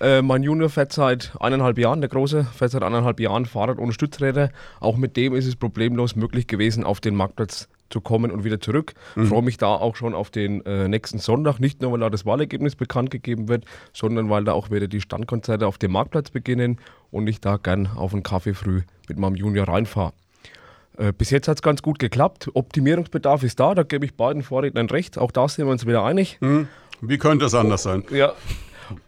Äh, 0.00 0.22
mein 0.22 0.42
Junior 0.42 0.70
fährt 0.70 0.92
seit 0.92 1.32
eineinhalb 1.40 1.78
Jahren, 1.78 2.00
der 2.00 2.08
Große 2.08 2.44
fährt 2.44 2.70
seit 2.70 2.82
eineinhalb 2.82 3.20
Jahren 3.20 3.44
Fahrrad 3.44 3.78
ohne 3.78 3.92
Stützräder. 3.92 4.50
Auch 4.80 4.96
mit 4.96 5.16
dem 5.16 5.34
ist 5.34 5.46
es 5.46 5.56
problemlos 5.56 6.16
möglich 6.16 6.46
gewesen, 6.46 6.84
auf 6.84 7.00
den 7.00 7.14
Marktplatz 7.14 7.68
zu 7.90 8.00
kommen 8.00 8.30
und 8.30 8.44
wieder 8.44 8.60
zurück. 8.60 8.94
Mhm. 9.14 9.26
Freue 9.26 9.42
mich 9.42 9.58
da 9.58 9.66
auch 9.66 9.96
schon 9.96 10.14
auf 10.14 10.30
den 10.30 10.64
äh, 10.64 10.88
nächsten 10.88 11.18
Sonntag. 11.18 11.58
Nicht 11.58 11.82
nur, 11.82 11.92
weil 11.92 12.00
da 12.00 12.08
das 12.08 12.24
Wahlergebnis 12.24 12.76
bekannt 12.76 13.10
gegeben 13.10 13.48
wird, 13.48 13.64
sondern 13.92 14.30
weil 14.30 14.44
da 14.44 14.52
auch 14.52 14.70
wieder 14.70 14.88
die 14.88 15.00
Standkonzerte 15.00 15.66
auf 15.66 15.76
dem 15.76 15.92
Marktplatz 15.92 16.30
beginnen 16.30 16.78
und 17.10 17.26
ich 17.26 17.40
da 17.40 17.56
gern 17.56 17.88
auf 17.94 18.14
einen 18.14 18.22
Kaffee 18.22 18.54
früh 18.54 18.82
mit 19.08 19.18
meinem 19.18 19.34
Junior 19.34 19.68
reinfahre. 19.68 20.12
Äh, 20.96 21.12
bis 21.12 21.30
jetzt 21.30 21.48
hat 21.48 21.58
es 21.58 21.62
ganz 21.62 21.82
gut 21.82 21.98
geklappt. 21.98 22.48
Optimierungsbedarf 22.54 23.42
ist 23.42 23.60
da, 23.60 23.74
da 23.74 23.82
gebe 23.82 24.06
ich 24.06 24.14
beiden 24.14 24.42
Vorrednern 24.42 24.88
recht. 24.88 25.18
Auch 25.18 25.30
da 25.30 25.46
sind 25.48 25.66
wir 25.66 25.72
uns 25.72 25.86
wieder 25.86 26.04
einig. 26.04 26.38
Mhm. 26.40 26.68
Wie 27.02 27.18
könnte 27.18 27.46
es 27.46 27.54
anders 27.54 27.82
sein? 27.82 28.04
Ja, 28.10 28.34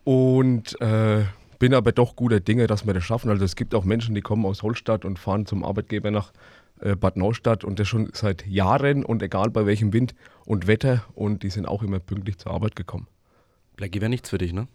und 0.04 0.80
äh, 0.80 1.24
bin 1.58 1.74
aber 1.74 1.92
doch 1.92 2.16
guter 2.16 2.40
Dinge, 2.40 2.66
dass 2.66 2.86
wir 2.86 2.94
das 2.94 3.04
schaffen. 3.04 3.30
Also 3.30 3.44
es 3.44 3.56
gibt 3.56 3.74
auch 3.74 3.84
Menschen, 3.84 4.14
die 4.14 4.20
kommen 4.20 4.44
aus 4.44 4.62
Holstadt 4.62 5.04
und 5.04 5.18
fahren 5.18 5.46
zum 5.46 5.64
Arbeitgeber 5.64 6.10
nach 6.10 6.32
äh, 6.80 6.96
Bad 6.96 7.16
Neustadt 7.16 7.62
und 7.64 7.78
das 7.78 7.88
schon 7.88 8.10
seit 8.12 8.46
Jahren 8.46 9.04
und 9.04 9.22
egal 9.22 9.50
bei 9.50 9.64
welchem 9.66 9.92
Wind 9.92 10.14
und 10.44 10.66
Wetter 10.66 11.04
und 11.14 11.42
die 11.44 11.50
sind 11.50 11.66
auch 11.66 11.82
immer 11.82 12.00
pünktlich 12.00 12.38
zur 12.38 12.52
Arbeit 12.52 12.74
gekommen. 12.74 13.06
Blackie 13.76 14.00
wäre 14.00 14.10
nichts 14.10 14.30
für 14.30 14.38
dich, 14.38 14.52
ne? 14.52 14.66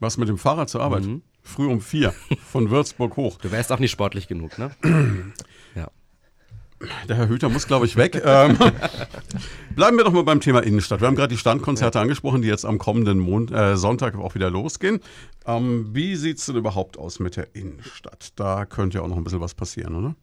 Was 0.00 0.18
mit 0.18 0.28
dem 0.28 0.36
Fahrrad 0.36 0.68
zur 0.68 0.82
Arbeit? 0.82 1.04
Mhm. 1.04 1.22
Früh 1.42 1.66
um 1.66 1.80
vier 1.80 2.12
von 2.44 2.70
Würzburg 2.70 3.16
hoch. 3.16 3.38
Du 3.38 3.52
wärst 3.52 3.70
auch 3.70 3.78
nicht 3.78 3.92
sportlich 3.92 4.26
genug, 4.26 4.58
ne? 4.58 4.72
ja. 6.88 7.06
Der 7.08 7.16
Herr 7.16 7.28
Hüter 7.28 7.48
muss, 7.48 7.66
glaube 7.66 7.86
ich, 7.86 7.96
weg. 7.96 8.20
ähm, 8.24 8.56
bleiben 9.74 9.96
wir 9.96 10.04
doch 10.04 10.12
mal 10.12 10.24
beim 10.24 10.40
Thema 10.40 10.60
Innenstadt. 10.60 11.00
Wir 11.00 11.06
haben 11.08 11.16
gerade 11.16 11.34
die 11.34 11.38
Standkonzerte 11.38 12.00
angesprochen, 12.00 12.42
die 12.42 12.48
jetzt 12.48 12.64
am 12.64 12.78
kommenden 12.78 13.18
Mon 13.18 13.48
äh, 13.52 13.76
Sonntag 13.76 14.16
auch 14.16 14.34
wieder 14.34 14.50
losgehen. 14.50 15.00
Ähm, 15.46 15.88
wie 15.92 16.16
sieht 16.16 16.38
es 16.38 16.46
denn 16.46 16.56
überhaupt 16.56 16.98
aus 16.98 17.18
mit 17.20 17.36
der 17.36 17.54
Innenstadt? 17.54 18.30
Da 18.36 18.64
könnte 18.66 18.98
ja 18.98 19.04
auch 19.04 19.08
noch 19.08 19.16
ein 19.16 19.24
bisschen 19.24 19.40
was 19.40 19.54
passieren, 19.54 19.94
oder? 19.94 20.14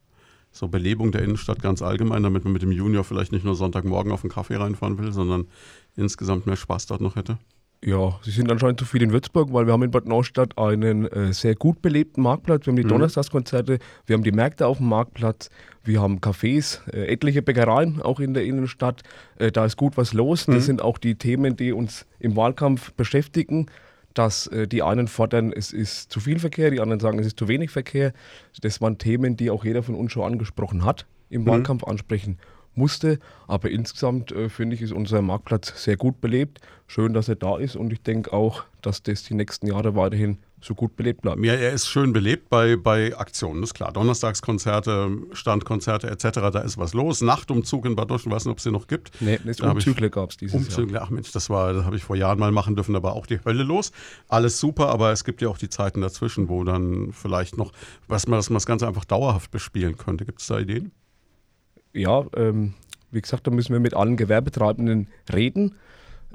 So 0.51 0.68
Belebung 0.68 1.11
der 1.11 1.24
Innenstadt 1.24 1.61
ganz 1.61 1.82
allgemein, 1.82 2.22
damit 2.22 2.43
man 2.43 2.53
mit 2.53 2.61
dem 2.61 2.72
Junior 2.72 3.03
vielleicht 3.03 3.32
nicht 3.32 3.43
nur 3.43 3.55
Sonntagmorgen 3.55 4.11
auf 4.11 4.24
einen 4.24 4.32
Kaffee 4.32 4.55
reinfahren 4.55 4.99
will, 4.99 5.11
sondern 5.11 5.47
insgesamt 5.95 6.45
mehr 6.45 6.57
Spaß 6.57 6.86
dort 6.86 7.01
noch 7.01 7.16
hätte. 7.16 7.39
Ja, 7.84 8.18
sie 8.24 8.32
sind 8.32 8.49
anscheinend 8.49 8.80
zu 8.80 8.86
viel 8.86 9.01
in 9.01 9.11
Würzburg, 9.11 9.51
weil 9.51 9.66
wir 9.66 9.74
haben 9.74 9.84
in 9.84 9.91
Bad 9.91 10.05
Neustadt 10.07 10.57
einen 10.57 11.05
äh, 11.07 11.34
sehr 11.34 11.55
gut 11.55 11.82
belebten 11.82 12.24
Marktplatz. 12.24 12.66
Wir 12.66 12.72
haben 12.72 12.78
die 12.78 12.84
Mhm. 12.86 12.89
Donnerstagskonzerte, 12.89 13.80
wir 14.05 14.14
haben 14.14 14.24
die 14.24 14.32
Märkte 14.32 14.68
auf 14.68 14.78
dem 14.78 14.88
Marktplatz, 14.88 15.49
wir 15.84 16.02
haben 16.02 16.20
Cafés, 16.20 16.80
äh, 16.92 17.08
etliche 17.08 17.42
Bäckereien 17.42 18.02
auch 18.02 18.20
in 18.20 18.34
der 18.34 18.46
Innenstadt. 18.46 19.04
Äh, 19.38 19.52
da 19.52 19.66
ist 19.66 19.78
gut 19.78 19.98
was 19.98 20.14
los. 20.14 20.48
Mhm. 20.48 20.54
Das 20.54 20.66
sind 20.66 20.82
auch 20.82 20.98
die 20.98 21.16
Themen, 21.16 21.56
die 21.56 21.72
uns 21.74 22.06
im 22.20 22.36
Wahlkampf 22.36 22.94
beschäftigen. 22.94 23.68
Dass 24.14 24.46
äh, 24.48 24.68
die 24.68 24.84
einen 24.84 25.08
fordern, 25.08 25.52
es 25.52 25.74
ist 25.74 26.12
zu 26.12 26.20
viel 26.20 26.38
Verkehr, 26.38 26.70
die 26.70 26.80
anderen 26.80 27.00
sagen, 27.00 27.18
es 27.18 27.26
ist 27.26 27.40
zu 27.40 27.48
wenig 27.48 27.72
Verkehr. 27.72 28.14
Das 28.62 28.80
waren 28.80 29.00
Themen, 29.00 29.38
die 29.38 29.50
auch 29.50 29.66
jeder 29.66 29.82
von 29.82 29.96
uns 29.96 30.12
schon 30.12 30.24
angesprochen 30.24 30.86
hat, 30.86 31.08
im 31.30 31.42
Mhm. 31.42 31.48
Wahlkampf 31.48 31.84
ansprechen 31.84 32.38
musste. 32.76 33.20
Aber 33.48 33.72
insgesamt 33.72 34.32
äh, 34.32 34.50
finde 34.50 34.76
ich, 34.76 34.84
ist 34.84 34.92
unser 34.94 35.22
Marktplatz 35.22 35.84
sehr 35.84 35.98
gut 35.98 36.22
belebt. 36.22 36.60
Schön, 36.88 37.14
dass 37.14 37.28
er 37.28 37.36
da 37.36 37.58
ist 37.58 37.76
und 37.76 37.92
ich 37.92 38.04
denke 38.04 38.32
auch, 38.34 38.64
dass 38.82 39.02
das 39.02 39.24
die 39.24 39.34
nächsten 39.34 39.68
Jahre 39.68 39.96
weiterhin 39.96 40.38
so 40.64 40.76
gut 40.76 40.95
belebt 40.95 41.22
bleibt. 41.22 41.43
Ja, 41.43 41.53
er 41.53 41.72
ist 41.72 41.88
schön 41.88 42.14
belebt 42.14 42.49
bei, 42.49 42.76
bei 42.76 43.18
Aktionen, 43.18 43.61
das 43.61 43.70
ist 43.70 43.74
klar. 43.74 43.91
Donnerstagskonzerte, 43.91 45.11
Standkonzerte 45.34 46.09
etc., 46.09 46.51
da 46.51 46.59
ist 46.59 46.78
was 46.78 46.93
los. 46.93 47.22
Nachtumzug 47.22 47.86
in 47.86 47.95
Bad 47.95 48.11
ich 48.11 48.30
weiß 48.30 48.45
nicht, 48.45 48.51
ob 48.51 48.57
es 48.57 48.64
den 48.64 48.74
noch 48.74 48.88
gibt. 48.88 49.11
Nee, 49.22 49.39
das 49.43 49.59
Umzügle 49.59 50.09
gab 50.09 50.32
es 50.32 50.38
dieses 50.38 50.55
Umzüge, 50.55 51.01
ach 51.01 51.09
Mensch, 51.09 51.32
das 51.32 51.49
war, 51.49 51.74
das 51.74 51.86
habe 51.86 51.95
ich 51.95 52.03
vor 52.03 52.16
Jahren 52.16 52.39
mal 52.39 52.51
machen 52.51 52.76
dürfen, 52.76 52.93
da 52.93 53.03
war 53.03 53.14
auch 53.14 53.26
die 53.26 53.39
Hölle 53.43 53.64
los. 53.64 53.91
Alles 54.28 54.59
super, 54.59 54.89
aber 54.89 55.11
es 55.11 55.24
gibt 55.24 55.41
ja 55.41 55.49
auch 55.49 55.57
die 55.57 55.70
Zeiten 55.70 56.01
dazwischen, 56.01 56.49
wo 56.49 56.64
dann 56.64 57.11
vielleicht 57.11 57.57
noch, 57.57 57.72
was 58.07 58.28
man, 58.28 58.39
dass 58.39 58.49
man 58.49 58.55
das 58.55 58.66
Ganze 58.66 58.88
einfach 58.88 59.05
dauerhaft 59.05 59.51
bespielen 59.51 59.97
könnte. 59.97 60.26
Gibt 60.26 60.41
es 60.41 60.47
da 60.47 60.59
Ideen? 60.59 60.91
Jahr. 61.93 62.26
Ja, 62.36 62.41
ähm, 62.41 62.74
wie 63.11 63.22
gesagt, 63.22 63.47
da 63.47 63.51
müssen 63.51 63.74
wir 63.74 63.80
mit 63.80 63.93
allen 63.93 64.18
Gewerbetreibenden 64.18 65.07
reden, 65.32 65.76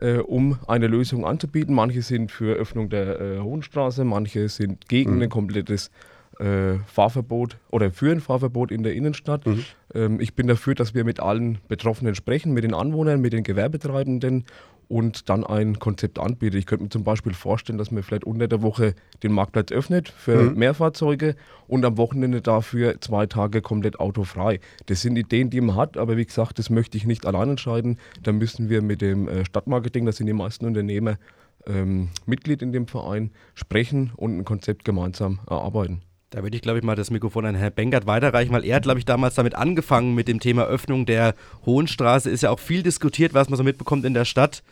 äh, 0.00 0.18
um 0.18 0.58
eine 0.66 0.86
Lösung 0.86 1.24
anzubieten. 1.24 1.74
Manche 1.74 2.02
sind 2.02 2.30
für 2.30 2.54
Öffnung 2.54 2.88
der 2.88 3.20
äh, 3.20 3.38
Hohenstraße, 3.40 4.04
manche 4.04 4.48
sind 4.48 4.88
gegen 4.88 5.22
ein 5.22 5.28
komplettes 5.28 5.90
äh, 6.38 6.78
Fahrverbot 6.86 7.56
oder 7.70 7.90
für 7.90 8.10
ein 8.10 8.20
Fahrverbot 8.20 8.70
in 8.70 8.82
der 8.82 8.94
Innenstadt. 8.94 9.46
Ähm, 9.46 9.64
ich 9.94 10.34
bin 10.34 10.46
dafür, 10.46 10.74
dass 10.74 10.94
wir 10.94 11.04
mit 11.04 11.18
allen 11.18 11.58
Betroffenen 11.66 12.14
sprechen, 12.14 12.52
mit 12.52 12.62
den 12.62 12.74
Anwohnern, 12.74 13.22
mit 13.22 13.32
den 13.32 13.42
Gewerbetreibenden 13.42 14.44
und 14.88 15.28
dann 15.28 15.44
ein 15.44 15.78
Konzept 15.78 16.18
anbieten. 16.18 16.56
Ich 16.56 16.66
könnte 16.66 16.84
mir 16.84 16.90
zum 16.90 17.04
Beispiel 17.04 17.34
vorstellen, 17.34 17.78
dass 17.78 17.90
man 17.90 18.02
vielleicht 18.02 18.24
unter 18.24 18.48
der 18.48 18.62
Woche 18.62 18.94
den 19.22 19.32
Marktplatz 19.32 19.70
öffnet 19.70 20.08
für 20.08 20.50
Mehrfahrzeuge 20.50 21.36
und 21.66 21.84
am 21.84 21.98
Wochenende 21.98 22.40
dafür 22.40 23.00
zwei 23.00 23.26
Tage 23.26 23.60
komplett 23.60 24.00
autofrei. 24.00 24.60
Das 24.86 25.02
sind 25.02 25.16
Ideen, 25.16 25.50
die 25.50 25.60
man 25.60 25.76
hat, 25.76 25.98
aber 25.98 26.16
wie 26.16 26.24
gesagt, 26.24 26.58
das 26.58 26.70
möchte 26.70 26.96
ich 26.96 27.06
nicht 27.06 27.26
allein 27.26 27.50
entscheiden. 27.50 27.98
Da 28.22 28.32
müssen 28.32 28.70
wir 28.70 28.82
mit 28.82 29.02
dem 29.02 29.28
äh, 29.28 29.44
Stadtmarketing, 29.44 30.06
das 30.06 30.16
sind 30.16 30.26
die 30.26 30.32
meisten 30.32 30.64
Unternehmer, 30.64 31.18
ähm, 31.66 32.08
Mitglied 32.24 32.62
in 32.62 32.72
dem 32.72 32.86
Verein, 32.86 33.30
sprechen 33.54 34.12
und 34.16 34.38
ein 34.38 34.44
Konzept 34.44 34.84
gemeinsam 34.84 35.40
erarbeiten. 35.46 36.00
Da 36.30 36.42
würde 36.42 36.56
ich, 36.56 36.62
glaube 36.62 36.78
ich, 36.78 36.84
mal 36.84 36.94
das 36.94 37.10
Mikrofon 37.10 37.46
an 37.46 37.54
Herrn 37.54 37.72
Bengert 37.72 38.06
weiterreichen, 38.06 38.52
weil 38.52 38.64
er 38.64 38.76
hat, 38.76 38.82
glaube 38.82 38.98
ich, 38.98 39.06
damals 39.06 39.34
damit 39.34 39.54
angefangen 39.54 40.14
mit 40.14 40.28
dem 40.28 40.40
Thema 40.40 40.64
Öffnung 40.64 41.06
der 41.06 41.34
Hohenstraße. 41.64 42.28
Ist 42.28 42.42
ja 42.42 42.50
auch 42.50 42.58
viel 42.58 42.82
diskutiert, 42.82 43.32
was 43.32 43.48
man 43.48 43.56
so 43.56 43.64
mitbekommt 43.64 44.04
in 44.04 44.12
der 44.12 44.26
Stadt. 44.26 44.62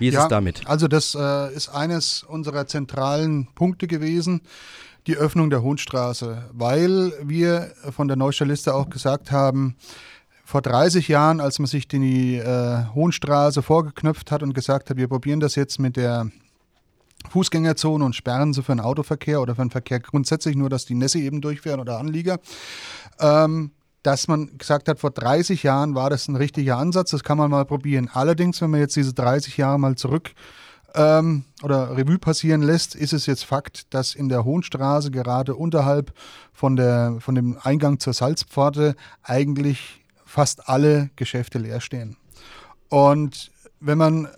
Wie 0.00 0.08
ist 0.08 0.14
ja, 0.14 0.24
es 0.24 0.28
damit? 0.28 0.66
Also 0.66 0.88
das 0.88 1.14
äh, 1.14 1.54
ist 1.54 1.68
eines 1.68 2.24
unserer 2.24 2.66
zentralen 2.66 3.46
Punkte 3.54 3.86
gewesen, 3.86 4.40
die 5.06 5.16
Öffnung 5.16 5.50
der 5.50 5.62
Hohenstraße, 5.62 6.50
weil 6.52 7.12
wir 7.22 7.72
von 7.90 8.08
der 8.08 8.16
Neustadter 8.16 8.50
Liste 8.50 8.74
auch 8.74 8.90
gesagt 8.90 9.30
haben, 9.30 9.76
vor 10.44 10.62
30 10.62 11.06
Jahren, 11.06 11.40
als 11.40 11.60
man 11.60 11.66
sich 11.66 11.86
die 11.86 12.36
äh, 12.36 12.84
Hohenstraße 12.92 13.62
vorgeknöpft 13.62 14.32
hat 14.32 14.42
und 14.42 14.52
gesagt 14.52 14.90
hat, 14.90 14.96
wir 14.96 15.06
probieren 15.06 15.38
das 15.38 15.54
jetzt 15.54 15.78
mit 15.78 15.96
der 15.96 16.28
Fußgängerzone 17.28 18.04
und 18.04 18.16
sperren 18.16 18.52
sie 18.52 18.62
für 18.62 18.72
den 18.72 18.80
Autoverkehr 18.80 19.40
oder 19.40 19.54
für 19.54 19.62
den 19.62 19.70
Verkehr 19.70 20.00
grundsätzlich 20.00 20.56
nur, 20.56 20.70
dass 20.70 20.84
die 20.84 20.94
Nässe 20.94 21.18
eben 21.18 21.40
durchfahren 21.40 21.80
oder 21.80 21.98
Anlieger. 21.98 22.38
Ähm, 23.18 23.72
dass 24.02 24.28
man 24.28 24.56
gesagt 24.56 24.88
hat, 24.88 24.98
vor 24.98 25.10
30 25.10 25.62
Jahren 25.62 25.94
war 25.94 26.08
das 26.08 26.26
ein 26.28 26.36
richtiger 26.36 26.78
Ansatz, 26.78 27.10
das 27.10 27.22
kann 27.22 27.36
man 27.36 27.50
mal 27.50 27.66
probieren. 27.66 28.08
Allerdings, 28.12 28.60
wenn 28.62 28.70
man 28.70 28.80
jetzt 28.80 28.96
diese 28.96 29.12
30 29.12 29.58
Jahre 29.58 29.78
mal 29.78 29.94
zurück 29.94 30.32
ähm, 30.94 31.44
oder 31.62 31.96
Revue 31.96 32.18
passieren 32.18 32.62
lässt, 32.62 32.94
ist 32.94 33.12
es 33.12 33.26
jetzt 33.26 33.44
Fakt, 33.44 33.92
dass 33.92 34.14
in 34.14 34.28
der 34.28 34.44
Hohenstraße 34.44 35.10
gerade 35.10 35.54
unterhalb 35.54 36.12
von, 36.52 36.76
der, 36.76 37.16
von 37.20 37.34
dem 37.34 37.58
Eingang 37.62 38.00
zur 38.00 38.14
Salzpforte 38.14 38.96
eigentlich 39.22 40.02
fast 40.24 40.68
alle 40.68 41.10
Geschäfte 41.16 41.58
leer 41.58 41.80
stehen. 41.80 42.16
Und 42.88 43.50
wenn 43.80 43.98
man 43.98 44.28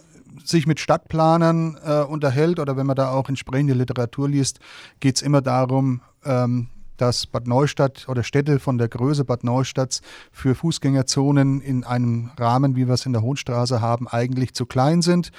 sich 0.44 0.66
mit 0.66 0.80
Stadtplanern 0.80 1.78
äh, 1.84 2.00
unterhält 2.02 2.58
oder 2.58 2.76
wenn 2.76 2.86
man 2.86 2.96
da 2.96 3.10
auch 3.10 3.28
entsprechende 3.28 3.74
Literatur 3.74 4.28
liest, 4.28 4.60
geht 5.00 5.16
es 5.16 5.22
immer 5.22 5.42
darum, 5.42 6.00
ähm, 6.24 6.68
dass 6.96 7.26
Bad 7.26 7.46
Neustadt 7.46 8.08
oder 8.08 8.22
Städte 8.22 8.60
von 8.60 8.78
der 8.78 8.88
Größe 8.88 9.24
Bad 9.24 9.44
Neustadts 9.44 10.02
für 10.30 10.54
Fußgängerzonen 10.54 11.60
in 11.60 11.84
einem 11.84 12.30
Rahmen, 12.36 12.76
wie 12.76 12.86
wir 12.86 12.94
es 12.94 13.06
in 13.06 13.12
der 13.12 13.22
Hohenstraße 13.22 13.80
haben, 13.80 14.06
eigentlich 14.06 14.54
zu 14.54 14.66
klein 14.66 15.02
sind 15.02 15.32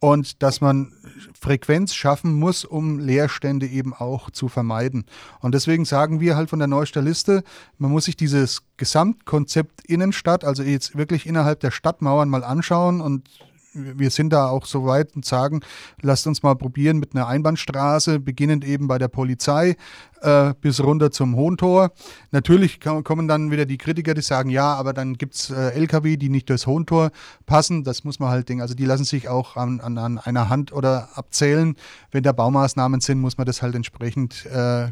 und 0.00 0.42
dass 0.42 0.60
man 0.60 0.92
Frequenz 1.38 1.94
schaffen 1.94 2.34
muss, 2.34 2.64
um 2.64 2.98
Leerstände 2.98 3.66
eben 3.66 3.94
auch 3.94 4.30
zu 4.30 4.48
vermeiden. 4.48 5.06
Und 5.40 5.54
deswegen 5.54 5.86
sagen 5.86 6.20
wir 6.20 6.36
halt 6.36 6.50
von 6.50 6.58
der 6.58 6.68
Neustadter 6.68 7.06
Liste, 7.06 7.42
man 7.78 7.90
muss 7.90 8.04
sich 8.04 8.16
dieses 8.16 8.62
Gesamtkonzept 8.76 9.82
Innenstadt, 9.86 10.44
also 10.44 10.62
jetzt 10.62 10.96
wirklich 10.96 11.26
innerhalb 11.26 11.60
der 11.60 11.70
Stadtmauern 11.70 12.28
mal 12.28 12.44
anschauen 12.44 13.00
und 13.00 13.30
wir 13.74 14.10
sind 14.10 14.32
da 14.32 14.48
auch 14.48 14.66
so 14.66 14.86
weit 14.86 15.14
und 15.14 15.24
sagen, 15.24 15.60
lasst 16.00 16.26
uns 16.26 16.42
mal 16.42 16.54
probieren 16.54 16.98
mit 16.98 17.14
einer 17.14 17.26
Einbahnstraße, 17.26 18.20
beginnend 18.20 18.64
eben 18.64 18.86
bei 18.86 18.98
der 18.98 19.08
Polizei 19.08 19.76
äh, 20.22 20.54
bis 20.60 20.82
runter 20.82 21.10
zum 21.10 21.36
Hohentor. 21.36 21.90
Natürlich 22.30 22.80
kommen 22.80 23.28
dann 23.28 23.50
wieder 23.50 23.66
die 23.66 23.78
Kritiker, 23.78 24.14
die 24.14 24.22
sagen, 24.22 24.50
ja, 24.50 24.74
aber 24.74 24.92
dann 24.92 25.14
gibt 25.14 25.34
es 25.34 25.50
äh, 25.50 25.70
Lkw, 25.70 26.16
die 26.16 26.28
nicht 26.28 26.48
durchs 26.48 26.66
Hohentor 26.66 27.10
passen. 27.46 27.84
Das 27.84 28.04
muss 28.04 28.18
man 28.18 28.30
halt 28.30 28.48
denken. 28.48 28.62
Also 28.62 28.74
die 28.74 28.86
lassen 28.86 29.04
sich 29.04 29.28
auch 29.28 29.56
an, 29.56 29.80
an, 29.80 29.98
an 29.98 30.18
einer 30.18 30.48
Hand 30.48 30.72
oder 30.72 31.10
abzählen. 31.14 31.76
Wenn 32.10 32.22
da 32.22 32.32
Baumaßnahmen 32.32 33.00
sind, 33.00 33.20
muss 33.20 33.38
man 33.38 33.46
das 33.46 33.62
halt 33.62 33.74
entsprechend 33.74 34.46
äh, 34.46 34.88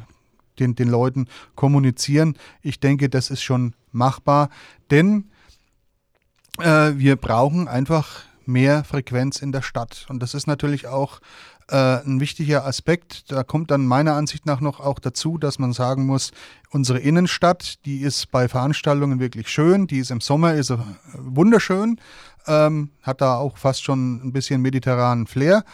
den, 0.59 0.75
den 0.75 0.89
Leuten 0.89 1.27
kommunizieren. 1.55 2.37
Ich 2.61 2.81
denke, 2.81 3.09
das 3.09 3.31
ist 3.31 3.43
schon 3.43 3.75
machbar, 3.91 4.51
denn 4.91 5.31
äh, 6.59 6.93
wir 6.97 7.17
brauchen 7.17 7.69
einfach 7.69 8.25
mehr 8.47 8.85
Frequenz 8.85 9.41
in 9.41 9.53
der 9.53 9.63
Stadt. 9.63 10.07
Und 10.09 10.23
das 10.23 10.35
ist 10.35 10.47
natürlich 10.47 10.87
auch 10.87 11.21
äh, 11.69 11.77
ein 12.05 12.21
wichtiger 12.21 12.67
Aspekt. 12.67 13.31
Da 13.31 13.43
kommt 13.43 13.71
dann 13.71 13.87
meiner 13.87 14.15
Ansicht 14.15 14.47
nach 14.47 14.61
noch 14.61 14.81
auch 14.81 14.99
dazu, 14.99 15.39
dass 15.39 15.59
man 15.59 15.73
sagen 15.73 16.07
muss, 16.07 16.33
unsere 16.71 16.99
Innenstadt, 16.99 17.85
die 17.85 17.99
ist 17.99 18.31
bei 18.31 18.49
Veranstaltungen 18.49 19.21
wirklich 19.21 19.49
schön, 19.49 19.87
die 19.87 19.99
ist 19.99 20.11
im 20.11 20.21
Sommer 20.21 20.55
ist 20.55 20.69
sie 20.69 20.79
wunderschön, 21.15 22.01
ähm, 22.47 22.91
hat 23.03 23.21
da 23.21 23.37
auch 23.37 23.59
fast 23.59 23.83
schon 23.83 24.27
ein 24.27 24.33
bisschen 24.33 24.63
mediterranen 24.63 25.27
Flair. 25.27 25.65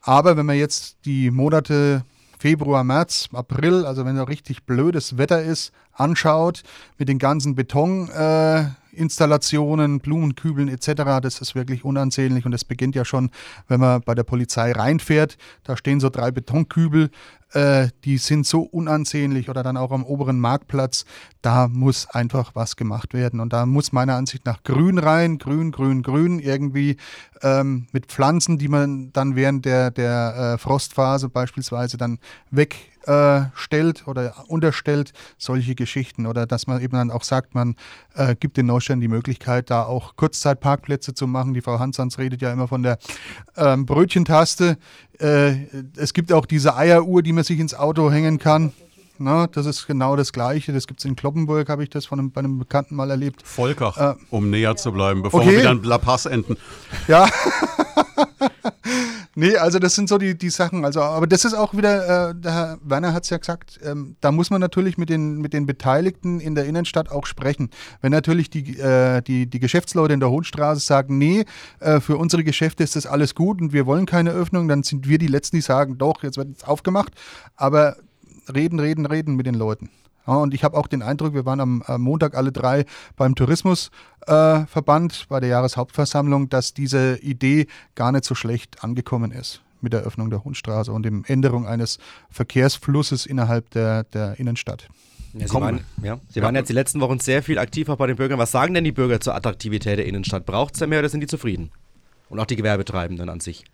Aber 0.00 0.36
wenn 0.36 0.46
man 0.46 0.56
jetzt 0.56 0.98
die 1.04 1.30
Monate 1.30 2.04
Februar, 2.38 2.84
März, 2.84 3.28
April, 3.32 3.86
also 3.86 4.04
wenn 4.04 4.16
da 4.16 4.24
richtig 4.24 4.64
blödes 4.64 5.16
Wetter 5.18 5.42
ist, 5.42 5.72
anschaut, 5.92 6.62
mit 6.98 7.08
den 7.08 7.18
ganzen 7.18 7.54
Beton. 7.54 8.08
Äh, 8.10 8.66
Installationen, 8.96 10.00
Blumenkübeln 10.00 10.68
etc., 10.68 11.20
das 11.22 11.40
ist 11.40 11.54
wirklich 11.54 11.84
unansehnlich 11.84 12.46
und 12.46 12.52
das 12.52 12.64
beginnt 12.64 12.94
ja 12.94 13.04
schon, 13.04 13.30
wenn 13.68 13.80
man 13.80 14.00
bei 14.00 14.14
der 14.14 14.24
Polizei 14.24 14.72
reinfährt. 14.72 15.36
Da 15.64 15.76
stehen 15.76 16.00
so 16.00 16.08
drei 16.08 16.30
Betonkübel, 16.30 17.10
äh, 17.52 17.88
die 18.04 18.18
sind 18.18 18.46
so 18.46 18.62
unansehnlich 18.62 19.48
oder 19.48 19.62
dann 19.62 19.76
auch 19.76 19.92
am 19.92 20.04
oberen 20.04 20.40
Marktplatz. 20.40 21.04
Da 21.42 21.68
muss 21.68 22.08
einfach 22.10 22.54
was 22.54 22.76
gemacht 22.76 23.14
werden 23.14 23.40
und 23.40 23.52
da 23.52 23.66
muss 23.66 23.92
meiner 23.92 24.16
Ansicht 24.16 24.44
nach 24.46 24.62
Grün 24.62 24.98
rein, 24.98 25.38
Grün, 25.38 25.70
Grün, 25.70 26.02
Grün, 26.02 26.38
irgendwie 26.40 26.96
ähm, 27.42 27.86
mit 27.92 28.06
Pflanzen, 28.06 28.58
die 28.58 28.68
man 28.68 29.12
dann 29.12 29.36
während 29.36 29.64
der, 29.64 29.90
der 29.90 30.54
äh, 30.54 30.58
Frostphase 30.58 31.28
beispielsweise 31.28 31.96
dann 31.96 32.18
weg 32.50 32.95
äh, 33.06 33.42
stellt 33.54 34.06
oder 34.06 34.34
unterstellt, 34.48 35.12
solche 35.38 35.74
Geschichten. 35.74 36.26
Oder 36.26 36.46
dass 36.46 36.66
man 36.66 36.80
eben 36.80 36.96
dann 36.96 37.10
auch 37.10 37.22
sagt, 37.22 37.54
man 37.54 37.76
äh, 38.14 38.34
gibt 38.34 38.56
den 38.56 38.66
Neustädtern 38.66 39.00
die 39.00 39.08
Möglichkeit, 39.08 39.70
da 39.70 39.84
auch 39.84 40.16
Kurzzeitparkplätze 40.16 41.14
zu 41.14 41.26
machen. 41.26 41.54
Die 41.54 41.62
Frau 41.62 41.78
Hansans 41.78 42.18
redet 42.18 42.42
ja 42.42 42.52
immer 42.52 42.68
von 42.68 42.82
der 42.82 42.98
ähm, 43.56 43.86
Brötchentaste. 43.86 44.76
Äh, 45.18 45.66
es 45.96 46.12
gibt 46.12 46.32
auch 46.32 46.46
diese 46.46 46.76
Eieruhr, 46.76 47.22
die 47.22 47.32
man 47.32 47.44
sich 47.44 47.58
ins 47.58 47.74
Auto 47.74 48.10
hängen 48.10 48.38
kann. 48.38 48.72
Na, 49.18 49.46
das 49.46 49.64
ist 49.66 49.86
genau 49.86 50.14
das 50.16 50.32
Gleiche. 50.32 50.72
Das 50.72 50.86
gibt 50.86 51.00
es 51.00 51.06
in 51.06 51.16
Kloppenburg, 51.16 51.68
habe 51.68 51.82
ich 51.82 51.90
das 51.90 52.06
von 52.06 52.18
einem, 52.18 52.30
bei 52.32 52.40
einem 52.40 52.58
Bekannten 52.58 52.96
mal 52.96 53.10
erlebt. 53.10 53.42
Volkach, 53.46 53.96
Äh, 53.96 54.14
um 54.30 54.50
näher 54.50 54.76
zu 54.76 54.92
bleiben, 54.92 55.22
bevor 55.22 55.40
okay. 55.40 55.52
wir 55.52 55.58
wieder 55.60 55.70
in 55.70 55.82
La 55.84 55.98
Paz 55.98 56.26
enden. 56.26 56.56
Ja. 57.08 57.26
nee, 59.36 59.56
also 59.56 59.78
das 59.78 59.94
sind 59.94 60.08
so 60.08 60.18
die, 60.18 60.36
die 60.36 60.50
Sachen. 60.50 60.84
Also, 60.84 61.00
aber 61.00 61.28
das 61.28 61.44
ist 61.44 61.54
auch 61.54 61.74
wieder, 61.74 62.30
äh, 62.30 62.34
der 62.34 62.52
Herr 62.52 62.78
Werner 62.82 63.12
hat 63.12 63.22
es 63.22 63.30
ja 63.30 63.36
gesagt, 63.36 63.78
ähm, 63.84 64.16
da 64.20 64.32
muss 64.32 64.50
man 64.50 64.60
natürlich 64.60 64.98
mit 64.98 65.08
den, 65.08 65.38
mit 65.38 65.52
den 65.52 65.66
Beteiligten 65.66 66.40
in 66.40 66.56
der 66.56 66.64
Innenstadt 66.64 67.10
auch 67.10 67.26
sprechen. 67.26 67.70
Wenn 68.00 68.10
natürlich 68.10 68.50
die, 68.50 68.78
äh, 68.78 69.22
die, 69.22 69.46
die 69.46 69.60
Geschäftsleute 69.60 70.14
in 70.14 70.20
der 70.20 70.30
Hohenstraße 70.30 70.80
sagen, 70.80 71.18
nee, 71.18 71.44
äh, 71.78 72.00
für 72.00 72.16
unsere 72.16 72.42
Geschäfte 72.42 72.82
ist 72.82 72.96
das 72.96 73.06
alles 73.06 73.34
gut 73.36 73.60
und 73.60 73.72
wir 73.72 73.86
wollen 73.86 74.06
keine 74.06 74.30
Öffnung, 74.30 74.66
dann 74.66 74.82
sind 74.82 75.08
wir 75.08 75.18
die 75.18 75.28
Letzten, 75.28 75.56
die 75.56 75.62
sagen, 75.62 75.98
doch, 75.98 76.22
jetzt 76.22 76.36
wird 76.36 76.56
es 76.56 76.64
aufgemacht. 76.64 77.12
Aber 77.54 77.96
reden, 78.52 78.80
reden, 78.80 79.06
reden 79.06 79.36
mit 79.36 79.46
den 79.46 79.54
Leuten. 79.54 79.90
Ja, 80.26 80.34
und 80.34 80.54
ich 80.54 80.64
habe 80.64 80.76
auch 80.76 80.86
den 80.86 81.02
Eindruck, 81.02 81.34
wir 81.34 81.46
waren 81.46 81.60
am, 81.60 81.82
am 81.82 82.02
Montag 82.02 82.34
alle 82.36 82.52
drei 82.52 82.84
beim 83.16 83.34
Tourismusverband 83.34 85.12
äh, 85.12 85.26
bei 85.28 85.40
der 85.40 85.48
Jahreshauptversammlung, 85.48 86.48
dass 86.48 86.74
diese 86.74 87.18
Idee 87.18 87.66
gar 87.94 88.12
nicht 88.12 88.24
so 88.24 88.34
schlecht 88.34 88.82
angekommen 88.82 89.30
ist 89.30 89.62
mit 89.80 89.92
der 89.92 90.00
Öffnung 90.00 90.30
der 90.30 90.44
Hundstraße 90.44 90.92
und 90.92 91.04
der 91.04 91.12
Änderung 91.26 91.66
eines 91.66 91.98
Verkehrsflusses 92.30 93.26
innerhalb 93.26 93.70
der, 93.70 94.04
der 94.04 94.38
Innenstadt. 94.40 94.88
Ja, 95.32 95.46
Sie, 95.46 95.52
Komm. 95.52 95.62
waren, 95.62 95.80
ja, 96.02 96.18
Sie 96.28 96.42
waren 96.42 96.54
jetzt 96.54 96.68
die 96.68 96.74
letzten 96.74 97.00
Wochen 97.00 97.18
sehr 97.20 97.42
viel 97.42 97.58
aktiv 97.58 97.88
auch 97.88 97.96
bei 97.96 98.06
den 98.06 98.16
Bürgern. 98.16 98.38
Was 98.38 98.50
sagen 98.50 98.74
denn 98.74 98.84
die 98.84 98.92
Bürger 98.92 99.20
zur 99.20 99.34
Attraktivität 99.34 99.98
der 99.98 100.06
Innenstadt? 100.06 100.46
Braucht 100.46 100.74
es 100.74 100.80
da 100.80 100.86
mehr 100.86 101.00
oder 101.00 101.08
sind 101.08 101.20
die 101.20 101.26
zufrieden? 101.26 101.70
Und 102.28 102.40
auch 102.40 102.46
die 102.46 102.56
Gewerbetreibenden 102.56 103.28
an 103.28 103.40
sich. 103.40 103.64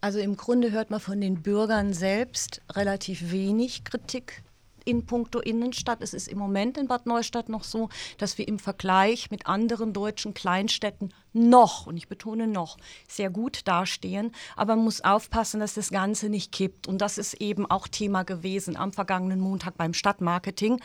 Also 0.00 0.18
im 0.18 0.36
Grunde 0.36 0.72
hört 0.72 0.90
man 0.90 0.98
von 0.98 1.20
den 1.20 1.42
Bürgern 1.42 1.92
selbst 1.92 2.60
relativ 2.72 3.30
wenig 3.30 3.84
Kritik 3.84 4.42
in 4.84 5.06
puncto 5.06 5.40
Innenstadt. 5.40 6.02
Es 6.02 6.14
ist 6.14 6.28
im 6.28 6.38
Moment 6.38 6.78
in 6.78 6.88
Bad 6.88 7.06
Neustadt 7.06 7.48
noch 7.48 7.64
so, 7.64 7.88
dass 8.18 8.38
wir 8.38 8.48
im 8.48 8.58
Vergleich 8.58 9.30
mit 9.30 9.46
anderen 9.46 9.92
deutschen 9.92 10.34
Kleinstädten 10.34 11.12
noch, 11.32 11.86
und 11.86 11.96
ich 11.96 12.08
betone 12.08 12.46
noch, 12.46 12.76
sehr 13.08 13.30
gut 13.30 13.66
dastehen. 13.66 14.32
Aber 14.56 14.76
man 14.76 14.84
muss 14.84 15.00
aufpassen, 15.02 15.60
dass 15.60 15.74
das 15.74 15.90
Ganze 15.90 16.28
nicht 16.28 16.52
kippt. 16.52 16.86
Und 16.88 16.98
das 16.98 17.18
ist 17.18 17.34
eben 17.34 17.70
auch 17.70 17.88
Thema 17.88 18.22
gewesen 18.22 18.76
am 18.76 18.92
vergangenen 18.92 19.40
Montag 19.40 19.76
beim 19.76 19.94
Stadtmarketing. 19.94 20.80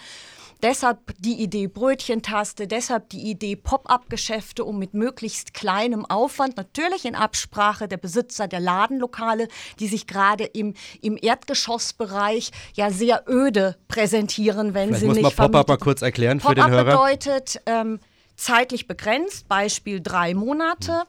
Deshalb 0.63 1.13
die 1.19 1.41
Idee 1.41 1.67
Brötchentaste, 1.67 2.67
deshalb 2.67 3.09
die 3.09 3.29
Idee 3.29 3.55
Pop-up-Geschäfte, 3.55 4.65
um 4.65 4.79
mit 4.79 4.93
möglichst 4.93 5.53
kleinem 5.53 6.05
Aufwand, 6.05 6.57
natürlich 6.57 7.05
in 7.05 7.15
Absprache 7.15 7.87
der 7.87 7.97
Besitzer 7.97 8.47
der 8.47 8.59
Ladenlokale, 8.59 9.47
die 9.79 9.87
sich 9.87 10.07
gerade 10.07 10.45
im, 10.45 10.73
im 11.01 11.17
Erdgeschossbereich 11.21 12.51
ja 12.73 12.89
sehr 12.89 13.25
öde 13.27 13.77
präsentieren, 13.87 14.73
wenn 14.73 14.89
Vielleicht 14.89 15.01
sie 15.01 15.07
muss 15.07 15.15
nicht 15.17 15.37
man 15.37 15.51
Pop-up 15.51 15.67
mal 15.67 15.77
kurz 15.77 16.01
erklären 16.01 16.39
für 16.39 16.55
den 16.55 16.63
Pop-up 16.63 16.71
Hörer. 16.71 16.91
bedeutet 16.91 17.61
ähm, 17.65 17.99
zeitlich 18.35 18.87
begrenzt, 18.87 19.47
Beispiel 19.47 19.99
drei 20.01 20.33
Monate, 20.33 21.03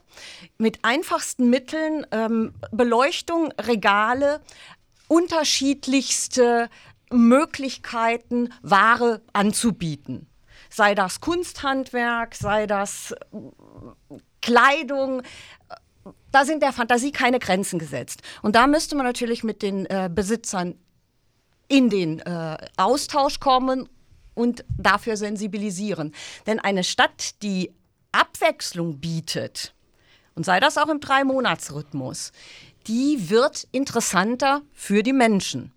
mit 0.58 0.80
einfachsten 0.82 1.48
Mitteln, 1.50 2.06
ähm, 2.10 2.54
Beleuchtung, 2.72 3.52
Regale, 3.60 4.40
unterschiedlichste 5.08 6.68
Möglichkeiten, 7.10 8.52
Ware 8.62 9.22
anzubieten. 9.32 10.28
Sei 10.70 10.94
das 10.94 11.20
Kunsthandwerk, 11.20 12.34
sei 12.34 12.66
das 12.66 13.12
äh, 13.12 14.16
Kleidung, 14.42 15.22
da 16.30 16.44
sind 16.44 16.62
der 16.62 16.72
Fantasie 16.72 17.12
keine 17.12 17.38
Grenzen 17.38 17.78
gesetzt. 17.78 18.22
Und 18.42 18.56
da 18.56 18.66
müsste 18.66 18.96
man 18.96 19.06
natürlich 19.06 19.44
mit 19.44 19.62
den 19.62 19.86
äh, 19.86 20.10
Besitzern 20.12 20.74
in 21.68 21.90
den 21.90 22.20
äh, 22.20 22.56
Austausch 22.76 23.40
kommen 23.40 23.88
und 24.34 24.64
dafür 24.76 25.16
sensibilisieren. 25.16 26.14
Denn 26.46 26.60
eine 26.60 26.84
Stadt, 26.84 27.42
die 27.42 27.74
Abwechslung 28.12 29.00
bietet, 29.00 29.74
und 30.34 30.44
sei 30.44 30.60
das 30.60 30.78
auch 30.78 30.88
im 30.88 31.00
Drei-Monats-Rhythmus, 31.00 32.30
die 32.86 33.28
wird 33.28 33.66
interessanter 33.72 34.62
für 34.72 35.02
die 35.02 35.12
Menschen. 35.12 35.72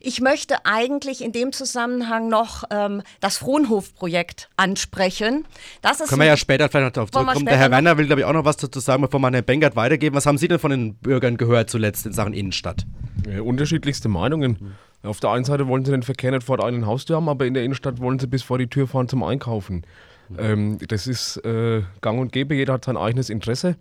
Ich 0.00 0.20
möchte 0.20 0.64
eigentlich 0.64 1.22
in 1.22 1.32
dem 1.32 1.52
Zusammenhang 1.52 2.28
noch 2.28 2.64
ähm, 2.70 3.02
das 3.20 3.36
Frohnhof-Projekt 3.38 4.48
ansprechen. 4.56 5.44
Das 5.82 6.00
ist 6.00 6.08
Können 6.08 6.20
wir 6.20 6.26
ja 6.28 6.36
später 6.36 6.68
vielleicht 6.68 6.86
noch 6.86 6.92
darauf 6.92 7.10
zurückkommen. 7.10 7.46
Der 7.46 7.58
Herr 7.58 7.70
Werner 7.70 7.98
will, 7.98 8.06
glaube 8.06 8.22
ich, 8.22 8.26
auch 8.26 8.32
noch 8.32 8.44
was 8.44 8.56
dazu 8.56 8.80
sagen, 8.80 9.02
bevor 9.02 9.20
wir 9.20 9.28
an 9.28 9.34
Herrn 9.34 9.44
Bengert 9.44 9.76
weitergeben. 9.76 10.16
Was 10.16 10.26
haben 10.26 10.38
Sie 10.38 10.48
denn 10.48 10.58
von 10.58 10.70
den 10.70 10.94
Bürgern 10.94 11.36
gehört 11.36 11.70
zuletzt 11.70 12.06
in 12.06 12.12
Sachen 12.12 12.32
Innenstadt? 12.32 12.86
Äh, 13.26 13.40
unterschiedlichste 13.40 14.08
Meinungen. 14.08 14.74
Auf 15.02 15.20
der 15.20 15.30
einen 15.30 15.44
Seite 15.44 15.66
wollen 15.66 15.84
sie 15.84 15.90
den 15.90 16.04
Verkehr 16.04 16.30
nicht 16.30 16.44
vor 16.44 16.58
der 16.58 16.66
eigenen 16.66 16.86
Haustür 16.86 17.16
haben, 17.16 17.28
aber 17.28 17.44
in 17.44 17.54
der 17.54 17.64
Innenstadt 17.64 18.00
wollen 18.00 18.18
sie 18.18 18.28
bis 18.28 18.42
vor 18.42 18.58
die 18.58 18.68
Tür 18.68 18.86
fahren 18.86 19.08
zum 19.08 19.22
Einkaufen. 19.24 19.84
Ähm, 20.38 20.78
das 20.88 21.06
ist 21.06 21.38
äh, 21.44 21.82
gang 22.00 22.20
und 22.20 22.32
gäbe, 22.32 22.54
jeder 22.54 22.74
hat 22.74 22.84
sein 22.84 22.96
eigenes 22.96 23.28
Interesse. 23.28 23.76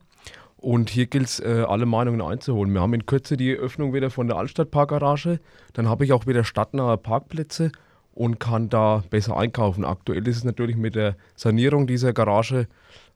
Und 0.62 0.92
hier 0.92 1.08
gilt 1.08 1.26
es, 1.26 1.40
äh, 1.40 1.66
alle 1.68 1.88
Meinungen 1.88 2.22
einzuholen. 2.22 2.72
Wir 2.72 2.82
haben 2.82 2.94
in 2.94 3.08
Kürze 3.08 3.36
die 3.36 3.52
Öffnung 3.52 3.96
wieder 3.96 4.12
von 4.12 4.28
der 4.28 4.38
Altstadtparkgarage. 4.38 5.40
Dann 5.74 5.90
habe 5.90 6.06
ich 6.06 6.14
auch 6.14 6.28
wieder 6.28 6.44
stadtnahe 6.44 6.98
Parkplätze 6.98 7.72
und 8.14 8.40
kann 8.40 8.70
da 8.70 9.04
besser 9.10 9.36
einkaufen. 9.38 9.84
Aktuell 9.84 10.28
ist 10.28 10.38
es 10.38 10.44
natürlich 10.44 10.78
mit 10.78 10.94
der 10.94 11.16
Sanierung 11.36 11.88
dieser 11.88 12.14
Garage 12.14 12.68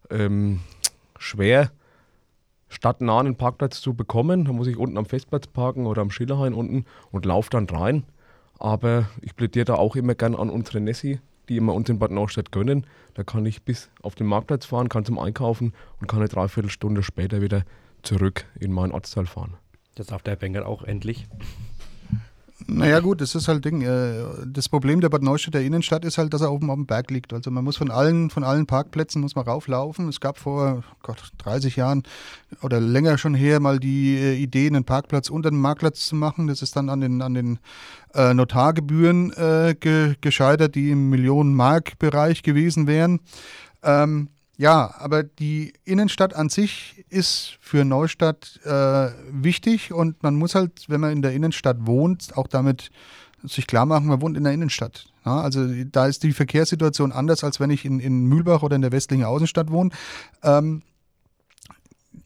ähm, 0.10 0.62
schwer, 1.20 1.72
einen 2.84 3.36
Parkplatz 3.36 3.80
zu 3.80 3.94
bekommen. 3.94 4.46
Da 4.46 4.52
muss 4.52 4.66
ich 4.66 4.78
unten 4.78 4.98
am 4.98 5.06
Festplatz 5.06 5.46
parken 5.46 5.86
oder 5.86 6.02
am 6.02 6.10
Schillerhain 6.10 6.56
unten 6.56 6.86
und 7.12 7.26
laufe 7.26 7.52
dann 7.52 7.70
rein. 7.70 8.06
Aber 8.58 9.08
ich 9.22 9.36
plädiere 9.36 9.66
da 9.66 9.76
auch 9.76 9.96
immer 9.96 10.16
gern 10.16 10.34
an 10.34 10.50
unsere 10.50 10.80
Nessi, 10.80 11.20
die 11.48 11.58
immer 11.58 11.76
uns 11.76 11.90
in 11.90 12.00
Bad 12.00 12.10
Neustadt 12.10 12.52
gönnen. 12.52 12.88
Da 13.16 13.24
kann 13.24 13.46
ich 13.46 13.64
bis 13.64 13.90
auf 14.02 14.14
den 14.14 14.28
Marktplatz 14.28 14.66
fahren, 14.66 14.90
kann 14.90 15.06
zum 15.06 15.18
Einkaufen 15.18 15.74
und 16.00 16.08
kann 16.08 16.20
eine 16.20 16.30
Dreiviertelstunde 16.30 17.02
später 17.02 17.42
wieder 17.42 17.64
zurück 18.04 18.46
in 18.60 18.72
meinen 18.72 18.92
Ortsteil 18.92 19.26
fahren. 19.26 19.56
Das 19.96 20.08
darf 20.08 20.22
der 20.22 20.36
Bengert 20.36 20.66
auch 20.66 20.84
endlich. 20.84 21.26
Naja 22.68 23.00
gut, 23.00 23.22
das 23.22 23.36
ist 23.36 23.48
halt 23.48 23.64
Ding. 23.64 23.82
äh, 23.82 24.24
Das 24.48 24.70
Problem 24.70 25.00
der 25.00 25.10
Bad 25.10 25.22
Neustädter 25.22 25.62
Innenstadt 25.62 26.04
ist 26.04 26.18
halt, 26.18 26.34
dass 26.34 26.42
er 26.42 26.52
oben 26.52 26.70
auf 26.72 26.76
dem 26.76 26.88
Berg 26.88 27.12
liegt. 27.12 27.32
Also 27.32 27.52
man 27.52 27.64
muss 27.64 27.78
von 27.78 27.92
allen, 27.92 28.32
von 28.32 28.44
allen 28.44 28.66
Parkplätzen 28.66 29.22
muss 29.22 29.36
man 29.36 29.46
rauflaufen. 29.46 30.10
Es 30.10 30.20
gab 30.20 30.40
vor 30.40 30.84
Gott, 31.04 31.32
30 31.40 31.76
Jahren 31.76 32.04
oder 32.64 32.80
länger 32.82 33.20
schon 33.20 33.36
her 33.36 33.60
mal 33.60 33.80
die 33.80 34.16
äh, 34.16 34.34
Idee, 34.36 34.68
einen 34.68 34.84
Parkplatz 34.84 35.30
unter 35.30 35.52
dem 35.52 35.62
Marktplatz 35.62 36.08
zu 36.08 36.16
machen. 36.16 36.48
Das 36.48 36.64
ist 36.64 36.76
dann 36.76 36.90
an 36.90 37.02
den, 37.02 37.22
an 37.22 37.36
den 37.36 37.60
äh, 38.16 38.34
Notargebühren 38.34 39.32
äh, 39.34 39.76
ge 39.80 40.16
gescheitert, 40.22 40.74
die 40.74 40.90
im 40.90 41.10
Millionen-Mark-Bereich 41.10 42.42
gewesen 42.42 42.88
wären. 42.88 43.20
Ähm, 43.84 44.30
ja, 44.58 44.96
aber 45.00 45.24
die 45.24 45.74
Innenstadt 45.84 46.34
an 46.34 46.50
sich 46.50 47.06
ist 47.10 47.58
für 47.60 47.84
Neustadt 47.84 48.60
äh, 48.64 49.10
wichtig 49.32 49.92
und 49.92 50.24
man 50.24 50.36
muss 50.36 50.56
halt, 50.56 50.86
wenn 50.88 51.02
man 51.02 51.12
in 51.12 51.22
der 51.22 51.34
Innenstadt 51.34 51.78
wohnt, 51.82 52.38
auch 52.38 52.48
damit 52.48 52.90
sich 53.44 53.68
klar 53.68 53.86
machen, 53.86 54.08
man 54.08 54.22
wohnt 54.22 54.38
in 54.38 54.44
der 54.44 54.54
Innenstadt. 54.54 55.08
Ja, 55.26 55.42
also 55.42 55.68
da 55.92 56.08
ist 56.08 56.24
die 56.24 56.34
Verkehrssituation 56.34 57.12
anders, 57.12 57.44
als 57.44 57.60
wenn 57.60 57.70
ich 57.70 57.84
in, 57.84 58.00
in 58.00 58.26
Mühlbach 58.26 58.64
oder 58.64 58.76
in 58.76 58.82
der 58.82 58.92
westlichen 58.92 59.26
Außenstadt 59.26 59.72
wohne. 59.72 59.90
Ähm, 60.44 60.84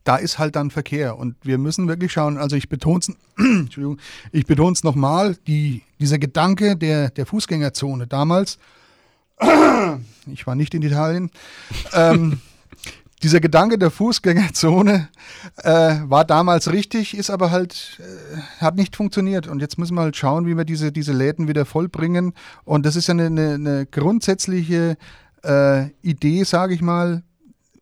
da 0.03 0.17
ist 0.17 0.39
halt 0.39 0.55
dann 0.55 0.71
Verkehr 0.71 1.17
und 1.17 1.35
wir 1.43 1.57
müssen 1.57 1.87
wirklich 1.87 2.11
schauen, 2.11 2.37
also 2.37 2.55
ich 2.55 2.69
betone 2.69 2.99
es, 2.99 3.09
Entschuldigung, 3.37 3.99
ich 4.31 4.45
betone 4.45 4.73
es 4.73 4.83
nochmal, 4.83 5.35
die, 5.47 5.83
dieser 5.99 6.19
Gedanke 6.19 6.75
der, 6.75 7.09
der 7.09 7.25
Fußgängerzone 7.25 8.07
damals, 8.07 8.59
ich 10.31 10.45
war 10.47 10.55
nicht 10.55 10.73
in 10.73 10.81
Italien, 10.81 11.31
ähm, 11.93 12.39
dieser 13.21 13.41
Gedanke 13.41 13.77
der 13.77 13.91
Fußgängerzone 13.91 15.09
äh, 15.57 15.95
war 16.05 16.23
damals 16.23 16.71
richtig, 16.71 17.17
ist 17.17 17.29
aber 17.29 17.51
halt, 17.51 17.99
äh, 17.99 18.61
hat 18.61 18.75
nicht 18.75 18.95
funktioniert. 18.95 19.47
Und 19.47 19.59
jetzt 19.59 19.77
müssen 19.77 19.95
wir 19.95 20.01
halt 20.01 20.15
schauen, 20.15 20.45
wie 20.45 20.55
wir 20.55 20.63
diese, 20.63 20.91
diese 20.91 21.11
Läden 21.11 21.47
wieder 21.47 21.65
vollbringen. 21.65 22.33
Und 22.63 22.85
das 22.85 22.95
ist 22.95 23.07
ja 23.07 23.13
eine, 23.13 23.25
eine, 23.25 23.53
eine 23.55 23.85
grundsätzliche 23.85 24.97
äh, 25.43 25.87
Idee, 26.01 26.43
sage 26.43 26.73
ich 26.73 26.81
mal. 26.81 27.23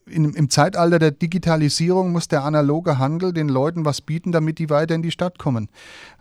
In, 0.10 0.34
Im 0.34 0.50
Zeitalter 0.50 1.00
der 1.00 1.12
Digitalisierung 1.12 2.12
muss 2.12 2.28
der 2.28 2.44
analoge 2.44 2.98
Handel 2.98 3.34
den 3.34 3.50
Leuten 3.50 3.86
was 3.86 4.02
bieten, 4.02 4.32
damit 4.32 4.60
die 4.60 4.70
weiter 4.70 4.96
in 4.96 5.02
die 5.02 5.12
Stadt 5.12 5.38
kommen. 5.38 5.70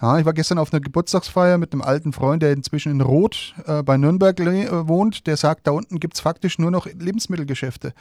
Ja, 0.01 0.18
ich 0.18 0.24
war 0.24 0.32
gestern 0.32 0.59
auf 0.59 0.72
einer 0.72 0.80
Geburtstagsfeier 0.80 1.59
mit 1.59 1.72
einem 1.72 1.82
alten 1.82 2.12
Freund, 2.12 2.43
der 2.43 2.53
inzwischen 2.53 2.93
in 2.93 3.01
Roth 3.01 3.55
äh, 3.66 3.82
bei 3.82 3.97
Nürnberg 3.97 4.39
äh, 4.41 4.89
wohnt. 4.89 5.26
Der 5.26 5.37
sagt, 5.37 5.66
da 5.66 5.70
unten 5.70 6.01
gibt 6.01 6.14
es 6.14 6.20
faktisch 6.20 6.59
nur 6.59 6.70
noch 6.70 6.87
Lebensmittelgeschäfte. 6.87 7.93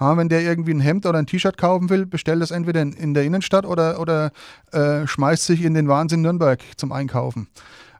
Ja, 0.00 0.16
wenn 0.16 0.28
der 0.28 0.42
irgendwie 0.42 0.72
ein 0.72 0.80
Hemd 0.80 1.06
oder 1.06 1.18
ein 1.18 1.26
T-Shirt 1.26 1.58
kaufen 1.58 1.90
will, 1.90 2.06
bestellt 2.06 2.40
das 2.40 2.50
entweder 2.50 2.82
in, 2.82 2.92
in 2.92 3.14
der 3.14 3.24
Innenstadt 3.24 3.66
oder, 3.66 4.00
oder 4.00 4.32
äh, 4.72 5.06
schmeißt 5.06 5.44
sich 5.44 5.62
in 5.62 5.74
den 5.74 5.88
Wahnsinn 5.88 6.22
Nürnberg 6.22 6.60
zum 6.76 6.92
Einkaufen. 6.92 7.48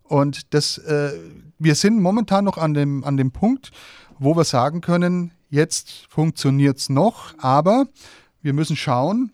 Und 0.05 0.55
das, 0.55 0.79
äh, 0.79 1.13
wir 1.59 1.75
sind 1.75 2.01
momentan 2.01 2.45
noch 2.45 2.59
an 2.59 2.75
dem, 2.75 3.05
an 3.05 3.17
dem 3.17 3.33
Punkt, 3.33 3.71
wo 4.19 4.37
wir 4.37 4.45
sagen 4.45 4.81
können, 4.81 5.33
jetzt 5.55 6.07
funktioniert 6.09 6.79
es 6.79 6.89
noch, 6.89 7.35
aber 7.39 7.87
wir 8.43 8.53
müssen 8.53 8.77
schauen, 8.77 9.33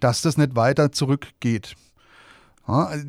dass 0.00 0.22
das 0.22 0.36
nicht 0.36 0.56
weiter 0.56 0.92
zurückgeht. 0.92 1.74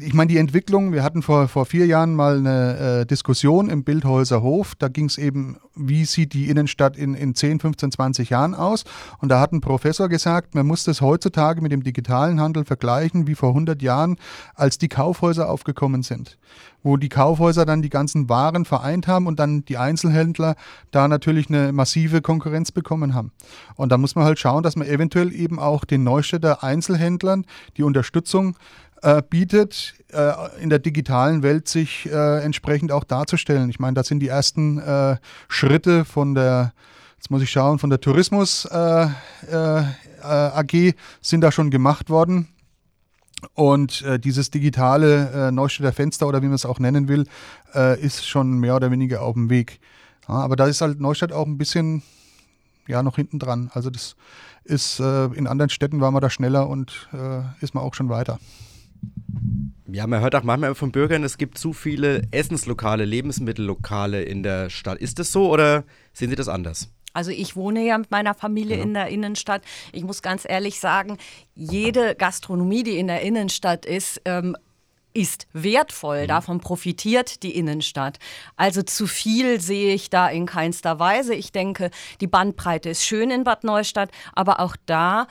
Ich 0.01 0.13
meine, 0.13 0.27
die 0.27 0.37
Entwicklung, 0.37 0.93
wir 0.93 1.03
hatten 1.03 1.23
vor, 1.23 1.47
vor 1.47 1.65
vier 1.65 1.87
Jahren 1.87 2.13
mal 2.13 2.37
eine 2.37 2.77
äh, 2.77 3.05
Diskussion 3.07 3.71
im 3.71 3.83
Bildhäuser 3.83 4.43
Hof. 4.43 4.75
Da 4.75 4.87
ging 4.87 5.05
es 5.05 5.17
eben, 5.17 5.57
wie 5.73 6.05
sieht 6.05 6.33
die 6.33 6.47
Innenstadt 6.47 6.95
in, 6.95 7.15
in 7.15 7.33
10, 7.33 7.61
15, 7.61 7.91
20 7.91 8.29
Jahren 8.29 8.53
aus? 8.53 8.83
Und 9.17 9.29
da 9.29 9.39
hat 9.39 9.53
ein 9.53 9.61
Professor 9.61 10.09
gesagt, 10.09 10.53
man 10.53 10.67
muss 10.67 10.83
das 10.83 11.01
heutzutage 11.01 11.61
mit 11.61 11.71
dem 11.71 11.81
digitalen 11.81 12.39
Handel 12.39 12.65
vergleichen, 12.65 13.25
wie 13.25 13.33
vor 13.33 13.49
100 13.49 13.81
Jahren, 13.81 14.17
als 14.53 14.77
die 14.77 14.89
Kaufhäuser 14.89 15.49
aufgekommen 15.49 16.03
sind. 16.03 16.37
Wo 16.83 16.95
die 16.95 17.09
Kaufhäuser 17.09 17.65
dann 17.65 17.81
die 17.81 17.89
ganzen 17.89 18.29
Waren 18.29 18.63
vereint 18.63 19.07
haben 19.07 19.25
und 19.25 19.39
dann 19.39 19.65
die 19.65 19.79
Einzelhändler 19.79 20.55
da 20.91 21.07
natürlich 21.07 21.49
eine 21.49 21.71
massive 21.71 22.21
Konkurrenz 22.21 22.71
bekommen 22.71 23.15
haben. 23.15 23.31
Und 23.75 23.91
da 23.91 23.97
muss 23.97 24.13
man 24.13 24.23
halt 24.23 24.37
schauen, 24.37 24.61
dass 24.61 24.75
man 24.75 24.87
eventuell 24.87 25.33
eben 25.33 25.57
auch 25.57 25.83
den 25.83 26.03
Neustädter 26.03 26.63
Einzelhändlern 26.63 27.43
die 27.75 27.83
Unterstützung 27.83 28.55
äh, 29.01 29.21
bietet, 29.21 29.93
äh, 30.11 30.31
in 30.59 30.69
der 30.69 30.79
digitalen 30.79 31.43
Welt 31.43 31.67
sich 31.67 32.07
äh, 32.07 32.43
entsprechend 32.43 32.91
auch 32.91 33.03
darzustellen. 33.03 33.69
Ich 33.69 33.79
meine, 33.79 33.93
das 33.93 34.07
sind 34.07 34.19
die 34.19 34.27
ersten 34.27 34.79
äh, 34.79 35.17
Schritte 35.47 36.05
von 36.05 36.33
der, 36.33 36.73
jetzt 37.17 37.29
muss 37.29 37.41
ich 37.41 37.51
schauen, 37.51 37.79
von 37.79 37.89
der 37.89 38.01
Tourismus 38.01 38.65
äh, 38.65 39.07
äh, 39.51 39.83
AG 40.23 40.95
sind 41.21 41.41
da 41.41 41.51
schon 41.51 41.69
gemacht 41.69 42.09
worden. 42.09 42.47
Und 43.53 44.03
dieses 44.23 44.49
digitale 44.49 45.51
Neustädter 45.51 45.93
Fenster 45.93 46.27
oder 46.27 46.41
wie 46.41 46.47
man 46.47 46.55
es 46.55 46.65
auch 46.65 46.79
nennen 46.79 47.07
will, 47.07 47.27
ist 48.01 48.27
schon 48.27 48.57
mehr 48.57 48.75
oder 48.75 48.89
weniger 48.89 49.21
auf 49.21 49.35
dem 49.35 49.51
Weg. 49.51 49.79
Ja, 50.27 50.35
aber 50.35 50.55
da 50.55 50.65
ist 50.65 50.81
halt 50.81 50.99
Neustadt 50.99 51.31
auch 51.31 51.45
ein 51.45 51.59
bisschen 51.59 52.01
ja, 52.87 53.03
noch 53.03 53.15
hinten 53.15 53.37
dran. 53.37 53.69
Also 53.75 53.91
das 53.91 54.15
ist 54.63 54.99
in 54.99 55.45
anderen 55.45 55.69
Städten 55.69 56.01
war 56.01 56.09
man 56.09 56.21
da 56.23 56.31
schneller 56.31 56.67
und 56.67 57.09
ist 57.61 57.75
man 57.75 57.83
auch 57.83 57.93
schon 57.93 58.09
weiter. 58.09 58.39
Ja, 59.89 60.05
man 60.07 60.21
hört 60.21 60.35
auch 60.35 60.43
manchmal 60.43 60.75
von 60.75 60.91
Bürgern, 60.91 61.23
es 61.23 61.37
gibt 61.37 61.57
zu 61.57 61.73
viele 61.73 62.23
Essenslokale, 62.31 63.05
Lebensmittellokale 63.05 64.23
in 64.23 64.43
der 64.43 64.69
Stadt. 64.69 64.99
Ist 64.99 65.19
das 65.19 65.31
so 65.31 65.49
oder 65.49 65.83
sehen 66.13 66.29
Sie 66.29 66.35
das 66.35 66.49
anders? 66.49 66.89
Also 67.13 67.31
ich 67.31 67.55
wohne 67.55 67.83
ja 67.83 67.97
mit 67.97 68.11
meiner 68.11 68.35
Familie 68.35 68.77
ja. 68.77 68.83
in 68.83 68.93
der 68.93 69.07
Innenstadt. 69.07 69.63
Ich 69.91 70.03
muss 70.03 70.21
ganz 70.21 70.45
ehrlich 70.47 70.79
sagen, 70.79 71.17
jede 71.55 72.13
Gastronomie, 72.15 72.83
die 72.83 72.99
in 72.99 73.07
der 73.07 73.21
Innenstadt 73.21 73.87
ist, 73.87 74.21
ähm, 74.25 74.55
ist 75.13 75.47
wertvoll. 75.51 76.23
Mhm. 76.23 76.27
Davon 76.27 76.59
profitiert 76.59 77.41
die 77.41 77.55
Innenstadt. 77.55 78.19
Also 78.55 78.83
zu 78.83 79.07
viel 79.07 79.59
sehe 79.59 79.95
ich 79.95 80.11
da 80.11 80.27
in 80.27 80.45
keinster 80.45 80.99
Weise. 80.99 81.33
Ich 81.33 81.51
denke, 81.51 81.89
die 82.21 82.27
Bandbreite 82.27 82.89
ist 82.89 83.03
schön 83.03 83.31
in 83.31 83.43
Bad 83.43 83.63
Neustadt, 83.63 84.11
aber 84.33 84.59
auch 84.59 84.75
da 84.85 85.27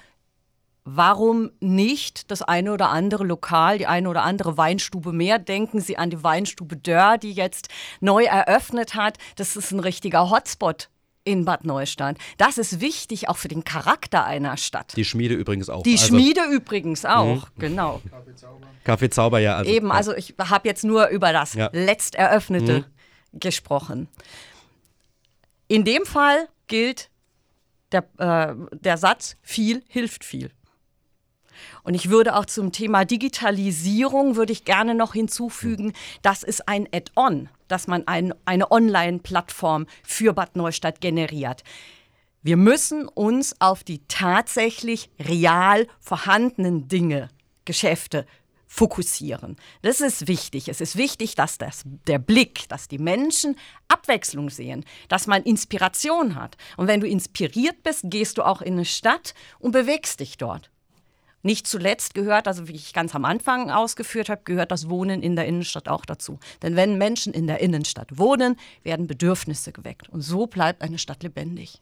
Warum 0.89 1.51
nicht 1.59 2.31
das 2.31 2.43
eine 2.43 2.73
oder 2.73 2.91
andere 2.91 3.25
Lokal, 3.25 3.79
die 3.79 3.89
eine 3.89 4.09
oder 4.09 4.23
andere 4.23 4.57
Weinstube 4.57 5.13
mehr? 5.13 5.41
Denken 5.41 5.81
Sie 5.81 5.99
an 5.99 6.11
die 6.11 6.23
Weinstube 6.23 6.77
Dörr, 6.77 7.19
die 7.19 7.33
jetzt 7.33 7.69
neu 8.01 8.23
eröffnet 8.23 8.95
hat. 8.95 9.19
Das 9.35 9.57
ist 9.57 9.73
ein 9.73 9.81
richtiger 9.81 10.31
Hotspot 10.31 10.89
in 11.25 11.45
Bad 11.45 11.65
Neustadt. 11.65 12.19
Das 12.39 12.57
ist 12.57 12.81
wichtig 12.81 13.29
auch 13.29 13.37
für 13.37 13.49
den 13.49 13.65
Charakter 13.65 14.25
einer 14.25 14.57
Stadt. 14.57 14.97
Die 14.97 15.05
Schmiede 15.05 15.35
übrigens 15.35 15.69
auch. 15.69 15.83
Die 15.83 15.95
also, 15.95 16.07
Schmiede 16.07 16.43
übrigens 16.53 17.05
auch, 17.05 17.49
mhm. 17.57 17.59
genau. 17.59 18.01
Kaffeezauber. 18.09 18.67
Kaffeezauber, 18.85 19.39
ja. 19.41 19.57
Also, 19.57 19.71
Eben, 19.73 19.89
ja. 19.89 19.95
also 19.95 20.15
ich 20.15 20.35
habe 20.39 20.69
jetzt 20.69 20.85
nur 20.85 21.09
über 21.09 21.33
das 21.33 21.55
ja. 21.55 21.69
letzt 21.73 22.15
eröffnete 22.15 22.87
mhm. 23.33 23.41
gesprochen. 23.41 24.07
In 25.67 25.85
dem 25.85 26.07
Fall 26.07 26.47
gilt 26.69 27.11
der, 27.91 28.05
äh, 28.19 28.55
der 28.79 28.97
Satz, 28.99 29.37
viel 29.43 29.83
hilft 29.89 30.25
viel. 30.25 30.53
Und 31.83 31.95
ich 31.95 32.11
würde 32.11 32.37
auch 32.37 32.47
zum 32.47 32.73
Thema 32.73 33.05
Digitalisierung 33.05 34.37
würde 34.37 34.53
ich 34.53 34.65
gerne 34.65 34.95
noch 34.95 35.13
hinzufügen, 35.13 35.93
das 36.23 36.43
ist 36.43 36.69
ein 36.69 36.89
Add-on, 36.93 37.49
dass 37.69 37.87
man 37.87 38.07
ein, 38.07 38.35
eine 38.45 38.71
Online-Plattform 38.71 39.87
für 40.03 40.33
Bad 40.33 40.57
Neustadt 40.57 41.01
generiert. 41.01 41.63
Wir 42.43 42.57
müssen 42.57 43.09
uns 43.09 43.61
auf 43.61 43.83
die 43.83 44.03
tatsächlich 44.07 45.11
real 45.19 45.89
vorhandenen 45.99 46.87
Dinge, 46.87 47.29
Geschäfte 47.65 48.25
fokussieren. 48.67 49.57
Das 49.83 50.01
ist 50.01 50.29
wichtig. 50.29 50.69
Es 50.69 50.81
ist 50.81 50.97
wichtig, 50.97 51.35
dass 51.35 51.59
das, 51.59 51.83
der 52.07 52.19
Blick, 52.19 52.69
dass 52.69 52.89
die 52.89 52.99
Menschen 52.99 53.57
Abwechslung 53.89 54.51
sehen, 54.51 54.85
dass 55.09 55.27
man 55.27 55.43
Inspiration 55.43 56.35
hat. 56.35 56.57
Und 56.77 56.87
wenn 56.87 57.01
du 57.01 57.09
inspiriert 57.09 57.83
bist, 57.83 58.03
gehst 58.05 58.39
du 58.39 58.43
auch 58.43 58.61
in 58.61 58.75
eine 58.75 58.85
Stadt 58.85 59.35
und 59.59 59.73
bewegst 59.73 60.21
dich 60.21 60.37
dort. 60.37 60.71
Nicht 61.47 61.69
zuletzt 61.69 62.15
gehört, 62.15 62.49
also 62.49 62.67
wie 62.67 62.73
ich 62.73 62.93
ganz 62.93 63.15
am 63.15 63.25
Anfang 63.25 63.71
ausgeführt 63.71 64.31
habe, 64.31 64.41
gehört 64.45 64.73
das 64.73 64.91
Wohnen 64.91 65.23
in 65.23 65.37
der 65.37 65.47
Innenstadt 65.47 65.89
auch 65.89 66.05
dazu. 66.05 66.41
Denn 66.61 66.75
wenn 66.75 66.99
Menschen 66.99 67.33
in 67.33 67.47
der 67.47 67.61
Innenstadt 67.61 68.19
wohnen, 68.19 68.57
werden 68.83 69.07
Bedürfnisse 69.07 69.71
geweckt. 69.71 70.09
Und 70.09 70.23
so 70.23 70.49
bleibt 70.49 70.83
eine 70.83 70.99
Stadt 70.99 71.23
lebendig. 71.23 71.81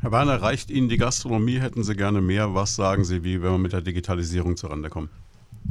Herr 0.00 0.10
Werner, 0.10 0.42
reicht 0.42 0.72
Ihnen 0.72 0.88
die 0.88 0.96
Gastronomie? 0.96 1.60
Hätten 1.60 1.84
Sie 1.84 1.94
gerne 1.94 2.20
mehr? 2.20 2.56
Was 2.56 2.74
sagen 2.74 3.04
Sie, 3.04 3.22
wie 3.22 3.40
wenn 3.40 3.52
wir 3.52 3.58
mit 3.58 3.72
der 3.72 3.82
Digitalisierung 3.82 4.56
zurande 4.56 4.90
kommen? 4.90 5.10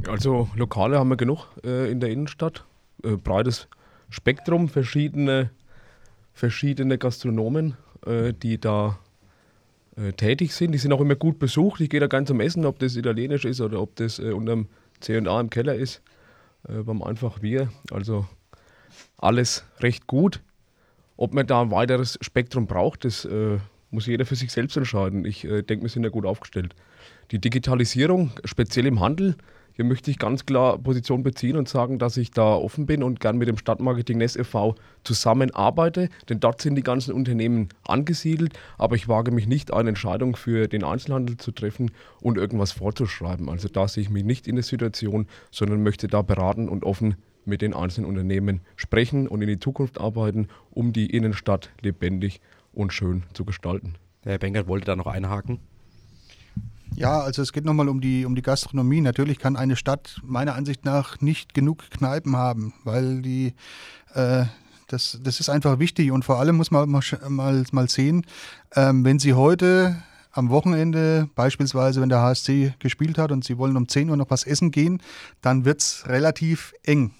Also 0.06 0.48
Lokale 0.56 0.98
haben 0.98 1.10
wir 1.10 1.18
genug 1.18 1.48
äh, 1.62 1.92
in 1.92 2.00
der 2.00 2.08
Innenstadt. 2.08 2.64
Äh, 3.04 3.16
breites 3.16 3.68
Spektrum, 4.08 4.70
verschiedene, 4.70 5.50
verschiedene 6.32 6.96
Gastronomen, 6.96 7.76
äh, 8.06 8.32
die 8.32 8.58
da 8.58 8.98
äh, 9.98 10.12
tätig 10.12 10.54
sind. 10.54 10.72
Die 10.72 10.78
sind 10.78 10.92
auch 10.92 11.00
immer 11.00 11.16
gut 11.16 11.38
besucht. 11.38 11.80
Ich 11.80 11.90
gehe 11.90 12.00
da 12.00 12.06
ganz 12.06 12.30
am 12.30 12.40
Essen, 12.40 12.64
ob 12.64 12.78
das 12.78 12.96
italienisch 12.96 13.44
ist 13.44 13.60
oder 13.60 13.80
ob 13.80 13.96
das 13.96 14.18
äh, 14.18 14.32
unterm 14.32 14.68
C&A 15.00 15.40
im 15.40 15.50
Keller 15.50 15.74
ist, 15.74 16.02
äh, 16.68 16.82
beim 16.82 17.02
Einfach 17.02 17.42
Wir. 17.42 17.72
Also 17.90 18.26
alles 19.16 19.64
recht 19.80 20.06
gut. 20.06 20.42
Ob 21.16 21.34
man 21.34 21.46
da 21.46 21.62
ein 21.62 21.70
weiteres 21.70 22.18
Spektrum 22.20 22.66
braucht, 22.66 23.04
das 23.04 23.24
äh, 23.24 23.58
muss 23.90 24.06
jeder 24.06 24.24
für 24.24 24.36
sich 24.36 24.52
selbst 24.52 24.76
entscheiden. 24.76 25.24
Ich 25.24 25.44
äh, 25.44 25.62
denke, 25.62 25.84
wir 25.84 25.90
sind 25.90 26.04
ja 26.04 26.10
gut 26.10 26.26
aufgestellt. 26.26 26.74
Die 27.32 27.40
Digitalisierung, 27.40 28.30
speziell 28.44 28.86
im 28.86 29.00
Handel, 29.00 29.36
hier 29.78 29.84
möchte 29.84 30.10
ich 30.10 30.18
ganz 30.18 30.44
klar 30.44 30.76
Position 30.76 31.22
beziehen 31.22 31.56
und 31.56 31.68
sagen, 31.68 32.00
dass 32.00 32.16
ich 32.16 32.32
da 32.32 32.56
offen 32.56 32.84
bin 32.84 33.04
und 33.04 33.20
gern 33.20 33.38
mit 33.38 33.46
dem 33.46 33.56
Stadtmarketing 33.56 34.18
Nest 34.18 34.36
e.V. 34.36 34.74
zusammenarbeite, 35.04 36.08
denn 36.28 36.40
dort 36.40 36.60
sind 36.60 36.74
die 36.74 36.82
ganzen 36.82 37.14
Unternehmen 37.14 37.68
angesiedelt, 37.86 38.58
aber 38.76 38.96
ich 38.96 39.06
wage 39.06 39.30
mich 39.30 39.46
nicht, 39.46 39.72
eine 39.72 39.90
Entscheidung 39.90 40.34
für 40.34 40.66
den 40.66 40.82
Einzelhandel 40.82 41.36
zu 41.36 41.52
treffen 41.52 41.92
und 42.20 42.38
irgendwas 42.38 42.72
vorzuschreiben. 42.72 43.48
Also 43.48 43.68
da 43.68 43.86
sehe 43.86 44.02
ich 44.02 44.10
mich 44.10 44.24
nicht 44.24 44.48
in 44.48 44.56
der 44.56 44.64
Situation, 44.64 45.28
sondern 45.52 45.84
möchte 45.84 46.08
da 46.08 46.22
beraten 46.22 46.68
und 46.68 46.82
offen 46.82 47.14
mit 47.44 47.62
den 47.62 47.72
einzelnen 47.72 48.08
Unternehmen 48.08 48.62
sprechen 48.74 49.28
und 49.28 49.42
in 49.42 49.48
die 49.48 49.60
Zukunft 49.60 50.00
arbeiten, 50.00 50.48
um 50.72 50.92
die 50.92 51.06
Innenstadt 51.06 51.70
lebendig 51.82 52.40
und 52.72 52.92
schön 52.92 53.22
zu 53.32 53.44
gestalten. 53.44 53.94
Herr 54.24 54.38
Benkert 54.38 54.66
wollte 54.66 54.86
da 54.86 54.96
noch 54.96 55.06
einhaken. 55.06 55.60
Ja, 56.94 57.20
also 57.20 57.42
es 57.42 57.52
geht 57.52 57.64
nochmal 57.64 57.88
um 57.88 58.00
die, 58.00 58.24
um 58.24 58.34
die 58.34 58.42
Gastronomie. 58.42 59.00
Natürlich 59.00 59.38
kann 59.38 59.56
eine 59.56 59.76
Stadt 59.76 60.20
meiner 60.24 60.54
Ansicht 60.54 60.84
nach 60.84 61.20
nicht 61.20 61.54
genug 61.54 61.90
Kneipen 61.90 62.36
haben, 62.36 62.74
weil 62.84 63.22
die, 63.22 63.54
äh, 64.14 64.44
das, 64.88 65.18
das 65.22 65.40
ist 65.40 65.48
einfach 65.48 65.78
wichtig 65.78 66.10
und 66.10 66.24
vor 66.24 66.38
allem 66.38 66.56
muss 66.56 66.70
man 66.70 66.88
mal, 66.88 67.02
mal, 67.28 67.64
mal 67.72 67.88
sehen, 67.88 68.24
ähm, 68.74 69.04
wenn 69.04 69.18
Sie 69.18 69.34
heute 69.34 70.02
am 70.32 70.50
Wochenende, 70.50 71.28
beispielsweise 71.34 72.00
wenn 72.00 72.08
der 72.08 72.20
HSC 72.20 72.74
gespielt 72.78 73.18
hat 73.18 73.32
und 73.32 73.44
Sie 73.44 73.58
wollen 73.58 73.76
um 73.76 73.88
10 73.88 74.10
Uhr 74.10 74.16
noch 74.16 74.30
was 74.30 74.44
essen 74.44 74.70
gehen, 74.70 75.02
dann 75.42 75.64
wird 75.64 75.80
es 75.80 76.04
relativ 76.06 76.74
eng. 76.84 77.12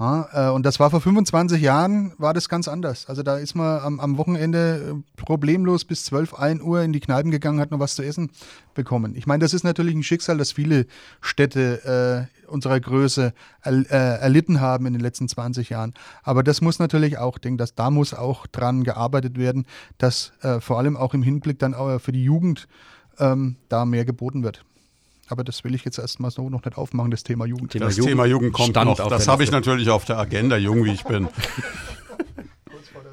Ja, 0.00 0.48
äh, 0.48 0.50
und 0.50 0.64
das 0.64 0.80
war 0.80 0.88
vor 0.88 1.02
25 1.02 1.60
Jahren, 1.60 2.12
war 2.16 2.32
das 2.32 2.48
ganz 2.48 2.68
anders. 2.68 3.06
Also 3.06 3.22
da 3.22 3.36
ist 3.36 3.54
man 3.54 3.80
am, 3.80 4.00
am, 4.00 4.16
Wochenende 4.16 4.94
äh, 4.96 5.20
problemlos 5.20 5.84
bis 5.84 6.06
12, 6.06 6.32
1 6.32 6.62
Uhr 6.62 6.80
in 6.80 6.94
die 6.94 7.00
Kneipen 7.00 7.30
gegangen, 7.30 7.60
hat 7.60 7.70
noch 7.70 7.80
was 7.80 7.96
zu 7.96 8.02
essen 8.02 8.30
bekommen. 8.72 9.14
Ich 9.14 9.26
meine, 9.26 9.42
das 9.42 9.52
ist 9.52 9.62
natürlich 9.62 9.94
ein 9.94 10.02
Schicksal, 10.02 10.38
das 10.38 10.52
viele 10.52 10.86
Städte 11.20 12.28
äh, 12.48 12.50
unserer 12.50 12.80
Größe 12.80 13.34
er, 13.60 13.72
äh, 13.90 14.20
erlitten 14.20 14.62
haben 14.62 14.86
in 14.86 14.94
den 14.94 15.02
letzten 15.02 15.28
20 15.28 15.68
Jahren. 15.68 15.92
Aber 16.22 16.42
das 16.42 16.62
muss 16.62 16.78
natürlich 16.78 17.18
auch, 17.18 17.36
denke 17.36 17.58
dass 17.58 17.74
da 17.74 17.90
muss 17.90 18.14
auch 18.14 18.46
dran 18.46 18.84
gearbeitet 18.84 19.36
werden, 19.36 19.66
dass 19.98 20.32
äh, 20.40 20.60
vor 20.60 20.78
allem 20.78 20.96
auch 20.96 21.12
im 21.12 21.22
Hinblick 21.22 21.58
dann 21.58 21.74
auch 21.74 21.98
für 21.98 22.12
die 22.12 22.24
Jugend 22.24 22.68
ähm, 23.18 23.56
da 23.68 23.84
mehr 23.84 24.06
geboten 24.06 24.42
wird. 24.44 24.64
Aber 25.30 25.44
das 25.44 25.62
will 25.62 25.74
ich 25.74 25.84
jetzt 25.84 25.98
erstmal 25.98 26.30
so 26.32 26.50
noch 26.50 26.64
nicht 26.64 26.76
aufmachen, 26.76 27.10
das 27.12 27.22
Thema 27.22 27.46
Jugend. 27.46 27.74
das 27.74 27.96
Jugend 27.96 28.10
Thema 28.10 28.24
Jugend 28.26 28.52
kommt 28.52 28.74
noch. 28.74 29.08
Das 29.08 29.28
habe 29.28 29.44
ich 29.44 29.50
natürlich 29.50 29.88
auf 29.88 30.04
der 30.04 30.18
Agenda, 30.18 30.56
jung 30.56 30.84
wie 30.84 30.90
ich 30.90 31.04
bin. 31.04 31.28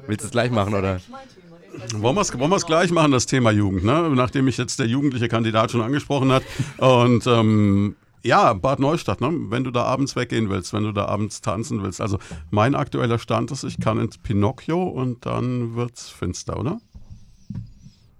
Willst 0.08 0.24
du 0.24 0.26
es 0.26 0.32
gleich 0.32 0.50
machen, 0.50 0.74
oder? 0.74 1.00
Wollen 1.94 2.16
wir 2.16 2.22
es 2.22 2.36
wollen 2.36 2.50
gleich 2.66 2.90
machen, 2.90 3.12
das 3.12 3.26
Thema 3.26 3.52
Jugend, 3.52 3.84
ne? 3.84 4.10
nachdem 4.14 4.46
mich 4.46 4.56
jetzt 4.56 4.80
der 4.80 4.86
jugendliche 4.86 5.28
Kandidat 5.28 5.70
schon 5.70 5.80
angesprochen 5.80 6.32
hat. 6.32 6.42
Und 6.78 7.26
ähm, 7.26 7.94
Ja, 8.24 8.52
Bad 8.52 8.80
Neustadt, 8.80 9.20
ne? 9.20 9.32
wenn 9.48 9.62
du 9.62 9.70
da 9.70 9.84
abends 9.84 10.16
weggehen 10.16 10.50
willst, 10.50 10.72
wenn 10.72 10.82
du 10.82 10.92
da 10.92 11.04
abends 11.04 11.40
tanzen 11.40 11.82
willst. 11.82 12.00
Also 12.00 12.18
mein 12.50 12.74
aktueller 12.74 13.18
Stand 13.18 13.52
ist, 13.52 13.62
ich 13.62 13.78
kann 13.78 14.00
ins 14.00 14.18
Pinocchio 14.18 14.82
und 14.82 15.24
dann 15.24 15.76
wird's 15.76 16.08
finster, 16.08 16.58
oder? 16.58 16.80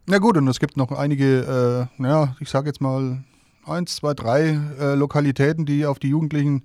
Na 0.07 0.19
gut, 0.19 0.37
und 0.37 0.47
es 0.47 0.61
gibt 0.61 0.77
noch 0.77 0.93
einige, 0.93 1.89
äh, 1.99 2.01
naja, 2.01 2.37
ich 2.41 2.49
sage 2.49 2.69
jetzt 2.69 2.81
mal 2.81 3.25
eins, 3.69 3.97
zwei, 3.97 4.15
drei 4.15 4.59
äh, 4.81 4.95
Lokalitäten, 4.95 5.67
die 5.67 5.87
auf 5.87 5.99
die 5.99 6.09
Jugendlichen 6.09 6.65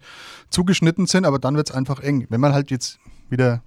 zugeschnitten 0.50 1.06
sind, 1.06 1.26
aber 1.26 1.40
dann 1.40 1.56
wird 1.56 1.70
es 1.70 1.76
einfach 1.76 2.00
eng. 2.00 2.26
Wenn 2.30 2.42
man 2.42 2.54
halt 2.54 2.72
jetzt 2.72 3.00
wieder 3.30 3.62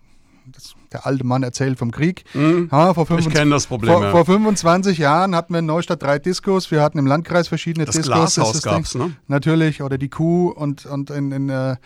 das, 0.52 0.74
der 0.92 1.06
alte 1.06 1.24
Mann 1.24 1.42
erzählt 1.42 1.78
vom 1.78 1.90
Krieg. 1.90 2.24
Mhm. 2.34 2.68
Ja, 2.70 2.94
vor 2.94 3.10
ich 3.18 3.28
kenne 3.28 3.50
das 3.50 3.66
Problem. 3.66 3.92
Vor, 3.92 4.02
ja. 4.02 4.10
vor 4.10 4.24
25 4.24 4.98
Jahren 4.98 5.34
hatten 5.34 5.52
wir 5.52 5.58
in 5.58 5.66
Neustadt 5.66 6.02
drei 6.02 6.18
Diskos. 6.18 6.70
Wir 6.70 6.82
hatten 6.82 6.98
im 6.98 7.06
Landkreis 7.06 7.48
verschiedene 7.48 7.84
das 7.84 7.96
Diskos. 7.96 8.34
Glashaus 8.34 8.62
gab 8.62 8.82
es, 8.82 8.94
ne? 8.94 9.12
Natürlich, 9.26 9.82
oder 9.82 9.98
die 9.98 10.08
Kuh 10.08 10.48
und, 10.48 10.86
und 10.86 11.10
in, 11.10 11.32
in, 11.32 11.48
äh, 11.48 11.76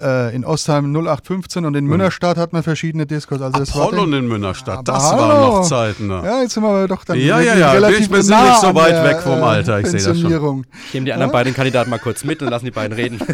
äh 0.00 0.34
in 0.34 0.44
Ostheim 0.44 0.94
0815 0.94 1.64
und 1.64 1.74
in 1.74 1.86
Münnerstadt 1.86 2.36
hatten 2.36 2.56
wir 2.56 2.62
verschiedene 2.62 3.06
Diskos. 3.06 3.40
Also 3.40 3.58
das 3.58 3.74
war 3.74 3.88
Apollon 3.88 4.10
den, 4.10 4.24
in 4.24 4.28
Münnerstadt, 4.28 4.78
Aber 4.78 4.92
das 4.92 5.12
hallo. 5.12 5.22
waren 5.22 5.40
noch 5.40 5.62
Zeiten. 5.62 6.06
Ne? 6.06 6.22
ja, 6.24 6.42
jetzt 6.42 6.54
sind 6.54 6.62
wir 6.62 6.68
aber 6.68 6.88
doch 6.88 7.04
dann 7.04 7.18
Ja, 7.18 7.40
ja, 7.40 7.56
ja, 7.56 7.72
relativ 7.72 8.00
ich 8.00 8.10
bin 8.10 8.26
nah 8.26 8.50
nicht 8.50 8.60
so 8.60 8.74
weit 8.74 8.92
der, 8.92 9.04
weg 9.04 9.20
vom 9.20 9.38
äh, 9.38 9.42
Alter, 9.42 9.80
ich 9.80 9.86
sehe 9.86 10.02
das 10.02 10.20
schon. 10.20 10.66
Ich 10.88 10.94
nehme 10.94 11.06
die 11.06 11.12
anderen 11.12 11.32
beiden 11.32 11.54
Kandidaten 11.54 11.90
mal 11.90 11.98
kurz 11.98 12.24
mit 12.24 12.42
und 12.42 12.50
lassen 12.50 12.64
die 12.64 12.70
beiden 12.70 12.92
reden. 12.96 13.20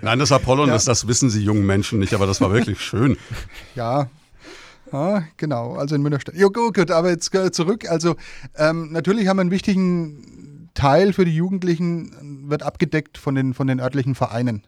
Nein, 0.00 0.18
das 0.18 0.32
Apollon, 0.32 0.68
das, 0.68 0.84
das 0.84 1.08
wissen 1.08 1.30
Sie 1.30 1.42
jungen 1.42 1.66
Menschen 1.66 1.98
nicht, 1.98 2.14
aber 2.14 2.26
das 2.26 2.40
war 2.40 2.52
wirklich 2.52 2.80
schön. 2.80 3.16
Ja. 3.74 4.08
Ja, 4.92 5.24
genau, 5.36 5.74
also 5.74 5.96
in 5.96 6.02
Münnerstadt. 6.02 6.36
Ja, 6.36 6.46
gut, 6.46 6.74
gut, 6.74 6.92
aber 6.92 7.10
jetzt 7.10 7.32
zurück. 7.52 7.90
Also 7.90 8.14
ähm, 8.56 8.92
natürlich 8.92 9.26
haben 9.26 9.38
wir 9.38 9.40
einen 9.40 9.50
wichtigen 9.50 10.45
Teil 10.76 11.12
für 11.12 11.24
die 11.24 11.34
Jugendlichen, 11.34 12.44
wird 12.48 12.62
abgedeckt 12.62 13.18
von 13.18 13.34
den, 13.34 13.54
von 13.54 13.66
den 13.66 13.80
örtlichen 13.80 14.14
Vereinen. 14.14 14.62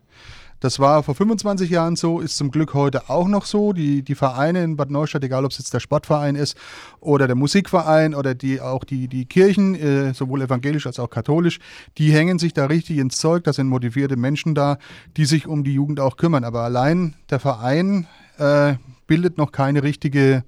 Das 0.60 0.80
war 0.80 1.05
vor 1.05 1.14
25 1.14 1.70
Jahren 1.70 1.94
so, 1.94 2.18
ist 2.18 2.36
zum 2.36 2.51
Glück 2.51 2.74
heute 2.74 3.09
auch 3.09 3.28
noch 3.28 3.44
so. 3.44 3.72
Die, 3.72 4.02
die 4.02 4.16
Vereine 4.16 4.64
in 4.64 4.76
Bad 4.76 4.90
Neustadt, 4.90 5.22
egal 5.22 5.44
ob 5.44 5.52
es 5.52 5.59
jetzt 5.59 5.72
der 5.72 5.78
Sportverein 5.78 6.35
ist 6.35 6.56
oder 6.98 7.28
der 7.28 7.36
Musikverein 7.36 8.12
oder 8.12 8.35
die, 8.35 8.60
auch 8.60 8.82
die, 8.82 9.06
die 9.06 9.26
Kirchen, 9.26 9.76
äh, 9.76 10.14
sowohl 10.14 10.43
evangelisch 10.43 10.89
als 10.89 10.98
auch 10.98 11.10
katholisch, 11.10 11.60
die 11.97 12.12
hängen 12.12 12.40
sich 12.40 12.55
da 12.55 12.66
richtig 12.66 12.98
ins 12.98 13.18
Zeug. 13.18 13.44
Da 13.44 13.52
sind 13.52 13.68
motivierte 13.68 14.16
Menschen 14.16 14.56
da, 14.56 14.78
die 15.16 15.26
sich 15.26 15.47
um 15.47 15.62
die 15.62 15.74
Jugend 15.74 16.01
auch 16.01 16.16
kümmern. 16.16 16.43
Aber 16.43 16.62
allein 16.62 17.14
der 17.30 17.39
Verein 17.39 18.09
äh, 18.39 18.74
bildet 19.06 19.39
noch 19.39 19.52
keine 19.52 19.85
richtige 19.85 20.43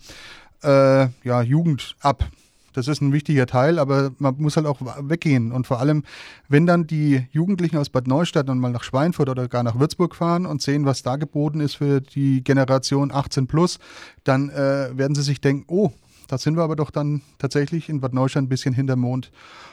äh, 0.64 1.06
ja, 1.22 1.42
Jugend 1.42 1.94
ab. 2.00 2.24
Das 2.72 2.88
ist 2.88 3.00
ein 3.00 3.12
wichtiger 3.12 3.46
Teil, 3.46 3.78
aber 3.78 4.12
man 4.18 4.36
muss 4.38 4.56
halt 4.56 4.66
auch 4.66 4.80
weggehen. 5.00 5.52
Und 5.52 5.66
vor 5.66 5.80
allem, 5.80 6.04
wenn 6.48 6.66
dann 6.66 6.86
die 6.86 7.26
Jugendlichen 7.32 7.76
aus 7.76 7.90
Bad 7.90 8.06
Neustadt 8.06 8.48
dann 8.48 8.58
mal 8.58 8.70
nach 8.70 8.84
Schweinfurt 8.84 9.28
oder 9.28 9.48
gar 9.48 9.62
nach 9.62 9.78
Würzburg 9.78 10.14
fahren 10.14 10.46
und 10.46 10.62
sehen, 10.62 10.84
was 10.84 11.02
da 11.02 11.16
geboten 11.16 11.60
ist 11.60 11.76
für 11.76 12.00
die 12.00 12.44
Generation 12.44 13.10
18 13.12 13.46
plus, 13.46 13.78
dann 14.24 14.50
äh, 14.50 14.90
werden 14.96 15.14
sie 15.14 15.22
sich 15.22 15.40
denken, 15.40 15.64
oh, 15.68 15.92
da 16.28 16.38
sind 16.38 16.56
wir 16.56 16.62
aber 16.62 16.76
doch 16.76 16.90
dann 16.90 17.22
tatsächlich 17.38 17.88
in 17.88 18.00
Bad 18.00 18.14
Neustadt 18.14 18.44
ein 18.44 18.48
bisschen 18.48 18.74
hinterm 18.74 19.00
Mond. 19.00 19.32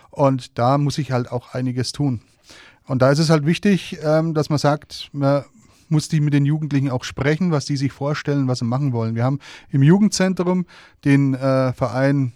Und 0.09 0.57
da 0.57 0.77
muss 0.77 0.97
ich 0.97 1.11
halt 1.11 1.31
auch 1.31 1.53
einiges 1.53 1.91
tun. 1.91 2.21
Und 2.87 3.01
da 3.01 3.11
ist 3.11 3.19
es 3.19 3.29
halt 3.29 3.45
wichtig, 3.45 3.97
ähm, 4.01 4.33
dass 4.33 4.49
man 4.49 4.57
sagt, 4.57 5.09
man 5.11 5.43
muss 5.89 6.09
die 6.09 6.19
mit 6.19 6.33
den 6.33 6.45
Jugendlichen 6.45 6.89
auch 6.89 7.03
sprechen, 7.03 7.51
was 7.51 7.65
die 7.65 7.77
sich 7.77 7.91
vorstellen, 7.91 8.47
was 8.47 8.59
sie 8.59 8.65
machen 8.65 8.93
wollen. 8.93 9.15
Wir 9.15 9.23
haben 9.23 9.39
im 9.69 9.83
Jugendzentrum 9.83 10.65
den 11.05 11.33
äh, 11.33 11.73
Verein 11.73 12.33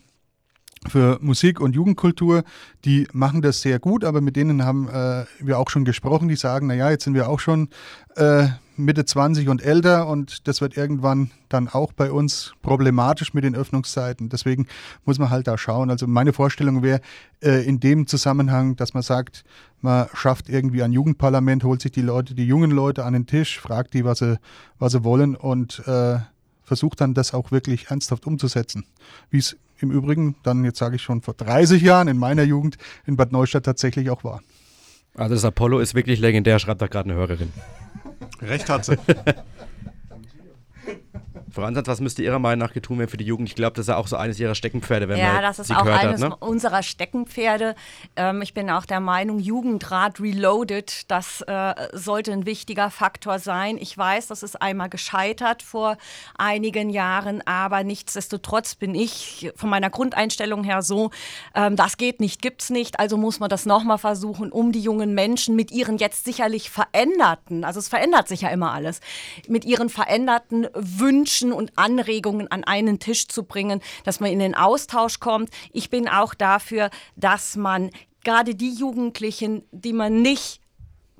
für 0.87 1.19
Musik 1.21 1.59
und 1.59 1.75
Jugendkultur, 1.75 2.43
die 2.85 3.07
machen 3.13 3.41
das 3.41 3.61
sehr 3.61 3.79
gut, 3.79 4.03
aber 4.03 4.19
mit 4.21 4.35
denen 4.35 4.65
haben 4.65 4.87
äh, 4.89 5.25
wir 5.39 5.59
auch 5.59 5.69
schon 5.69 5.85
gesprochen, 5.85 6.27
die 6.27 6.35
sagen, 6.35 6.67
naja, 6.67 6.89
jetzt 6.89 7.03
sind 7.03 7.13
wir 7.13 7.29
auch 7.29 7.39
schon 7.39 7.69
äh, 8.15 8.47
Mitte 8.77 9.05
20 9.05 9.47
und 9.49 9.63
älter 9.63 10.07
und 10.07 10.47
das 10.47 10.59
wird 10.59 10.75
irgendwann 10.75 11.29
dann 11.49 11.67
auch 11.67 11.93
bei 11.93 12.11
uns 12.11 12.53
problematisch 12.61 13.33
mit 13.33 13.43
den 13.43 13.55
Öffnungszeiten. 13.55 14.29
Deswegen 14.29 14.67
muss 15.05 15.19
man 15.19 15.29
halt 15.29 15.47
da 15.47 15.57
schauen. 15.57 15.91
Also 15.91 16.07
meine 16.07 16.33
Vorstellung 16.33 16.81
wäre 16.81 17.01
äh, 17.43 17.63
in 17.65 17.79
dem 17.79 18.07
Zusammenhang, 18.07 18.75
dass 18.75 18.93
man 18.93 19.03
sagt, 19.03 19.43
man 19.81 20.07
schafft 20.13 20.49
irgendwie 20.49 20.81
ein 20.81 20.91
Jugendparlament, 20.91 21.63
holt 21.63 21.81
sich 21.81 21.91
die 21.91 22.01
Leute, 22.01 22.33
die 22.33 22.45
jungen 22.45 22.71
Leute 22.71 23.05
an 23.05 23.13
den 23.13 23.27
Tisch, 23.27 23.59
fragt 23.59 23.93
die, 23.93 24.03
was 24.03 24.19
sie, 24.19 24.39
was 24.79 24.93
sie 24.93 25.03
wollen 25.03 25.35
und 25.35 25.83
äh, 25.87 26.19
versucht 26.71 27.01
dann 27.01 27.13
das 27.13 27.33
auch 27.33 27.51
wirklich 27.51 27.89
ernsthaft 27.89 28.25
umzusetzen. 28.25 28.85
Wie 29.29 29.39
es 29.39 29.57
im 29.79 29.91
Übrigen 29.91 30.37
dann, 30.41 30.63
jetzt 30.63 30.79
sage 30.79 30.95
ich 30.95 31.01
schon 31.01 31.21
vor 31.21 31.33
30 31.33 31.81
Jahren 31.81 32.07
in 32.07 32.15
meiner 32.15 32.43
Jugend 32.43 32.77
in 33.05 33.17
Bad 33.17 33.33
Neustadt 33.33 33.65
tatsächlich 33.65 34.09
auch 34.09 34.23
war. 34.23 34.39
Also 35.13 35.35
das 35.35 35.43
Apollo 35.43 35.79
ist 35.79 35.95
wirklich 35.95 36.21
legendär, 36.21 36.59
schreibt 36.59 36.81
da 36.81 36.87
gerade 36.87 37.09
eine 37.09 37.19
Hörerin. 37.19 37.51
Recht 38.41 38.69
hat 38.69 38.85
sie. 38.85 38.95
Frau 41.51 41.63
Ansatz, 41.63 41.87
was 41.87 41.99
müsste 41.99 42.23
Ihrer 42.23 42.39
Meinung 42.39 42.65
nach 42.65 42.73
getun 42.73 42.99
werden 42.99 43.09
für 43.09 43.17
die 43.17 43.25
Jugend? 43.25 43.49
Ich 43.49 43.55
glaube, 43.55 43.75
das 43.75 43.83
ist 43.83 43.87
ja 43.89 43.97
auch 43.97 44.07
so 44.07 44.15
eines 44.15 44.39
Ihrer 44.39 44.55
Steckenpferde, 44.55 45.09
wenn 45.09 45.17
ja, 45.17 45.33
man 45.33 45.41
das 45.41 45.59
ist 45.59 45.67
sie 45.67 45.75
auch 45.75 45.83
gehört 45.83 46.03
eines 46.03 46.21
hat. 46.21 46.29
Ne? 46.29 46.35
unserer 46.39 46.81
Steckenpferde. 46.81 47.75
Ähm, 48.15 48.41
ich 48.41 48.53
bin 48.53 48.69
auch 48.69 48.85
der 48.85 48.99
Meinung, 48.99 49.39
Jugendrat 49.39 50.19
Reloaded, 50.21 51.11
das 51.11 51.41
äh, 51.41 51.73
sollte 51.93 52.31
ein 52.31 52.45
wichtiger 52.45 52.89
Faktor 52.89 53.39
sein. 53.39 53.77
Ich 53.77 53.97
weiß, 53.97 54.27
das 54.27 54.43
ist 54.43 54.61
einmal 54.61 54.89
gescheitert 54.89 55.61
vor 55.61 55.97
einigen 56.37 56.89
Jahren, 56.89 57.45
aber 57.45 57.83
nichtsdestotrotz 57.83 58.75
bin 58.75 58.95
ich 58.95 59.51
von 59.55 59.69
meiner 59.69 59.89
Grundeinstellung 59.89 60.63
her 60.63 60.81
so, 60.81 61.11
ähm, 61.53 61.75
das 61.75 61.97
geht 61.97 62.21
nicht, 62.21 62.41
gibt's 62.41 62.69
nicht, 62.69 62.99
also 62.99 63.17
muss 63.17 63.39
man 63.39 63.49
das 63.49 63.65
nochmal 63.65 63.97
versuchen, 63.97 64.51
um 64.51 64.71
die 64.71 64.81
jungen 64.81 65.13
Menschen 65.13 65.55
mit 65.55 65.71
ihren 65.71 65.97
jetzt 65.97 66.23
sicherlich 66.23 66.69
veränderten, 66.69 67.65
also 67.65 67.79
es 67.79 67.89
verändert 67.89 68.27
sich 68.27 68.41
ja 68.41 68.49
immer 68.49 68.71
alles, 68.71 69.01
mit 69.47 69.65
ihren 69.65 69.89
veränderten 69.89 70.67
Wünschen 70.73 71.40
und 71.49 71.77
Anregungen 71.77 72.49
an 72.51 72.63
einen 72.63 72.99
Tisch 72.99 73.27
zu 73.27 73.43
bringen, 73.43 73.81
dass 74.03 74.19
man 74.19 74.31
in 74.31 74.39
den 74.39 74.55
Austausch 74.55 75.19
kommt. 75.19 75.49
Ich 75.73 75.89
bin 75.89 76.07
auch 76.07 76.33
dafür, 76.33 76.89
dass 77.15 77.55
man 77.55 77.89
gerade 78.23 78.55
die 78.55 78.73
Jugendlichen, 78.73 79.63
die 79.71 79.93
man 79.93 80.21
nicht 80.21 80.60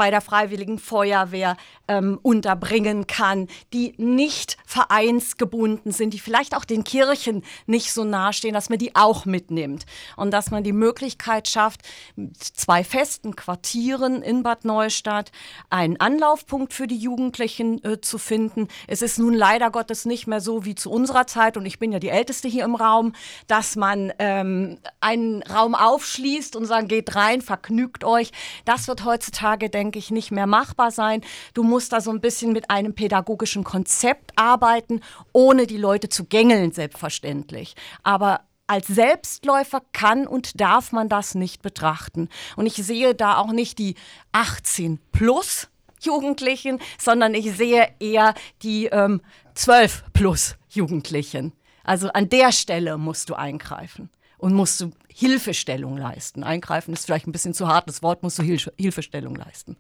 bei 0.02 0.10
der 0.10 0.22
Freiwilligen 0.22 0.80
Feuerwehr 0.80 1.58
ähm, 1.88 2.18
unterbringen 2.24 3.06
kann, 3.06 3.48
die 3.72 3.94
nicht 3.98 4.58
vereinsgebunden 4.66 5.92
sind, 5.92 6.16
die 6.16 6.20
vielleicht 6.20 6.58
auch 6.58 6.66
den 6.66 6.84
Kirchen 6.84 7.44
nicht 7.68 7.94
so 7.94 8.04
nahestehen, 8.04 8.56
dass 8.56 8.70
man 8.70 8.80
die 8.80 8.96
auch 8.96 9.26
mitnimmt 9.26 9.86
und 10.18 10.32
dass 10.32 10.50
man 10.50 10.64
die 10.64 10.74
Möglichkeit 10.74 11.48
schafft, 11.48 11.82
mit 12.16 12.36
zwei 12.36 12.84
festen 12.84 13.36
Quartieren 13.36 14.24
in 14.24 14.42
Bad 14.42 14.66
Neustadt 14.66 15.32
einen 15.70 16.00
Anlaufpunkt 16.00 16.74
für 16.74 16.88
die 16.88 16.98
Jugendlichen 16.98 17.84
äh, 17.84 18.02
zu 18.02 18.18
finden. 18.18 18.70
Es 18.88 19.04
ist 19.04 19.20
nun 19.20 19.36
leider 19.36 19.70
Gottes 19.70 20.06
nicht 20.06 20.26
mehr 20.26 20.42
so 20.42 20.66
wie 20.66 20.74
zu 20.74 20.90
unserer 20.90 21.28
Zeit 21.28 21.58
und 21.58 21.68
ich 21.68 21.78
bin 21.78 21.92
ja 21.92 22.00
die 22.00 22.10
Älteste 22.10 22.48
hier 22.48 22.64
im 22.64 22.74
Raum, 22.74 23.14
dass 23.46 23.76
man 23.76 24.12
ähm, 24.18 24.80
einen 25.00 25.44
Raum 25.44 25.76
aufschließt 25.76 26.56
und 26.56 26.66
sagt, 26.66 26.90
geht 26.90 27.14
rein, 27.14 27.44
vergnügt 27.44 28.04
euch. 28.04 28.32
Das 28.66 28.88
wird 28.88 29.06
heutzutage, 29.06 29.70
denke 29.70 29.91
ich, 30.00 30.12
nicht 30.12 30.32
mehr 30.32 30.48
machbar 30.48 30.92
sein. 30.92 31.22
Du 31.54 31.64
musst 31.64 31.94
da 31.94 32.02
so 32.02 32.12
ein 32.12 32.22
bisschen 32.22 32.54
mit 32.54 32.70
einem 32.70 32.94
pädagogischen 32.94 33.64
Konzept 33.64 34.32
arbeiten, 34.36 35.02
ohne 35.34 35.68
die 35.68 35.78
Leute 35.78 36.10
zu 36.10 36.26
gängeln, 36.26 36.72
selbstverständlich. 36.72 37.76
Aber 38.04 38.42
als 38.68 38.88
Selbstläufer 38.88 39.82
kann 39.92 40.28
und 40.28 40.62
darf 40.62 40.94
man 40.94 41.10
das 41.10 41.36
nicht 41.36 41.62
betrachten. 41.62 42.30
Und 42.56 42.66
ich 42.68 42.76
sehe 42.76 43.14
da 43.14 43.38
auch 43.38 43.52
nicht 43.52 43.80
die 43.80 43.96
18 44.32 45.00
plus 45.12 45.68
Jugendlichen, 46.00 46.80
sondern 46.98 47.34
ich 47.34 47.52
sehe 47.56 47.90
eher 48.00 48.34
die 48.64 48.86
ähm, 48.86 49.22
12 49.56 50.06
plus 50.14 50.56
Jugendlichen. 50.70 51.54
Also 51.84 52.10
an 52.10 52.30
der 52.30 52.52
Stelle 52.52 52.98
musst 52.98 53.30
du 53.30 53.34
eingreifen 53.34 54.10
und 54.38 54.54
musst 54.54 54.80
du 54.82 54.92
Hilfestellung 55.14 55.98
leisten. 55.98 56.44
Eingreifen 56.44 56.94
ist 56.94 57.06
vielleicht 57.06 57.28
ein 57.28 57.32
bisschen 57.32 57.54
zu 57.54 57.68
hart, 57.68 57.88
das 57.88 58.02
Wort 58.04 58.24
musst 58.24 58.40
du 58.40 58.44
Hilfe 58.44 58.74
Hilfestellung 58.78 59.36
leisten. 59.36 59.78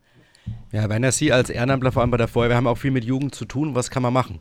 Ja, 0.72 0.90
wenn 0.90 1.04
er 1.04 1.12
Sie 1.12 1.32
als 1.32 1.50
Ehrenamtler, 1.50 1.92
vor 1.92 2.02
allem 2.02 2.12
bei 2.12 2.18
der 2.18 2.28
Feuerwehr, 2.28 2.58
haben 2.58 2.68
auch 2.68 2.78
viel 2.78 2.92
mit 2.92 3.04
Jugend 3.04 3.36
zu 3.36 3.46
tun. 3.46 3.76
Was 3.76 3.90
kann 3.90 4.04
man 4.04 4.14
machen? 4.14 4.40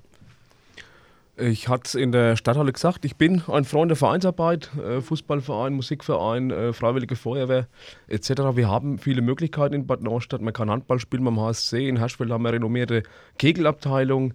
Ich 1.36 1.68
hatte 1.68 1.84
es 1.86 1.94
in 1.94 2.12
der 2.12 2.36
Stadthalle 2.36 2.72
gesagt, 2.72 3.04
ich 3.06 3.16
bin 3.16 3.42
ein 3.48 3.64
Freund 3.64 3.90
der 3.90 3.96
Vereinsarbeit, 3.96 4.70
äh, 4.76 5.00
Fußballverein, 5.00 5.72
Musikverein, 5.72 6.50
äh, 6.50 6.72
Freiwillige 6.74 7.16
Feuerwehr 7.16 7.66
etc. 8.08 8.30
Wir 8.54 8.68
haben 8.68 8.98
viele 8.98 9.22
Möglichkeiten 9.22 9.74
in 9.74 9.86
Bad 9.86 10.02
Neustadt. 10.02 10.42
Man 10.42 10.52
kann 10.52 10.70
Handball 10.70 10.98
spielen 10.98 11.24
beim 11.24 11.40
HSC. 11.40 11.88
In 11.88 11.96
Herschfeld 11.96 12.30
haben 12.30 12.42
wir 12.42 12.50
eine 12.50 12.58
renommierte 12.58 13.04
Kegelabteilung. 13.38 14.34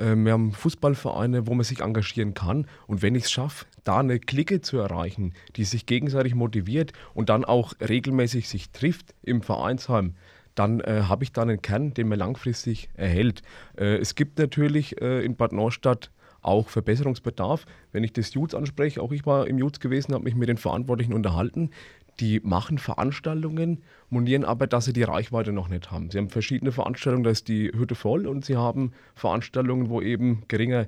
Äh, 0.00 0.16
wir 0.16 0.32
haben 0.32 0.52
Fußballvereine, 0.52 1.46
wo 1.46 1.54
man 1.54 1.64
sich 1.64 1.80
engagieren 1.80 2.34
kann. 2.34 2.66
Und 2.86 3.02
wenn 3.02 3.14
ich 3.14 3.24
es 3.24 3.30
schaffe, 3.30 3.66
da 3.84 3.98
eine 3.98 4.18
Clique 4.18 4.60
zu 4.60 4.78
erreichen, 4.78 5.34
die 5.56 5.64
sich 5.64 5.86
gegenseitig 5.86 6.34
motiviert 6.34 6.92
und 7.14 7.28
dann 7.28 7.44
auch 7.44 7.74
regelmäßig 7.80 8.48
sich 8.48 8.70
trifft 8.70 9.14
im 9.22 9.42
Vereinsheim, 9.42 10.14
dann 10.54 10.80
äh, 10.80 11.02
habe 11.08 11.24
ich 11.24 11.32
da 11.32 11.42
einen 11.42 11.62
Kern, 11.62 11.94
den 11.94 12.08
man 12.08 12.18
langfristig 12.18 12.90
erhält. 12.94 13.42
Äh, 13.76 13.98
es 13.98 14.14
gibt 14.14 14.38
natürlich 14.38 15.00
äh, 15.00 15.24
in 15.24 15.36
Bad 15.36 15.52
Neustadt 15.52 16.10
auch 16.42 16.68
Verbesserungsbedarf. 16.68 17.66
Wenn 17.92 18.04
ich 18.04 18.12
das 18.12 18.32
Jutes 18.34 18.54
anspreche, 18.54 19.02
auch 19.02 19.12
ich 19.12 19.26
war 19.26 19.46
im 19.46 19.58
Jutes 19.58 19.80
gewesen, 19.80 20.14
habe 20.14 20.24
mich 20.24 20.34
mit 20.34 20.48
den 20.48 20.56
Verantwortlichen 20.56 21.12
unterhalten. 21.12 21.70
Die 22.20 22.40
machen 22.40 22.78
Veranstaltungen, 22.78 23.82
monieren 24.10 24.44
aber, 24.44 24.66
dass 24.66 24.84
sie 24.84 24.92
die 24.92 25.02
Reichweite 25.02 25.52
noch 25.52 25.68
nicht 25.68 25.90
haben. 25.90 26.10
Sie 26.10 26.18
haben 26.18 26.28
verschiedene 26.28 26.70
Veranstaltungen, 26.70 27.24
da 27.24 27.30
ist 27.30 27.48
die 27.48 27.72
Hütte 27.74 27.94
voll 27.94 28.26
und 28.26 28.44
sie 28.44 28.56
haben 28.56 28.92
Veranstaltungen, 29.14 29.88
wo 29.88 30.02
eben 30.02 30.42
geringer 30.48 30.86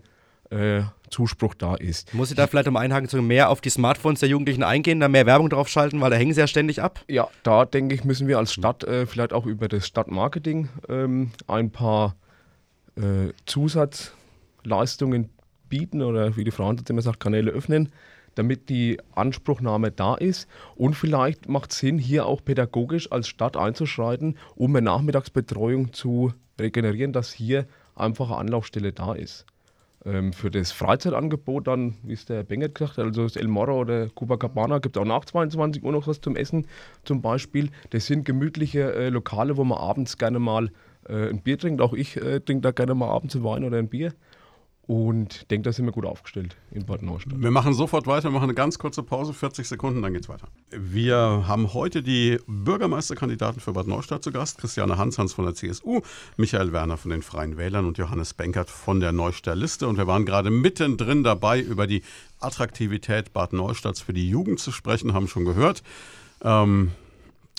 äh, 0.50 0.82
Zuspruch 1.10 1.54
da 1.54 1.74
ist. 1.74 2.12
Muss 2.14 2.30
ich 2.30 2.36
da 2.36 2.46
vielleicht 2.46 2.68
um 2.68 2.76
einhaken 2.76 3.08
zu 3.08 3.20
mehr 3.22 3.48
auf 3.48 3.60
die 3.60 3.70
Smartphones 3.70 4.20
der 4.20 4.28
Jugendlichen 4.28 4.62
eingehen, 4.62 5.00
da 5.00 5.08
mehr 5.08 5.26
Werbung 5.26 5.48
drauf 5.48 5.68
schalten, 5.68 6.00
weil 6.00 6.10
da 6.10 6.16
hängen 6.16 6.34
sie 6.34 6.40
ja 6.40 6.46
ständig 6.46 6.82
ab? 6.82 7.00
Ja, 7.08 7.28
da 7.42 7.64
denke 7.64 7.94
ich, 7.94 8.04
müssen 8.04 8.28
wir 8.28 8.38
als 8.38 8.52
Stadt 8.52 8.84
äh, 8.84 9.06
vielleicht 9.06 9.32
auch 9.32 9.46
über 9.46 9.68
das 9.68 9.86
Stadtmarketing 9.86 10.68
ähm, 10.88 11.30
ein 11.46 11.70
paar 11.70 12.16
äh, 12.96 13.32
Zusatzleistungen 13.46 15.30
bieten 15.68 16.02
oder 16.02 16.36
wie 16.36 16.44
die 16.44 16.50
Frau 16.50 16.70
immer 16.70 17.02
sagt, 17.02 17.20
Kanäle 17.20 17.50
öffnen, 17.50 17.90
damit 18.34 18.68
die 18.68 18.98
Anspruchnahme 19.14 19.90
da 19.90 20.14
ist. 20.14 20.48
Und 20.74 20.94
vielleicht 20.94 21.48
macht 21.48 21.72
es 21.72 21.78
Sinn, 21.78 21.98
hier 21.98 22.26
auch 22.26 22.44
pädagogisch 22.44 23.10
als 23.12 23.28
Stadt 23.28 23.56
einzuschreiten, 23.56 24.36
um 24.54 24.74
eine 24.74 24.84
Nachmittagsbetreuung 24.84 25.92
zu 25.92 26.32
regenerieren, 26.58 27.12
dass 27.12 27.32
hier 27.32 27.66
einfach 27.94 28.30
eine 28.30 28.38
Anlaufstelle 28.38 28.92
da 28.92 29.14
ist. 29.14 29.46
Ähm, 30.04 30.32
für 30.32 30.50
das 30.50 30.72
Freizeitangebot 30.72 31.68
dann, 31.68 31.94
wie 32.02 32.14
es 32.14 32.24
der 32.24 32.42
Bengert 32.42 32.74
gesagt 32.74 32.98
hat, 32.98 33.06
also 33.06 33.22
das 33.22 33.36
El 33.36 33.46
Moro 33.46 33.80
oder 33.80 34.08
Copacabana, 34.08 34.78
gibt 34.78 34.96
es 34.96 35.00
auch 35.00 35.06
nach 35.06 35.24
22 35.24 35.82
Uhr 35.84 35.92
noch 35.92 36.08
was 36.08 36.20
zum 36.20 36.34
Essen 36.34 36.66
zum 37.04 37.22
Beispiel. 37.22 37.70
Das 37.90 38.06
sind 38.06 38.24
gemütliche 38.24 38.92
äh, 38.94 39.08
Lokale, 39.10 39.56
wo 39.56 39.64
man 39.64 39.78
abends 39.78 40.18
gerne 40.18 40.40
mal 40.40 40.70
äh, 41.08 41.28
ein 41.28 41.40
Bier 41.40 41.58
trinkt. 41.58 41.80
Auch 41.80 41.92
ich 41.92 42.16
äh, 42.16 42.40
trinke 42.40 42.62
da 42.62 42.72
gerne 42.72 42.94
mal 42.94 43.08
abends 43.08 43.36
ein 43.36 43.44
Wein 43.44 43.62
oder 43.62 43.78
ein 43.78 43.88
Bier. 43.88 44.12
Und 44.84 45.48
denke, 45.52 45.68
da 45.68 45.72
sind 45.72 45.84
wir 45.84 45.92
gut 45.92 46.04
aufgestellt 46.04 46.56
in 46.72 46.84
Bad 46.84 47.02
Neustadt. 47.02 47.40
Wir 47.40 47.52
machen 47.52 47.72
sofort 47.72 48.08
weiter, 48.08 48.30
machen 48.30 48.44
eine 48.44 48.54
ganz 48.54 48.80
kurze 48.80 49.04
Pause, 49.04 49.32
40 49.32 49.68
Sekunden, 49.68 50.02
dann 50.02 50.12
geht's 50.12 50.28
weiter. 50.28 50.48
Wir 50.70 51.44
haben 51.46 51.72
heute 51.72 52.02
die 52.02 52.38
Bürgermeisterkandidaten 52.48 53.60
für 53.60 53.72
Bad 53.74 53.86
Neustadt 53.86 54.24
zu 54.24 54.32
Gast. 54.32 54.58
Christiane 54.58 54.98
Hanshans 54.98 55.34
von 55.34 55.44
der 55.44 55.54
CSU, 55.54 56.00
Michael 56.36 56.72
Werner 56.72 56.96
von 56.96 57.12
den 57.12 57.22
Freien 57.22 57.56
Wählern 57.56 57.86
und 57.86 57.96
Johannes 57.96 58.34
Benkert 58.34 58.70
von 58.70 58.98
der 58.98 59.12
Neustadter 59.12 59.54
Liste. 59.54 59.86
Und 59.86 59.98
wir 59.98 60.08
waren 60.08 60.26
gerade 60.26 60.50
mittendrin 60.50 61.22
dabei, 61.22 61.60
über 61.60 61.86
die 61.86 62.02
Attraktivität 62.40 63.32
Bad 63.32 63.52
Neustadts 63.52 64.00
für 64.00 64.12
die 64.12 64.28
Jugend 64.28 64.58
zu 64.58 64.72
sprechen, 64.72 65.14
haben 65.14 65.28
schon 65.28 65.44
gehört. 65.44 65.84
Ähm, 66.42 66.90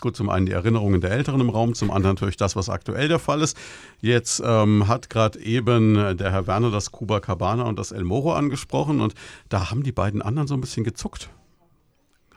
Gut, 0.03 0.17
zum 0.17 0.29
einen 0.29 0.45
die 0.45 0.51
Erinnerungen 0.51 0.99
der 0.99 1.11
Älteren 1.11 1.39
im 1.39 1.49
Raum, 1.49 1.75
zum 1.75 1.89
anderen 1.89 2.15
natürlich 2.15 2.35
das, 2.35 2.57
was 2.57 2.67
aktuell 2.67 3.07
der 3.07 3.19
Fall 3.19 3.41
ist. 3.41 3.55
Jetzt 4.01 4.43
ähm, 4.45 4.89
hat 4.89 5.09
gerade 5.09 5.39
eben 5.39 6.17
der 6.17 6.29
Herr 6.29 6.45
Werner 6.45 6.71
das 6.71 6.91
Cuba 6.91 7.21
Cabana 7.21 7.63
und 7.63 7.79
das 7.79 7.93
El 7.93 8.03
Moro 8.03 8.33
angesprochen 8.33 8.99
und 8.99 9.13
da 9.47 9.71
haben 9.71 9.81
die 9.81 9.93
beiden 9.93 10.21
anderen 10.21 10.49
so 10.49 10.55
ein 10.55 10.59
bisschen 10.59 10.83
gezuckt. 10.83 11.29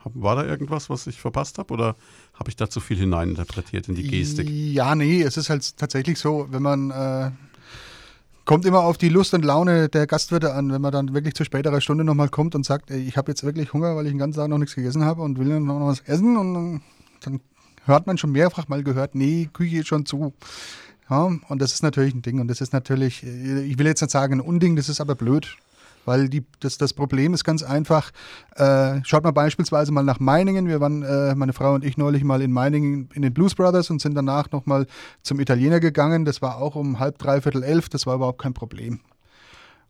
War 0.04 0.36
da 0.36 0.44
irgendwas, 0.44 0.88
was 0.90 1.08
ich 1.08 1.20
verpasst 1.20 1.58
habe 1.58 1.74
oder 1.74 1.96
habe 2.34 2.50
ich 2.50 2.54
da 2.54 2.70
zu 2.70 2.78
viel 2.78 2.98
hineininterpretiert 2.98 3.88
in 3.88 3.96
die 3.96 4.06
Gestik? 4.06 4.48
Ja, 4.48 4.94
nee, 4.94 5.22
es 5.22 5.36
ist 5.36 5.50
halt 5.50 5.76
tatsächlich 5.76 6.20
so, 6.20 6.46
wenn 6.50 6.62
man 6.62 6.92
äh, 6.92 7.32
kommt 8.44 8.64
immer 8.64 8.82
auf 8.82 8.96
die 8.96 9.08
Lust 9.08 9.34
und 9.34 9.44
Laune 9.44 9.88
der 9.88 10.06
Gastwirte 10.06 10.54
an, 10.54 10.70
wenn 10.70 10.82
man 10.82 10.92
dann 10.92 11.14
wirklich 11.14 11.34
zu 11.34 11.44
späterer 11.44 11.80
Stunde 11.80 12.04
nochmal 12.04 12.28
kommt 12.28 12.54
und 12.54 12.64
sagt, 12.64 12.92
ey, 12.92 13.00
ich 13.00 13.16
habe 13.16 13.32
jetzt 13.32 13.42
wirklich 13.42 13.72
Hunger, 13.72 13.96
weil 13.96 14.06
ich 14.06 14.12
den 14.12 14.18
ganzen 14.18 14.38
Tag 14.38 14.50
noch 14.50 14.58
nichts 14.58 14.76
gegessen 14.76 15.04
habe 15.04 15.22
und 15.22 15.40
will 15.40 15.58
noch 15.58 15.80
was 15.80 15.98
essen 16.02 16.36
und 16.36 16.82
dann 17.22 17.40
hört 17.86 18.06
man 18.06 18.18
schon 18.18 18.32
mehrfach 18.32 18.68
mal 18.68 18.82
gehört, 18.82 19.14
nee, 19.14 19.48
Küche 19.52 19.78
ist 19.78 19.88
schon 19.88 20.06
zu. 20.06 20.34
Ja, 21.08 21.30
und 21.48 21.62
das 21.62 21.72
ist 21.72 21.82
natürlich 21.82 22.14
ein 22.14 22.22
Ding. 22.22 22.40
Und 22.40 22.48
das 22.48 22.60
ist 22.60 22.72
natürlich, 22.72 23.22
äh, 23.24 23.62
ich 23.62 23.78
will 23.78 23.86
jetzt 23.86 24.00
nicht 24.02 24.10
sagen 24.10 24.34
ein 24.34 24.40
Unding, 24.40 24.76
das 24.76 24.88
ist 24.88 25.00
aber 25.00 25.14
blöd. 25.14 25.56
Weil 26.04 26.28
die, 26.28 26.44
das, 26.60 26.78
das 26.78 26.94
Problem 26.94 27.34
ist 27.34 27.42
ganz 27.42 27.64
einfach, 27.64 28.12
äh, 28.54 29.00
schaut 29.02 29.24
mal 29.24 29.32
beispielsweise 29.32 29.90
mal 29.90 30.04
nach 30.04 30.20
Meiningen. 30.20 30.68
Wir 30.68 30.80
waren, 30.80 31.02
äh, 31.02 31.34
meine 31.34 31.52
Frau 31.52 31.74
und 31.74 31.84
ich, 31.84 31.96
neulich 31.96 32.22
mal 32.22 32.42
in 32.42 32.52
Meiningen 32.52 33.08
in 33.12 33.22
den 33.22 33.34
Blues 33.34 33.56
Brothers 33.56 33.90
und 33.90 34.00
sind 34.00 34.14
danach 34.14 34.52
nochmal 34.52 34.86
zum 35.22 35.40
Italiener 35.40 35.80
gegangen. 35.80 36.24
Das 36.24 36.40
war 36.42 36.58
auch 36.58 36.76
um 36.76 37.00
halb, 37.00 37.18
dreiviertel 37.18 37.64
elf, 37.64 37.88
das 37.88 38.06
war 38.06 38.14
überhaupt 38.14 38.40
kein 38.40 38.54
Problem. 38.54 39.00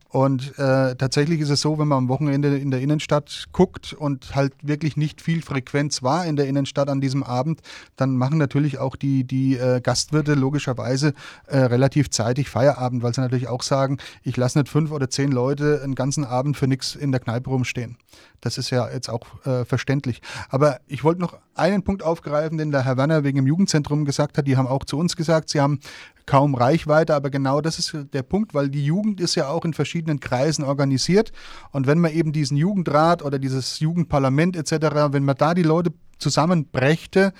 Und 0.08 0.58
äh, 0.58 0.94
tatsächlich 0.94 1.40
ist 1.40 1.50
es 1.50 1.60
so, 1.60 1.78
wenn 1.78 1.88
man 1.88 1.98
am 1.98 2.08
Wochenende 2.08 2.56
in 2.56 2.70
der 2.70 2.80
Innenstadt 2.80 3.46
guckt 3.52 3.92
und 3.92 4.34
halt 4.34 4.54
wirklich 4.62 4.96
nicht 4.96 5.20
viel 5.20 5.42
Frequenz 5.42 6.02
war 6.02 6.24
in 6.26 6.36
der 6.36 6.46
Innenstadt 6.46 6.88
an 6.88 7.00
diesem 7.00 7.22
Abend, 7.22 7.60
dann 7.96 8.16
machen 8.16 8.38
natürlich 8.38 8.78
auch 8.78 8.96
die, 8.96 9.24
die 9.24 9.56
äh, 9.56 9.80
Gastwirte 9.80 10.34
logischerweise 10.34 11.12
äh, 11.46 11.58
relativ 11.58 12.10
zeitig 12.10 12.48
Feierabend, 12.48 13.02
weil 13.02 13.14
sie 13.14 13.20
natürlich 13.20 13.48
auch 13.48 13.62
sagen, 13.62 13.98
ich 14.22 14.36
lasse 14.36 14.58
nicht 14.58 14.70
fünf 14.70 14.92
oder 14.92 15.10
zehn 15.10 15.32
Leute 15.32 15.80
einen 15.82 15.94
ganzen 15.94 16.24
Abend 16.24 16.56
für 16.56 16.68
nichts 16.68 16.94
in 16.94 17.10
der 17.10 17.20
Kneipe 17.20 17.50
rumstehen. 17.50 17.96
Das 18.40 18.58
ist 18.58 18.70
ja 18.70 18.88
jetzt 18.88 19.08
auch 19.08 19.44
äh, 19.44 19.64
verständlich. 19.64 20.22
Aber 20.50 20.78
ich 20.86 21.02
wollte 21.04 21.20
noch 21.20 21.36
einen 21.54 21.82
Punkt 21.82 22.02
aufgreifen, 22.02 22.58
den 22.58 22.70
der 22.70 22.84
Herr 22.84 22.96
Werner 22.96 23.24
wegen 23.24 23.36
dem 23.36 23.46
Jugendzentrum 23.46 24.04
gesagt 24.04 24.38
hat. 24.38 24.46
Die 24.46 24.56
haben 24.56 24.68
auch 24.68 24.84
zu 24.84 24.98
uns 24.98 25.16
gesagt, 25.16 25.48
sie 25.48 25.60
haben 25.60 25.80
kaum 26.26 26.54
Reichweite, 26.54 27.14
aber 27.14 27.30
genau 27.30 27.60
das 27.60 27.78
ist 27.78 27.96
der 28.12 28.22
Punkt, 28.22 28.52
weil 28.52 28.68
die 28.68 28.84
Jugend 28.84 29.20
ist 29.20 29.36
ja 29.36 29.48
auch 29.48 29.64
in 29.64 29.72
verschiedenen 29.72 30.20
Kreisen 30.20 30.64
organisiert. 30.64 31.32
Und 31.70 31.86
wenn 31.86 32.00
man 32.00 32.12
eben 32.12 32.32
diesen 32.32 32.56
Jugendrat 32.56 33.22
oder 33.22 33.38
dieses 33.38 33.78
Jugendparlament 33.80 34.56
etc., 34.56 35.12
wenn 35.12 35.24
man 35.24 35.36
da 35.36 35.54
die 35.54 35.62
Leute 35.62 35.92
zusammenbrächte, 36.18 37.32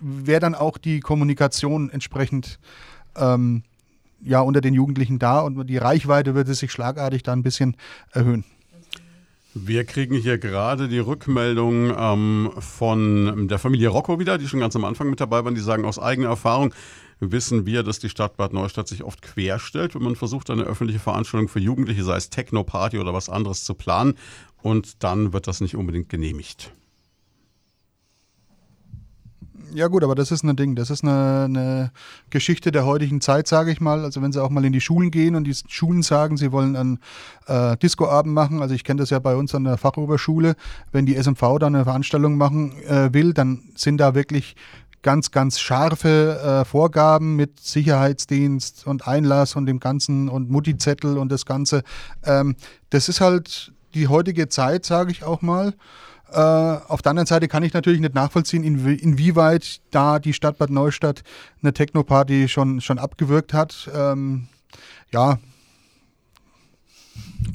wäre 0.00 0.40
dann 0.40 0.54
auch 0.54 0.78
die 0.78 1.00
Kommunikation 1.00 1.90
entsprechend 1.90 2.60
ähm, 3.16 3.64
ja, 4.22 4.40
unter 4.40 4.60
den 4.60 4.74
Jugendlichen 4.74 5.18
da 5.18 5.40
und 5.40 5.66
die 5.66 5.76
Reichweite 5.76 6.34
würde 6.34 6.54
sich 6.54 6.72
schlagartig 6.72 7.22
da 7.22 7.32
ein 7.32 7.42
bisschen 7.42 7.76
erhöhen. 8.12 8.44
Wir 9.54 9.84
kriegen 9.84 10.14
hier 10.14 10.38
gerade 10.38 10.88
die 10.88 10.98
Rückmeldung 10.98 11.92
ähm, 11.96 12.50
von 12.58 13.48
der 13.48 13.58
Familie 13.58 13.88
Rocco 13.88 14.20
wieder, 14.20 14.38
die 14.38 14.46
schon 14.46 14.60
ganz 14.60 14.76
am 14.76 14.84
Anfang 14.84 15.10
mit 15.10 15.20
dabei 15.20 15.44
waren. 15.44 15.54
Die 15.54 15.60
sagen 15.60 15.84
aus 15.84 15.98
eigener 15.98 16.28
Erfahrung, 16.28 16.74
wissen 17.20 17.66
wir, 17.66 17.82
dass 17.82 17.98
die 17.98 18.08
Stadt 18.08 18.36
Bad 18.36 18.52
Neustadt 18.52 18.88
sich 18.88 19.02
oft 19.02 19.22
querstellt, 19.22 19.94
wenn 19.94 20.02
man 20.02 20.16
versucht, 20.16 20.50
eine 20.50 20.62
öffentliche 20.62 21.00
Veranstaltung 21.00 21.48
für 21.48 21.60
Jugendliche, 21.60 22.04
sei 22.04 22.16
es 22.16 22.30
Techno-Party 22.30 22.98
oder 22.98 23.12
was 23.12 23.28
anderes, 23.28 23.64
zu 23.64 23.74
planen. 23.74 24.14
Und 24.62 25.02
dann 25.04 25.32
wird 25.32 25.46
das 25.46 25.60
nicht 25.60 25.76
unbedingt 25.76 26.08
genehmigt. 26.08 26.72
Ja 29.74 29.88
gut, 29.88 30.02
aber 30.02 30.14
das 30.14 30.30
ist 30.30 30.44
ein 30.44 30.56
Ding. 30.56 30.76
Das 30.76 30.90
ist 30.90 31.04
eine, 31.04 31.44
eine 31.44 31.92
Geschichte 32.30 32.72
der 32.72 32.86
heutigen 32.86 33.20
Zeit, 33.20 33.46
sage 33.46 33.70
ich 33.70 33.80
mal. 33.80 34.04
Also 34.04 34.22
wenn 34.22 34.32
sie 34.32 34.42
auch 34.42 34.50
mal 34.50 34.64
in 34.64 34.72
die 34.72 34.80
Schulen 34.80 35.10
gehen 35.10 35.34
und 35.34 35.44
die 35.44 35.54
Schulen 35.68 36.02
sagen, 36.02 36.36
sie 36.36 36.52
wollen 36.52 36.74
einen 36.74 36.98
äh, 37.46 37.76
Discoabend 37.76 38.32
machen. 38.32 38.62
Also 38.62 38.74
ich 38.74 38.84
kenne 38.84 39.00
das 39.00 39.10
ja 39.10 39.18
bei 39.18 39.36
uns 39.36 39.54
an 39.54 39.64
der 39.64 39.76
Fachoberschule. 39.76 40.56
Wenn 40.92 41.06
die 41.06 41.16
SMV 41.16 41.58
dann 41.60 41.74
eine 41.74 41.84
Veranstaltung 41.84 42.36
machen 42.36 42.82
äh, 42.84 43.12
will, 43.12 43.34
dann 43.34 43.62
sind 43.74 43.98
da 43.98 44.14
wirklich 44.14 44.56
ganz, 45.02 45.30
ganz 45.30 45.58
scharfe 45.60 46.62
äh, 46.62 46.64
Vorgaben 46.64 47.36
mit 47.36 47.60
Sicherheitsdienst 47.60 48.86
und 48.86 49.06
Einlass 49.06 49.56
und 49.56 49.66
dem 49.66 49.80
Ganzen 49.80 50.28
und 50.28 50.50
Mutti-Zettel 50.50 51.18
und 51.18 51.30
das 51.30 51.46
Ganze. 51.46 51.82
Ähm, 52.24 52.56
das 52.90 53.08
ist 53.08 53.20
halt 53.20 53.72
die 53.94 54.08
heutige 54.08 54.48
Zeit, 54.48 54.84
sage 54.84 55.10
ich 55.10 55.24
auch 55.24 55.42
mal. 55.42 55.74
Äh, 56.30 56.38
auf 56.38 57.00
der 57.00 57.10
anderen 57.10 57.26
Seite 57.26 57.48
kann 57.48 57.62
ich 57.62 57.72
natürlich 57.72 58.00
nicht 58.00 58.14
nachvollziehen, 58.14 58.62
inwie 58.62 58.94
inwieweit 58.94 59.80
da 59.90 60.18
die 60.18 60.34
Stadt 60.34 60.58
Bad 60.58 60.70
Neustadt 60.70 61.22
eine 61.62 61.72
Techno-Party 61.72 62.48
schon, 62.48 62.80
schon 62.80 62.98
abgewirkt 62.98 63.54
hat. 63.54 63.90
Ähm, 63.94 64.48
ja. 65.10 65.38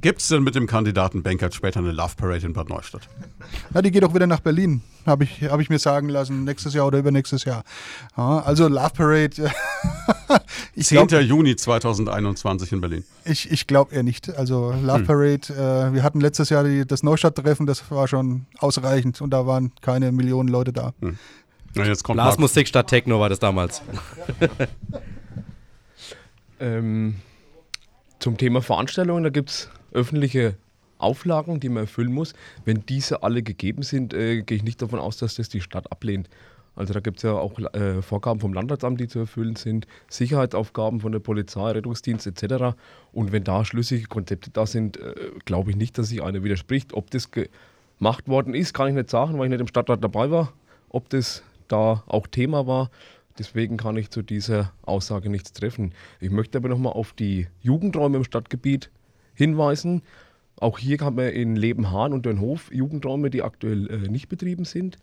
Gibt 0.01 0.19
es 0.19 0.27
denn 0.27 0.43
mit 0.43 0.53
dem 0.53 0.67
Kandidaten 0.67 1.23
Bankert 1.23 1.53
später 1.55 1.79
eine 1.79 1.93
Love 1.93 2.15
Parade 2.17 2.45
in 2.45 2.51
Bad 2.51 2.67
Neustadt? 2.67 3.07
Na, 3.71 3.81
die 3.81 3.89
geht 3.89 4.03
auch 4.03 4.13
wieder 4.13 4.27
nach 4.27 4.41
Berlin, 4.41 4.81
habe 5.05 5.23
ich, 5.23 5.43
hab 5.43 5.61
ich 5.61 5.69
mir 5.69 5.79
sagen 5.79 6.09
lassen, 6.09 6.43
nächstes 6.43 6.73
Jahr 6.73 6.87
oder 6.87 6.99
übernächstes 6.99 7.45
Jahr. 7.45 7.63
Ja, 8.17 8.39
also 8.39 8.67
Love 8.67 8.91
Parade. 8.93 9.31
ich 10.75 10.87
10. 10.87 11.07
Glaub, 11.07 11.21
Juni 11.21 11.55
2021 11.55 12.73
in 12.73 12.81
Berlin. 12.81 13.05
Ich, 13.23 13.49
ich 13.49 13.65
glaube 13.65 13.95
eher 13.95 14.03
nicht. 14.03 14.35
Also 14.35 14.71
Love 14.71 14.99
hm. 14.99 15.05
Parade, 15.05 15.53
äh, 15.53 15.93
wir 15.93 16.03
hatten 16.03 16.19
letztes 16.19 16.49
Jahr 16.49 16.65
die, 16.65 16.85
das 16.85 17.01
Neustadt-Treffen, 17.03 17.65
das 17.65 17.89
war 17.89 18.09
schon 18.09 18.45
ausreichend 18.59 19.21
und 19.21 19.29
da 19.29 19.47
waren 19.47 19.71
keine 19.79 20.11
Millionen 20.11 20.49
Leute 20.49 20.73
da. 20.73 20.93
Hm. 20.99 21.17
Na, 21.75 21.85
jetzt 21.85 22.03
kommt 22.03 22.17
Blasmusik 22.17 22.67
statt 22.67 22.87
Techno 22.87 23.21
war 23.21 23.29
das 23.29 23.39
damals. 23.39 23.81
ähm, 26.59 27.15
zum 28.23 28.37
Thema 28.37 28.61
Veranstaltungen, 28.61 29.25
da 29.25 29.29
gibt 29.29 29.49
es 29.49 29.69
öffentliche 29.91 30.55
Auflagen, 30.97 31.59
die 31.59 31.67
man 31.67 31.83
erfüllen 31.83 32.13
muss. 32.13 32.33
Wenn 32.63 32.85
diese 32.85 33.21
alle 33.21 33.43
gegeben 33.43 33.83
sind, 33.83 34.13
äh, 34.13 34.43
gehe 34.43 34.55
ich 34.55 34.63
nicht 34.63 34.81
davon 34.81 34.99
aus, 34.99 35.17
dass 35.17 35.35
das 35.35 35.49
die 35.49 35.59
Stadt 35.59 35.91
ablehnt. 35.91 36.29
Also 36.73 36.93
da 36.93 37.01
gibt 37.01 37.17
es 37.17 37.23
ja 37.23 37.33
auch 37.33 37.59
äh, 37.59 38.01
Vorgaben 38.01 38.39
vom 38.39 38.53
Landratsamt, 38.53 39.01
die 39.01 39.09
zu 39.09 39.19
erfüllen 39.19 39.57
sind, 39.57 39.87
Sicherheitsaufgaben 40.07 41.01
von 41.01 41.11
der 41.11 41.19
Polizei, 41.19 41.71
Rettungsdienst 41.71 42.25
etc. 42.25 42.77
Und 43.11 43.33
wenn 43.33 43.43
da 43.43 43.65
schlüssige 43.65 44.07
Konzepte 44.07 44.51
da 44.51 44.65
sind, 44.65 44.95
äh, 44.95 45.13
glaube 45.43 45.71
ich 45.71 45.75
nicht, 45.75 45.97
dass 45.97 46.07
sich 46.07 46.23
einer 46.23 46.45
widerspricht. 46.45 46.93
Ob 46.93 47.11
das 47.11 47.29
gemacht 47.29 48.29
worden 48.29 48.55
ist, 48.55 48.73
kann 48.73 48.87
ich 48.87 48.93
nicht 48.93 49.09
sagen, 49.09 49.37
weil 49.37 49.47
ich 49.47 49.51
nicht 49.51 49.59
im 49.59 49.67
Stadtrat 49.67 50.01
dabei 50.01 50.31
war. 50.31 50.53
Ob 50.87 51.09
das 51.09 51.43
da 51.67 52.03
auch 52.07 52.27
Thema 52.27 52.67
war, 52.67 52.89
deswegen 53.37 53.77
kann 53.77 53.97
ich 53.97 54.09
zu 54.09 54.21
dieser 54.21 54.73
Aussage 54.83 55.29
nichts 55.29 55.53
treffen. 55.53 55.93
Ich 56.19 56.31
möchte 56.31 56.57
aber 56.57 56.69
nochmal 56.69 56.93
auf 56.93 57.13
die 57.13 57.47
Jugendräume 57.61 58.17
im 58.17 58.23
Stadtgebiet 58.23 58.89
hinweisen. 59.33 60.01
Auch 60.57 60.79
hier 60.79 60.97
haben 60.99 61.17
wir 61.17 61.33
in 61.33 61.55
Lebenhahn 61.55 62.13
und 62.13 62.25
Dönhof 62.25 62.71
Jugendräume, 62.71 63.29
die 63.29 63.41
aktuell 63.41 63.89
äh, 63.89 64.07
nicht 64.07 64.29
betrieben 64.29 64.65
sind, 64.65 64.97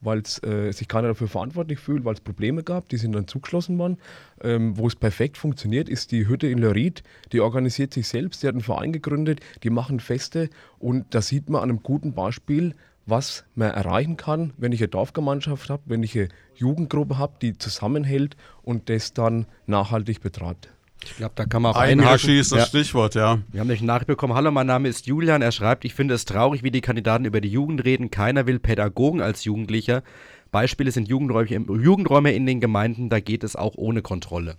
weil 0.00 0.22
äh, 0.42 0.72
sich 0.72 0.88
keiner 0.88 1.08
dafür 1.08 1.28
verantwortlich 1.28 1.78
fühlt, 1.78 2.04
weil 2.04 2.14
es 2.14 2.20
Probleme 2.20 2.62
gab. 2.62 2.88
Die 2.88 2.96
sind 2.96 3.12
dann 3.12 3.28
zugeschlossen 3.28 3.78
worden. 3.78 3.98
Ähm, 4.42 4.76
wo 4.76 4.86
es 4.86 4.96
perfekt 4.96 5.36
funktioniert, 5.36 5.88
ist 5.88 6.12
die 6.12 6.26
Hütte 6.26 6.46
in 6.46 6.58
Lörried. 6.58 7.02
Die 7.32 7.40
organisiert 7.40 7.92
sich 7.94 8.08
selbst, 8.08 8.42
die 8.42 8.48
hat 8.48 8.54
einen 8.54 8.62
Verein 8.62 8.92
gegründet, 8.92 9.40
die 9.62 9.70
machen 9.70 10.00
Feste 10.00 10.50
und 10.78 11.14
da 11.14 11.20
sieht 11.20 11.48
man 11.48 11.62
an 11.62 11.70
einem 11.70 11.82
guten 11.82 12.14
Beispiel, 12.14 12.74
was 13.06 13.44
man 13.54 13.70
erreichen 13.70 14.16
kann, 14.16 14.52
wenn 14.56 14.72
ich 14.72 14.80
eine 14.80 14.88
Dorfgemeinschaft 14.88 15.68
habe, 15.70 15.82
wenn 15.86 16.02
ich 16.02 16.16
eine 16.16 16.28
Jugendgruppe 16.54 17.18
habe, 17.18 17.34
die 17.40 17.58
zusammenhält 17.58 18.36
und 18.62 18.88
das 18.88 19.12
dann 19.12 19.46
nachhaltig 19.66 20.20
betreibt. 20.20 20.70
Ich 21.02 21.16
glaube, 21.16 21.32
da 21.34 21.44
kann 21.44 21.62
man 21.62 21.74
auch 21.74 21.80
Eigenregie 21.80 22.38
ist 22.38 22.52
das 22.52 22.60
ja. 22.60 22.66
Stichwort, 22.66 23.14
ja. 23.14 23.38
Wir 23.52 23.60
haben 23.60 23.70
eine 23.70 23.82
Nachricht 23.82 24.06
bekommen. 24.06 24.34
Hallo, 24.34 24.50
mein 24.50 24.66
Name 24.66 24.88
ist 24.88 25.06
Julian. 25.06 25.42
Er 25.42 25.52
schreibt, 25.52 25.84
ich 25.84 25.94
finde 25.94 26.14
es 26.14 26.24
traurig, 26.24 26.62
wie 26.62 26.70
die 26.70 26.80
Kandidaten 26.80 27.26
über 27.26 27.42
die 27.42 27.50
Jugend 27.50 27.84
reden. 27.84 28.10
Keiner 28.10 28.46
will 28.46 28.58
Pädagogen 28.58 29.20
als 29.20 29.44
Jugendlicher. 29.44 30.02
Beispiele 30.50 30.92
sind 30.92 31.08
Jugendräume, 31.08 31.50
Jugendräume 31.50 32.32
in 32.32 32.46
den 32.46 32.60
Gemeinden, 32.60 33.10
da 33.10 33.20
geht 33.20 33.44
es 33.44 33.56
auch 33.56 33.74
ohne 33.74 34.02
Kontrolle. 34.02 34.56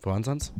Frau 0.00 0.14
Hansans? 0.14 0.52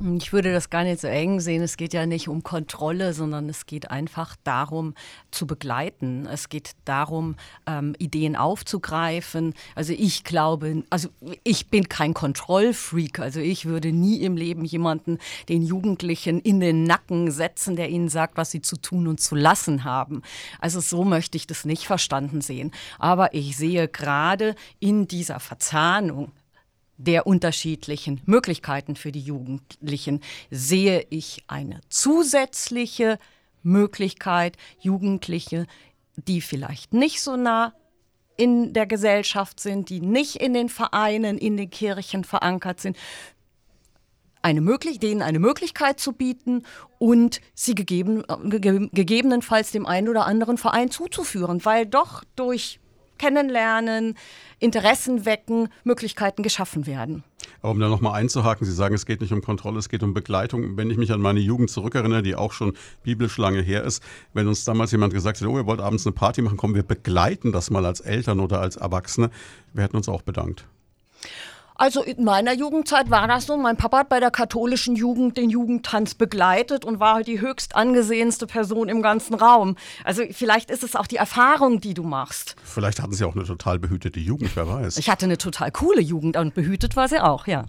Ich 0.00 0.32
würde 0.32 0.52
das 0.52 0.70
gar 0.70 0.84
nicht 0.84 1.00
so 1.00 1.08
eng 1.08 1.40
sehen. 1.40 1.60
Es 1.60 1.76
geht 1.76 1.92
ja 1.92 2.06
nicht 2.06 2.28
um 2.28 2.44
Kontrolle, 2.44 3.12
sondern 3.12 3.48
es 3.48 3.66
geht 3.66 3.90
einfach 3.90 4.36
darum, 4.44 4.94
zu 5.32 5.44
begleiten. 5.44 6.24
Es 6.26 6.48
geht 6.48 6.76
darum, 6.84 7.34
ähm, 7.66 7.96
Ideen 7.98 8.36
aufzugreifen. 8.36 9.54
Also 9.74 9.92
ich 9.92 10.22
glaube, 10.22 10.84
also 10.88 11.08
ich 11.42 11.66
bin 11.66 11.88
kein 11.88 12.14
Kontrollfreak. 12.14 13.18
Also 13.18 13.40
ich 13.40 13.64
würde 13.64 13.90
nie 13.90 14.22
im 14.22 14.36
Leben 14.36 14.64
jemanden, 14.64 15.18
den 15.48 15.62
Jugendlichen 15.62 16.38
in 16.42 16.60
den 16.60 16.84
Nacken 16.84 17.32
setzen, 17.32 17.74
der 17.74 17.88
ihnen 17.88 18.08
sagt, 18.08 18.36
was 18.36 18.52
sie 18.52 18.62
zu 18.62 18.76
tun 18.76 19.08
und 19.08 19.18
zu 19.18 19.34
lassen 19.34 19.82
haben. 19.82 20.22
Also 20.60 20.78
so 20.78 21.02
möchte 21.02 21.36
ich 21.36 21.48
das 21.48 21.64
nicht 21.64 21.86
verstanden 21.86 22.40
sehen. 22.40 22.70
Aber 23.00 23.34
ich 23.34 23.56
sehe 23.56 23.88
gerade 23.88 24.54
in 24.78 25.08
dieser 25.08 25.40
Verzahnung 25.40 26.30
der 26.98 27.26
unterschiedlichen 27.26 28.20
Möglichkeiten 28.26 28.96
für 28.96 29.12
die 29.12 29.20
Jugendlichen 29.20 30.20
sehe 30.50 31.06
ich 31.10 31.44
eine 31.46 31.80
zusätzliche 31.88 33.18
Möglichkeit, 33.62 34.56
Jugendliche, 34.80 35.66
die 36.16 36.40
vielleicht 36.40 36.92
nicht 36.92 37.22
so 37.22 37.36
nah 37.36 37.72
in 38.36 38.72
der 38.72 38.86
Gesellschaft 38.86 39.60
sind, 39.60 39.90
die 39.90 40.00
nicht 40.00 40.36
in 40.36 40.54
den 40.54 40.68
Vereinen, 40.68 41.38
in 41.38 41.56
den 41.56 41.70
Kirchen 41.70 42.24
verankert 42.24 42.80
sind, 42.80 42.96
eine 44.42 44.60
möglich 44.60 44.98
denen 44.98 45.22
eine 45.22 45.40
Möglichkeit 45.40 45.98
zu 46.00 46.12
bieten 46.12 46.62
und 46.98 47.40
sie 47.54 47.74
gegeben, 47.74 48.24
ge 48.44 48.88
gegebenenfalls 48.92 49.72
dem 49.72 49.86
einen 49.86 50.08
oder 50.08 50.26
anderen 50.26 50.58
Verein 50.58 50.90
zuzuführen, 50.90 51.64
weil 51.64 51.86
doch 51.86 52.22
durch 52.36 52.80
Kennenlernen, 53.18 54.16
Interessen 54.58 55.24
wecken, 55.24 55.68
Möglichkeiten 55.84 56.42
geschaffen 56.42 56.86
werden. 56.86 57.24
Um 57.60 57.80
da 57.80 57.88
nochmal 57.88 58.14
einzuhaken, 58.14 58.66
Sie 58.66 58.72
sagen, 58.72 58.94
es 58.94 59.04
geht 59.04 59.20
nicht 59.20 59.32
um 59.32 59.42
Kontrolle, 59.42 59.78
es 59.78 59.88
geht 59.88 60.02
um 60.02 60.14
Begleitung. 60.14 60.76
Wenn 60.76 60.90
ich 60.90 60.96
mich 60.96 61.12
an 61.12 61.20
meine 61.20 61.40
Jugend 61.40 61.70
zurückerinnere, 61.70 62.22
die 62.22 62.36
auch 62.36 62.52
schon 62.52 62.74
biblisch 63.02 63.36
lange 63.36 63.60
her 63.60 63.84
ist, 63.84 64.02
wenn 64.32 64.46
uns 64.46 64.64
damals 64.64 64.92
jemand 64.92 65.12
gesagt 65.12 65.40
hätte, 65.40 65.50
oh, 65.50 65.58
ihr 65.58 65.66
wollt 65.66 65.80
abends 65.80 66.06
eine 66.06 66.12
Party 66.12 66.42
machen, 66.42 66.56
komm, 66.56 66.74
wir 66.74 66.84
begleiten 66.84 67.52
das 67.52 67.70
mal 67.70 67.84
als 67.84 68.00
Eltern 68.00 68.40
oder 68.40 68.60
als 68.60 68.76
Erwachsene, 68.76 69.30
wir 69.72 69.82
hätten 69.82 69.96
uns 69.96 70.08
auch 70.08 70.22
bedankt. 70.22 70.66
Also 71.80 72.02
in 72.02 72.24
meiner 72.24 72.52
Jugendzeit 72.52 73.08
war 73.08 73.28
das 73.28 73.46
so. 73.46 73.56
Mein 73.56 73.76
Papa 73.76 73.98
hat 73.98 74.08
bei 74.08 74.18
der 74.18 74.32
katholischen 74.32 74.96
Jugend 74.96 75.36
den 75.36 75.48
Jugendtanz 75.48 76.14
begleitet 76.14 76.84
und 76.84 76.98
war 76.98 77.14
halt 77.14 77.28
die 77.28 77.40
höchst 77.40 77.76
angesehenste 77.76 78.48
Person 78.48 78.88
im 78.88 79.00
ganzen 79.00 79.34
Raum. 79.34 79.76
Also 80.02 80.24
vielleicht 80.32 80.72
ist 80.72 80.82
es 80.82 80.96
auch 80.96 81.06
die 81.06 81.16
Erfahrung, 81.16 81.80
die 81.80 81.94
du 81.94 82.02
machst. 82.02 82.56
Vielleicht 82.64 83.00
hatten 83.00 83.12
sie 83.12 83.24
auch 83.24 83.36
eine 83.36 83.44
total 83.44 83.78
behütete 83.78 84.18
Jugend, 84.18 84.56
wer 84.56 84.68
weiß. 84.68 84.98
Ich 84.98 85.08
hatte 85.08 85.26
eine 85.26 85.38
total 85.38 85.70
coole 85.70 86.00
Jugend 86.00 86.36
und 86.36 86.52
behütet 86.52 86.96
war 86.96 87.06
sie 87.06 87.22
auch, 87.22 87.46
ja. 87.46 87.64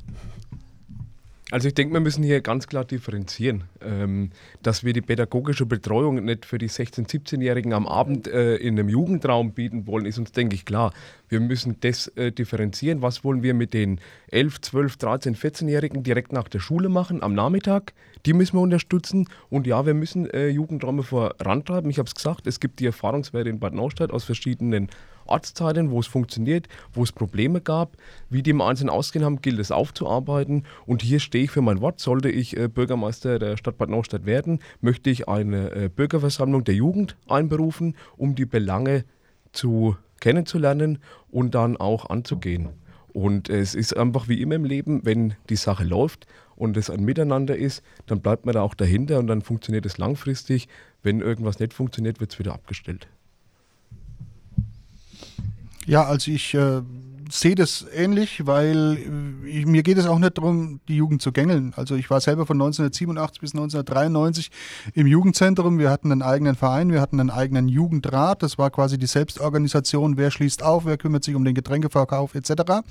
Also 1.51 1.67
ich 1.67 1.73
denke, 1.73 1.93
wir 1.93 1.99
müssen 1.99 2.23
hier 2.23 2.41
ganz 2.41 2.67
klar 2.67 2.85
differenzieren, 2.85 3.63
ähm, 3.81 4.29
dass 4.61 4.83
wir 4.83 4.93
die 4.93 5.01
pädagogische 5.01 5.65
Betreuung 5.65 6.23
nicht 6.23 6.45
für 6.45 6.59
die 6.59 6.69
16-, 6.69 7.09
17-Jährigen 7.09 7.73
am 7.73 7.87
Abend 7.87 8.27
äh, 8.27 8.57
in 8.57 8.77
einem 8.77 8.87
Jugendraum 8.87 9.53
bieten 9.53 9.87
wollen, 9.87 10.05
ist 10.05 10.19
uns, 10.19 10.31
denke 10.31 10.53
ich, 10.53 10.63
klar. 10.63 10.93
Wir 11.27 11.39
müssen 11.39 11.77
das 11.79 12.07
äh, 12.09 12.31
differenzieren. 12.31 13.01
Was 13.01 13.23
wollen 13.23 13.41
wir 13.41 13.55
mit 13.55 13.73
den 13.73 13.99
11, 14.27 14.61
12, 14.61 14.97
13, 14.97 15.35
14-Jährigen 15.35 16.03
direkt 16.03 16.33
nach 16.33 16.47
der 16.49 16.59
Schule 16.59 16.87
machen, 16.87 17.23
am 17.23 17.33
Nachmittag? 17.33 17.93
Die 18.27 18.33
müssen 18.33 18.57
wir 18.57 18.61
unterstützen. 18.61 19.27
Und 19.49 19.65
ja, 19.65 19.87
wir 19.87 19.95
müssen 19.95 20.29
äh, 20.29 20.49
Jugendräume 20.49 21.01
vorantreiben. 21.01 21.89
Ich 21.89 21.97
habe 21.97 22.07
es 22.07 22.13
gesagt, 22.13 22.45
es 22.45 22.59
gibt 22.59 22.79
die 22.79 22.85
Erfahrungswerte 22.85 23.49
in 23.49 23.59
Bad 23.59 23.73
Neustadt 23.73 24.11
aus 24.11 24.23
verschiedenen 24.23 24.89
Ortsteilen, 25.29 25.91
wo 25.91 25.99
es 25.99 26.07
funktioniert, 26.07 26.67
wo 26.93 27.03
es 27.03 27.11
Probleme 27.11 27.61
gab. 27.61 27.95
Wie 28.29 28.43
die 28.43 28.51
im 28.51 28.61
Einzelnen 28.61 28.89
ausgehen 28.89 29.23
haben, 29.23 29.41
gilt 29.41 29.59
es 29.59 29.71
aufzuarbeiten. 29.71 30.65
Und 30.85 31.01
hier 31.01 31.19
stehe 31.19 31.45
ich 31.45 31.51
für 31.51 31.61
mein 31.61 31.81
Wort. 31.81 31.99
Sollte 31.99 32.29
ich 32.29 32.57
äh, 32.57 32.67
Bürgermeister 32.67 33.39
der 33.39 33.57
Stadt 33.57 33.77
Bad 33.77 33.89
Neustadt 33.89 34.25
werden, 34.25 34.59
möchte 34.81 35.09
ich 35.09 35.27
eine 35.27 35.71
äh, 35.71 35.89
Bürgerversammlung 35.89 36.63
der 36.63 36.75
Jugend 36.75 37.15
einberufen, 37.27 37.95
um 38.17 38.35
die 38.35 38.45
Belange 38.45 39.05
zu 39.51 39.95
kennenzulernen 40.19 40.99
und 41.31 41.55
dann 41.55 41.77
auch 41.77 42.09
anzugehen. 42.09 42.69
Und 43.13 43.49
es 43.49 43.75
ist 43.75 43.97
einfach 43.97 44.27
wie 44.27 44.41
immer 44.41 44.55
im 44.55 44.65
Leben, 44.65 45.01
wenn 45.03 45.33
die 45.49 45.55
Sache 45.55 45.83
läuft 45.83 46.27
und 46.55 46.77
es 46.77 46.89
ein 46.89 47.03
Miteinander 47.03 47.55
ist, 47.55 47.83
dann 48.05 48.21
bleibt 48.21 48.45
man 48.45 48.53
da 48.53 48.61
auch 48.61 48.75
dahinter 48.75 49.19
und 49.19 49.27
dann 49.27 49.41
funktioniert 49.41 49.85
es 49.85 49.97
langfristig. 49.97 50.67
Wenn 51.01 51.21
irgendwas 51.21 51.59
nicht 51.59 51.73
funktioniert, 51.73 52.19
wird 52.19 52.33
es 52.33 52.39
wieder 52.39 52.53
abgestellt. 52.53 53.07
Ja, 55.89 56.03
also 56.03 56.29
ich 56.29 56.53
äh, 56.53 56.83
sehe 57.31 57.55
das 57.55 57.83
ähnlich, 57.91 58.45
weil 58.45 59.43
äh, 59.43 59.49
ich, 59.49 59.65
mir 59.65 59.81
geht 59.81 59.97
es 59.97 60.05
auch 60.05 60.19
nicht 60.19 60.37
darum, 60.37 60.81
die 60.87 60.95
Jugend 60.95 61.23
zu 61.23 61.31
gängeln. 61.31 61.73
Also 61.75 61.95
ich 61.95 62.11
war 62.11 62.21
selber 62.21 62.45
von 62.45 62.57
1987 62.57 63.41
bis 63.41 63.53
1993 63.55 64.51
im 64.93 65.07
Jugendzentrum. 65.07 65.79
Wir 65.79 65.89
hatten 65.89 66.11
einen 66.11 66.21
eigenen 66.21 66.55
Verein, 66.55 66.91
wir 66.91 67.01
hatten 67.01 67.19
einen 67.19 67.31
eigenen 67.31 67.67
Jugendrat. 67.67 68.43
Das 68.43 68.59
war 68.59 68.69
quasi 68.69 68.99
die 68.99 69.07
Selbstorganisation, 69.07 70.15
wer 70.15 70.29
schließt 70.29 70.61
auf, 70.61 70.85
wer 70.85 70.97
kümmert 70.97 71.23
sich 71.23 71.33
um 71.33 71.43
den 71.43 71.55
Getränkeverkauf 71.55 72.35
etc. 72.35 72.83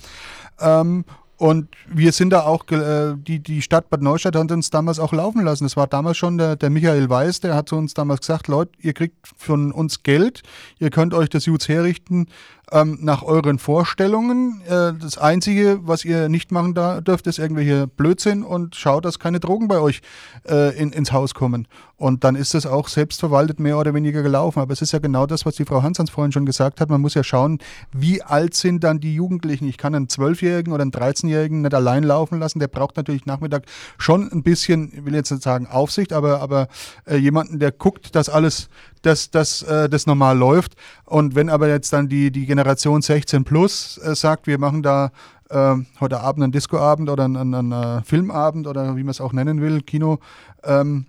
Ähm, 0.59 1.05
und 1.39 1.69
wir 1.87 2.11
sind 2.11 2.31
da 2.31 2.43
auch, 2.43 2.69
äh, 2.73 3.15
die, 3.17 3.39
die 3.39 3.63
Stadt 3.63 3.91
Bad 3.91 4.03
Neustadt 4.03 4.35
hat 4.35 4.51
uns 4.51 4.71
damals 4.71 4.99
auch 4.99 5.13
laufen 5.13 5.45
lassen. 5.45 5.65
Das 5.65 5.77
war 5.77 5.87
damals 5.87 6.17
schon 6.17 6.37
der, 6.37 6.57
der 6.57 6.69
Michael 6.69 7.09
Weiß, 7.09 7.39
der 7.39 7.55
hat 7.55 7.69
zu 7.69 7.77
uns 7.77 7.95
damals 7.95 8.21
gesagt, 8.23 8.49
Leute, 8.49 8.73
ihr 8.81 8.93
kriegt 8.93 9.15
von 9.37 9.71
uns 9.71 10.03
Geld, 10.03 10.43
ihr 10.81 10.91
könnt 10.91 11.15
euch 11.15 11.29
das 11.29 11.47
Jutes 11.47 11.69
herrichten, 11.69 12.27
ähm, 12.73 12.99
nach 13.01 13.23
euren 13.23 13.59
Vorstellungen. 13.59 14.61
Äh, 14.67 14.95
das 15.01 15.19
Einzige, 15.19 15.81
was 15.83 16.05
ihr 16.05 16.29
nicht 16.29 16.53
machen 16.53 16.75
dürft, 16.75 17.27
ist 17.27 17.39
irgendwelche 17.39 17.87
Blödsinn 17.87 18.43
und 18.43 18.77
schaut, 18.77 19.05
dass 19.05 19.19
keine 19.19 19.41
Drogen 19.41 19.69
bei 19.69 19.79
euch 19.79 20.01
äh, 20.49 20.77
in, 20.79 20.93
ins 20.93 21.13
Haus 21.13 21.35
kommen. 21.35 21.67
Und 21.97 22.23
dann 22.23 22.37
ist 22.37 22.55
das 22.55 22.65
auch 22.65 22.89
selbstverwaltet 22.89 23.59
mehr 23.59 23.77
oder 23.77 23.93
weniger 23.93 24.23
gelaufen. 24.23 24.61
Aber 24.61 24.73
es 24.73 24.83
ist 24.83 24.93
ja 24.93 25.01
genau 25.01 25.27
das, 25.27 25.45
was 25.45 25.57
die 25.57 25.65
Frau 25.65 25.83
Hansans 25.83 26.11
vorhin 26.11 26.31
schon 26.31 26.47
gesagt 26.47 26.81
hat. 26.81 26.89
Man 26.91 27.01
muss 27.01 27.15
ja 27.15 27.25
schauen, 27.25 27.59
wie 27.93 28.23
alt 28.23 28.55
sind 28.55 28.85
dann 28.85 29.01
die 29.01 29.15
Jugendlichen. 29.15 29.69
Ich 29.69 29.79
kann 29.79 29.95
einen 29.95 30.09
Zwölfjährigen 30.09 30.73
oder 30.73 30.83
einen 30.83 30.93
13-Jährigen 30.93 31.63
nicht 31.63 31.75
allein 31.75 32.05
laufen 32.05 32.39
lassen. 32.39 32.61
Der 32.61 32.69
braucht 32.69 32.97
natürlich 32.97 33.27
Nachmittag 33.27 33.65
schon 33.99 34.31
ein 34.31 34.43
bisschen, 34.43 34.93
ich 34.95 35.05
will 35.05 35.15
jetzt 35.15 35.33
nicht 35.33 35.43
sagen 35.43 35.67
Aufsicht, 35.67 36.13
aber, 36.13 36.41
aber 36.41 36.69
äh, 37.05 37.17
jemanden, 37.17 37.59
der 37.59 37.73
guckt, 37.73 38.15
dass 38.15 38.29
alles 38.29 38.69
dass, 39.07 39.31
dass 39.31 39.63
äh, 39.63 39.89
das 39.89 40.07
normal 40.07 40.37
läuft. 40.37 40.75
Und 41.05 41.35
wenn 41.35 41.49
aber 41.49 41.69
jetzt 41.69 41.93
dann 41.93 42.09
die, 42.09 42.31
die 42.31 42.47
Generation 42.47 43.03
16 43.03 43.45
plus 43.45 43.99
äh, 43.99 44.15
sagt, 44.15 44.47
wir 44.47 44.59
machen 44.59 44.83
da 44.83 45.11
äh, 45.51 45.77
heute 46.01 46.21
Abend 46.21 46.45
einen 46.45 46.53
Discoabend 46.53 47.09
oder 47.09 47.25
einen, 47.25 47.55
einen, 47.55 47.73
einen, 47.73 48.05
Filmabend 48.05 48.67
oder 48.67 48.97
wie 48.97 49.03
man 49.03 49.11
es 49.11 49.21
auch 49.21 49.33
nennen 49.33 49.61
will, 49.61 49.83
Kino, 49.83 50.19
ähm, 50.65 51.07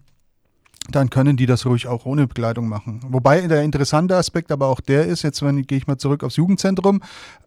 dann 0.92 1.10
können 1.10 1.38
die 1.38 1.46
das 1.46 1.66
ruhig 1.66 1.88
auch 1.88 2.06
ohne 2.06 2.28
Begleitung 2.28 2.68
machen. 2.68 3.02
Wobei 3.10 3.42
der 3.48 3.62
interessante 3.62 4.16
Aspekt 4.16 4.52
aber 4.52 4.68
auch 4.68 4.80
der 4.80 5.06
ist, 5.06 5.22
jetzt 5.22 5.40
gehe 5.40 5.78
ich 5.78 5.88
mal 5.88 5.98
zurück 5.98 6.24
aufs 6.24 6.38
Jugendzentrum, 6.38 7.02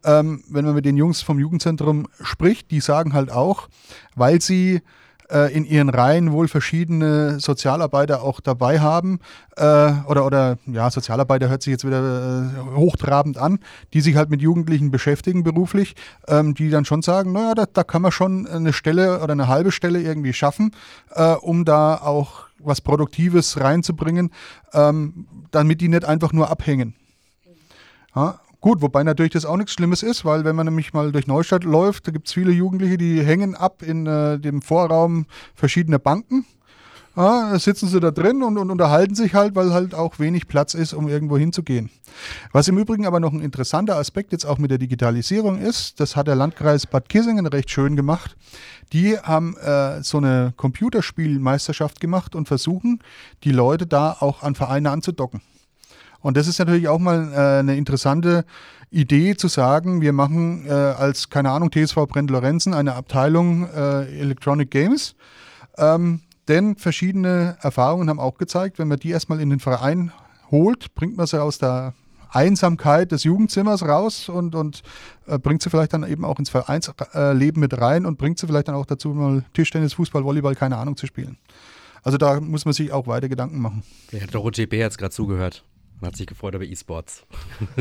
ähm, 0.05 0.43
wenn 0.49 0.65
man 0.65 0.75
mit 0.75 0.85
den 0.85 0.97
Jungs 0.97 1.21
vom 1.21 1.39
Jugendzentrum 1.39 2.07
spricht, 2.21 2.71
die 2.71 2.79
sagen 2.79 3.13
halt 3.13 3.31
auch, 3.31 3.67
weil 4.15 4.41
sie 4.41 4.81
äh, 5.31 5.53
in 5.53 5.65
ihren 5.65 5.89
Reihen 5.89 6.31
wohl 6.31 6.47
verschiedene 6.47 7.39
Sozialarbeiter 7.39 8.23
auch 8.23 8.39
dabei 8.39 8.79
haben. 8.79 9.19
Äh, 9.55 9.91
oder, 10.07 10.25
oder 10.25 10.57
ja, 10.65 10.89
Sozialarbeiter 10.89 11.49
hört 11.49 11.63
sich 11.63 11.71
jetzt 11.71 11.85
wieder 11.85 12.51
äh, 12.51 12.75
hochtrabend 12.75 13.37
an, 13.37 13.59
die 13.93 14.01
sich 14.01 14.15
halt 14.15 14.29
mit 14.29 14.41
Jugendlichen 14.41 14.91
beschäftigen 14.91 15.43
beruflich, 15.43 15.95
ähm, 16.27 16.53
die 16.53 16.69
dann 16.69 16.85
schon 16.85 17.01
sagen, 17.01 17.31
naja, 17.31 17.55
da, 17.55 17.65
da 17.71 17.83
kann 17.83 18.01
man 18.01 18.11
schon 18.11 18.47
eine 18.47 18.73
Stelle 18.73 19.21
oder 19.21 19.33
eine 19.33 19.47
halbe 19.47 19.71
Stelle 19.71 20.01
irgendwie 20.01 20.33
schaffen, 20.33 20.71
äh, 21.11 21.33
um 21.33 21.65
da 21.65 21.95
auch 21.95 22.45
was 22.59 22.81
Produktives 22.81 23.59
reinzubringen, 23.59 24.31
ähm, 24.73 25.27
damit 25.51 25.81
die 25.81 25.89
nicht 25.89 26.05
einfach 26.05 26.33
nur 26.33 26.49
abhängen. 26.49 26.95
Ja, 28.15 28.39
Gut, 28.63 28.81
wobei 28.81 29.03
natürlich 29.03 29.33
das 29.33 29.43
auch 29.43 29.57
nichts 29.57 29.73
Schlimmes 29.73 30.03
ist, 30.03 30.23
weil 30.23 30.45
wenn 30.45 30.55
man 30.55 30.65
nämlich 30.65 30.93
mal 30.93 31.11
durch 31.11 31.27
Neustadt 31.27 31.65
läuft, 31.65 32.07
da 32.07 32.13
gibt 32.13 32.27
es 32.27 32.33
viele 32.33 32.53
Jugendliche, 32.53 32.97
die 32.97 33.21
hängen 33.21 33.55
ab 33.55 33.81
in 33.81 34.07
äh, 34.07 34.39
dem 34.39 34.61
Vorraum 34.61 35.25
verschiedener 35.53 35.99
Banken. 35.99 36.45
Ja, 37.17 37.59
sitzen 37.59 37.89
sie 37.89 37.99
da 37.99 38.11
drin 38.11 38.41
und, 38.41 38.57
und, 38.57 38.71
unterhalten 38.71 39.15
sich 39.15 39.33
halt, 39.33 39.53
weil 39.55 39.73
halt 39.73 39.93
auch 39.93 40.17
wenig 40.17 40.47
Platz 40.47 40.75
ist, 40.75 40.93
um 40.93 41.09
irgendwo 41.09 41.37
hinzugehen. 41.37 41.89
Was 42.53 42.69
im 42.69 42.77
Übrigen 42.77 43.05
aber 43.05 43.19
noch 43.19 43.33
ein 43.33 43.41
interessanter 43.41 43.97
Aspekt 43.97 44.31
jetzt 44.31 44.45
auch 44.45 44.59
mit 44.59 44.71
der 44.71 44.77
Digitalisierung 44.77 45.59
ist, 45.59 45.99
das 45.99 46.15
hat 46.15 46.27
der 46.27 46.35
Landkreis 46.35 46.87
Bad 46.87 47.09
Kissingen 47.09 47.45
recht 47.45 47.69
schön 47.69 47.97
gemacht. 47.97 48.37
Die 48.93 49.17
haben 49.17 49.57
äh, 49.57 50.01
so 50.03 50.19
eine 50.19 50.53
Computerspielmeisterschaft 50.55 51.99
gemacht 51.99 52.33
und 52.33 52.47
versuchen, 52.47 52.99
die 53.43 53.51
Leute 53.51 53.87
da 53.87 54.15
auch 54.21 54.41
an 54.41 54.55
Vereine 54.55 54.89
anzudocken. 54.91 55.41
Und 56.23 56.37
das 56.37 56.47
ist 56.47 56.57
natürlich 56.57 56.87
auch 56.87 56.99
mal 56.99 57.31
äh, 57.33 57.59
eine 57.59 57.75
interessante 57.75 58.45
Idee 58.89 59.35
zu 59.35 59.49
sagen, 59.49 60.01
wir 60.01 60.13
machen 60.13 60.65
äh, 60.65 60.71
als, 60.71 61.29
keine 61.29 61.51
Ahnung, 61.51 61.69
TSV 61.69 62.07
Brent-Lorenzen 62.07 62.73
eine 62.73 62.95
Abteilung 62.95 63.67
äh, 63.69 64.19
Electronic 64.19 64.71
Games. 64.71 65.15
Ähm, 65.77 66.21
denn 66.47 66.77
verschiedene 66.77 67.57
Erfahrungen 67.61 68.09
haben 68.09 68.19
auch 68.19 68.37
gezeigt, 68.37 68.79
wenn 68.79 68.87
man 68.87 68.99
die 68.99 69.09
erstmal 69.09 69.41
in 69.41 69.49
den 69.49 69.59
Verein 69.59 70.11
holt, 70.49 70.95
bringt 70.95 71.17
man 71.17 71.27
sie 71.27 71.41
aus 71.41 71.57
der 71.57 71.93
Einsamkeit 72.29 73.11
des 73.11 73.25
Jugendzimmers 73.25 73.83
raus 73.83 74.29
und, 74.29 74.55
und 74.55 74.81
äh, 75.27 75.37
bringt 75.37 75.61
sie 75.61 75.69
vielleicht 75.69 75.93
dann 75.93 76.07
eben 76.09 76.23
auch 76.23 76.39
ins 76.39 76.49
Vereinsleben 76.49 77.59
mit 77.59 77.79
rein 77.79 78.05
und 78.05 78.17
bringt 78.17 78.39
sie 78.39 78.47
vielleicht 78.47 78.69
dann 78.69 78.75
auch 78.75 78.85
dazu, 78.85 79.09
mal 79.09 79.43
Tischtennis, 79.53 79.93
Fußball, 79.93 80.23
Volleyball, 80.23 80.55
keine 80.55 80.77
Ahnung 80.77 80.95
zu 80.95 81.05
spielen. 81.05 81.37
Also 82.01 82.17
da 82.17 82.39
muss 82.39 82.63
man 82.63 82.73
sich 82.73 82.93
auch 82.93 83.07
weiter 83.07 83.27
Gedanken 83.27 83.59
machen. 83.59 83.83
Der 84.11 84.33
Roger 84.33 84.65
B. 84.65 84.83
hat 84.83 84.97
gerade 84.97 85.13
zugehört 85.13 85.63
und 85.99 86.07
hat 86.07 86.15
sich 86.15 86.27
gefreut 86.27 86.55
über 86.55 86.65
E-Sports. 86.65 87.25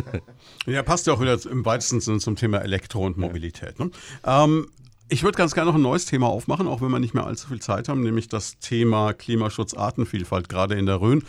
ja, 0.66 0.82
passt 0.82 1.06
ja 1.06 1.12
auch 1.12 1.20
wieder 1.20 1.38
im 1.50 1.64
weitesten 1.64 2.00
Sinne 2.00 2.18
zum 2.18 2.36
Thema 2.36 2.58
Elektro 2.58 3.04
und 3.06 3.18
Mobilität. 3.18 3.78
Ne? 3.78 3.90
Ähm, 4.24 4.68
ich 5.08 5.22
würde 5.22 5.36
ganz 5.36 5.54
gerne 5.54 5.70
noch 5.70 5.76
ein 5.76 5.82
neues 5.82 6.06
Thema 6.06 6.28
aufmachen, 6.28 6.66
auch 6.66 6.80
wenn 6.80 6.90
wir 6.90 6.98
nicht 6.98 7.14
mehr 7.14 7.26
allzu 7.26 7.48
viel 7.48 7.60
Zeit 7.60 7.88
haben, 7.88 8.02
nämlich 8.02 8.28
das 8.28 8.58
Thema 8.58 9.12
Klimaschutz, 9.12 9.74
Artenvielfalt, 9.74 10.48
gerade 10.48 10.74
in 10.76 10.86
der 10.86 11.00
Rhön. 11.00 11.22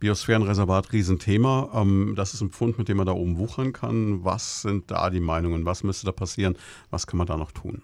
Biosphärenreservat, 0.00 0.92
Riesenthema. 0.92 1.70
Ähm, 1.74 2.14
das 2.16 2.32
ist 2.32 2.40
ein 2.40 2.50
Pfund, 2.50 2.78
mit 2.78 2.88
dem 2.88 2.96
man 2.96 3.06
da 3.06 3.12
oben 3.12 3.36
wuchern 3.36 3.74
kann. 3.74 4.24
Was 4.24 4.62
sind 4.62 4.90
da 4.90 5.10
die 5.10 5.20
Meinungen? 5.20 5.66
Was 5.66 5.84
müsste 5.84 6.06
da 6.06 6.12
passieren? 6.12 6.56
Was 6.88 7.06
kann 7.06 7.18
man 7.18 7.26
da 7.26 7.36
noch 7.36 7.52
tun? 7.52 7.82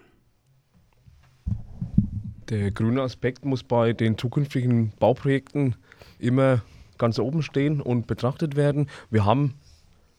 Der 2.49 2.71
grüne 2.71 3.01
Aspekt 3.01 3.45
muss 3.45 3.61
bei 3.61 3.93
den 3.93 4.17
zukünftigen 4.17 4.91
Bauprojekten 4.99 5.75
immer 6.17 6.63
ganz 6.97 7.19
oben 7.19 7.41
stehen 7.41 7.81
und 7.81 8.07
betrachtet 8.07 8.55
werden. 8.55 8.89
Wir 9.09 9.25
haben 9.25 9.53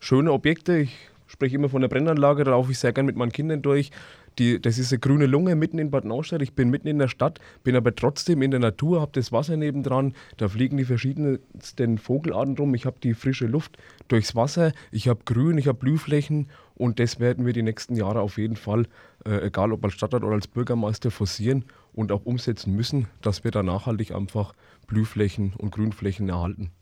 schöne 0.00 0.32
Objekte. 0.32 0.78
Ich 0.78 0.96
spreche 1.26 1.56
immer 1.56 1.68
von 1.68 1.82
der 1.82 1.88
Brennanlage, 1.88 2.44
da 2.44 2.52
laufe 2.52 2.72
ich 2.72 2.78
sehr 2.78 2.92
gern 2.92 3.06
mit 3.06 3.16
meinen 3.16 3.32
Kindern 3.32 3.62
durch 3.62 3.90
die, 4.38 4.60
das 4.60 4.78
ist 4.78 4.92
eine 4.92 5.00
grüne 5.00 5.26
Lunge 5.26 5.56
mitten 5.56 5.78
in 5.78 5.90
Bad 5.90 6.04
Neustadt. 6.04 6.42
Ich 6.42 6.54
bin 6.54 6.70
mitten 6.70 6.86
in 6.88 6.98
der 6.98 7.08
Stadt, 7.08 7.40
bin 7.64 7.76
aber 7.76 7.94
trotzdem 7.94 8.42
in 8.42 8.50
der 8.50 8.60
Natur, 8.60 9.00
habe 9.00 9.10
das 9.14 9.32
Wasser 9.32 9.56
nebendran. 9.56 10.14
Da 10.36 10.48
fliegen 10.48 10.76
die 10.76 10.84
verschiedensten 10.84 11.98
Vogelarten 11.98 12.56
rum. 12.56 12.74
Ich 12.74 12.86
habe 12.86 12.96
die 13.02 13.14
frische 13.14 13.46
Luft 13.46 13.76
durchs 14.08 14.34
Wasser. 14.36 14.72
Ich 14.92 15.08
habe 15.08 15.20
Grün, 15.24 15.58
ich 15.58 15.66
habe 15.66 15.78
Blühflächen. 15.78 16.48
Und 16.76 17.00
das 17.00 17.18
werden 17.18 17.44
wir 17.44 17.52
die 17.52 17.62
nächsten 17.62 17.96
Jahre 17.96 18.20
auf 18.20 18.38
jeden 18.38 18.56
Fall, 18.56 18.86
äh, 19.24 19.46
egal 19.46 19.72
ob 19.72 19.84
als 19.84 19.94
Stadtrat 19.94 20.22
oder 20.22 20.34
als 20.34 20.46
Bürgermeister, 20.46 21.10
forcieren 21.10 21.64
und 21.92 22.12
auch 22.12 22.24
umsetzen 22.24 22.74
müssen, 22.76 23.08
dass 23.20 23.42
wir 23.42 23.50
da 23.50 23.64
nachhaltig 23.64 24.14
einfach 24.14 24.52
Blühflächen 24.88 25.54
und 25.56 25.70
Grünflächen 25.70 26.28
erhalten. 26.28 26.72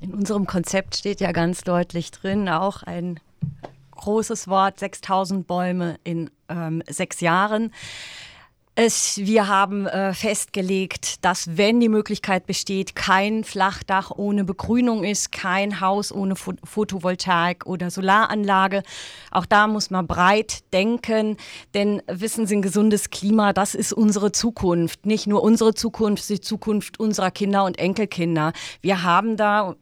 In 0.00 0.14
unserem 0.14 0.46
Konzept 0.46 0.94
steht 0.94 1.20
ja 1.20 1.32
ganz 1.32 1.62
deutlich 1.62 2.12
drin, 2.12 2.48
auch 2.48 2.84
ein 2.84 3.18
großes 3.90 4.46
Wort, 4.46 4.78
6000 4.78 5.46
Bäume 5.46 5.98
in 6.04 6.30
ähm, 6.48 6.82
sechs 6.88 7.20
Jahren. 7.20 7.72
Es, 8.78 9.16
wir 9.16 9.48
haben 9.48 9.86
äh, 9.86 10.12
festgelegt, 10.12 11.24
dass 11.24 11.56
wenn 11.56 11.80
die 11.80 11.88
Möglichkeit 11.88 12.44
besteht, 12.44 12.94
kein 12.94 13.42
Flachdach 13.42 14.10
ohne 14.10 14.44
Begrünung 14.44 15.02
ist, 15.02 15.32
kein 15.32 15.80
Haus 15.80 16.12
ohne 16.12 16.36
Pho 16.36 16.52
Photovoltaik 16.62 17.64
oder 17.64 17.90
Solaranlage. 17.90 18.82
Auch 19.30 19.46
da 19.46 19.66
muss 19.66 19.88
man 19.88 20.06
breit 20.06 20.62
denken, 20.74 21.38
denn 21.72 22.02
wissen 22.06 22.46
Sie, 22.46 22.56
ein 22.56 22.60
gesundes 22.60 23.08
Klima, 23.08 23.54
das 23.54 23.74
ist 23.74 23.94
unsere 23.94 24.30
Zukunft. 24.30 25.06
Nicht 25.06 25.26
nur 25.26 25.42
unsere 25.42 25.72
Zukunft, 25.72 26.28
die 26.28 26.42
Zukunft 26.42 27.00
unserer 27.00 27.30
Kinder 27.30 27.64
und 27.64 27.78
Enkelkinder. 27.78 28.52
Wir 28.82 29.02
haben 29.02 29.38
da 29.38 29.74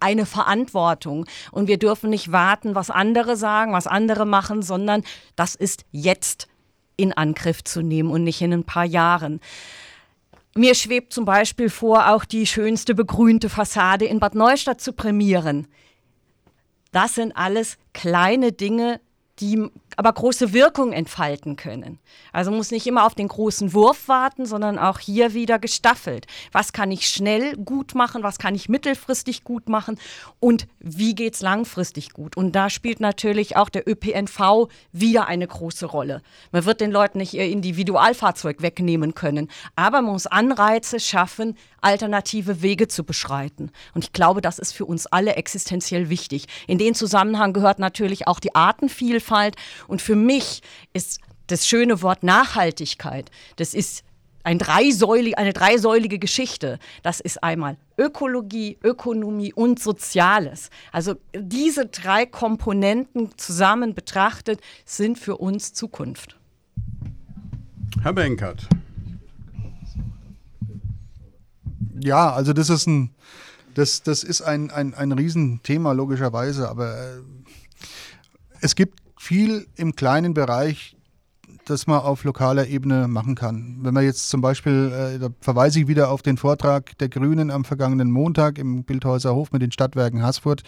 eine 0.00 0.24
Verantwortung. 0.24 1.26
Und 1.52 1.68
wir 1.68 1.78
dürfen 1.78 2.08
nicht 2.08 2.32
warten, 2.32 2.74
was 2.74 2.88
andere 2.88 3.36
sagen, 3.36 3.74
was 3.74 3.86
andere 3.86 4.24
machen, 4.24 4.62
sondern 4.62 5.02
das 5.36 5.54
ist 5.54 5.84
jetzt 5.92 6.48
in 6.96 7.12
Angriff 7.12 7.64
zu 7.64 7.82
nehmen 7.82 8.10
und 8.10 8.24
nicht 8.24 8.40
in 8.42 8.52
ein 8.52 8.64
paar 8.64 8.84
Jahren. 8.84 9.40
Mir 10.56 10.74
schwebt 10.74 11.12
zum 11.12 11.24
Beispiel 11.24 11.68
vor, 11.68 12.10
auch 12.10 12.24
die 12.24 12.46
schönste 12.46 12.94
begrünte 12.94 13.48
Fassade 13.48 14.04
in 14.04 14.20
Bad 14.20 14.34
Neustadt 14.34 14.80
zu 14.80 14.92
prämieren. 14.92 15.66
Das 16.92 17.16
sind 17.16 17.36
alles 17.36 17.76
kleine 17.92 18.52
Dinge, 18.52 19.00
die 19.40 19.68
aber 19.96 20.12
große 20.12 20.52
Wirkung 20.52 20.92
entfalten 20.92 21.56
können. 21.56 21.98
Also 22.32 22.50
muss 22.50 22.70
nicht 22.70 22.86
immer 22.86 23.04
auf 23.06 23.14
den 23.14 23.28
großen 23.28 23.72
Wurf 23.72 24.08
warten, 24.08 24.46
sondern 24.46 24.78
auch 24.78 24.98
hier 24.98 25.34
wieder 25.34 25.58
gestaffelt. 25.58 26.26
Was 26.52 26.72
kann 26.72 26.90
ich 26.90 27.08
schnell 27.08 27.56
gut 27.56 27.94
machen, 27.94 28.22
was 28.22 28.38
kann 28.38 28.54
ich 28.54 28.68
mittelfristig 28.68 29.44
gut 29.44 29.68
machen 29.68 29.98
und 30.40 30.66
wie 30.78 31.14
geht 31.14 31.34
es 31.34 31.40
langfristig 31.40 32.12
gut? 32.12 32.36
Und 32.36 32.52
da 32.52 32.70
spielt 32.70 33.00
natürlich 33.00 33.56
auch 33.56 33.68
der 33.68 33.88
ÖPNV 33.88 34.68
wieder 34.92 35.26
eine 35.26 35.46
große 35.46 35.86
Rolle. 35.86 36.22
Man 36.52 36.64
wird 36.64 36.80
den 36.80 36.90
Leuten 36.90 37.18
nicht 37.18 37.34
ihr 37.34 37.46
Individualfahrzeug 37.46 38.62
wegnehmen 38.62 39.14
können, 39.14 39.48
aber 39.76 40.02
man 40.02 40.12
muss 40.12 40.26
Anreize 40.26 41.00
schaffen, 41.00 41.56
alternative 41.84 42.62
Wege 42.62 42.88
zu 42.88 43.04
beschreiten. 43.04 43.70
Und 43.94 44.04
ich 44.04 44.12
glaube, 44.12 44.40
das 44.40 44.58
ist 44.58 44.72
für 44.72 44.86
uns 44.86 45.06
alle 45.06 45.36
existenziell 45.36 46.08
wichtig. 46.08 46.46
In 46.66 46.78
den 46.78 46.94
Zusammenhang 46.94 47.52
gehört 47.52 47.78
natürlich 47.78 48.26
auch 48.26 48.40
die 48.40 48.54
Artenvielfalt 48.54 49.56
und 49.86 50.02
für 50.02 50.16
mich 50.16 50.62
ist 50.92 51.20
das 51.46 51.68
schöne 51.68 52.00
Wort 52.02 52.22
Nachhaltigkeit, 52.22 53.30
das 53.56 53.74
ist 53.74 54.02
ein 54.44 54.58
dreisäulig, 54.58 55.38
eine 55.38 55.52
dreisäulige 55.52 56.18
Geschichte. 56.18 56.78
Das 57.02 57.18
ist 57.18 57.42
einmal 57.42 57.78
Ökologie, 57.98 58.78
Ökonomie 58.84 59.52
und 59.54 59.80
Soziales. 59.80 60.68
Also 60.92 61.14
diese 61.34 61.86
drei 61.86 62.26
Komponenten 62.26 63.30
zusammen 63.38 63.94
betrachtet 63.94 64.60
sind 64.84 65.18
für 65.18 65.38
uns 65.38 65.72
Zukunft. 65.72 66.36
Herr 68.02 68.12
Benkert. 68.12 68.68
Ja, 72.00 72.32
also 72.32 72.52
das 72.52 72.70
ist 72.70 72.86
ein, 72.86 73.10
das, 73.74 74.02
das 74.02 74.24
ist 74.24 74.42
ein, 74.42 74.70
ein, 74.70 74.94
ein 74.94 75.12
Riesenthema 75.12 75.92
logischerweise, 75.92 76.68
aber 76.68 76.96
äh, 76.96 77.20
es 78.60 78.74
gibt 78.74 79.00
viel 79.18 79.66
im 79.76 79.96
kleinen 79.96 80.34
Bereich, 80.34 80.93
das 81.64 81.86
man 81.86 82.00
auf 82.00 82.24
lokaler 82.24 82.66
Ebene 82.66 83.08
machen 83.08 83.34
kann. 83.34 83.78
Wenn 83.80 83.94
man 83.94 84.04
jetzt 84.04 84.28
zum 84.28 84.40
Beispiel, 84.40 84.92
äh, 84.92 85.18
da 85.18 85.28
verweise 85.40 85.80
ich 85.80 85.88
wieder 85.88 86.10
auf 86.10 86.22
den 86.22 86.36
Vortrag 86.36 86.96
der 86.98 87.08
Grünen 87.08 87.50
am 87.50 87.64
vergangenen 87.64 88.10
Montag 88.10 88.58
im 88.58 88.84
Bildhäuser 88.84 89.34
Hof 89.34 89.52
mit 89.52 89.62
den 89.62 89.72
Stadtwerken 89.72 90.22
Haßfurt, 90.22 90.62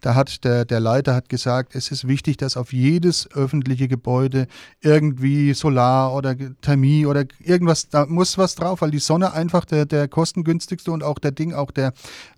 da 0.00 0.14
hat 0.14 0.44
der, 0.44 0.64
der 0.64 0.80
Leiter 0.80 1.14
hat 1.14 1.28
gesagt, 1.28 1.74
es 1.74 1.90
ist 1.90 2.06
wichtig, 2.06 2.36
dass 2.36 2.56
auf 2.56 2.72
jedes 2.72 3.30
öffentliche 3.32 3.88
Gebäude 3.88 4.46
irgendwie 4.80 5.54
Solar 5.54 6.14
oder 6.14 6.36
Thermie 6.60 7.06
oder 7.06 7.24
irgendwas, 7.40 7.88
da 7.88 8.06
muss 8.06 8.38
was 8.38 8.54
drauf, 8.54 8.80
weil 8.80 8.90
die 8.90 8.98
Sonne 8.98 9.32
einfach 9.32 9.64
der, 9.64 9.86
der 9.86 10.08
kostengünstigste 10.08 10.90
und 10.92 11.02
auch 11.02 11.18
der 11.18 11.32
Ding, 11.32 11.52
auch 11.52 11.70
der 11.70 11.92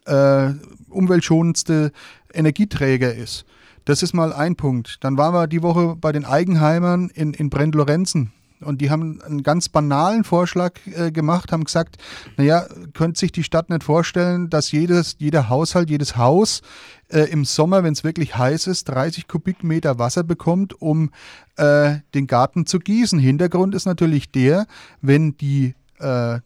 äh, 0.07 0.51
umweltschonendste 0.89 1.93
Energieträger 2.33 3.15
ist. 3.15 3.45
Das 3.89 4.03
ist 4.03 4.13
mal 4.13 4.35
ein 4.35 4.55
Punkt. 4.55 5.03
Dann 5.03 5.17
waren 5.17 5.33
wir 5.33 5.47
die 5.47 5.63
Woche 5.63 5.97
bei 5.97 6.13
den 6.13 6.27
Eigenheimern 6.27 7.09
in, 7.09 7.33
in 7.33 7.49
Brent-Lorenzen. 7.49 8.33
Und 8.61 8.83
die 8.83 8.91
haben 8.91 9.23
einen 9.23 9.43
ganz 9.43 9.71
banalen 9.71 10.25
Vorschlag 10.25 10.73
äh, 10.95 11.11
gemacht, 11.11 11.53
haben 11.53 11.65
gesagt, 11.65 11.97
naja, 12.37 12.67
könnte 12.93 13.19
sich 13.19 13.33
die 13.33 13.45
Stadt 13.45 13.71
nicht 13.71 13.83
vorstellen, 13.83 14.51
dass 14.51 14.73
jedes, 14.73 15.17
jeder 15.19 15.49
Haushalt, 15.49 15.89
jedes 15.89 16.19
Haus 16.19 16.61
äh, 17.09 17.31
im 17.31 17.47
Sommer, 17.47 17.83
wenn 17.83 17.95
es 17.95 18.05
wirklich 18.05 18.37
heiß 18.37 18.67
ist, 18.67 18.91
30 18.91 19.27
Kubikmeter 19.27 19.99
Wasser 19.99 20.23
bekommt, 20.23 20.83
um 20.83 21.11
äh, 21.57 21.95
den 22.13 22.27
Garten 22.27 22.67
zu 22.67 22.81
gießen. 22.81 23.19
Hintergrund 23.19 23.75
ist 23.75 23.87
natürlich 23.87 24.31
der, 24.31 24.67
wenn 25.01 25.39
die 25.39 25.75
äh, 25.99 26.41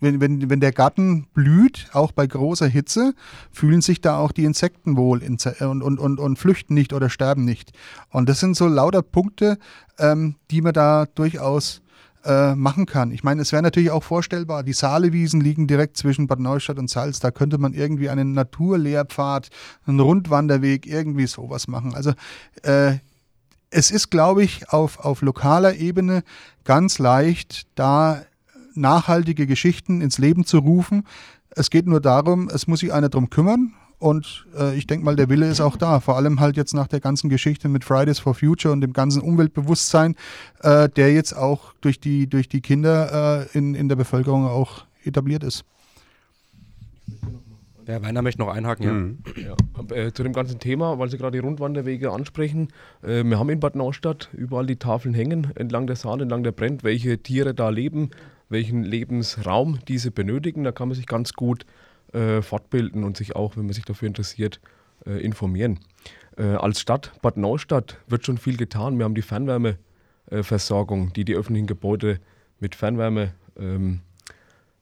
wenn, 0.00 0.20
wenn, 0.20 0.50
wenn 0.50 0.60
der 0.60 0.72
Garten 0.72 1.26
blüht, 1.34 1.88
auch 1.92 2.12
bei 2.12 2.26
großer 2.26 2.66
Hitze, 2.66 3.14
fühlen 3.50 3.80
sich 3.80 4.00
da 4.00 4.18
auch 4.18 4.32
die 4.32 4.44
Insekten 4.44 4.96
wohl 4.96 5.22
und, 5.22 5.82
und, 5.82 5.98
und, 5.98 6.20
und 6.20 6.38
flüchten 6.38 6.74
nicht 6.74 6.92
oder 6.92 7.10
sterben 7.10 7.44
nicht. 7.44 7.72
Und 8.10 8.28
das 8.28 8.40
sind 8.40 8.56
so 8.56 8.66
lauter 8.66 9.02
Punkte, 9.02 9.58
ähm, 9.98 10.36
die 10.50 10.60
man 10.60 10.72
da 10.72 11.06
durchaus 11.14 11.82
äh, 12.24 12.54
machen 12.54 12.86
kann. 12.86 13.10
Ich 13.10 13.22
meine, 13.22 13.42
es 13.42 13.52
wäre 13.52 13.62
natürlich 13.62 13.90
auch 13.90 14.02
vorstellbar, 14.02 14.62
die 14.62 14.72
Saalewiesen 14.72 15.40
liegen 15.40 15.66
direkt 15.66 15.96
zwischen 15.96 16.26
Bad 16.26 16.40
Neustadt 16.40 16.78
und 16.78 16.88
Salz. 16.88 17.20
Da 17.20 17.30
könnte 17.30 17.58
man 17.58 17.74
irgendwie 17.74 18.08
einen 18.08 18.32
Naturlehrpfad, 18.32 19.50
einen 19.86 20.00
Rundwanderweg, 20.00 20.86
irgendwie 20.86 21.26
sowas 21.26 21.68
machen. 21.68 21.94
Also 21.94 22.12
äh, 22.62 22.94
es 23.70 23.90
ist, 23.90 24.10
glaube 24.10 24.42
ich, 24.42 24.70
auf, 24.70 25.00
auf 25.00 25.20
lokaler 25.20 25.74
Ebene 25.76 26.22
ganz 26.64 26.98
leicht, 26.98 27.66
da 27.74 28.22
nachhaltige 28.76 29.46
Geschichten 29.46 30.00
ins 30.00 30.18
Leben 30.18 30.44
zu 30.44 30.58
rufen. 30.58 31.04
Es 31.50 31.70
geht 31.70 31.86
nur 31.86 32.00
darum, 32.00 32.48
es 32.48 32.66
muss 32.66 32.80
sich 32.80 32.92
einer 32.92 33.08
drum 33.08 33.30
kümmern. 33.30 33.74
Und 33.98 34.46
äh, 34.58 34.76
ich 34.76 34.86
denke 34.86 35.04
mal, 35.04 35.16
der 35.16 35.28
Wille 35.28 35.48
ist 35.48 35.60
auch 35.60 35.76
da. 35.76 36.00
Vor 36.00 36.16
allem 36.16 36.40
halt 36.40 36.56
jetzt 36.56 36.74
nach 36.74 36.88
der 36.88 37.00
ganzen 37.00 37.30
Geschichte 37.30 37.68
mit 37.68 37.84
Fridays 37.84 38.18
for 38.18 38.34
Future 38.34 38.72
und 38.72 38.80
dem 38.80 38.92
ganzen 38.92 39.22
Umweltbewusstsein, 39.22 40.16
äh, 40.62 40.88
der 40.88 41.14
jetzt 41.14 41.32
auch 41.34 41.72
durch 41.80 42.00
die, 42.00 42.26
durch 42.26 42.48
die 42.48 42.60
Kinder 42.60 43.46
äh, 43.52 43.56
in, 43.58 43.74
in 43.74 43.88
der 43.88 43.96
Bevölkerung 43.96 44.46
auch 44.46 44.84
etabliert 45.04 45.42
ist. 45.42 45.64
Herr 47.86 48.02
Weiner 48.02 48.22
möchte 48.22 48.40
noch 48.40 48.48
einhaken, 48.48 48.84
ja. 48.84 48.92
Mhm. 48.92 49.18
ja. 49.36 49.96
Äh, 49.96 50.12
zu 50.12 50.22
dem 50.22 50.32
ganzen 50.32 50.58
Thema, 50.58 50.98
weil 50.98 51.10
Sie 51.10 51.18
gerade 51.18 51.38
die 51.38 51.46
Rundwanderwege 51.46 52.12
ansprechen. 52.12 52.68
Äh, 53.02 53.24
wir 53.24 53.38
haben 53.38 53.50
in 53.50 53.60
Bad 53.60 53.76
Neustadt 53.76 54.30
überall 54.32 54.66
die 54.66 54.76
Tafeln 54.76 55.14
hängen, 55.14 55.52
entlang 55.54 55.86
der 55.86 55.96
Saale, 55.96 56.22
entlang 56.22 56.42
der 56.42 56.52
Brennt, 56.52 56.84
welche 56.84 57.18
Tiere 57.18 57.54
da 57.54 57.68
leben, 57.68 58.10
welchen 58.48 58.82
Lebensraum 58.82 59.78
diese 59.88 60.10
benötigen. 60.10 60.64
Da 60.64 60.72
kann 60.72 60.88
man 60.88 60.96
sich 60.96 61.06
ganz 61.06 61.32
gut 61.32 61.66
äh, 62.12 62.42
fortbilden 62.42 63.04
und 63.04 63.16
sich 63.16 63.36
auch, 63.36 63.56
wenn 63.56 63.66
man 63.66 63.72
sich 63.72 63.84
dafür 63.84 64.08
interessiert, 64.08 64.60
äh, 65.06 65.18
informieren. 65.20 65.80
Äh, 66.36 66.42
als 66.42 66.80
Stadt 66.80 67.12
Bad 67.22 67.36
Neustadt 67.36 67.98
wird 68.08 68.24
schon 68.24 68.38
viel 68.38 68.56
getan. 68.56 68.98
Wir 68.98 69.04
haben 69.04 69.14
die 69.14 69.22
Fernwärmeversorgung, 69.22 71.12
die 71.12 71.24
die 71.24 71.34
öffentlichen 71.34 71.66
Gebäude 71.66 72.20
mit 72.60 72.74
Fernwärme 72.74 73.34
ähm, 73.58 74.00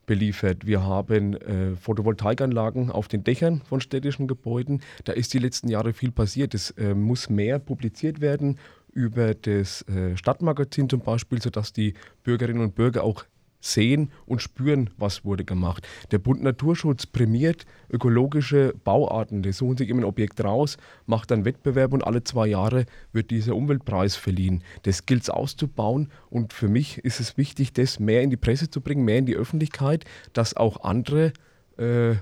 beliefert. 0.05 0.65
Wir 0.65 0.83
haben 0.83 1.33
äh, 1.33 1.75
Photovoltaikanlagen 1.75 2.91
auf 2.91 3.07
den 3.07 3.23
Dächern 3.23 3.61
von 3.65 3.81
städtischen 3.81 4.27
Gebäuden. 4.27 4.81
Da 5.05 5.13
ist 5.13 5.33
die 5.33 5.39
letzten 5.39 5.69
Jahre 5.69 5.93
viel 5.93 6.11
passiert. 6.11 6.53
Es 6.53 6.71
äh, 6.71 6.93
muss 6.93 7.29
mehr 7.29 7.59
publiziert 7.59 8.21
werden 8.21 8.59
über 8.91 9.33
das 9.33 9.81
äh, 9.87 10.15
Stadtmagazin 10.17 10.89
zum 10.89 10.99
Beispiel, 10.99 11.41
sodass 11.41 11.73
die 11.73 11.93
Bürgerinnen 12.23 12.61
und 12.61 12.75
Bürger 12.75 13.03
auch 13.03 13.25
sehen 13.63 14.11
und 14.25 14.41
spüren, 14.41 14.89
was 14.97 15.23
wurde 15.23 15.45
gemacht. 15.45 15.87
Der 16.11 16.19
Bund 16.19 16.43
Naturschutz 16.43 17.05
prämiert 17.05 17.65
ökologische 17.89 18.73
Bauarten. 18.83 19.41
Die 19.41 19.53
suchen 19.53 19.77
sich 19.77 19.89
immer 19.89 20.01
ein 20.01 20.05
Objekt 20.05 20.43
raus, 20.43 20.77
macht 21.05 21.31
dann 21.31 21.45
Wettbewerb 21.45 21.93
und 21.93 22.03
alle 22.03 22.23
zwei 22.23 22.47
Jahre 22.47 22.85
wird 23.13 23.31
dieser 23.31 23.55
Umweltpreis 23.55 24.15
verliehen. 24.15 24.63
Das 24.83 25.05
gilt 25.05 25.23
es 25.23 25.29
auszubauen 25.29 26.09
und 26.29 26.51
für 26.51 26.67
mich 26.67 26.97
ist 26.99 27.19
es 27.19 27.37
wichtig, 27.37 27.73
das 27.73 27.99
mehr 27.99 28.21
in 28.21 28.29
die 28.29 28.37
Presse 28.37 28.69
zu 28.69 28.81
bringen, 28.81 29.05
mehr 29.05 29.19
in 29.19 29.25
die 29.25 29.35
Öffentlichkeit, 29.35 30.03
dass 30.33 30.57
auch 30.57 30.83
andere 30.83 31.31
äh, 31.77 32.15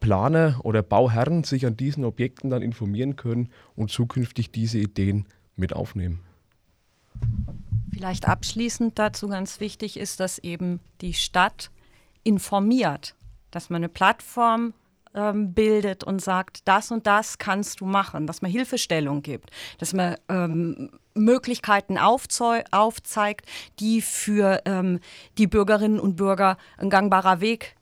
Planer 0.00 0.60
oder 0.64 0.82
Bauherren 0.82 1.44
sich 1.44 1.66
an 1.66 1.76
diesen 1.76 2.04
Objekten 2.04 2.48
dann 2.48 2.62
informieren 2.62 3.16
können 3.16 3.50
und 3.76 3.90
zukünftig 3.90 4.50
diese 4.50 4.78
Ideen 4.78 5.26
mit 5.56 5.74
aufnehmen. 5.74 6.20
Vielleicht 8.00 8.26
abschließend 8.26 8.98
dazu 8.98 9.28
ganz 9.28 9.60
wichtig 9.60 9.98
ist, 9.98 10.20
dass 10.20 10.38
eben 10.38 10.80
die 11.02 11.12
Stadt 11.12 11.70
informiert, 12.22 13.14
dass 13.50 13.68
man 13.68 13.80
eine 13.80 13.90
Plattform 13.90 14.72
ähm, 15.12 15.52
bildet 15.52 16.02
und 16.02 16.22
sagt, 16.22 16.66
das 16.66 16.90
und 16.90 17.06
das 17.06 17.36
kannst 17.36 17.82
du 17.82 17.84
machen, 17.84 18.26
dass 18.26 18.40
man 18.40 18.50
Hilfestellung 18.50 19.20
gibt, 19.20 19.50
dass 19.76 19.92
man 19.92 20.16
ähm, 20.30 20.90
Möglichkeiten 21.12 21.98
aufzeigt, 21.98 23.46
die 23.80 24.00
für 24.00 24.62
ähm, 24.64 25.00
die 25.36 25.46
Bürgerinnen 25.46 26.00
und 26.00 26.16
Bürger 26.16 26.56
ein 26.78 26.88
gangbarer 26.88 27.42
Weg 27.42 27.76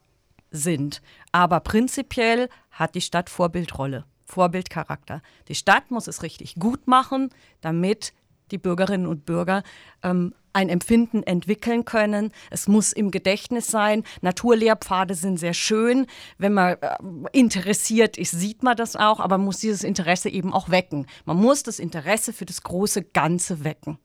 sind. 0.50 1.00
Aber 1.30 1.60
prinzipiell 1.60 2.48
hat 2.72 2.96
die 2.96 3.02
Stadt 3.02 3.30
Vorbildrolle, 3.30 4.04
Vorbildcharakter. 4.24 5.22
Die 5.46 5.54
Stadt 5.54 5.92
muss 5.92 6.08
es 6.08 6.24
richtig 6.24 6.56
gut 6.56 6.88
machen, 6.88 7.30
damit 7.60 8.12
die 8.50 8.58
Bürgerinnen 8.58 9.06
und 9.06 9.24
Bürger 9.24 9.62
ähm, 10.02 10.34
ein 10.52 10.68
Empfinden 10.68 11.22
entwickeln 11.22 11.84
können. 11.84 12.32
Es 12.50 12.68
muss 12.68 12.92
im 12.92 13.10
Gedächtnis 13.10 13.68
sein. 13.68 14.02
Naturlehrpfade 14.22 15.14
sind 15.14 15.38
sehr 15.38 15.54
schön. 15.54 16.06
Wenn 16.36 16.54
man 16.54 16.76
äh, 16.80 16.96
interessiert 17.32 18.18
ist, 18.18 18.32
sieht 18.32 18.62
man 18.62 18.76
das 18.76 18.96
auch, 18.96 19.20
aber 19.20 19.38
man 19.38 19.44
muss 19.44 19.58
dieses 19.58 19.84
Interesse 19.84 20.28
eben 20.28 20.52
auch 20.52 20.70
wecken. 20.70 21.06
Man 21.24 21.36
muss 21.36 21.62
das 21.62 21.78
Interesse 21.78 22.32
für 22.32 22.46
das 22.46 22.62
große 22.62 23.02
Ganze 23.02 23.64
wecken. 23.64 23.98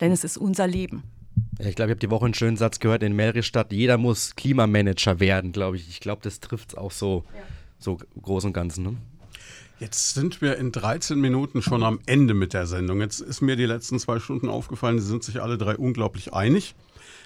Denn 0.00 0.12
es 0.12 0.24
ist 0.24 0.36
unser 0.36 0.66
Leben. 0.66 1.04
Ich 1.58 1.74
glaube, 1.74 1.90
ich 1.90 1.94
habe 1.94 2.00
die 2.00 2.10
Woche 2.10 2.24
einen 2.24 2.34
schönen 2.34 2.56
Satz 2.56 2.78
gehört 2.78 3.02
in 3.02 3.14
Melristadt. 3.14 3.72
Jeder 3.72 3.98
muss 3.98 4.36
Klimamanager 4.36 5.20
werden, 5.20 5.52
glaube 5.52 5.76
ich. 5.76 5.88
Ich 5.88 6.00
glaube, 6.00 6.20
das 6.22 6.40
trifft 6.40 6.70
es 6.70 6.78
auch 6.78 6.92
so, 6.92 7.24
ja. 7.34 7.40
so 7.78 7.98
groß 8.20 8.44
und 8.44 8.52
ganzen. 8.52 8.84
Ne? 8.84 8.96
Jetzt 9.80 10.14
sind 10.14 10.42
wir 10.42 10.56
in 10.56 10.72
13 10.72 11.20
Minuten 11.20 11.62
schon 11.62 11.84
am 11.84 12.00
Ende 12.06 12.34
mit 12.34 12.52
der 12.52 12.66
Sendung. 12.66 13.00
Jetzt 13.00 13.20
ist 13.20 13.42
mir 13.42 13.54
die 13.54 13.64
letzten 13.64 14.00
zwei 14.00 14.18
Stunden 14.18 14.48
aufgefallen, 14.48 14.98
sie 14.98 15.06
sind 15.06 15.22
sich 15.22 15.40
alle 15.40 15.56
drei 15.56 15.76
unglaublich 15.76 16.34
einig. 16.34 16.74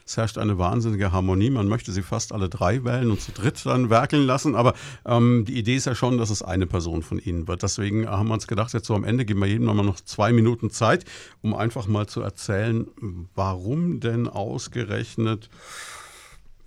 Es 0.05 0.19
herrscht 0.19 0.37
eine 0.37 0.59
wahnsinnige 0.59 1.13
Harmonie. 1.13 1.49
Man 1.49 1.69
möchte 1.69 1.93
sie 1.93 2.03
fast 2.03 2.33
alle 2.33 2.51
drei 2.51 2.85
wählen 2.85 3.11
und 3.11 3.23
zu 3.23 3.33
dritt 3.33 3.65
dann 3.65 3.89
werkeln 3.89 4.27
lassen. 4.27 4.55
Aber 4.55 4.75
ähm, 5.07 5.47
die 5.47 5.57
Idee 5.57 5.77
ist 5.77 5.87
ja 5.87 5.95
schon, 5.95 6.19
dass 6.19 6.29
es 6.29 6.43
eine 6.43 6.67
Person 6.67 7.03
von 7.03 7.19
Ihnen 7.19 7.49
wird. 7.49 7.63
Deswegen 7.63 8.07
haben 8.07 8.29
wir 8.29 8.35
uns 8.35 8.47
gedacht, 8.47 8.75
jetzt 8.75 8.87
so 8.87 8.95
am 8.95 9.05
Ende 9.05 9.25
geben 9.25 9.41
wir 9.41 9.47
jedem 9.47 9.65
nochmal 9.65 9.87
noch 9.87 10.01
zwei 10.01 10.33
Minuten 10.33 10.69
Zeit, 10.69 11.07
um 11.41 11.55
einfach 11.55 11.87
mal 11.87 12.07
zu 12.07 12.21
erzählen, 12.21 12.87
warum 13.35 14.01
denn 14.01 14.29
ausgerechnet 14.29 15.49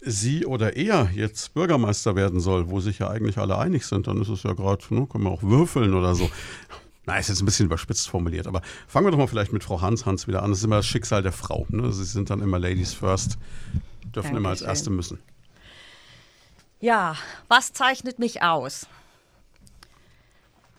sie 0.06 0.45
oder 0.45 0.76
er 0.76 1.10
jetzt 1.14 1.53
Bürgermeister 1.53 2.15
werden 2.15 2.40
soll, 2.40 2.69
wo 2.69 2.80
sich 2.80 2.99
ja 2.99 3.10
eigentlich 3.10 3.38
alle 3.38 3.57
einig 3.57 3.86
sind, 3.86 4.07
dann 4.07 4.22
ist 4.22 4.30
es 4.30 4.44
ja 4.44 4.53
gerade, 4.53 4.84
ne, 4.94 5.07
können 5.07 5.23
wir 5.23 5.32
auch 5.32 5.44
würfeln 5.44 5.94
oder 5.94 6.15
so. 6.15 6.30
Na, 7.06 7.18
ist 7.18 7.30
jetzt 7.30 7.41
ein 7.41 7.45
bisschen 7.45 7.68
überspitzt 7.68 8.10
formuliert, 8.10 8.48
aber 8.48 8.61
fangen 8.88 9.06
wir 9.06 9.11
doch 9.11 9.18
mal 9.18 9.27
vielleicht 9.27 9.53
mit 9.53 9.64
Frau 9.64 9.82
Hans 9.82 10.06
Hans 10.06 10.27
wieder 10.27 10.41
an. 10.41 10.49
Das 10.49 10.60
ist 10.60 10.65
immer 10.65 10.77
das 10.77 10.88
Schicksal 10.88 11.22
der 11.22 11.32
Frau. 11.32 11.68
Ne? 11.69 11.91
Sie 11.91 12.03
sind 12.03 12.30
dann 12.30 12.41
immer 12.41 12.57
Ladies 12.57 12.94
first, 12.94 13.38
dürfen 14.03 14.14
Dankeschön. 14.14 14.38
immer 14.38 14.49
als 14.49 14.61
Erste 14.61 14.90
müssen. 14.90 15.19
Ja, 16.80 17.15
was 17.48 17.73
zeichnet 17.73 18.19
mich 18.19 18.41
aus? 18.41 18.88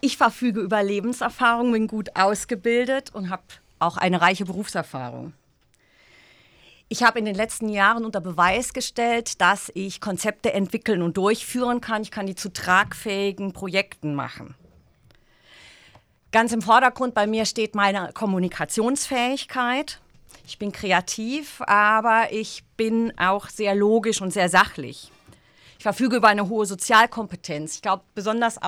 Ich 0.01 0.17
verfüge 0.17 0.61
über 0.61 0.83
Lebenserfahrung, 0.83 1.73
bin 1.73 1.87
gut 1.87 2.11
ausgebildet 2.15 3.11
und 3.15 3.31
habe 3.31 3.43
auch 3.79 3.97
eine 3.97 4.21
reiche 4.21 4.45
Berufserfahrung. 4.45 5.33
Ich 6.89 7.03
habe 7.03 7.19
in 7.19 7.25
den 7.25 7.35
letzten 7.35 7.69
Jahren 7.69 8.05
unter 8.05 8.21
Beweis 8.21 8.73
gestellt, 8.73 9.41
dass 9.41 9.73
ich 9.75 10.01
Konzepte 10.01 10.53
entwickeln 10.53 11.03
und 11.03 11.17
durchführen 11.17 11.81
kann. 11.81 12.03
Ich 12.03 12.13
kann 12.13 12.27
die 12.27 12.37
zu 12.37 12.53
tragfähigen 12.53 13.53
Projekten 13.53 14.15
machen. 14.15 14.55
Ganz 16.31 16.53
im 16.53 16.63
Vordergrund 16.63 17.13
bei 17.13 17.27
mir 17.27 17.45
steht 17.45 17.75
meine 17.75 18.11
Kommunikationsfähigkeit. 18.13 20.01
Ich 20.47 20.59
bin 20.59 20.71
kreativ, 20.71 21.61
aber 21.67 22.29
ich 22.31 22.63
bin 22.77 23.13
auch 23.19 23.49
sehr 23.49 23.75
logisch 23.75 24.23
und 24.23 24.33
sehr 24.33 24.49
sachlich. 24.49 25.11
Ich 25.79 25.83
verfüge 25.83 26.17
über 26.17 26.29
eine 26.29 26.49
hohe 26.49 26.67
Sozialkompetenz. 26.67 27.75
Ich 27.75 27.83
glaube, 27.83 28.05
besonders, 28.15 28.59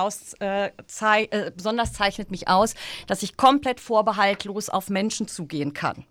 äh, 0.41 0.67
äh, 0.67 1.51
besonders 1.55 1.93
zeichnet 1.93 2.31
mich 2.31 2.49
aus, 2.49 2.75
dass 3.07 3.23
ich 3.23 3.37
komplett 3.37 3.79
vorbehaltlos 3.79 4.69
auf 4.69 4.89
Menschen 4.89 5.29
zugehen 5.29 5.73
kann. 5.73 6.05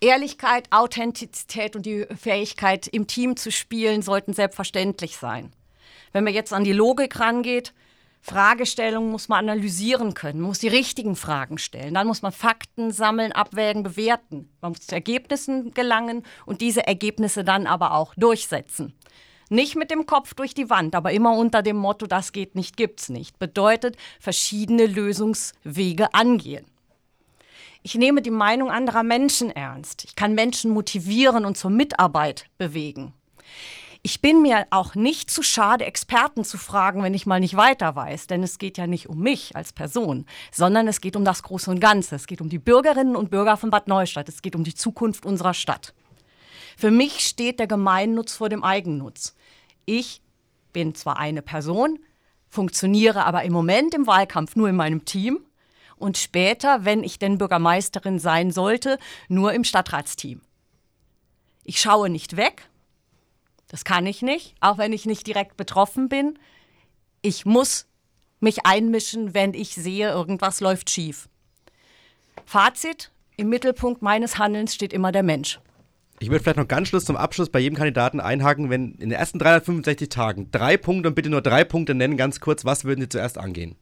Ehrlichkeit, 0.00 0.68
Authentizität 0.70 1.76
und 1.76 1.86
die 1.86 2.06
Fähigkeit, 2.16 2.86
im 2.86 3.06
Team 3.06 3.36
zu 3.36 3.50
spielen, 3.50 4.02
sollten 4.02 4.32
selbstverständlich 4.32 5.16
sein. 5.16 5.52
Wenn 6.12 6.24
man 6.24 6.34
jetzt 6.34 6.52
an 6.52 6.64
die 6.64 6.72
Logik 6.72 7.18
rangeht, 7.18 7.72
Fragestellungen 8.20 9.10
muss 9.10 9.28
man 9.28 9.50
analysieren 9.50 10.14
können, 10.14 10.40
man 10.40 10.48
muss 10.48 10.58
die 10.58 10.68
richtigen 10.68 11.14
Fragen 11.14 11.58
stellen. 11.58 11.92
Dann 11.92 12.06
muss 12.06 12.22
man 12.22 12.32
Fakten 12.32 12.90
sammeln, 12.90 13.32
abwägen, 13.32 13.82
bewerten. 13.82 14.48
Man 14.62 14.72
muss 14.72 14.86
zu 14.86 14.94
Ergebnissen 14.94 15.74
gelangen 15.74 16.22
und 16.46 16.62
diese 16.62 16.86
Ergebnisse 16.86 17.44
dann 17.44 17.66
aber 17.66 17.92
auch 17.92 18.14
durchsetzen. 18.14 18.94
Nicht 19.50 19.76
mit 19.76 19.90
dem 19.90 20.06
Kopf 20.06 20.32
durch 20.32 20.54
die 20.54 20.70
Wand, 20.70 20.94
aber 20.94 21.12
immer 21.12 21.36
unter 21.36 21.62
dem 21.62 21.76
Motto, 21.76 22.06
das 22.06 22.32
geht 22.32 22.54
nicht, 22.54 22.78
gibt's 22.78 23.10
nicht. 23.10 23.38
Bedeutet, 23.38 23.96
verschiedene 24.18 24.86
Lösungswege 24.86 26.14
angehen. 26.14 26.64
Ich 27.86 27.96
nehme 27.96 28.22
die 28.22 28.30
Meinung 28.30 28.70
anderer 28.70 29.02
Menschen 29.02 29.50
ernst. 29.50 30.04
Ich 30.04 30.16
kann 30.16 30.34
Menschen 30.34 30.70
motivieren 30.70 31.44
und 31.44 31.58
zur 31.58 31.70
Mitarbeit 31.70 32.46
bewegen. 32.56 33.12
Ich 34.00 34.22
bin 34.22 34.40
mir 34.40 34.66
auch 34.70 34.94
nicht 34.94 35.30
zu 35.30 35.42
schade, 35.42 35.84
Experten 35.84 36.44
zu 36.44 36.56
fragen, 36.56 37.02
wenn 37.02 37.12
ich 37.12 37.26
mal 37.26 37.40
nicht 37.40 37.58
weiter 37.58 37.94
weiß, 37.94 38.26
denn 38.26 38.42
es 38.42 38.56
geht 38.56 38.78
ja 38.78 38.86
nicht 38.86 39.10
um 39.10 39.18
mich 39.18 39.54
als 39.54 39.74
Person, 39.74 40.24
sondern 40.50 40.88
es 40.88 41.02
geht 41.02 41.14
um 41.14 41.26
das 41.26 41.42
Große 41.42 41.70
und 41.70 41.78
Ganze. 41.78 42.16
Es 42.16 42.26
geht 42.26 42.40
um 42.40 42.48
die 42.48 42.58
Bürgerinnen 42.58 43.16
und 43.16 43.30
Bürger 43.30 43.58
von 43.58 43.68
Bad 43.68 43.86
Neustadt. 43.86 44.30
Es 44.30 44.40
geht 44.40 44.56
um 44.56 44.64
die 44.64 44.74
Zukunft 44.74 45.26
unserer 45.26 45.52
Stadt. 45.52 45.92
Für 46.78 46.90
mich 46.90 47.20
steht 47.20 47.58
der 47.58 47.66
Gemeinnutz 47.66 48.34
vor 48.34 48.48
dem 48.48 48.64
Eigennutz. 48.64 49.36
Ich 49.84 50.22
bin 50.72 50.94
zwar 50.94 51.18
eine 51.18 51.42
Person, 51.42 51.98
funktioniere 52.48 53.26
aber 53.26 53.42
im 53.42 53.52
Moment 53.52 53.92
im 53.92 54.06
Wahlkampf 54.06 54.56
nur 54.56 54.70
in 54.70 54.76
meinem 54.76 55.04
Team 55.04 55.40
und 55.96 56.18
später, 56.18 56.84
wenn 56.84 57.04
ich 57.04 57.18
denn 57.18 57.38
Bürgermeisterin 57.38 58.18
sein 58.18 58.50
sollte, 58.50 58.98
nur 59.28 59.52
im 59.52 59.64
Stadtratsteam. 59.64 60.40
Ich 61.64 61.80
schaue 61.80 62.10
nicht 62.10 62.36
weg. 62.36 62.68
Das 63.68 63.84
kann 63.84 64.06
ich 64.06 64.22
nicht, 64.22 64.54
auch 64.60 64.78
wenn 64.78 64.92
ich 64.92 65.06
nicht 65.06 65.26
direkt 65.26 65.56
betroffen 65.56 66.08
bin. 66.08 66.38
Ich 67.22 67.46
muss 67.46 67.86
mich 68.40 68.66
einmischen, 68.66 69.34
wenn 69.34 69.54
ich 69.54 69.74
sehe, 69.74 70.10
irgendwas 70.10 70.60
läuft 70.60 70.90
schief. 70.90 71.28
Fazit, 72.44 73.10
im 73.36 73.48
Mittelpunkt 73.48 74.02
meines 74.02 74.38
Handelns 74.38 74.74
steht 74.74 74.92
immer 74.92 75.10
der 75.10 75.22
Mensch. 75.22 75.58
Ich 76.20 76.30
würde 76.30 76.42
vielleicht 76.42 76.58
noch 76.58 76.68
ganz 76.68 76.88
Schluss 76.88 77.04
zum 77.04 77.16
Abschluss 77.16 77.50
bei 77.50 77.58
jedem 77.58 77.76
Kandidaten 77.76 78.20
einhaken, 78.20 78.70
wenn 78.70 78.92
in 78.92 79.10
den 79.10 79.12
ersten 79.12 79.38
365 79.38 80.08
Tagen 80.08 80.50
drei 80.52 80.76
Punkte 80.76 81.08
und 81.08 81.14
bitte 81.14 81.30
nur 81.30 81.42
drei 81.42 81.64
Punkte 81.64 81.94
nennen, 81.94 82.16
ganz 82.16 82.38
kurz, 82.38 82.64
was 82.64 82.84
würden 82.84 83.00
Sie 83.00 83.08
zuerst 83.08 83.38
angehen? 83.38 83.76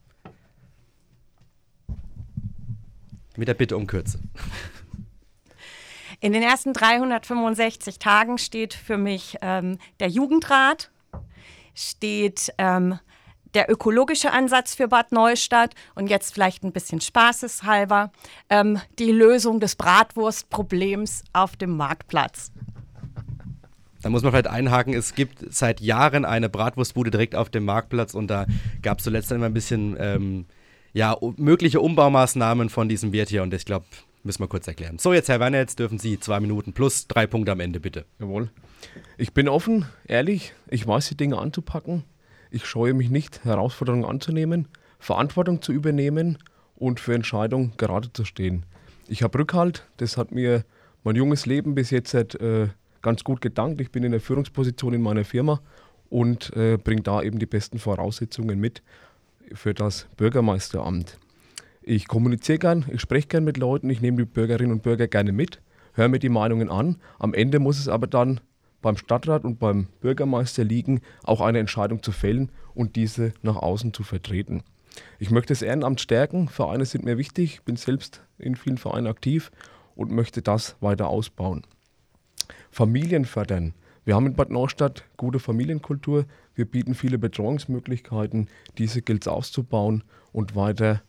Mit 3.36 3.48
der 3.48 3.54
Bitte 3.54 3.76
um 3.76 3.86
Kürze. 3.86 4.20
In 6.20 6.32
den 6.32 6.42
ersten 6.42 6.72
365 6.72 7.98
Tagen 7.98 8.38
steht 8.38 8.74
für 8.74 8.96
mich 8.96 9.38
ähm, 9.42 9.78
der 9.98 10.08
Jugendrat, 10.08 10.90
steht 11.74 12.52
ähm, 12.58 12.98
der 13.54 13.70
ökologische 13.70 14.32
Ansatz 14.32 14.74
für 14.74 14.88
Bad 14.88 15.12
Neustadt 15.12 15.74
und 15.94 16.08
jetzt 16.08 16.32
vielleicht 16.32 16.62
ein 16.62 16.72
bisschen 16.72 17.00
spaßeshalber 17.00 18.12
ähm, 18.50 18.80
die 18.98 19.10
Lösung 19.10 19.60
des 19.60 19.76
Bratwurstproblems 19.76 21.24
auf 21.32 21.56
dem 21.56 21.76
Marktplatz. 21.76 22.52
Da 24.00 24.08
muss 24.08 24.22
man 24.22 24.32
vielleicht 24.32 24.48
einhaken, 24.48 24.94
es 24.94 25.14
gibt 25.14 25.52
seit 25.52 25.80
Jahren 25.80 26.24
eine 26.24 26.48
Bratwurstbude 26.48 27.10
direkt 27.10 27.36
auf 27.36 27.50
dem 27.50 27.64
Marktplatz 27.64 28.14
und 28.14 28.28
da 28.28 28.46
gab 28.82 28.98
es 28.98 29.04
zuletzt 29.04 29.30
immer 29.30 29.46
ein 29.46 29.54
bisschen 29.54 29.96
ähm, 29.98 30.46
ja, 30.92 31.16
mögliche 31.36 31.80
Umbaumaßnahmen 31.80 32.68
von 32.68 32.88
diesem 32.88 33.12
Wirt 33.12 33.28
hier 33.28 33.42
und 33.42 33.54
ich 33.54 33.64
glaube, 33.64 33.86
müssen 34.24 34.40
wir 34.40 34.48
kurz 34.48 34.66
erklären. 34.68 34.98
So, 34.98 35.12
jetzt 35.12 35.28
Herr 35.28 35.40
Werner, 35.40 35.58
jetzt 35.58 35.78
dürfen 35.78 35.98
Sie 35.98 36.20
zwei 36.20 36.40
Minuten 36.40 36.72
plus 36.72 37.06
drei 37.08 37.26
Punkte 37.26 37.52
am 37.52 37.60
Ende, 37.60 37.80
bitte. 37.80 38.04
Jawohl. 38.18 38.50
Ich 39.16 39.32
bin 39.32 39.48
offen, 39.48 39.86
ehrlich, 40.06 40.54
ich 40.68 40.86
weiß 40.86 41.08
die 41.08 41.16
Dinge 41.16 41.38
anzupacken. 41.38 42.04
Ich 42.50 42.66
scheue 42.66 42.94
mich 42.94 43.10
nicht, 43.10 43.44
Herausforderungen 43.44 44.04
anzunehmen, 44.04 44.68
Verantwortung 44.98 45.62
zu 45.62 45.72
übernehmen 45.72 46.38
und 46.76 47.00
für 47.00 47.14
Entscheidungen 47.14 47.72
gerade 47.76 48.12
zu 48.12 48.24
stehen. 48.24 48.66
Ich 49.08 49.22
habe 49.22 49.38
Rückhalt, 49.38 49.86
das 49.96 50.16
hat 50.16 50.32
mir 50.32 50.64
mein 51.04 51.16
junges 51.16 51.46
Leben 51.46 51.74
bis 51.74 51.90
jetzt 51.90 52.14
äh, 52.14 52.68
ganz 53.00 53.24
gut 53.24 53.40
gedankt. 53.40 53.80
Ich 53.80 53.90
bin 53.90 54.04
in 54.04 54.12
der 54.12 54.20
Führungsposition 54.20 54.94
in 54.94 55.02
meiner 55.02 55.24
Firma 55.24 55.60
und 56.10 56.54
äh, 56.56 56.76
bringe 56.76 57.02
da 57.02 57.22
eben 57.22 57.38
die 57.38 57.46
besten 57.46 57.78
Voraussetzungen 57.78 58.60
mit 58.60 58.82
für 59.54 59.74
das 59.74 60.06
Bürgermeisteramt. 60.16 61.18
Ich 61.82 62.06
kommuniziere 62.06 62.58
gern, 62.58 62.84
ich 62.92 63.00
spreche 63.00 63.28
gern 63.28 63.44
mit 63.44 63.56
Leuten, 63.56 63.90
ich 63.90 64.00
nehme 64.00 64.18
die 64.18 64.24
Bürgerinnen 64.24 64.72
und 64.72 64.82
Bürger 64.82 65.08
gerne 65.08 65.32
mit, 65.32 65.60
höre 65.94 66.08
mir 66.08 66.18
die 66.18 66.28
Meinungen 66.28 66.70
an. 66.70 66.96
Am 67.18 67.34
Ende 67.34 67.58
muss 67.58 67.78
es 67.78 67.88
aber 67.88 68.06
dann 68.06 68.40
beim 68.82 68.96
Stadtrat 68.96 69.44
und 69.44 69.58
beim 69.58 69.86
Bürgermeister 70.00 70.64
liegen, 70.64 71.00
auch 71.22 71.40
eine 71.40 71.58
Entscheidung 71.58 72.02
zu 72.02 72.12
fällen 72.12 72.50
und 72.74 72.96
diese 72.96 73.32
nach 73.42 73.56
außen 73.56 73.94
zu 73.94 74.02
vertreten. 74.02 74.62
Ich 75.18 75.30
möchte 75.30 75.52
das 75.52 75.62
Ehrenamt 75.62 76.00
stärken. 76.00 76.48
Vereine 76.48 76.84
sind 76.84 77.04
mir 77.04 77.18
wichtig. 77.18 77.54
Ich 77.54 77.62
bin 77.62 77.76
selbst 77.76 78.22
in 78.38 78.56
vielen 78.56 78.78
Vereinen 78.78 79.06
aktiv 79.06 79.50
und 79.94 80.10
möchte 80.10 80.42
das 80.42 80.76
weiter 80.80 81.08
ausbauen. 81.08 81.62
Familien 82.70 83.24
fördern. 83.24 83.74
Wir 84.04 84.16
haben 84.16 84.26
in 84.26 84.34
Bad 84.34 84.50
Neustadt 84.50 85.04
gute 85.16 85.38
Familienkultur. 85.38 86.24
Wir 86.56 86.64
bieten 86.64 86.94
viele 86.94 87.18
Betreuungsmöglichkeiten. 87.18 88.48
Diese 88.78 89.00
gilt 89.00 89.22
es 89.22 89.28
auszubauen 89.28 90.02
und 90.32 90.56
weiter 90.56 91.02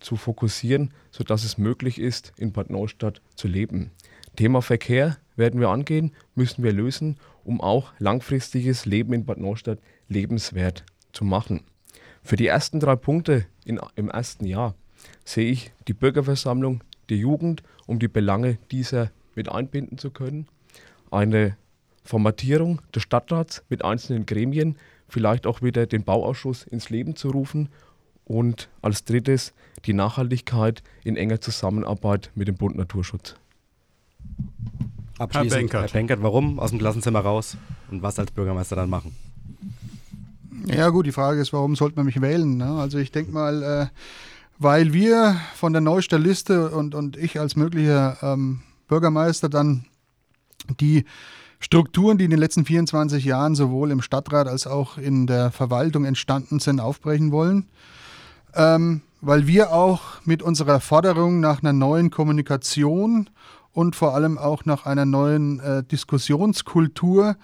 zu 0.00 0.16
fokussieren, 0.16 0.94
sodass 1.10 1.44
es 1.44 1.58
möglich 1.58 1.98
ist, 1.98 2.32
in 2.38 2.52
Bad 2.52 2.70
Neustadt 2.70 3.20
zu 3.34 3.48
leben. 3.48 3.90
Thema 4.36 4.62
Verkehr 4.62 5.18
werden 5.36 5.60
wir 5.60 5.68
angehen, 5.68 6.12
müssen 6.34 6.62
wir 6.62 6.72
lösen, 6.72 7.18
um 7.44 7.60
auch 7.60 7.92
langfristiges 7.98 8.86
Leben 8.86 9.12
in 9.12 9.26
Bad 9.26 9.38
Neustadt 9.38 9.80
lebenswert 10.08 10.84
zu 11.12 11.24
machen. 11.24 11.64
Für 12.22 12.36
die 12.36 12.46
ersten 12.46 12.80
drei 12.80 12.96
Punkte 12.96 13.44
in, 13.66 13.78
im 13.94 14.08
ersten 14.08 14.46
Jahr 14.46 14.74
sehe 15.24 15.50
ich 15.50 15.70
die 15.86 15.94
Bürgerversammlung 15.94 16.82
der 17.10 17.18
Jugend, 17.18 17.62
um 17.86 17.98
die 17.98 18.08
Belange 18.08 18.58
dieser 18.70 19.10
mit 19.34 19.50
einbinden 19.50 19.98
zu 19.98 20.10
können. 20.10 20.46
Eine 21.10 21.56
Formatierung 22.08 22.80
des 22.94 23.02
Stadtrats 23.02 23.62
mit 23.68 23.84
einzelnen 23.84 24.24
Gremien, 24.24 24.76
vielleicht 25.08 25.46
auch 25.46 25.60
wieder 25.60 25.86
den 25.86 26.04
Bauausschuss 26.04 26.62
ins 26.62 26.88
Leben 26.88 27.16
zu 27.16 27.28
rufen 27.28 27.68
und 28.24 28.70
als 28.80 29.04
drittes 29.04 29.52
die 29.84 29.92
Nachhaltigkeit 29.92 30.82
in 31.04 31.18
enger 31.18 31.42
Zusammenarbeit 31.42 32.30
mit 32.34 32.48
dem 32.48 32.56
Bund 32.56 32.76
Naturschutz. 32.76 33.34
Abschließend, 35.18 35.52
Herr 35.52 35.58
Benkert. 35.58 35.82
Herr 35.82 36.00
Benkert, 36.00 36.22
warum 36.22 36.58
aus 36.58 36.70
dem 36.70 36.78
Klassenzimmer 36.78 37.20
raus 37.20 37.58
und 37.90 38.00
was 38.00 38.18
als 38.18 38.30
Bürgermeister 38.30 38.76
dann 38.76 38.88
machen? 38.88 39.14
Ja 40.64 40.88
gut, 40.88 41.04
die 41.04 41.12
Frage 41.12 41.42
ist, 41.42 41.52
warum 41.52 41.76
sollte 41.76 41.96
man 41.96 42.06
mich 42.06 42.22
wählen? 42.22 42.56
Ne? 42.56 42.70
Also 42.70 42.96
ich 42.96 43.12
denke 43.12 43.32
mal, 43.32 43.62
äh, 43.62 43.86
weil 44.58 44.94
wir 44.94 45.36
von 45.54 45.74
der 45.74 45.82
Neuster 45.82 46.18
Liste 46.18 46.70
und, 46.70 46.94
und 46.94 47.18
ich 47.18 47.38
als 47.38 47.54
möglicher 47.54 48.16
ähm, 48.22 48.60
Bürgermeister 48.88 49.50
dann 49.50 49.84
die 50.80 51.04
Strukturen, 51.60 52.18
die 52.18 52.24
in 52.24 52.30
den 52.30 52.38
letzten 52.38 52.64
24 52.64 53.24
Jahren 53.24 53.54
sowohl 53.54 53.90
im 53.90 54.02
Stadtrat 54.02 54.46
als 54.46 54.66
auch 54.66 54.96
in 54.96 55.26
der 55.26 55.50
Verwaltung 55.50 56.04
entstanden 56.04 56.60
sind, 56.60 56.80
aufbrechen 56.80 57.32
wollen. 57.32 57.66
Ähm, 58.54 59.02
weil 59.20 59.46
wir 59.46 59.72
auch 59.72 60.02
mit 60.24 60.42
unserer 60.42 60.80
Forderung 60.80 61.40
nach 61.40 61.62
einer 61.62 61.72
neuen 61.72 62.10
Kommunikation 62.10 63.28
und 63.72 63.96
vor 63.96 64.14
allem 64.14 64.38
auch 64.38 64.64
nach 64.64 64.86
einer 64.86 65.04
neuen 65.04 65.60
äh, 65.60 65.82
Diskussionskultur 65.82 67.36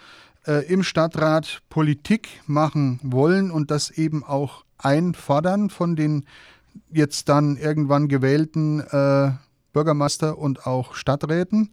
äh, 0.46 0.66
im 0.66 0.82
Stadtrat 0.82 1.62
Politik 1.68 2.28
machen 2.46 3.00
wollen 3.02 3.50
und 3.50 3.70
das 3.70 3.90
eben 3.90 4.24
auch 4.24 4.64
einfordern 4.78 5.70
von 5.70 5.96
den 5.96 6.24
jetzt 6.90 7.28
dann 7.28 7.56
irgendwann 7.56 8.08
gewählten 8.08 8.80
äh, 8.80 9.32
Bürgermeister 9.72 10.38
und 10.38 10.66
auch 10.66 10.94
Stadträten. 10.94 11.70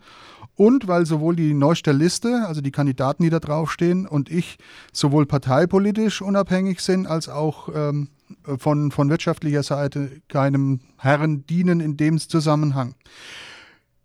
Und 0.55 0.87
weil 0.87 1.05
sowohl 1.05 1.35
die 1.35 1.53
Neuster 1.53 1.93
Liste, 1.93 2.45
also 2.47 2.61
die 2.61 2.71
Kandidaten, 2.71 3.23
die 3.23 3.29
da 3.29 3.39
draufstehen, 3.39 4.05
und 4.05 4.29
ich 4.29 4.57
sowohl 4.91 5.25
parteipolitisch 5.25 6.21
unabhängig 6.21 6.81
sind, 6.81 7.07
als 7.07 7.29
auch 7.29 7.69
ähm, 7.73 8.09
von, 8.57 8.91
von 8.91 9.09
wirtschaftlicher 9.09 9.63
Seite 9.63 10.21
keinem 10.27 10.81
Herren 10.97 11.45
dienen 11.45 11.79
in 11.79 11.97
dem 11.97 12.19
Zusammenhang. 12.19 12.95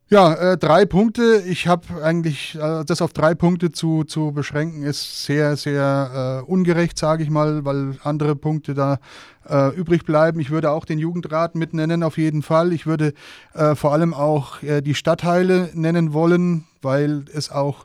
Ja, 0.08 0.34
äh, 0.34 0.56
drei 0.56 0.86
Punkte. 0.86 1.42
Ich 1.48 1.66
habe 1.66 2.00
eigentlich, 2.00 2.54
äh, 2.54 2.84
das 2.84 3.02
auf 3.02 3.12
drei 3.12 3.34
Punkte 3.34 3.72
zu, 3.72 4.04
zu 4.04 4.30
beschränken, 4.30 4.84
ist 4.84 5.24
sehr, 5.24 5.56
sehr 5.56 6.44
äh, 6.46 6.48
ungerecht, 6.48 6.96
sage 6.96 7.24
ich 7.24 7.30
mal, 7.30 7.64
weil 7.64 7.98
andere 8.04 8.36
Punkte 8.36 8.74
da 8.74 9.00
äh, 9.48 9.74
übrig 9.74 10.04
bleiben. 10.04 10.38
Ich 10.38 10.50
würde 10.50 10.70
auch 10.70 10.84
den 10.84 11.00
Jugendrat 11.00 11.56
mit 11.56 11.74
nennen, 11.74 12.04
auf 12.04 12.18
jeden 12.18 12.42
Fall. 12.42 12.72
Ich 12.72 12.86
würde 12.86 13.14
äh, 13.54 13.74
vor 13.74 13.92
allem 13.92 14.14
auch 14.14 14.62
äh, 14.62 14.80
die 14.80 14.94
Stadtteile 14.94 15.70
nennen 15.74 16.12
wollen, 16.12 16.68
weil 16.82 17.24
es 17.34 17.50
auch 17.50 17.84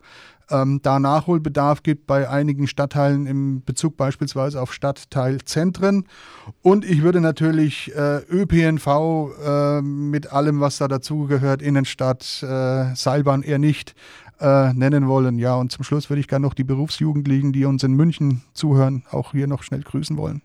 ähm, 0.52 0.80
da 0.84 1.00
Nachholbedarf 1.00 1.84
gibt 1.84 2.08
bei 2.08 2.30
einigen 2.30 2.68
Stadtteilen 2.68 3.26
im 3.26 3.64
Bezug 3.64 3.98
beispielsweise 3.98 4.62
auf 4.62 4.74
Stadtteilzentren. 4.74 6.06
Und 6.62 6.86
ich 6.86 7.02
würde 7.02 7.22
natürlich 7.22 7.92
äh, 7.96 8.18
ÖPNV 8.30 8.88
äh, 9.44 9.82
mit 9.82 10.32
allem, 10.32 10.60
was 10.60 10.78
da 10.78 10.88
dazugehört, 10.88 11.62
Innenstadt, 11.62 12.44
äh, 12.44 12.96
Seilbahn 12.96 13.44
eher 13.44 13.60
nicht 13.60 13.96
äh, 14.40 14.74
nennen 14.74 15.08
wollen. 15.08 15.40
Ja, 15.40 15.56
und 15.56 15.72
zum 15.72 15.84
Schluss 15.84 16.10
würde 16.10 16.20
ich 16.20 16.28
gerne 16.28 16.46
noch 16.46 16.54
die 16.54 16.64
Berufsjugendlichen, 16.64 17.54
die 17.54 17.66
uns 17.66 17.84
in 17.84 17.94
München 17.94 18.42
zuhören, 18.54 19.04
auch 19.12 19.32
hier 19.32 19.48
noch 19.48 19.64
schnell 19.64 19.82
grüßen 19.82 20.18
wollen 20.18 20.42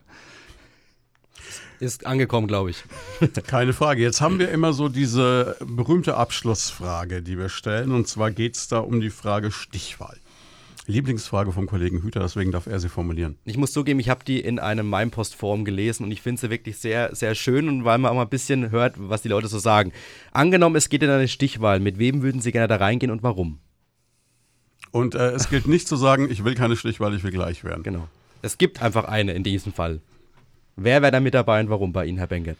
ist 1.80 2.06
angekommen, 2.06 2.46
glaube 2.46 2.70
ich. 2.70 2.84
Keine 3.46 3.72
Frage. 3.72 4.02
Jetzt 4.02 4.20
haben 4.20 4.38
wir 4.38 4.50
immer 4.50 4.72
so 4.72 4.88
diese 4.88 5.56
berühmte 5.64 6.16
Abschlussfrage, 6.16 7.22
die 7.22 7.38
wir 7.38 7.48
stellen. 7.48 7.92
Und 7.92 8.08
zwar 8.08 8.30
geht 8.30 8.56
es 8.56 8.68
da 8.68 8.78
um 8.78 9.00
die 9.00 9.10
Frage 9.10 9.50
Stichwahl. 9.50 10.16
Lieblingsfrage 10.88 11.50
vom 11.50 11.66
Kollegen 11.66 12.02
Hüter, 12.02 12.20
deswegen 12.20 12.52
darf 12.52 12.66
er 12.66 12.78
sie 12.78 12.88
formulieren. 12.88 13.36
Ich 13.44 13.56
muss 13.56 13.72
zugeben, 13.72 13.98
ich 13.98 14.08
habe 14.08 14.24
die 14.24 14.40
in 14.40 14.60
einem 14.60 14.88
Meinpost-Forum 14.88 15.64
gelesen 15.64 16.04
und 16.04 16.12
ich 16.12 16.22
finde 16.22 16.40
sie 16.40 16.50
wirklich 16.50 16.78
sehr, 16.78 17.14
sehr 17.14 17.34
schön 17.34 17.68
und 17.68 17.84
weil 17.84 17.98
man 17.98 18.12
auch 18.12 18.14
mal 18.14 18.22
ein 18.22 18.28
bisschen 18.28 18.70
hört, 18.70 18.94
was 18.96 19.22
die 19.22 19.28
Leute 19.28 19.48
so 19.48 19.58
sagen. 19.58 19.92
Angenommen, 20.32 20.76
es 20.76 20.88
geht 20.88 21.02
in 21.02 21.10
eine 21.10 21.26
Stichwahl, 21.26 21.80
mit 21.80 21.98
wem 21.98 22.22
würden 22.22 22.40
Sie 22.40 22.52
gerne 22.52 22.68
da 22.68 22.76
reingehen 22.76 23.10
und 23.10 23.24
warum? 23.24 23.58
Und 24.92 25.16
äh, 25.16 25.32
es 25.32 25.50
gilt 25.50 25.66
nicht 25.66 25.88
zu 25.88 25.96
sagen, 25.96 26.30
ich 26.30 26.44
will 26.44 26.54
keine 26.54 26.76
Stichwahl, 26.76 27.14
ich 27.14 27.24
will 27.24 27.32
gleich 27.32 27.64
werden. 27.64 27.82
Genau. 27.82 28.08
Es 28.42 28.56
gibt 28.56 28.80
einfach 28.80 29.04
eine 29.04 29.32
in 29.32 29.42
diesem 29.42 29.72
Fall. 29.72 30.00
Wer 30.76 31.02
wäre 31.02 31.12
da 31.12 31.20
mit 31.20 31.34
dabei 31.34 31.60
und 31.60 31.70
warum 31.70 31.92
bei 31.92 32.06
Ihnen, 32.06 32.18
Herr 32.18 32.26
Bengert? 32.26 32.58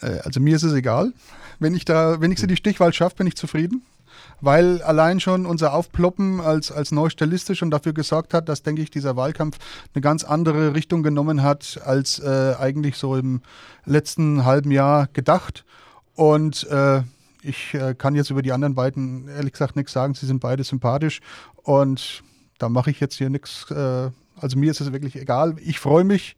Äh, 0.00 0.18
also 0.24 0.40
mir 0.40 0.56
ist 0.56 0.62
es 0.62 0.72
egal. 0.72 1.12
Wenn 1.58 1.74
ich 1.74 1.84
da, 1.84 2.20
wenn 2.20 2.32
ich 2.32 2.38
sie 2.38 2.46
die 2.46 2.56
Stichwahl 2.56 2.92
schaffe, 2.92 3.16
bin 3.16 3.26
ich 3.26 3.36
zufrieden. 3.36 3.82
Weil 4.40 4.82
allein 4.82 5.20
schon 5.20 5.46
unser 5.46 5.74
Aufploppen 5.74 6.40
als, 6.40 6.72
als 6.72 6.92
Neustalistisch 6.92 7.62
und 7.62 7.70
dafür 7.70 7.92
gesorgt 7.92 8.34
hat, 8.34 8.48
dass, 8.48 8.62
denke 8.62 8.82
ich, 8.82 8.90
dieser 8.90 9.16
Wahlkampf 9.16 9.58
eine 9.94 10.02
ganz 10.02 10.24
andere 10.24 10.74
Richtung 10.74 11.02
genommen 11.02 11.42
hat, 11.42 11.80
als 11.84 12.18
äh, 12.20 12.54
eigentlich 12.58 12.96
so 12.96 13.16
im 13.16 13.42
letzten 13.84 14.44
halben 14.44 14.70
Jahr 14.70 15.08
gedacht. 15.12 15.64
Und 16.14 16.66
äh, 16.68 17.02
Ich 17.42 17.74
äh, 17.74 17.94
kann 17.94 18.16
jetzt 18.16 18.30
über 18.30 18.42
die 18.42 18.52
anderen 18.52 18.74
beiden 18.74 19.28
ehrlich 19.28 19.52
gesagt 19.52 19.76
nichts 19.76 19.92
sagen. 19.92 20.14
Sie 20.14 20.26
sind 20.26 20.40
beide 20.40 20.64
sympathisch 20.64 21.20
und 21.62 22.22
da 22.58 22.68
mache 22.68 22.90
ich 22.90 22.98
jetzt 23.00 23.16
hier 23.16 23.30
nichts. 23.30 23.70
Äh, 23.70 24.10
also 24.40 24.58
mir 24.58 24.70
ist 24.70 24.80
es 24.80 24.92
wirklich 24.92 25.16
egal. 25.16 25.56
Ich 25.64 25.78
freue 25.78 26.04
mich, 26.04 26.36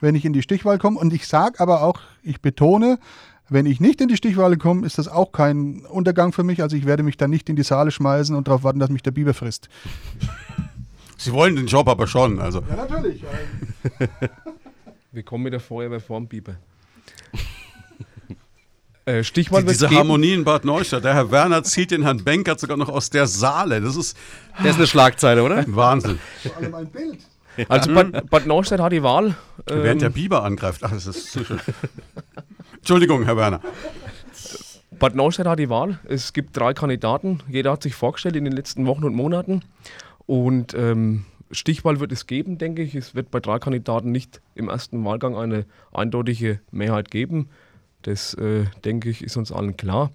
wenn 0.00 0.14
ich 0.14 0.24
in 0.24 0.32
die 0.32 0.42
Stichwahl 0.42 0.78
komme 0.78 0.98
und 0.98 1.12
ich 1.12 1.26
sage 1.26 1.60
aber 1.60 1.82
auch, 1.82 2.00
ich 2.22 2.40
betone, 2.40 2.98
wenn 3.48 3.66
ich 3.66 3.80
nicht 3.80 4.00
in 4.00 4.08
die 4.08 4.16
Stichwahl 4.16 4.56
komme, 4.56 4.86
ist 4.86 4.98
das 4.98 5.08
auch 5.08 5.32
kein 5.32 5.86
Untergang 5.86 6.32
für 6.32 6.44
mich. 6.44 6.62
Also 6.62 6.76
ich 6.76 6.84
werde 6.84 7.02
mich 7.02 7.16
dann 7.16 7.30
nicht 7.30 7.48
in 7.48 7.56
die 7.56 7.62
Saale 7.62 7.90
schmeißen 7.90 8.36
und 8.36 8.46
darauf 8.46 8.62
warten, 8.62 8.78
dass 8.78 8.90
mich 8.90 9.02
der 9.02 9.10
Biber 9.10 9.34
frisst. 9.34 9.68
Sie 11.16 11.32
wollen 11.32 11.56
den 11.56 11.66
Job 11.66 11.88
aber 11.88 12.06
schon. 12.06 12.38
Also. 12.40 12.62
Ja, 12.68 12.76
natürlich. 12.76 13.24
Wir 15.12 15.22
kommen 15.24 15.44
mit 15.44 15.52
der 15.52 15.60
Feuerwehr 15.60 16.00
vorm 16.00 16.28
Biber. 16.28 16.56
äh, 19.04 19.24
Stichwort 19.24 19.62
Die, 19.62 19.68
diese 19.68 19.88
geben. 19.88 19.98
Harmonie 19.98 20.34
in 20.34 20.44
Bad 20.44 20.64
Neustadt. 20.64 21.04
Der 21.04 21.14
Herr 21.14 21.30
Werner 21.30 21.64
zieht 21.64 21.90
den 21.90 22.02
Herrn 22.02 22.22
Benkert 22.22 22.60
sogar 22.60 22.76
noch 22.76 22.88
aus 22.88 23.10
der 23.10 23.26
Saale. 23.26 23.80
Das 23.80 23.96
ist 23.96 24.16
Das 24.58 24.66
ist 24.66 24.76
eine 24.76 24.86
Schlagzeile, 24.86 25.42
oder? 25.42 25.64
Wahnsinn. 25.68 26.18
Vor 26.42 26.56
allem 26.56 26.74
ein 26.74 26.86
Bild. 26.86 27.18
Also 27.68 27.94
Bad, 27.94 28.30
Bad 28.30 28.46
Neustadt 28.46 28.80
hat 28.80 28.92
die 28.92 29.02
Wahl. 29.02 29.36
Ähm, 29.68 29.82
Während 29.82 30.02
der 30.02 30.10
Biber 30.10 30.44
angreift. 30.44 30.82
Ach, 30.84 30.90
das 30.90 31.06
ist 31.06 31.32
zu 31.32 31.44
schön. 31.44 31.60
Entschuldigung, 32.76 33.24
Herr 33.24 33.36
Werner. 33.36 33.60
Bad 34.98 35.14
Neustadt 35.14 35.46
hat 35.46 35.58
die 35.58 35.68
Wahl. 35.68 35.98
Es 36.04 36.32
gibt 36.32 36.56
drei 36.56 36.74
Kandidaten. 36.74 37.40
Jeder 37.48 37.72
hat 37.72 37.82
sich 37.82 37.94
vorgestellt 37.94 38.36
in 38.36 38.44
den 38.44 38.52
letzten 38.52 38.86
Wochen 38.86 39.04
und 39.04 39.14
Monaten. 39.14 39.62
Und 40.26 40.74
ähm, 40.74 41.24
Stichwahl 41.50 42.00
wird 42.00 42.12
es 42.12 42.26
geben, 42.26 42.58
denke 42.58 42.82
ich. 42.82 42.94
Es 42.94 43.14
wird 43.14 43.30
bei 43.30 43.40
drei 43.40 43.58
Kandidaten 43.58 44.12
nicht 44.12 44.40
im 44.54 44.68
ersten 44.68 45.04
Wahlgang 45.04 45.36
eine 45.36 45.64
eindeutige 45.92 46.60
Mehrheit 46.70 47.10
geben. 47.10 47.48
Das, 48.02 48.34
äh, 48.34 48.64
denke 48.84 49.10
ich, 49.10 49.22
ist 49.22 49.36
uns 49.36 49.52
allen 49.52 49.76
klar. 49.76 50.10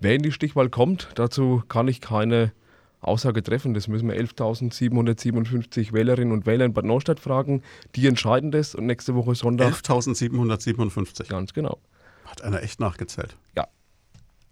Wer 0.00 0.14
in 0.14 0.22
die 0.22 0.32
Stichwahl 0.32 0.68
kommt, 0.68 1.08
dazu 1.14 1.62
kann 1.68 1.88
ich 1.88 2.00
keine 2.00 2.52
Aussage 3.00 3.42
treffen. 3.42 3.74
Das 3.74 3.88
müssen 3.88 4.08
wir 4.08 4.16
11.757 4.16 5.92
Wählerinnen 5.92 6.32
und 6.32 6.46
Wähler 6.46 6.64
in 6.64 6.72
Bad 6.72 6.84
Neustadt 6.84 7.20
fragen. 7.20 7.62
Die 7.94 8.06
entscheiden 8.06 8.50
das 8.50 8.74
und 8.74 8.86
nächste 8.86 9.14
Woche 9.14 9.34
Sonntag. 9.34 9.72
11.757. 9.72 11.28
Ganz 11.28 11.52
genau. 11.52 11.78
Hat 12.24 12.42
einer 12.42 12.62
echt 12.62 12.80
nachgezählt. 12.80 13.36
Ja. 13.56 13.68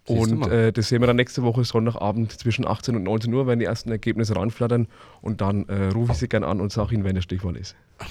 Siehst 0.06 0.20
Und 0.20 0.48
äh, 0.48 0.72
das 0.72 0.88
sehen 0.88 1.02
wir 1.02 1.08
dann 1.08 1.16
nächste 1.16 1.42
Woche 1.42 1.64
Sonntagabend 1.64 2.32
zwischen 2.32 2.66
18 2.66 2.94
und 2.94 3.02
19 3.02 3.34
Uhr, 3.34 3.46
wenn 3.48 3.58
die 3.58 3.64
ersten 3.64 3.90
Ergebnisse 3.90 4.36
reinflattern. 4.36 4.86
Und 5.20 5.40
dann 5.40 5.68
äh, 5.68 5.88
rufe 5.88 6.12
ich 6.12 6.18
Sie 6.18 6.28
gerne 6.28 6.46
an 6.46 6.60
und 6.60 6.70
sage 6.72 6.94
Ihnen, 6.94 7.04
wenn 7.04 7.14
der 7.14 7.22
Stichwahl 7.22 7.56
ist. 7.56 7.74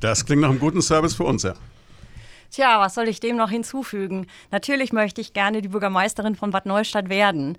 Das 0.00 0.26
klingt 0.26 0.42
nach 0.42 0.50
einem 0.50 0.58
guten 0.58 0.82
Service 0.82 1.14
für 1.14 1.22
uns, 1.22 1.44
ja. 1.44 1.54
Tja, 2.50 2.80
was 2.80 2.94
soll 2.94 3.08
ich 3.08 3.20
dem 3.20 3.36
noch 3.36 3.50
hinzufügen? 3.50 4.26
Natürlich 4.50 4.92
möchte 4.92 5.20
ich 5.20 5.34
gerne 5.34 5.62
die 5.62 5.68
Bürgermeisterin 5.68 6.34
von 6.34 6.50
Bad 6.50 6.66
Neustadt 6.66 7.08
werden. 7.08 7.56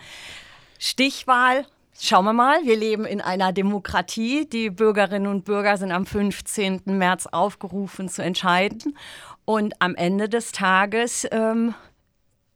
Stichwahl. 0.79 1.65
Schauen 2.01 2.23
wir 2.23 2.33
mal, 2.33 2.63
wir 2.63 2.77
leben 2.77 3.05
in 3.05 3.19
einer 3.19 3.51
Demokratie. 3.51 4.47
Die 4.47 4.69
Bürgerinnen 4.69 5.27
und 5.27 5.43
Bürger 5.43 5.75
sind 5.75 5.91
am 5.91 6.05
15. 6.05 6.83
März 6.85 7.27
aufgerufen 7.27 8.07
zu 8.07 8.23
entscheiden. 8.23 8.97
Und 9.43 9.73
am 9.81 9.95
Ende 9.95 10.29
des 10.29 10.53
Tages 10.53 11.27
ähm, 11.31 11.75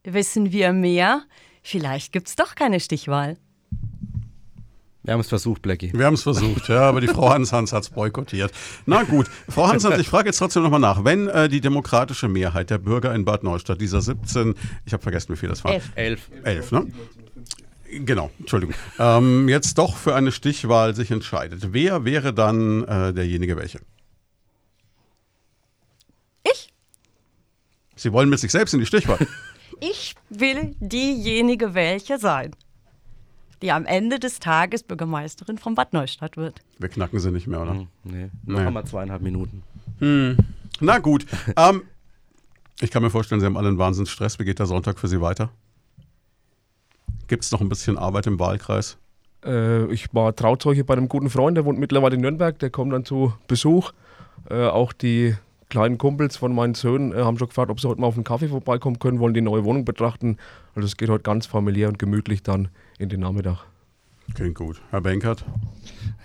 wissen 0.05 0.53
wir 0.53 0.71
mehr. 0.71 1.23
Vielleicht 1.61 2.13
gibt 2.13 2.29
es 2.29 2.37
doch 2.37 2.55
keine 2.55 2.79
Stichwahl. 2.79 3.35
Wir 5.03 5.13
haben 5.13 5.19
es 5.19 5.27
versucht, 5.27 5.61
Blackie. 5.61 5.91
Wir 5.93 6.05
haben 6.05 6.13
es 6.13 6.23
versucht, 6.23 6.69
ja, 6.69 6.83
aber 6.83 7.01
die 7.01 7.09
Frau 7.09 7.29
Hans-Hans 7.33 7.73
hat 7.73 7.83
es 7.83 7.89
boykottiert. 7.89 8.53
Na 8.85 9.03
gut, 9.03 9.27
Frau 9.49 9.67
Hans-Hans, 9.67 9.99
ich 9.99 10.07
frage 10.07 10.29
jetzt 10.29 10.37
trotzdem 10.37 10.63
nochmal 10.63 10.79
nach. 10.79 11.03
Wenn 11.03 11.27
äh, 11.27 11.49
die 11.49 11.59
demokratische 11.59 12.29
Mehrheit 12.29 12.69
der 12.69 12.77
Bürger 12.77 13.13
in 13.13 13.25
Bad 13.25 13.43
Neustadt, 13.43 13.81
dieser 13.81 13.99
17, 13.99 14.55
ich 14.85 14.93
habe 14.93 15.03
vergessen, 15.03 15.33
wie 15.33 15.37
viel 15.37 15.49
das 15.49 15.65
war. 15.65 15.73
Elf. 15.73 15.91
Elf. 15.95 16.29
Elf, 16.45 16.71
ne? 16.71 16.87
Genau, 17.99 18.31
Entschuldigung. 18.39 18.75
Ähm, 18.99 19.47
jetzt 19.49 19.77
doch 19.77 19.95
für 19.97 20.15
eine 20.15 20.31
Stichwahl 20.31 20.95
sich 20.95 21.11
entscheidet. 21.11 21.73
Wer 21.73 22.05
wäre 22.05 22.33
dann 22.33 22.83
äh, 22.85 23.13
derjenige 23.13 23.55
welche? 23.57 23.79
Ich? 26.43 26.69
Sie 27.95 28.11
wollen 28.11 28.29
mit 28.29 28.39
sich 28.39 28.51
selbst 28.51 28.73
in 28.73 28.79
die 28.79 28.85
Stichwahl. 28.85 29.19
Ich 29.79 30.15
will 30.29 30.75
diejenige 30.79 31.73
welche 31.73 32.17
sein, 32.17 32.51
die 33.61 33.71
am 33.71 33.85
Ende 33.85 34.17
des 34.17 34.39
Tages 34.39 34.83
Bürgermeisterin 34.83 35.57
von 35.57 35.75
Bad 35.75 35.91
Neustadt 35.91 36.37
wird. 36.37 36.61
Wir 36.79 36.87
knacken 36.87 37.19
sie 37.19 37.31
nicht 37.31 37.47
mehr, 37.47 37.61
oder? 37.61 37.71
Hm, 37.73 37.87
Nee, 38.05 38.29
noch 38.45 38.59
Nee. 38.59 38.65
einmal 38.67 38.85
zweieinhalb 38.85 39.21
Minuten. 39.21 39.63
Na 40.79 40.99
gut. 40.99 41.25
Ähm, 41.57 41.81
ich 42.79 42.91
kann 42.91 43.03
mir 43.03 43.09
vorstellen, 43.09 43.41
Sie 43.41 43.45
haben 43.45 43.57
alle 43.57 43.67
einen 43.67 43.77
Wahnsinnsstress. 43.77 44.39
Wie 44.39 44.45
geht 44.45 44.59
der 44.59 44.67
Sonntag 44.67 44.99
für 44.99 45.09
Sie 45.09 45.19
weiter? 45.19 45.49
Gibt 47.33 47.45
es 47.45 47.51
noch 47.51 47.61
ein 47.61 47.69
bisschen 47.69 47.97
Arbeit 47.97 48.27
im 48.27 48.39
Wahlkreis? 48.39 48.95
Äh, 49.43 49.91
ich 49.91 50.13
war 50.13 50.35
Trauzeuge 50.35 50.83
bei 50.83 50.93
einem 50.93 51.09
guten 51.09 51.31
Freund, 51.31 51.57
der 51.57 51.65
wohnt 51.65 51.79
mittlerweile 51.79 52.13
in 52.13 52.21
Nürnberg, 52.21 52.59
der 52.59 52.69
kommt 52.69 52.93
dann 52.93 53.05
zu 53.05 53.33
Besuch. 53.47 53.91
Äh, 54.51 54.67
auch 54.67 54.93
die 54.93 55.33
kleinen 55.67 55.97
Kumpels 55.97 56.37
von 56.37 56.53
meinen 56.53 56.75
Söhnen 56.75 57.11
äh, 57.11 57.23
haben 57.23 57.39
schon 57.39 57.47
gefragt, 57.47 57.71
ob 57.71 57.79
sie 57.79 57.87
heute 57.87 57.99
mal 57.99 58.05
auf 58.05 58.13
einen 58.13 58.23
Kaffee 58.23 58.49
vorbeikommen 58.49 58.99
können, 58.99 59.19
wollen 59.19 59.33
die 59.33 59.41
neue 59.41 59.63
Wohnung 59.63 59.83
betrachten. 59.83 60.37
Also 60.75 60.85
es 60.85 60.95
geht 60.95 61.09
heute 61.09 61.23
ganz 61.23 61.47
familiär 61.47 61.87
und 61.87 61.97
gemütlich 61.97 62.43
dann 62.43 62.67
in 62.99 63.09
den 63.09 63.21
Nachmittag. 63.21 63.65
Klingt 64.33 64.55
gut. 64.55 64.81
Herr 64.89 65.01
Benkert? 65.01 65.45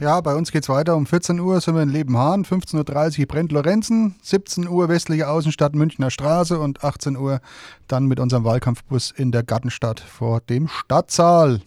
Ja, 0.00 0.20
bei 0.20 0.34
uns 0.34 0.52
geht 0.52 0.62
es 0.62 0.68
weiter. 0.68 0.96
Um 0.96 1.06
14 1.06 1.40
Uhr 1.40 1.60
sind 1.60 1.74
wir 1.74 1.82
in 1.82 1.88
Lebenhahn, 1.88 2.44
15.30 2.44 3.20
Uhr 3.20 3.26
brennt 3.26 3.52
Lorenzen, 3.52 4.14
17 4.22 4.68
Uhr 4.68 4.88
westliche 4.88 5.28
Außenstadt 5.28 5.74
Münchner 5.74 6.10
Straße 6.10 6.58
und 6.58 6.84
18 6.84 7.16
Uhr 7.16 7.40
dann 7.88 8.06
mit 8.06 8.20
unserem 8.20 8.44
Wahlkampfbus 8.44 9.10
in 9.10 9.32
der 9.32 9.42
Gartenstadt 9.42 10.00
vor 10.00 10.40
dem 10.40 10.68
Stadtsaal. 10.68 11.60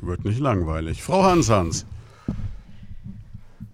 Wird 0.00 0.24
nicht 0.24 0.38
langweilig. 0.38 1.02
Frau 1.02 1.24
Hans-Hans? 1.24 1.86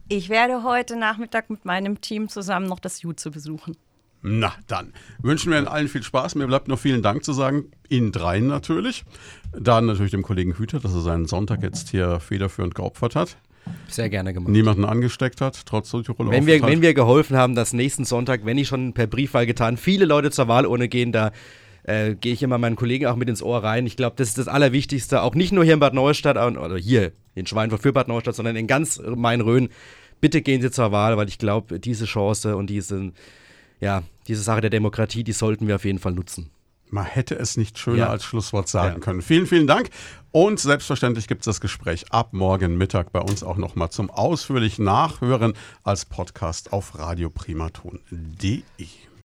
Ich 0.09 0.28
werde 0.28 0.62
heute 0.62 0.97
Nachmittag 0.97 1.51
mit 1.51 1.64
meinem 1.64 2.01
Team 2.01 2.28
zusammen 2.28 2.66
noch 2.66 2.81
das 2.81 3.02
Jutze 3.02 3.31
besuchen. 3.31 3.77
Na, 4.23 4.55
dann 4.69 4.93
wünschen 5.20 5.51
wir 5.51 5.59
Ihnen 5.59 5.66
allen 5.66 5.89
viel 5.89 6.03
Spaß. 6.03 6.36
Mir 6.36 6.47
bleibt 6.47 6.69
noch 6.69 6.78
vielen 6.78 7.03
Dank 7.03 7.24
zu 7.24 7.32
sagen. 7.32 7.65
Ihnen 7.89 8.12
dreien 8.12 8.47
natürlich. 8.47 9.05
Dann 9.53 9.86
natürlich 9.86 10.12
dem 10.12 10.23
Kollegen 10.23 10.57
Hüter, 10.57 10.78
dass 10.78 10.94
er 10.94 11.01
seinen 11.01 11.27
Sonntag 11.27 11.62
jetzt 11.62 11.90
hier 11.90 12.20
federführend 12.20 12.74
geopfert 12.74 13.16
hat. 13.16 13.36
Sehr 13.89 14.09
gerne 14.11 14.32
gemacht. 14.32 14.51
Niemanden 14.51 14.85
angesteckt 14.85 15.40
hat, 15.40 15.66
trotz 15.66 15.90
Südtiroler 15.90 16.31
Wenn 16.31 16.47
wir, 16.47 16.62
wenn 16.62 16.82
wir 16.82 16.94
geholfen 16.94 17.36
haben, 17.36 17.55
dass 17.55 17.73
nächsten 17.73 18.05
Sonntag, 18.05 18.44
wenn 18.44 18.59
ich 18.59 18.69
schon 18.69 18.93
per 18.93 19.07
Briefwahl 19.07 19.47
getan, 19.47 19.77
viele 19.77 20.05
Leute 20.05 20.31
zur 20.31 20.49
Wahlurne 20.49 20.89
gehen, 20.89 21.12
da 21.12 21.32
äh, 21.85 22.15
gehe 22.15 22.32
ich 22.32 22.43
immer 22.43 22.59
meinen 22.59 22.77
Kollegen 22.77 23.07
auch 23.07 23.16
mit 23.16 23.28
ins 23.28 23.43
Ohr 23.43 23.62
rein. 23.62 23.86
Ich 23.86 23.97
glaube, 23.97 24.15
das 24.16 24.28
ist 24.28 24.39
das 24.39 24.49
Allerwichtigste, 24.49 25.23
auch 25.23 25.35
nicht 25.35 25.53
nur 25.53 25.65
hier 25.65 25.74
in 25.74 25.81
Bad 25.81 25.94
Neustadt, 25.94 26.36
oder 26.36 26.77
hier 26.77 27.12
in 27.35 27.47
Schweinfurt 27.47 27.82
für 27.82 27.93
Bad 27.93 28.09
Neustadt, 28.09 28.35
sondern 28.35 28.57
in 28.57 28.66
ganz 28.66 29.01
Main-Rhön. 29.05 29.69
Bitte 30.20 30.43
gehen 30.43 30.62
Sie 30.62 30.70
zur 30.70 30.93
Wahl, 30.93 31.16
weil 31.16 31.28
ich 31.28 31.39
glaube, 31.39 31.81
diese 31.81 32.05
Chance 32.05 32.57
und 32.57 32.70
diese, 32.70 33.12
ja, 33.82 34.02
diese 34.28 34.42
Sache 34.42 34.60
der 34.62 34.70
Demokratie, 34.70 35.24
die 35.24 35.32
sollten 35.32 35.66
wir 35.68 35.74
auf 35.74 35.84
jeden 35.84 35.98
Fall 35.98 36.12
nutzen. 36.12 36.50
Man 36.88 37.04
hätte 37.06 37.34
es 37.38 37.56
nicht 37.56 37.78
schöner 37.78 37.96
Ja. 37.98 38.09
als 38.10 38.22
Schlusswort 38.24 38.68
sagen 38.68 38.94
Ja. 38.96 39.00
können. 39.00 39.22
Vielen, 39.22 39.46
vielen 39.46 39.66
Dank. 39.66 39.88
Und 40.30 40.60
selbstverständlich 40.60 41.26
gibt 41.26 41.40
es 41.42 41.46
das 41.46 41.60
Gespräch 41.60 42.12
ab 42.12 42.32
morgen 42.32 42.76
Mittag 42.76 43.12
bei 43.12 43.20
uns 43.20 43.42
auch 43.42 43.56
nochmal 43.56 43.90
zum 43.90 44.10
ausführlichen 44.10 44.84
Nachhören 44.84 45.54
als 45.84 46.04
Podcast 46.04 46.72
auf 46.72 46.98
radioprimaton.de. 46.98 48.62